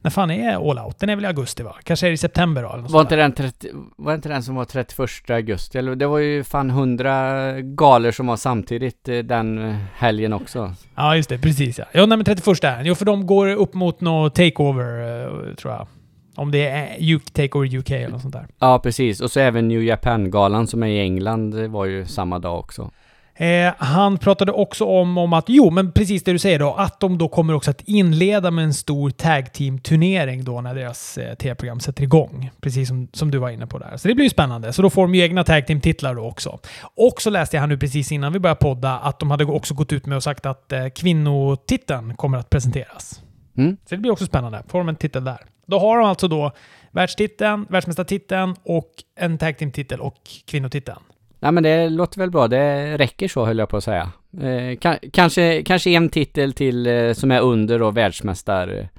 när 0.04 0.12
fan 0.12 0.32
är 0.32 0.70
All 0.70 0.80
Out? 0.80 1.00
Den 1.00 1.10
är 1.10 1.16
väl 1.16 1.26
i 1.26 1.28
augusti 1.28 1.64
va? 1.64 1.76
Kanske 1.84 2.08
är 2.08 2.10
det 2.10 2.14
i 2.14 2.18
september 2.18 2.64
då? 2.64 2.70
Eller 2.70 2.82
något 2.82 2.92
Var 2.92 3.02
inte, 3.02 3.16
den 3.16 3.32
30, 3.32 3.68
var 3.98 4.14
inte 4.14 4.30
den 4.30 4.44
som 4.44 4.56
var 4.56 4.66
31 4.66 5.30
augusti? 5.30 5.78
Eller 5.78 5.96
det 5.96 6.08
var 6.08 6.18
ju 6.18 6.44
fan 6.44 6.70
100 6.70 7.62
galor 7.62 8.12
som 8.12 8.28
var 8.28 8.38
samtidigt 8.38 9.10
eh, 9.10 9.18
den 9.18 9.70
eh, 9.70 9.76
helgen 9.96 10.34
också. 10.34 10.74
Ja, 10.96 11.16
just 11.16 11.30
det. 11.30 11.38
Precis 11.38 11.80
ja. 11.80 11.86
Ja, 11.92 12.06
nej, 12.06 12.18
men 12.18 12.26
31 12.26 12.64
är 12.64 12.78
den. 12.78 12.86
Jo, 12.86 12.96
för 12.96 13.06
de 13.06 13.28
går 13.28 13.48
upp 13.48 13.74
mot 13.74 14.02
något 14.02 14.36
takeover, 14.36 15.22
eh, 15.24 15.56
tror 15.56 15.74
jag. 15.74 15.88
Om 16.36 16.52
det 16.52 16.68
är 16.68 17.16
UK, 17.16 17.34
takeover 17.34 17.78
UK 17.78 17.92
eller 17.92 18.10
något 18.10 18.22
sånt 18.22 18.34
där. 18.34 18.48
Ja, 18.60 18.80
precis. 18.80 19.22
Och 19.22 19.32
så 19.32 19.40
även 19.40 19.68
New 19.68 19.84
Japan-galan 19.84 20.68
som 20.68 20.84
är 20.84 20.88
i 20.88 21.00
England 21.00 21.52
det 21.56 21.68
var 21.68 21.86
ju 21.86 22.06
samma 22.06 22.40
dag 22.40 22.60
också. 22.60 22.92
Eh, 23.36 23.74
han 23.78 24.18
pratade 24.18 24.52
också 24.52 24.86
om, 24.86 25.18
om 25.18 25.34
att, 25.34 25.46
jo 25.48 25.70
men 25.70 25.92
precis 25.92 26.24
det 26.24 26.32
du 26.32 26.40
säger 26.40 26.60
då, 26.60 26.74
att 26.74 27.00
de 27.00 27.18
då 27.18 27.28
kommer 27.28 27.54
också 27.54 27.72
att 27.72 27.82
inleda 27.82 28.52
med 28.52 28.66
en 28.66 28.74
stor 28.74 29.10
tag 29.10 29.54
team-turnering 29.54 30.44
då 30.44 30.62
när 30.62 30.76
deras 30.76 31.18
eh, 31.18 31.36
tv-program 31.36 31.80
sätter 31.80 32.04
igång. 32.04 32.50
Precis 32.62 32.88
som, 32.88 33.08
som 33.14 33.32
du 33.32 33.38
var 33.38 33.50
inne 33.50 33.68
på 33.68 33.78
där. 33.78 33.98
Så 33.98 34.08
det 34.08 34.16
blir 34.16 34.26
ju 34.26 34.30
spännande. 34.30 34.74
Så 34.74 34.82
då 34.82 34.90
får 34.90 35.02
de 35.02 35.16
ju 35.16 35.22
egna 35.22 35.44
tag 35.44 35.68
team-titlar 35.68 36.16
då 36.16 36.22
också. 36.22 36.60
Och 36.96 37.22
så 37.22 37.30
läste 37.30 37.56
jag 37.56 37.62
här 37.62 37.68
nu 37.68 37.78
precis 37.78 38.12
innan 38.12 38.34
vi 38.34 38.40
började 38.40 38.60
podda 38.60 39.00
att 39.00 39.20
de 39.20 39.32
hade 39.32 39.46
också 39.46 39.74
gått 39.74 39.94
ut 39.94 40.06
med 40.06 40.16
och 40.16 40.24
sagt 40.24 40.46
att 40.46 40.72
eh, 40.72 40.88
kvinnotiteln 40.88 42.16
kommer 42.16 42.38
att 42.38 42.50
presenteras. 42.50 43.22
Mm. 43.58 43.78
Så 43.90 43.96
det 43.96 44.02
blir 44.02 44.12
också 44.12 44.26
spännande. 44.26 44.64
Får 44.68 44.80
de 44.80 44.90
en 44.90 44.96
titel 44.96 45.24
där. 45.24 45.40
Då 45.66 45.80
har 45.80 45.98
de 45.98 46.08
alltså 46.08 46.28
då 46.28 46.52
världstiteln, 46.92 47.66
världsmästartiteln 47.70 48.56
och 48.64 48.90
en 49.16 49.38
tag 49.38 49.58
team-titel 49.58 50.00
och 50.00 50.18
kvinnotiteln. 50.46 51.00
Nej 51.44 51.52
men 51.52 51.64
det 51.64 51.90
låter 51.90 52.20
väl 52.20 52.32
bra. 52.32 52.48
Det 52.48 52.98
räcker 52.98 53.28
så 53.28 53.46
höll 53.46 53.58
jag 53.58 53.70
på 53.70 53.78
att 53.78 53.84
säga. 53.84 54.12
Eh, 54.38 54.44
ka- 54.78 55.10
kanske, 55.14 55.64
kanske 55.64 55.90
en 55.90 56.10
titel 56.10 56.54
till 56.54 56.88
eh, 56.88 57.14
som 57.14 57.32
är 57.32 57.42
under 57.42 57.80
då 57.80 57.92
världsmästar 57.92 58.90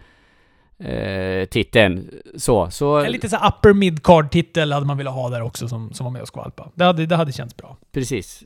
eh, 0.79 1.45
titeln. 1.45 2.11
Så, 2.37 2.71
så 2.71 2.97
En 2.97 3.13
lite 3.13 3.29
så 3.29 3.37
upper 3.37 3.73
mid-card-titel 3.73 4.73
hade 4.73 4.87
man 4.87 4.99
velat 4.99 5.15
ha 5.15 5.29
där 5.29 5.43
också 5.43 5.69
som, 5.69 5.93
som 5.93 6.05
var 6.05 6.11
med 6.11 6.23
och 6.23 6.29
skvalpa. 6.29 6.71
Det 6.75 6.85
hade, 6.85 7.07
det 7.07 7.17
hade 7.17 7.33
känts 7.33 7.57
bra. 7.57 7.77
precis. 7.93 8.43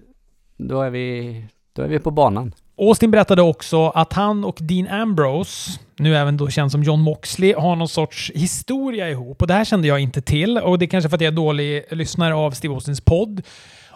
Då 0.56 0.82
är 0.82 0.90
vi, 0.90 1.44
då 1.72 1.82
är 1.82 1.88
vi 1.88 1.98
på 1.98 2.10
banan. 2.10 2.54
Austin 2.80 3.10
berättade 3.10 3.42
också 3.42 3.88
att 3.88 4.12
han 4.12 4.44
och 4.44 4.56
Dean 4.60 4.88
Ambrose, 4.88 5.80
nu 5.96 6.16
även 6.16 6.36
då 6.36 6.48
känd 6.48 6.72
som 6.72 6.82
John 6.82 7.00
Moxley, 7.00 7.54
har 7.54 7.76
någon 7.76 7.88
sorts 7.88 8.32
historia 8.34 9.10
ihop. 9.10 9.42
Och 9.42 9.48
det 9.48 9.54
här 9.54 9.64
kände 9.64 9.88
jag 9.88 10.00
inte 10.00 10.22
till. 10.22 10.58
Och 10.58 10.78
det 10.78 10.84
är 10.84 10.86
kanske 10.86 11.08
för 11.10 11.16
att 11.16 11.20
jag 11.20 11.32
är 11.32 11.36
dålig 11.36 11.84
lyssnare 11.90 12.34
av 12.34 12.50
Steve 12.50 12.74
Austins 12.74 13.00
podd. 13.00 13.42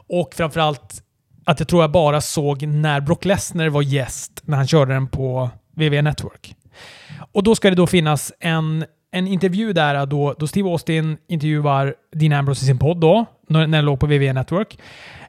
Och 0.09 0.35
framförallt 0.35 1.03
att 1.45 1.61
jag 1.61 1.69
tror 1.69 1.83
jag 1.83 1.91
bara 1.93 2.21
såg 2.21 2.63
när 2.63 3.01
Brock 3.01 3.25
Lesnar 3.25 3.69
var 3.69 3.83
gäst 3.83 4.43
när 4.45 4.57
han 4.57 4.67
körde 4.67 4.95
den 4.95 5.09
på 5.09 5.51
WWE 5.75 6.03
Network. 6.03 6.55
Och 7.33 7.43
då 7.43 7.55
ska 7.55 7.71
det 7.71 7.77
då 7.77 7.87
finnas 7.87 8.33
en, 8.41 8.85
en 9.13 9.27
intervju 9.27 9.73
där 9.73 10.07
då, 10.07 10.35
då 10.39 10.47
Steve 10.47 10.69
Austin 10.69 11.17
intervjuar 11.29 11.95
Dean 12.13 12.33
Ambrose 12.33 12.65
i 12.65 12.67
sin 12.67 12.79
podd 12.79 13.01
då, 13.01 13.27
när 13.49 13.67
när 13.67 13.79
den 13.79 13.85
låg 13.85 14.01
på 14.01 14.07
WWE 14.07 14.33
Network. 14.33 14.79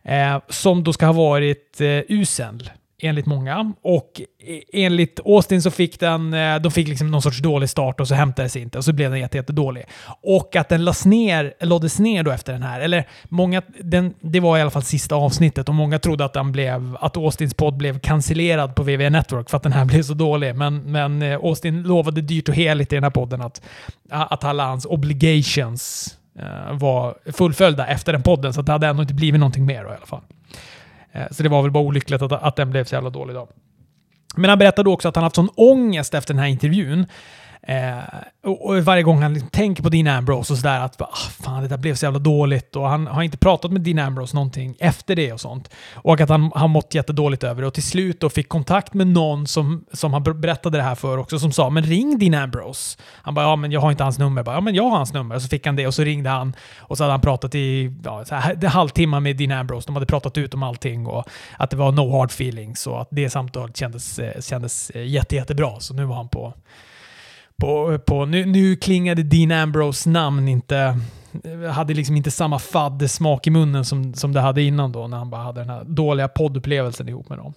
Eh, 0.04 0.42
som 0.50 0.84
då 0.84 0.94
ska 0.94 1.06
ha 1.06 1.14
varit 1.14 1.82
eh, 1.82 2.02
usel, 2.08 2.70
enligt 3.04 3.26
många. 3.26 3.74
Och 3.82 4.22
e- 4.44 4.62
enligt 4.74 5.20
Austin 5.26 5.62
så 5.62 5.72
fick 5.72 6.00
den, 6.00 6.34
eh, 6.34 6.56
de 6.56 6.72
fick 6.72 6.88
liksom 6.88 7.12
någon 7.12 7.22
sorts 7.22 7.40
dålig 7.40 7.70
start 7.70 8.00
och 8.00 8.08
så 8.08 8.16
hämtades 8.16 8.56
inte 8.56 8.78
och 8.78 8.86
så 8.86 8.94
blev 8.94 9.12
den 9.12 9.20
jätte, 9.20 9.38
jättedålig. 9.38 9.86
Och 10.22 10.56
att 10.56 10.70
den 10.70 10.86
lades 10.86 11.06
ner, 11.06 11.54
lades 11.60 12.00
ner 12.00 12.24
då 12.24 12.32
efter 12.32 12.54
den 12.54 12.64
här. 12.64 12.80
Eller 12.80 13.08
många, 13.24 13.62
den, 13.80 14.14
det 14.22 14.40
var 14.40 14.58
i 14.58 14.62
alla 14.62 14.72
fall 14.72 14.84
sista 14.84 15.16
avsnittet 15.16 15.70
och 15.70 15.76
många 15.76 16.00
trodde 16.00 16.26
att, 16.26 16.34
den 16.34 16.52
blev, 16.52 16.98
att 17.00 17.18
Austins 17.18 17.54
podd 17.54 17.78
blev 17.78 18.00
cancellerad 18.00 18.76
på 18.76 18.84
VV 18.84 19.10
Network 19.10 19.50
för 19.50 19.58
att 19.58 19.64
den 19.64 19.74
här 19.74 19.86
blev 19.94 20.04
så 20.04 20.14
dålig. 20.14 20.56
Men, 20.56 20.78
men 20.78 21.22
eh, 21.22 21.36
Austin 21.36 21.84
lovade 21.84 22.22
dyrt 22.22 22.50
och 22.50 22.56
heligt 22.56 22.94
i 22.94 22.96
den 22.96 23.04
här 23.04 23.12
podden 23.12 23.42
att, 23.42 23.62
att 24.10 24.44
alla 24.44 24.66
hans 24.66 24.86
obligations 24.86 26.18
eh, 26.40 26.78
var 26.78 27.32
fullföljda 27.32 27.88
efter 27.88 28.14
den 28.14 28.24
podden, 28.24 28.54
så 28.54 28.60
att 28.60 28.66
det 28.66 28.72
hade 28.72 28.88
ändå 28.88 29.02
inte 29.02 29.14
blivit 29.14 29.40
någonting 29.40 29.66
mer 29.66 29.84
då, 29.84 29.90
i 29.90 29.96
alla 29.96 30.06
fall. 30.06 30.22
Eh, 31.14 31.28
så 31.32 31.44
det 31.44 31.50
var 31.50 31.62
väl 31.62 31.72
bara 31.72 31.84
olyckligt 31.84 32.22
att, 32.22 32.32
att 32.32 32.56
den 32.56 32.70
blev 32.70 32.84
så 32.84 32.96
jävla 32.96 33.10
dålig 33.10 33.36
då. 33.36 33.48
Men 34.36 34.50
han 34.50 34.60
berättade 34.60 34.90
också 34.90 35.08
att 35.08 35.16
han 35.16 35.24
haft 35.24 35.36
sån 35.36 35.50
ångest 35.56 36.14
efter 36.14 36.34
den 36.34 36.44
här 36.44 36.50
intervjun. 36.50 37.06
Eh, 37.68 38.04
och, 38.44 38.66
och 38.66 38.78
varje 38.84 39.04
gång 39.04 39.22
han 39.22 39.34
liksom 39.34 39.50
tänker 39.50 39.84
på 39.84 39.90
Dean 39.90 40.08
Ambrose 40.08 40.54
och 40.54 40.60
sådär 40.60 40.80
att 40.80 41.02
ah, 41.02 41.16
fan 41.16 41.62
det 41.62 41.68
där 41.68 41.78
blev 41.78 41.96
så 41.96 42.06
jävla 42.06 42.20
dåligt 42.20 42.76
och 42.76 42.90
han 42.90 43.08
har 43.08 43.24
inte 43.24 43.38
pratat 43.38 43.72
med 43.72 43.82
Dean 43.82 44.00
Ambrose 44.00 44.36
någonting 44.36 44.76
efter 44.80 45.16
det 45.16 45.34
och 45.34 45.42
sånt. 45.42 45.70
Och 45.94 46.22
att 46.22 46.30
han 46.30 46.52
har 46.56 46.68
mått 46.68 46.94
jättedåligt 46.94 47.44
över 47.44 47.62
det 47.62 47.68
och 47.68 47.74
till 47.74 47.84
slut 47.84 48.20
då 48.20 48.30
fick 48.30 48.50
kontakt 48.50 48.94
med 48.94 49.08
någon 49.08 49.48
som, 49.48 49.86
som 49.94 50.14
han 50.14 50.24
berättade 50.24 50.78
det 50.78 50.84
här 50.84 50.96
för 50.96 51.18
också 51.18 51.40
som 51.40 51.52
sa 51.52 51.70
men 51.70 51.84
ring 51.84 52.20
Dean 52.20 52.44
Ambrose. 52.44 52.98
Han 53.16 53.34
bara 53.34 53.46
ja 53.46 53.56
men 53.56 53.72
jag 53.72 53.82
har 53.82 53.92
inte 53.92 54.04
hans 54.04 54.20
nummer. 54.20 54.40
Jag 54.40 54.46
Bara, 54.46 54.56
ja 54.56 54.62
men 54.62 54.76
jag 54.76 54.84
har 54.84 54.98
hans 54.98 55.14
nummer. 55.14 55.36
Och 55.36 55.42
så 55.42 55.48
fick 55.48 55.66
han 55.66 55.76
det 55.76 55.88
och 55.88 55.94
så 55.94 56.04
ringde 56.04 56.30
han 56.30 56.56
och 56.78 56.98
så 56.98 57.04
hade 57.04 57.14
han 57.14 57.22
pratat 57.22 57.56
i 57.56 57.94
ja, 58.04 58.26
så 58.26 58.36
här, 58.36 58.68
halvtimmar 58.68 59.20
med 59.20 59.38
Dean 59.38 59.52
Ambrose. 59.52 59.88
De 59.88 59.96
hade 59.96 60.06
pratat 60.06 60.38
ut 60.38 60.54
om 60.54 60.64
allting 60.64 61.08
och 61.08 61.30
att 61.58 61.70
det 61.70 61.78
var 61.78 61.92
no 61.92 62.18
hard 62.18 62.32
feelings 62.32 62.88
och 62.88 63.02
att 63.02 63.08
det 63.12 63.30
samtalet 63.30 63.78
kändes, 63.78 64.20
eh, 64.20 64.42
kändes 64.42 64.90
eh, 64.90 65.08
jätte, 65.08 65.36
jättebra. 65.36 65.80
Så 65.80 65.94
nu 65.94 66.06
var 66.06 66.16
han 66.16 66.30
på 66.30 66.54
på, 67.58 68.00
på, 68.06 68.26
nu, 68.26 68.46
nu 68.46 68.76
klingade 68.76 69.24
Dean 69.24 69.52
Ambrose 69.52 70.10
namn 70.10 70.48
inte, 70.48 71.00
hade 71.74 71.94
liksom 71.94 72.16
inte 72.16 72.32
samma 72.32 72.60
faddsmak 72.60 73.48
i 73.48 73.50
munnen 73.50 73.86
som, 73.86 74.14
som 74.14 74.34
det 74.34 74.40
hade 74.40 74.62
innan 74.62 74.92
då, 74.92 75.08
när 75.08 75.18
han 75.18 75.30
bara 75.30 75.42
hade 75.42 75.62
den 75.62 75.70
här 75.70 75.84
dåliga 75.84 76.28
poddupplevelsen 76.28 77.10
ihop 77.10 77.30
med 77.30 77.38
dem. 77.38 77.54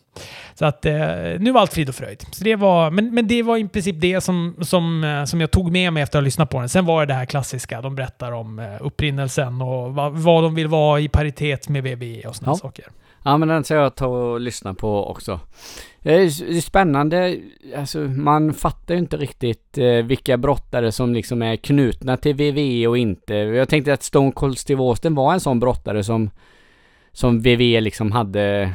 Så 0.54 0.64
att 0.64 0.86
eh, 0.86 0.94
nu 1.38 1.52
var 1.52 1.60
allt 1.60 1.72
frid 1.72 1.88
och 1.88 1.94
fröjd. 1.94 2.22
Så 2.32 2.44
det 2.44 2.56
var, 2.56 2.90
men, 2.90 3.14
men 3.14 3.26
det 3.28 3.42
var 3.42 3.56
i 3.56 3.68
princip 3.68 3.96
det 4.00 4.20
som, 4.20 4.56
som, 4.60 5.04
eh, 5.04 5.24
som 5.24 5.40
jag 5.40 5.50
tog 5.50 5.72
med 5.72 5.92
mig 5.92 6.02
efter 6.02 6.18
att 6.18 6.22
ha 6.22 6.24
lyssnat 6.24 6.50
på 6.50 6.60
den. 6.60 6.68
Sen 6.68 6.84
var 6.86 7.00
det 7.00 7.06
det 7.12 7.14
här 7.18 7.26
klassiska, 7.26 7.80
de 7.80 7.94
berättar 7.94 8.32
om 8.32 8.58
eh, 8.58 8.66
upprinnelsen 8.80 9.62
och 9.62 9.94
vad, 9.94 10.12
vad 10.12 10.42
de 10.42 10.54
vill 10.54 10.68
vara 10.68 11.00
i 11.00 11.08
paritet 11.08 11.68
med 11.68 11.82
VBE 11.82 12.28
och 12.28 12.36
sådana 12.36 12.52
Ja. 12.52 12.56
saker. 12.56 12.84
Ja 13.22 13.36
men 13.36 13.48
den 13.48 13.64
ska 13.64 13.74
jag 13.74 13.94
ta 13.94 14.06
och 14.06 14.40
lyssna 14.40 14.74
på 14.74 15.06
också. 15.10 15.40
Det 16.02 16.14
är 16.14 16.60
spännande, 16.60 17.36
alltså 17.76 17.98
man 17.98 18.54
fattar 18.54 18.94
ju 18.94 19.00
inte 19.00 19.16
riktigt 19.16 19.78
eh, 19.78 19.84
vilka 19.84 20.36
brottare 20.36 20.92
som 20.92 21.14
liksom 21.14 21.42
är 21.42 21.56
knutna 21.56 22.16
till 22.16 22.34
WWE 22.34 22.86
och 22.86 22.98
inte. 22.98 23.34
Jag 23.34 23.68
tänkte 23.68 23.92
att 23.92 24.02
Stone 24.02 24.32
Cold 24.32 24.58
Steve 24.58 24.82
Austin 24.82 25.14
var 25.14 25.32
en 25.32 25.40
sån 25.40 25.60
brottare 25.60 26.04
som 26.04 26.30
som 27.12 27.38
WWE 27.38 27.80
liksom 27.80 28.12
hade 28.12 28.72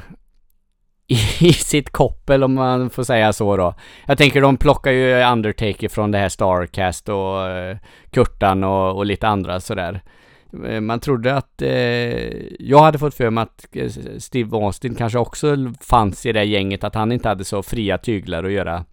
i, 1.40 1.54
sitt 1.54 1.90
koppel 1.90 2.44
om 2.44 2.54
man 2.54 2.90
får 2.90 3.04
säga 3.04 3.34
så 3.34 3.58
då. 3.58 3.74
Jag 4.06 4.18
tänker 4.18 4.42
de 4.42 4.58
plockar 4.58 4.92
ju 4.92 5.24
Undertaker 5.24 5.90
från 5.90 6.12
det 6.12 6.18
här 6.18 6.30
Starcast 6.30 7.10
och 7.10 7.48
eh, 7.50 7.78
Kurtan 8.12 8.64
och, 8.64 8.98
och 8.98 9.06
lite 9.06 9.28
andra 9.28 9.60
sådär. 9.60 10.02
Eh, 10.66 10.82
man 10.82 11.00
trodde 11.00 11.36
att, 11.36 11.62
eh, 11.62 11.72
jag 12.60 12.80
hade 12.80 12.98
fått 12.98 13.16
för 13.16 13.30
mig 13.30 13.42
att 13.42 13.68
eh, 13.72 13.90
Steve 14.18 14.58
Austin 14.58 14.96
kanske 14.96 15.20
också 15.20 15.56
fanns 15.82 16.26
i 16.26 16.32
det 16.32 16.44
gänget, 16.44 16.84
att 16.84 16.96
han 16.96 17.12
inte 17.12 17.30
hade 17.30 17.44
så 17.44 17.64
fria 17.64 17.98
tyglar 17.98 18.44
att 18.44 18.52
göra 18.52 18.86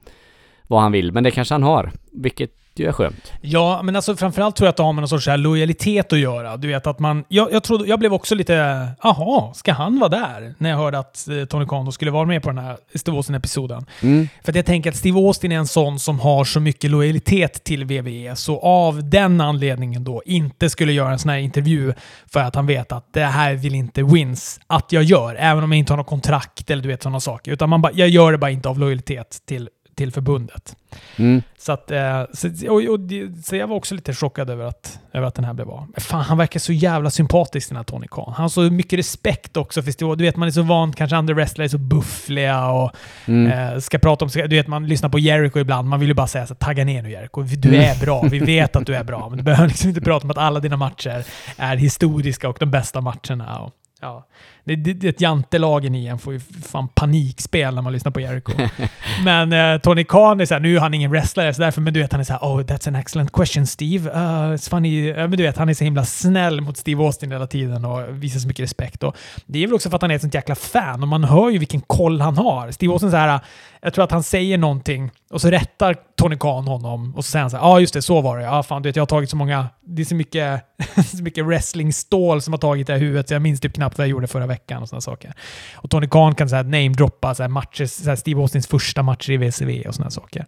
vad 0.66 0.80
han 0.80 0.92
vill. 0.92 1.12
Men 1.12 1.24
det 1.24 1.30
kanske 1.30 1.54
han 1.54 1.62
har, 1.62 1.92
vilket 2.12 2.52
ju 2.78 2.88
är 2.88 2.92
skönt. 2.92 3.32
Ja, 3.40 3.80
men 3.82 3.96
alltså 3.96 4.16
framförallt 4.16 4.56
tror 4.56 4.66
jag 4.66 4.70
att 4.70 4.76
det 4.76 4.82
har 4.82 4.92
med 4.92 5.02
någon 5.02 5.08
sorts 5.08 5.26
lojalitet 5.36 6.12
att 6.12 6.18
göra. 6.18 6.56
Du 6.56 6.68
vet 6.68 6.86
att 6.86 6.98
man... 6.98 7.24
Jag, 7.28 7.52
jag, 7.52 7.62
trodde, 7.62 7.88
jag 7.88 7.98
blev 7.98 8.14
också 8.14 8.34
lite... 8.34 8.88
Aha, 9.00 9.52
ska 9.54 9.72
han 9.72 9.98
vara 9.98 10.08
där? 10.10 10.54
När 10.58 10.70
jag 10.70 10.76
hörde 10.76 10.98
att 10.98 11.28
eh, 11.28 11.44
Tony 11.44 11.66
Khan 11.66 11.84
då 11.84 11.92
skulle 11.92 12.10
vara 12.10 12.26
med 12.26 12.42
på 12.42 12.48
den 12.48 12.58
här 12.58 12.76
Steve 12.94 13.16
Austin-episoden. 13.16 13.86
Mm. 14.02 14.28
För 14.44 14.52
att 14.52 14.56
jag 14.56 14.66
tänker 14.66 14.90
att 14.90 14.96
Steve 14.96 15.18
Austin 15.18 15.52
är 15.52 15.56
en 15.56 15.66
sån 15.66 15.98
som 15.98 16.20
har 16.20 16.44
så 16.44 16.60
mycket 16.60 16.90
lojalitet 16.90 17.64
till 17.64 17.84
WWE, 17.84 18.36
så 18.36 18.60
av 18.60 19.08
den 19.10 19.40
anledningen 19.40 20.04
då 20.04 20.22
inte 20.26 20.70
skulle 20.70 20.92
göra 20.92 21.12
en 21.12 21.18
sån 21.18 21.30
här 21.30 21.38
intervju 21.38 21.94
för 22.32 22.40
att 22.40 22.54
han 22.54 22.66
vet 22.66 22.92
att 22.92 23.12
det 23.12 23.24
här 23.24 23.54
vill 23.54 23.74
inte 23.74 24.02
Wins 24.02 24.60
att 24.66 24.92
jag 24.92 25.02
gör, 25.02 25.36
även 25.38 25.64
om 25.64 25.72
jag 25.72 25.78
inte 25.78 25.92
har 25.92 25.96
något 25.96 26.06
kontrakt 26.06 26.70
eller 26.70 26.82
du 26.82 26.88
vet 26.88 27.02
sådana 27.02 27.20
saker. 27.20 27.52
Utan 27.52 27.68
man 27.68 27.82
bara, 27.82 27.92
jag 27.92 28.08
gör 28.08 28.32
det 28.32 28.38
bara 28.38 28.50
inte 28.50 28.68
av 28.68 28.78
lojalitet 28.78 29.38
till, 29.46 29.68
till 29.98 30.12
förbundet. 30.12 30.76
Mm. 31.16 31.42
Så, 31.58 31.72
att, 31.72 31.90
eh, 31.90 32.22
så, 32.34 32.48
och, 32.68 32.82
och, 32.94 33.00
så 33.44 33.56
jag 33.56 33.66
var 33.66 33.76
också 33.76 33.94
lite 33.94 34.14
chockad 34.14 34.50
över 34.50 34.64
att, 34.64 34.98
över 35.12 35.26
att 35.26 35.34
den 35.34 35.44
här 35.44 35.52
blev 35.54 35.70
av. 35.70 35.86
Fan, 35.96 36.22
han 36.22 36.38
verkar 36.38 36.60
så 36.60 36.72
jävla 36.72 37.10
sympatisk 37.10 37.68
den 37.68 37.76
här 37.76 37.84
Tony 37.84 38.06
Khan. 38.10 38.32
Han 38.36 38.42
har 38.44 38.48
så 38.48 38.60
mycket 38.60 38.98
respekt 38.98 39.56
också 39.56 39.82
för. 39.82 40.16
Du 40.16 40.24
vet, 40.24 40.36
man 40.36 40.48
är 40.48 40.52
så 40.52 40.62
van, 40.62 40.92
kanske 40.92 41.16
andra 41.16 41.34
wrestlare 41.34 41.66
är 41.66 41.68
så 41.68 41.78
buffliga 41.78 42.66
och 42.70 42.92
Mm. 43.26 43.72
eh, 43.74 43.78
ska 43.78 43.98
prata 43.98 44.24
om... 44.24 44.30
Du 44.34 44.48
vet, 44.48 44.66
man 44.66 44.86
lyssnar 44.86 45.08
på 45.08 45.18
Jericho 45.18 45.58
ibland. 45.58 45.88
Man 45.88 46.00
vill 46.00 46.08
ju 46.08 46.14
bara 46.14 46.26
säga 46.26 46.46
så 46.46 46.54
tagga 46.54 46.84
ner 46.84 47.02
nu 47.02 47.10
Jericho. 47.10 47.42
Du 47.42 47.68
Mm. 47.68 47.80
är 47.80 48.00
bra. 48.04 48.22
Vi 48.30 48.38
vet 48.38 48.76
att 48.76 48.86
du 48.86 48.94
är 48.94 49.04
bra. 49.04 49.28
Men 49.28 49.38
du 49.38 49.44
behöver 49.44 49.68
liksom 49.68 49.88
inte 49.88 50.00
prata 50.00 50.24
om 50.24 50.30
att 50.30 50.38
alla 50.38 50.60
dina 50.60 50.76
matcher 50.76 51.24
är 51.56 51.76
historiska 51.76 52.48
och 52.48 52.56
de 52.60 52.70
bästa 52.70 53.00
matcherna. 53.00 53.58
Och, 53.60 53.72
ja. 54.00 54.26
Det, 54.68 54.76
det, 54.76 54.92
det 54.92 55.06
är 55.06 55.08
ett 55.08 55.20
jantelagen 55.20 55.94
i 55.94 56.06
en 56.06 56.18
får 56.18 56.32
ju 56.32 56.40
fan 56.40 56.88
panikspel 56.88 57.74
när 57.74 57.82
man 57.82 57.92
lyssnar 57.92 58.12
på 58.12 58.20
Jericho. 58.20 58.52
men 59.24 59.52
eh, 59.52 59.80
Tony 59.80 60.04
Khan 60.04 60.40
är 60.40 60.46
såhär, 60.46 60.60
nu 60.60 60.76
är 60.76 60.80
han 60.80 60.94
ingen 60.94 61.10
wrestlare 61.10 61.54
så 61.54 61.62
därför, 61.62 61.80
men 61.80 61.94
du 61.94 62.00
vet 62.00 62.12
han 62.12 62.20
är 62.20 62.24
såhär 62.24 62.40
“Oh, 62.40 62.60
that's 62.60 62.88
an 62.88 62.96
excellent 62.96 63.32
question 63.32 63.66
Steve”. 63.66 64.10
Uh, 64.10 64.54
it's 64.54 64.70
funny. 64.70 65.10
Uh, 65.10 65.16
men 65.16 65.30
du 65.30 65.42
vet, 65.42 65.56
han 65.56 65.68
är 65.68 65.74
så 65.74 65.84
himla 65.84 66.04
snäll 66.04 66.60
mot 66.60 66.76
Steve 66.76 67.04
Austin 67.04 67.32
hela 67.32 67.46
tiden 67.46 67.84
och 67.84 68.22
visar 68.22 68.40
så 68.40 68.48
mycket 68.48 68.62
respekt. 68.62 69.02
Och 69.02 69.16
det 69.46 69.62
är 69.62 69.66
väl 69.66 69.74
också 69.74 69.90
för 69.90 69.96
att 69.96 70.02
han 70.02 70.10
är 70.10 70.14
ett 70.14 70.20
sånt 70.20 70.34
jäkla 70.34 70.54
fan 70.54 71.02
och 71.02 71.08
man 71.08 71.24
hör 71.24 71.50
ju 71.50 71.58
vilken 71.58 71.80
koll 71.80 72.20
han 72.20 72.36
har. 72.36 72.70
Steve 72.70 72.92
Austin 72.92 73.10
så 73.10 73.16
här, 73.16 73.40
jag 73.82 73.94
tror 73.94 74.04
att 74.04 74.10
han 74.10 74.22
säger 74.22 74.58
någonting 74.58 75.10
och 75.30 75.40
så 75.40 75.50
rättar 75.50 75.96
Tony 76.16 76.36
Khan 76.36 76.68
honom 76.68 77.14
och 77.16 77.24
så 77.24 77.30
säger 77.30 77.40
han 77.42 77.50
så 77.50 77.56
här, 77.56 77.64
ja 77.64 77.70
ah, 77.70 77.80
just 77.80 77.94
det, 77.94 78.02
så 78.02 78.20
var 78.20 78.38
det. 78.38 78.44
Ja, 78.44 78.62
fan 78.62 78.82
du 78.82 78.88
vet, 78.88 78.96
jag 78.96 79.02
har 79.02 79.06
tagit 79.06 79.30
så 79.30 79.36
många, 79.36 79.68
det 79.86 80.02
är 80.02 80.06
så 80.06 80.14
mycket, 80.14 80.62
så 81.16 81.22
mycket 81.22 81.44
wrestlingstål 81.44 82.42
som 82.42 82.52
har 82.52 82.58
tagit 82.58 82.86
det 82.86 82.92
här 82.92 83.00
huvudet 83.00 83.28
så 83.28 83.34
jag 83.34 83.42
minns 83.42 83.60
typ 83.60 83.74
knappt 83.74 83.98
vad 83.98 84.06
jag 84.06 84.10
gjorde 84.10 84.26
förra 84.26 84.46
veckan 84.46 84.82
och 84.82 84.88
sådana 84.88 85.00
saker. 85.00 85.32
Och 85.74 85.90
Tony 85.90 86.08
Khan 86.08 86.34
kan 86.34 86.48
namedroppa 86.48 87.34
så 87.34 87.42
här 87.42 87.48
matcher, 87.48 87.86
så 87.86 88.08
här 88.08 88.16
Steve 88.16 88.40
Austins 88.40 88.66
första 88.66 89.02
matcher 89.02 89.30
i 89.30 89.36
WCW 89.36 89.88
och 89.88 89.94
sådana 89.94 90.10
saker. 90.10 90.46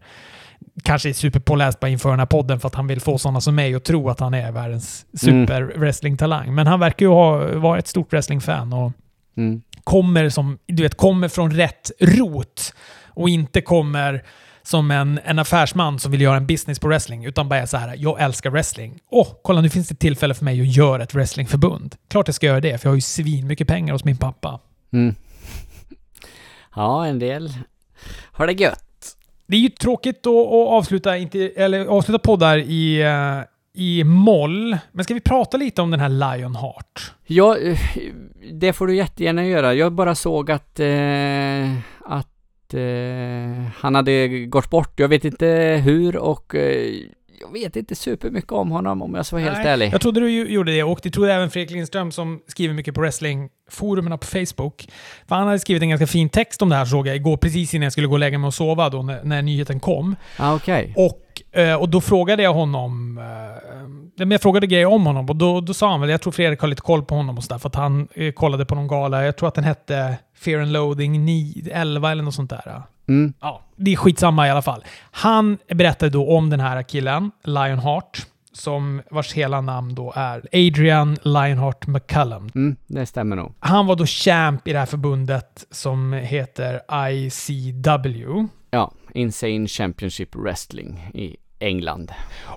Kanske 0.82 1.08
är 1.08 1.12
superpåläst 1.12 1.80
bara 1.80 1.88
inför 1.88 2.10
den 2.10 2.18
här 2.18 2.26
podden 2.26 2.60
för 2.60 2.68
att 2.68 2.74
han 2.74 2.86
vill 2.86 3.00
få 3.00 3.18
sådana 3.18 3.40
som 3.40 3.54
mig 3.54 3.74
att 3.74 3.84
tro 3.84 4.10
att 4.10 4.20
han 4.20 4.34
är 4.34 4.52
världens 4.52 5.06
super-wrestling-talang. 5.12 6.42
Mm. 6.42 6.54
Men 6.54 6.66
han 6.66 6.80
verkar 6.80 7.06
ju 7.06 7.12
ha 7.12 7.58
varit 7.58 7.84
ett 7.84 7.88
stort 7.88 8.12
wrestling-fan 8.12 8.72
och 8.72 8.92
mm. 9.36 9.62
kommer, 9.84 10.28
som, 10.28 10.58
du 10.66 10.82
vet, 10.82 10.96
kommer 10.96 11.28
från 11.28 11.50
rätt 11.50 11.90
rot 12.00 12.74
och 13.20 13.28
inte 13.28 13.60
kommer 13.60 14.22
som 14.62 14.90
en, 14.90 15.20
en 15.24 15.38
affärsman 15.38 15.98
som 15.98 16.12
vill 16.12 16.20
göra 16.20 16.36
en 16.36 16.46
business 16.46 16.78
på 16.78 16.88
wrestling, 16.88 17.24
utan 17.24 17.48
bara 17.48 17.60
är 17.60 17.66
så 17.66 17.76
här, 17.76 17.94
jag 17.98 18.20
älskar 18.20 18.50
wrestling. 18.50 18.98
Åh, 19.10 19.28
oh, 19.28 19.32
kolla 19.42 19.60
nu 19.60 19.68
finns 19.68 19.88
det 19.88 19.94
tillfälle 19.94 20.34
för 20.34 20.44
mig 20.44 20.60
att 20.60 20.76
göra 20.76 21.02
ett 21.02 21.14
wrestlingförbund. 21.14 21.94
Klart 22.08 22.28
jag 22.28 22.34
ska 22.34 22.46
göra 22.46 22.60
det, 22.60 22.78
för 22.78 22.86
jag 22.86 22.90
har 22.90 22.96
ju 22.96 23.00
svin 23.00 23.46
mycket 23.46 23.68
pengar 23.68 23.92
hos 23.92 24.04
min 24.04 24.16
pappa. 24.16 24.60
Mm. 24.92 25.14
Ja, 26.74 27.06
en 27.06 27.18
del 27.18 27.52
har 28.32 28.46
det 28.46 28.52
gött. 28.52 29.16
Det 29.46 29.56
är 29.56 29.60
ju 29.60 29.68
tråkigt 29.68 30.26
att, 30.26 30.32
att 30.32 30.68
avsluta, 30.68 31.16
inte, 31.16 31.48
eller 31.56 31.86
avsluta 31.86 32.18
poddar 32.18 32.58
i, 32.58 33.04
uh, 33.04 33.44
i 33.74 34.04
moll. 34.04 34.78
Men 34.92 35.04
ska 35.04 35.14
vi 35.14 35.20
prata 35.20 35.56
lite 35.56 35.82
om 35.82 35.90
den 35.90 36.00
här 36.00 36.08
Lionheart? 36.08 37.12
Ja, 37.26 37.58
eh, 37.58 37.78
det 38.52 38.72
får 38.72 38.86
du 38.86 38.96
jättegärna 38.96 39.46
göra. 39.46 39.74
Jag 39.74 39.92
bara 39.92 40.14
såg 40.14 40.50
att, 40.50 40.80
eh, 40.80 41.72
att 42.04 42.26
eh, 42.26 42.39
han 43.74 43.94
hade 43.94 44.28
gått 44.46 44.70
bort. 44.70 45.00
Jag 45.00 45.08
vet 45.08 45.24
inte 45.24 45.46
hur 45.84 46.16
och 46.16 46.54
eh, 46.54 46.92
jag 47.40 47.52
vet 47.52 47.76
inte 47.76 47.94
supermycket 47.94 48.52
om 48.52 48.70
honom 48.70 49.02
om 49.02 49.14
jag 49.14 49.26
ska 49.26 49.36
vara 49.36 49.44
helt 49.44 49.66
ärlig. 49.66 49.92
Jag 49.92 50.00
trodde 50.00 50.20
du 50.20 50.28
gjorde 50.30 50.72
det 50.72 50.82
och 50.82 51.00
det 51.02 51.10
trodde 51.10 51.32
även 51.34 51.50
Fredrik 51.50 51.70
Lindström 51.70 52.12
som 52.12 52.40
skriver 52.46 52.74
mycket 52.74 52.94
på 52.94 53.00
wrestlingforumen 53.00 54.18
på 54.18 54.26
Facebook. 54.26 54.88
För 55.28 55.34
han 55.34 55.46
hade 55.46 55.58
skrivit 55.58 55.82
en 55.82 55.88
ganska 55.88 56.06
fin 56.06 56.28
text 56.28 56.62
om 56.62 56.68
det 56.68 56.76
här 56.76 56.84
såg 56.84 57.06
jag 57.06 57.16
igår 57.16 57.36
precis 57.36 57.74
innan 57.74 57.82
jag 57.82 57.92
skulle 57.92 58.06
gå 58.06 58.12
och 58.12 58.18
lägga 58.18 58.38
mig 58.38 58.48
och 58.48 58.54
sova 58.54 58.90
då 58.90 59.02
när, 59.02 59.24
när 59.24 59.42
nyheten 59.42 59.80
kom. 59.80 60.16
Ah, 60.36 60.54
okay. 60.54 60.92
Och, 60.96 61.02
eh, 61.06 61.29
och 61.78 61.88
då 61.88 62.00
frågade 62.00 62.42
jag 62.42 62.54
honom 62.54 63.18
eh, 63.18 63.50
jag 64.28 64.40
frågade 64.40 64.66
grejer 64.66 64.86
om 64.86 65.06
honom 65.06 65.28
och 65.28 65.36
då, 65.36 65.60
då 65.60 65.74
sa 65.74 65.90
han 65.90 66.00
väl, 66.00 66.10
jag 66.10 66.20
tror 66.20 66.32
Fredrik 66.32 66.60
har 66.60 66.68
lite 66.68 66.82
koll 66.82 67.02
på 67.02 67.14
honom 67.14 67.36
och 67.38 67.44
sådär, 67.44 67.58
för 67.58 67.68
att 67.68 67.74
han 67.74 68.08
eh, 68.14 68.32
kollade 68.32 68.64
på 68.64 68.74
någon 68.74 68.88
gala, 68.88 69.24
jag 69.24 69.36
tror 69.36 69.48
att 69.48 69.54
den 69.54 69.64
hette 69.64 70.16
Fear 70.38 70.60
and 70.60 70.72
Loading 70.72 71.24
9, 71.24 71.70
11 71.72 72.10
eller 72.10 72.22
något 72.22 72.34
sånt 72.34 72.50
där. 72.50 72.82
Mm. 73.08 73.32
Ja, 73.40 73.62
det 73.76 73.92
är 73.92 73.96
skitsamma 73.96 74.46
i 74.46 74.50
alla 74.50 74.62
fall. 74.62 74.84
Han 75.10 75.58
berättade 75.68 76.10
då 76.10 76.36
om 76.36 76.50
den 76.50 76.60
här 76.60 76.82
killen, 76.82 77.30
Lionheart, 77.44 78.26
som 78.52 79.02
vars 79.10 79.32
hela 79.32 79.60
namn 79.60 79.94
då 79.94 80.12
är 80.16 80.42
Adrian 80.52 81.16
Lionheart 81.22 81.86
McCullum. 81.86 82.50
Mm, 82.54 82.76
det 82.86 83.06
stämmer 83.06 83.36
nog. 83.36 83.52
Han 83.58 83.86
var 83.86 83.96
då 83.96 84.06
champ 84.06 84.68
i 84.68 84.72
det 84.72 84.78
här 84.78 84.86
förbundet 84.86 85.66
som 85.70 86.12
heter 86.12 86.80
ICW. 87.10 88.48
Ja, 88.70 88.92
Insane 89.14 89.68
Championship 89.68 90.36
Wrestling 90.36 91.10
i 91.14 91.36
England. 91.58 92.12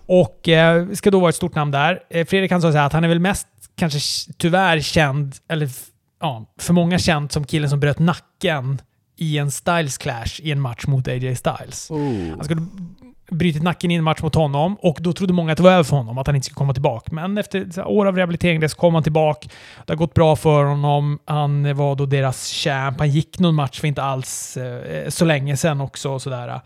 Och 0.05 0.49
eh, 0.49 0.89
ska 0.89 1.11
då 1.11 1.19
vara 1.19 1.29
ett 1.29 1.35
stort 1.35 1.55
namn 1.55 1.71
där. 1.71 1.99
Eh, 2.09 2.25
Fredrik 2.25 2.49
kan 2.49 2.61
säga 2.61 2.85
att 2.85 2.93
han 2.93 3.03
är 3.03 3.07
väl 3.07 3.19
mest 3.19 3.47
kanske 3.75 3.99
tyvärr 4.37 4.79
känd, 4.79 5.35
eller 5.49 5.69
ja, 6.19 6.53
för 6.59 6.73
många 6.73 6.99
känd 6.99 7.31
som 7.31 7.43
killen 7.43 7.69
som 7.69 7.79
bröt 7.79 7.99
nacken 7.99 8.81
i 9.17 9.37
en 9.37 9.51
Styles 9.51 9.97
Clash 9.97 10.39
i 10.39 10.51
en 10.51 10.61
match 10.61 10.85
mot 10.87 11.07
AJ 11.07 11.35
Styles. 11.35 11.91
Oh. 11.91 12.29
Han 12.29 12.43
skulle 12.43 12.61
brutit 13.33 13.63
nacken 13.63 13.91
i 13.91 13.93
en 13.93 14.03
match 14.03 14.21
mot 14.21 14.35
honom 14.35 14.75
och 14.81 14.97
då 15.01 15.13
trodde 15.13 15.33
många 15.33 15.51
att 15.51 15.57
det 15.57 15.63
var 15.63 15.71
över 15.71 15.83
för 15.83 15.95
honom, 15.95 16.17
att 16.17 16.27
han 16.27 16.35
inte 16.35 16.45
skulle 16.45 16.55
komma 16.55 16.73
tillbaka. 16.73 17.09
Men 17.11 17.37
efter 17.37 17.87
år 17.87 18.05
av 18.05 18.15
rehabilitering 18.15 18.69
så 18.69 18.77
kom 18.77 18.93
han 18.93 19.03
tillbaka. 19.03 19.49
Det 19.85 19.93
har 19.93 19.97
gått 19.97 20.13
bra 20.13 20.35
för 20.35 20.63
honom. 20.63 21.19
Han 21.25 21.75
var 21.75 21.95
då 21.95 22.05
deras 22.05 22.51
champ. 22.51 22.99
Han 22.99 23.09
gick 23.09 23.39
någon 23.39 23.55
match 23.55 23.79
för 23.79 23.87
inte 23.87 24.03
alls 24.03 24.57
eh, 24.57 25.09
så 25.09 25.25
länge 25.25 25.57
sedan 25.57 25.81
också. 25.81 26.09
Och 26.09 26.21
sådär. 26.21 26.61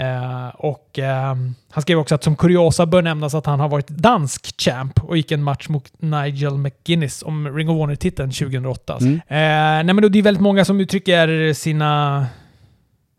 Uh, 0.00 0.48
och 0.48 0.98
uh, 0.98 1.04
han 1.70 1.82
skrev 1.82 1.98
också 1.98 2.14
att 2.14 2.24
som 2.24 2.36
kuriosa 2.36 2.86
bör 2.86 3.02
nämnas 3.02 3.34
att 3.34 3.46
han 3.46 3.60
har 3.60 3.68
varit 3.68 3.88
dansk 3.88 4.60
champ 4.60 5.04
och 5.04 5.16
gick 5.16 5.32
en 5.32 5.42
match 5.42 5.68
mot 5.68 5.92
Nigel 5.98 6.58
McGuinness 6.58 7.22
om 7.22 7.56
Ring 7.56 7.68
of 7.68 7.76
Honor-titeln 7.76 8.30
2008. 8.30 8.98
Mm. 9.00 9.14
Uh, 9.14 9.20
nej 9.28 9.84
men 9.84 10.12
det 10.12 10.18
är 10.18 10.22
väldigt 10.22 10.42
många 10.42 10.64
som 10.64 10.80
uttrycker 10.80 11.52
sina 11.52 12.26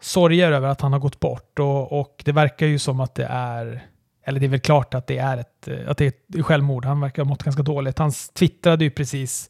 sorger 0.04 0.52
över 0.52 0.68
att 0.68 0.82
han 0.82 0.94
har 0.94 1.00
gått 1.00 1.20
bort 1.20 1.60
och, 1.60 2.00
och 2.00 2.22
det 2.26 2.32
verkar 2.32 2.66
ju 2.66 2.80
som 2.80 3.00
att 3.00 3.16
det 3.16 3.26
är 3.30 3.84
eller 4.26 4.40
det 4.40 4.46
är 4.46 4.50
väl 4.50 4.60
klart 4.60 4.94
att 4.94 5.08
det 5.08 5.18
är 5.18 5.38
ett, 5.38 5.68
eh, 5.68 5.90
att 5.90 5.98
det 5.98 6.06
är 6.06 6.40
ett 6.40 6.46
självmord. 6.46 6.86
Han 6.86 7.02
verkar 7.02 7.24
ha 7.24 7.30
mått 7.30 7.44
ganska 7.44 7.64
dåligt. 7.64 8.00
Han 8.00 8.12
twittrade 8.34 8.84
ju 8.84 8.92
precis 8.92 9.50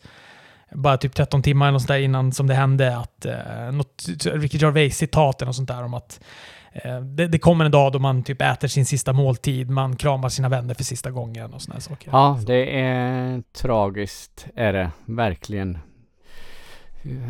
bara 0.71 0.97
typ 0.97 1.15
13 1.15 1.41
timmar 1.41 1.67
eller 1.67 1.87
där 1.87 1.97
innan 1.97 2.31
som 2.31 2.47
det 2.47 2.53
hände 2.53 2.97
att 2.97 3.25
eh, 3.25 3.71
något 3.71 4.05
Ricky 4.25 4.57
Gervais-citat 4.57 5.41
eller 5.41 5.51
sånt 5.51 5.69
där 5.69 5.83
om 5.83 5.93
att 5.93 6.19
Eh, 6.73 6.99
det, 6.99 7.27
det, 7.27 7.39
kommer 7.39 7.65
en 7.65 7.71
dag 7.71 7.91
då 7.91 7.99
man 7.99 8.23
typ 8.23 8.41
äter 8.41 8.67
sin 8.67 8.85
sista 8.85 9.13
måltid, 9.13 9.69
man 9.69 9.95
kramar 9.95 10.29
sina 10.29 10.49
vänner 10.49 10.73
för 10.73 10.83
sista 10.83 11.11
gången 11.11 11.53
och 11.53 11.61
sådana 11.61 11.81
saker. 11.81 12.09
Ja, 12.11 12.39
det 12.45 12.79
är 12.79 13.43
tragiskt 13.53 14.47
är 14.55 14.73
det 14.73 14.91
verkligen. 15.05 15.77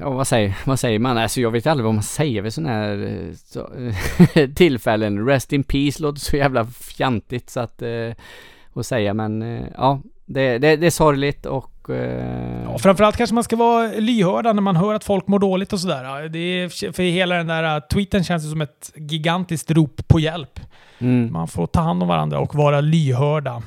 Och 0.04 0.14
vad 0.14 0.28
säger, 0.28 0.58
vad 0.66 0.80
säger 0.80 1.00
man? 1.00 1.18
Alltså 1.18 1.42
jag 1.42 1.52
vet 1.52 1.68
aldrig 1.68 1.86
vad 1.86 1.94
man 1.94 2.04
säger 2.04 2.42
vid 2.42 2.54
sådana 2.54 2.74
här 2.74 3.30
så, 3.46 3.70
tillfällen. 4.56 5.28
Rest 5.28 5.54
in 5.54 5.64
peace 5.64 6.04
låter 6.04 6.20
så 6.20 6.38
jävla 6.38 6.66
fjantigt 6.66 7.50
så 7.50 7.60
att 7.60 7.82
eh, 7.82 8.12
att 8.74 8.86
säga 8.86 9.14
men 9.14 9.42
eh, 9.42 9.68
ja, 9.78 10.02
det, 10.26 10.58
det, 10.58 10.76
det 10.76 10.86
är 10.86 10.92
sorgligt 10.92 11.46
och 11.46 11.70
Eh... 11.90 12.64
Ja, 12.64 12.78
framförallt 12.78 13.18
kanske 13.18 13.34
man 13.34 13.44
ska 13.44 13.56
vara 13.56 13.88
lyhörda 13.88 14.54
när 14.54 14.62
man 14.62 14.76
hör 14.76 14.94
att 14.94 15.04
folk 15.04 15.28
mår 15.28 15.40
dåligt 15.40 15.74
och 15.74 15.80
sådär. 15.80 16.30
för 16.92 17.04
hela 17.04 17.36
den 17.36 17.48
där 17.48 17.80
tweeten 17.80 18.24
känns 18.24 18.44
det 18.44 18.50
som 18.50 18.62
ett 18.62 18.92
gigantiskt 18.96 19.72
rop 19.72 20.08
på 20.08 20.20
hjälp. 20.20 20.60
Mm. 21.00 21.34
Man 21.34 21.48
får 21.48 21.68
ta 21.68 21.82
hand 21.82 22.02
om 22.04 22.10
varandra 22.10 22.40
och 22.40 22.56
vara 22.56 22.82
lyhörda 22.82 23.62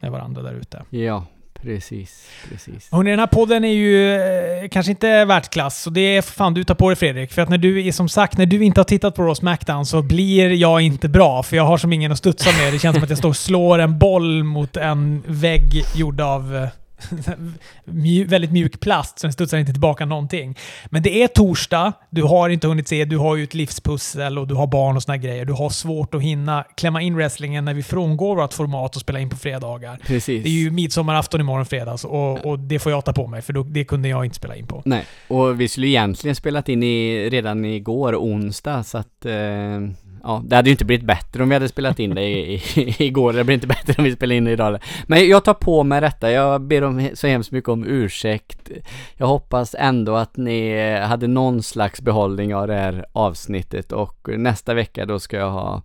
med 0.00 0.12
varandra 0.12 0.42
där 0.42 0.54
ute. 0.54 0.82
Ja, 0.90 1.24
Precis, 1.66 2.28
precis. 2.48 2.88
Hörrni, 2.92 3.10
den 3.10 3.18
här 3.18 3.26
podden 3.26 3.64
är 3.64 3.72
ju 3.72 4.14
eh, 4.14 4.68
kanske 4.68 4.92
inte 4.92 5.24
världsklass, 5.24 5.82
så 5.82 5.90
det 5.90 6.00
är 6.00 6.22
fan 6.22 6.54
du 6.54 6.64
tar 6.64 6.74
på 6.74 6.88
dig 6.88 6.96
Fredrik. 6.96 7.32
För 7.32 7.42
att 7.42 7.48
när 7.48 7.58
du 7.58 7.86
är 7.86 7.92
som 7.92 8.08
sagt, 8.08 8.38
när 8.38 8.46
du 8.46 8.64
inte 8.64 8.80
har 8.80 8.84
tittat 8.84 9.14
på 9.14 9.22
Raw 9.22 9.34
Smackdown 9.34 9.86
så 9.86 10.02
blir 10.02 10.50
jag 10.50 10.80
inte 10.80 11.08
bra, 11.08 11.42
för 11.42 11.56
jag 11.56 11.64
har 11.64 11.78
som 11.78 11.92
ingen 11.92 12.12
att 12.12 12.18
studsa 12.18 12.50
med. 12.62 12.72
Det 12.72 12.78
känns 12.78 12.94
som 12.94 13.04
att 13.04 13.10
jag 13.10 13.18
står 13.18 13.28
och 13.28 13.36
slår 13.36 13.78
en 13.78 13.98
boll 13.98 14.44
mot 14.44 14.76
en 14.76 15.22
vägg 15.26 15.84
gjord 15.94 16.20
av 16.20 16.56
eh, 16.56 16.68
mjuk, 17.84 18.32
väldigt 18.32 18.52
mjuk 18.52 18.80
plast, 18.80 19.18
så 19.18 19.26
den 19.26 19.32
studsar 19.32 19.58
inte 19.58 19.72
tillbaka 19.72 20.04
någonting. 20.04 20.56
Men 20.86 21.02
det 21.02 21.22
är 21.22 21.28
torsdag, 21.28 21.92
du 22.10 22.22
har 22.22 22.48
inte 22.48 22.66
hunnit 22.66 22.88
se, 22.88 23.04
du 23.04 23.18
har 23.18 23.36
ju 23.36 23.44
ett 23.44 23.54
livspussel 23.54 24.38
och 24.38 24.46
du 24.46 24.54
har 24.54 24.66
barn 24.66 24.96
och 24.96 25.02
såna 25.02 25.16
grejer. 25.16 25.44
Du 25.44 25.52
har 25.52 25.70
svårt 25.70 26.14
att 26.14 26.22
hinna 26.22 26.64
klämma 26.76 27.02
in 27.02 27.14
wrestlingen 27.14 27.64
när 27.64 27.74
vi 27.74 27.82
frångår 27.82 28.36
vårt 28.36 28.54
format 28.54 28.96
och 28.96 29.00
spelar 29.00 29.20
in 29.20 29.30
på 29.30 29.36
fredagar. 29.36 29.98
Precis. 30.06 30.44
Det 30.44 30.48
är 30.48 30.52
ju 30.52 30.70
midsommarafton 30.70 31.40
imorgon 31.40 31.66
fredags 31.66 32.04
och, 32.04 32.46
och 32.46 32.58
det 32.58 32.78
får 32.78 32.92
jag 32.92 33.04
ta 33.04 33.12
på 33.12 33.26
mig, 33.26 33.42
för 33.42 33.52
då, 33.52 33.62
det 33.62 33.84
kunde 33.84 34.08
jag 34.08 34.24
inte 34.24 34.36
spela 34.36 34.56
in 34.56 34.66
på. 34.66 34.82
Nej, 34.84 35.04
och 35.28 35.60
vi 35.60 35.68
skulle 35.68 35.86
egentligen 35.86 36.36
spelat 36.36 36.68
in 36.68 36.82
i, 36.82 37.30
redan 37.30 37.64
igår, 37.64 38.14
onsdag, 38.14 38.82
så 38.82 38.98
att 38.98 39.24
eh 39.24 39.80
ja, 40.26 40.42
det 40.44 40.56
hade 40.56 40.68
ju 40.68 40.72
inte 40.72 40.84
blivit 40.84 41.06
bättre 41.06 41.42
om 41.42 41.48
vi 41.48 41.54
hade 41.54 41.68
spelat 41.68 41.98
in 41.98 42.14
det 42.14 42.22
i, 42.22 42.54
i, 42.54 42.94
igår. 43.06 43.32
Det 43.32 43.44
blir 43.44 43.54
inte 43.54 43.66
bättre 43.66 43.94
om 43.98 44.04
vi 44.04 44.12
spelar 44.12 44.34
in 44.34 44.44
det 44.44 44.50
idag. 44.50 44.78
Men 45.06 45.28
jag 45.28 45.44
tar 45.44 45.54
på 45.54 45.84
mig 45.84 46.00
detta. 46.00 46.30
Jag 46.30 46.60
ber 46.60 46.84
om 46.84 47.08
så 47.14 47.26
hemskt 47.26 47.52
mycket 47.52 47.68
om 47.68 47.84
ursäkt. 47.86 48.70
Jag 49.16 49.26
hoppas 49.26 49.74
ändå 49.78 50.16
att 50.16 50.36
ni 50.36 50.90
hade 50.98 51.26
någon 51.26 51.62
slags 51.62 52.00
behållning 52.00 52.54
av 52.54 52.66
det 52.66 52.74
här 52.74 53.06
avsnittet 53.12 53.92
och 53.92 54.28
nästa 54.28 54.74
vecka 54.74 55.06
då 55.06 55.18
ska 55.18 55.36
jag 55.36 55.50
ha 55.50 55.82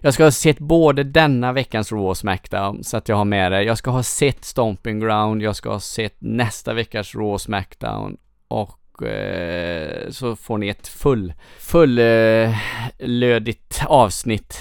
jag 0.00 0.14
ska 0.14 0.24
ha 0.24 0.30
sett 0.30 0.58
både 0.58 1.04
denna 1.04 1.52
veckans 1.52 1.92
Raw 1.92 2.08
och 2.08 2.16
Smackdown 2.16 2.84
så 2.84 2.96
att 2.96 3.08
jag 3.08 3.16
har 3.16 3.24
med 3.24 3.52
det. 3.52 3.62
Jag 3.62 3.78
ska 3.78 3.90
ha 3.90 4.02
sett 4.02 4.44
Stomping 4.44 5.00
Ground, 5.00 5.42
jag 5.42 5.56
ska 5.56 5.70
ha 5.70 5.80
sett 5.80 6.16
nästa 6.18 6.72
veckas 6.74 7.14
Raw 7.14 7.32
och 7.32 7.40
Smackdown 7.40 8.16
och 8.96 9.06
eh, 9.06 10.10
så 10.10 10.36
får 10.36 10.58
ni 10.58 10.68
ett 10.68 10.88
full, 10.88 11.32
fullödigt 11.58 12.58
eh, 13.80 13.86
avsnitt 13.86 14.58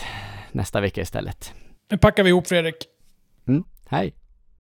nästa 0.52 0.82
vecka 0.82 1.02
istället. 1.02 1.53
Nu 1.91 1.98
packar 1.98 2.24
vi 2.24 2.30
ihop 2.30 2.48
Fredrik. 2.48 2.76
Mm, 3.48 3.64
hej. 3.90 4.14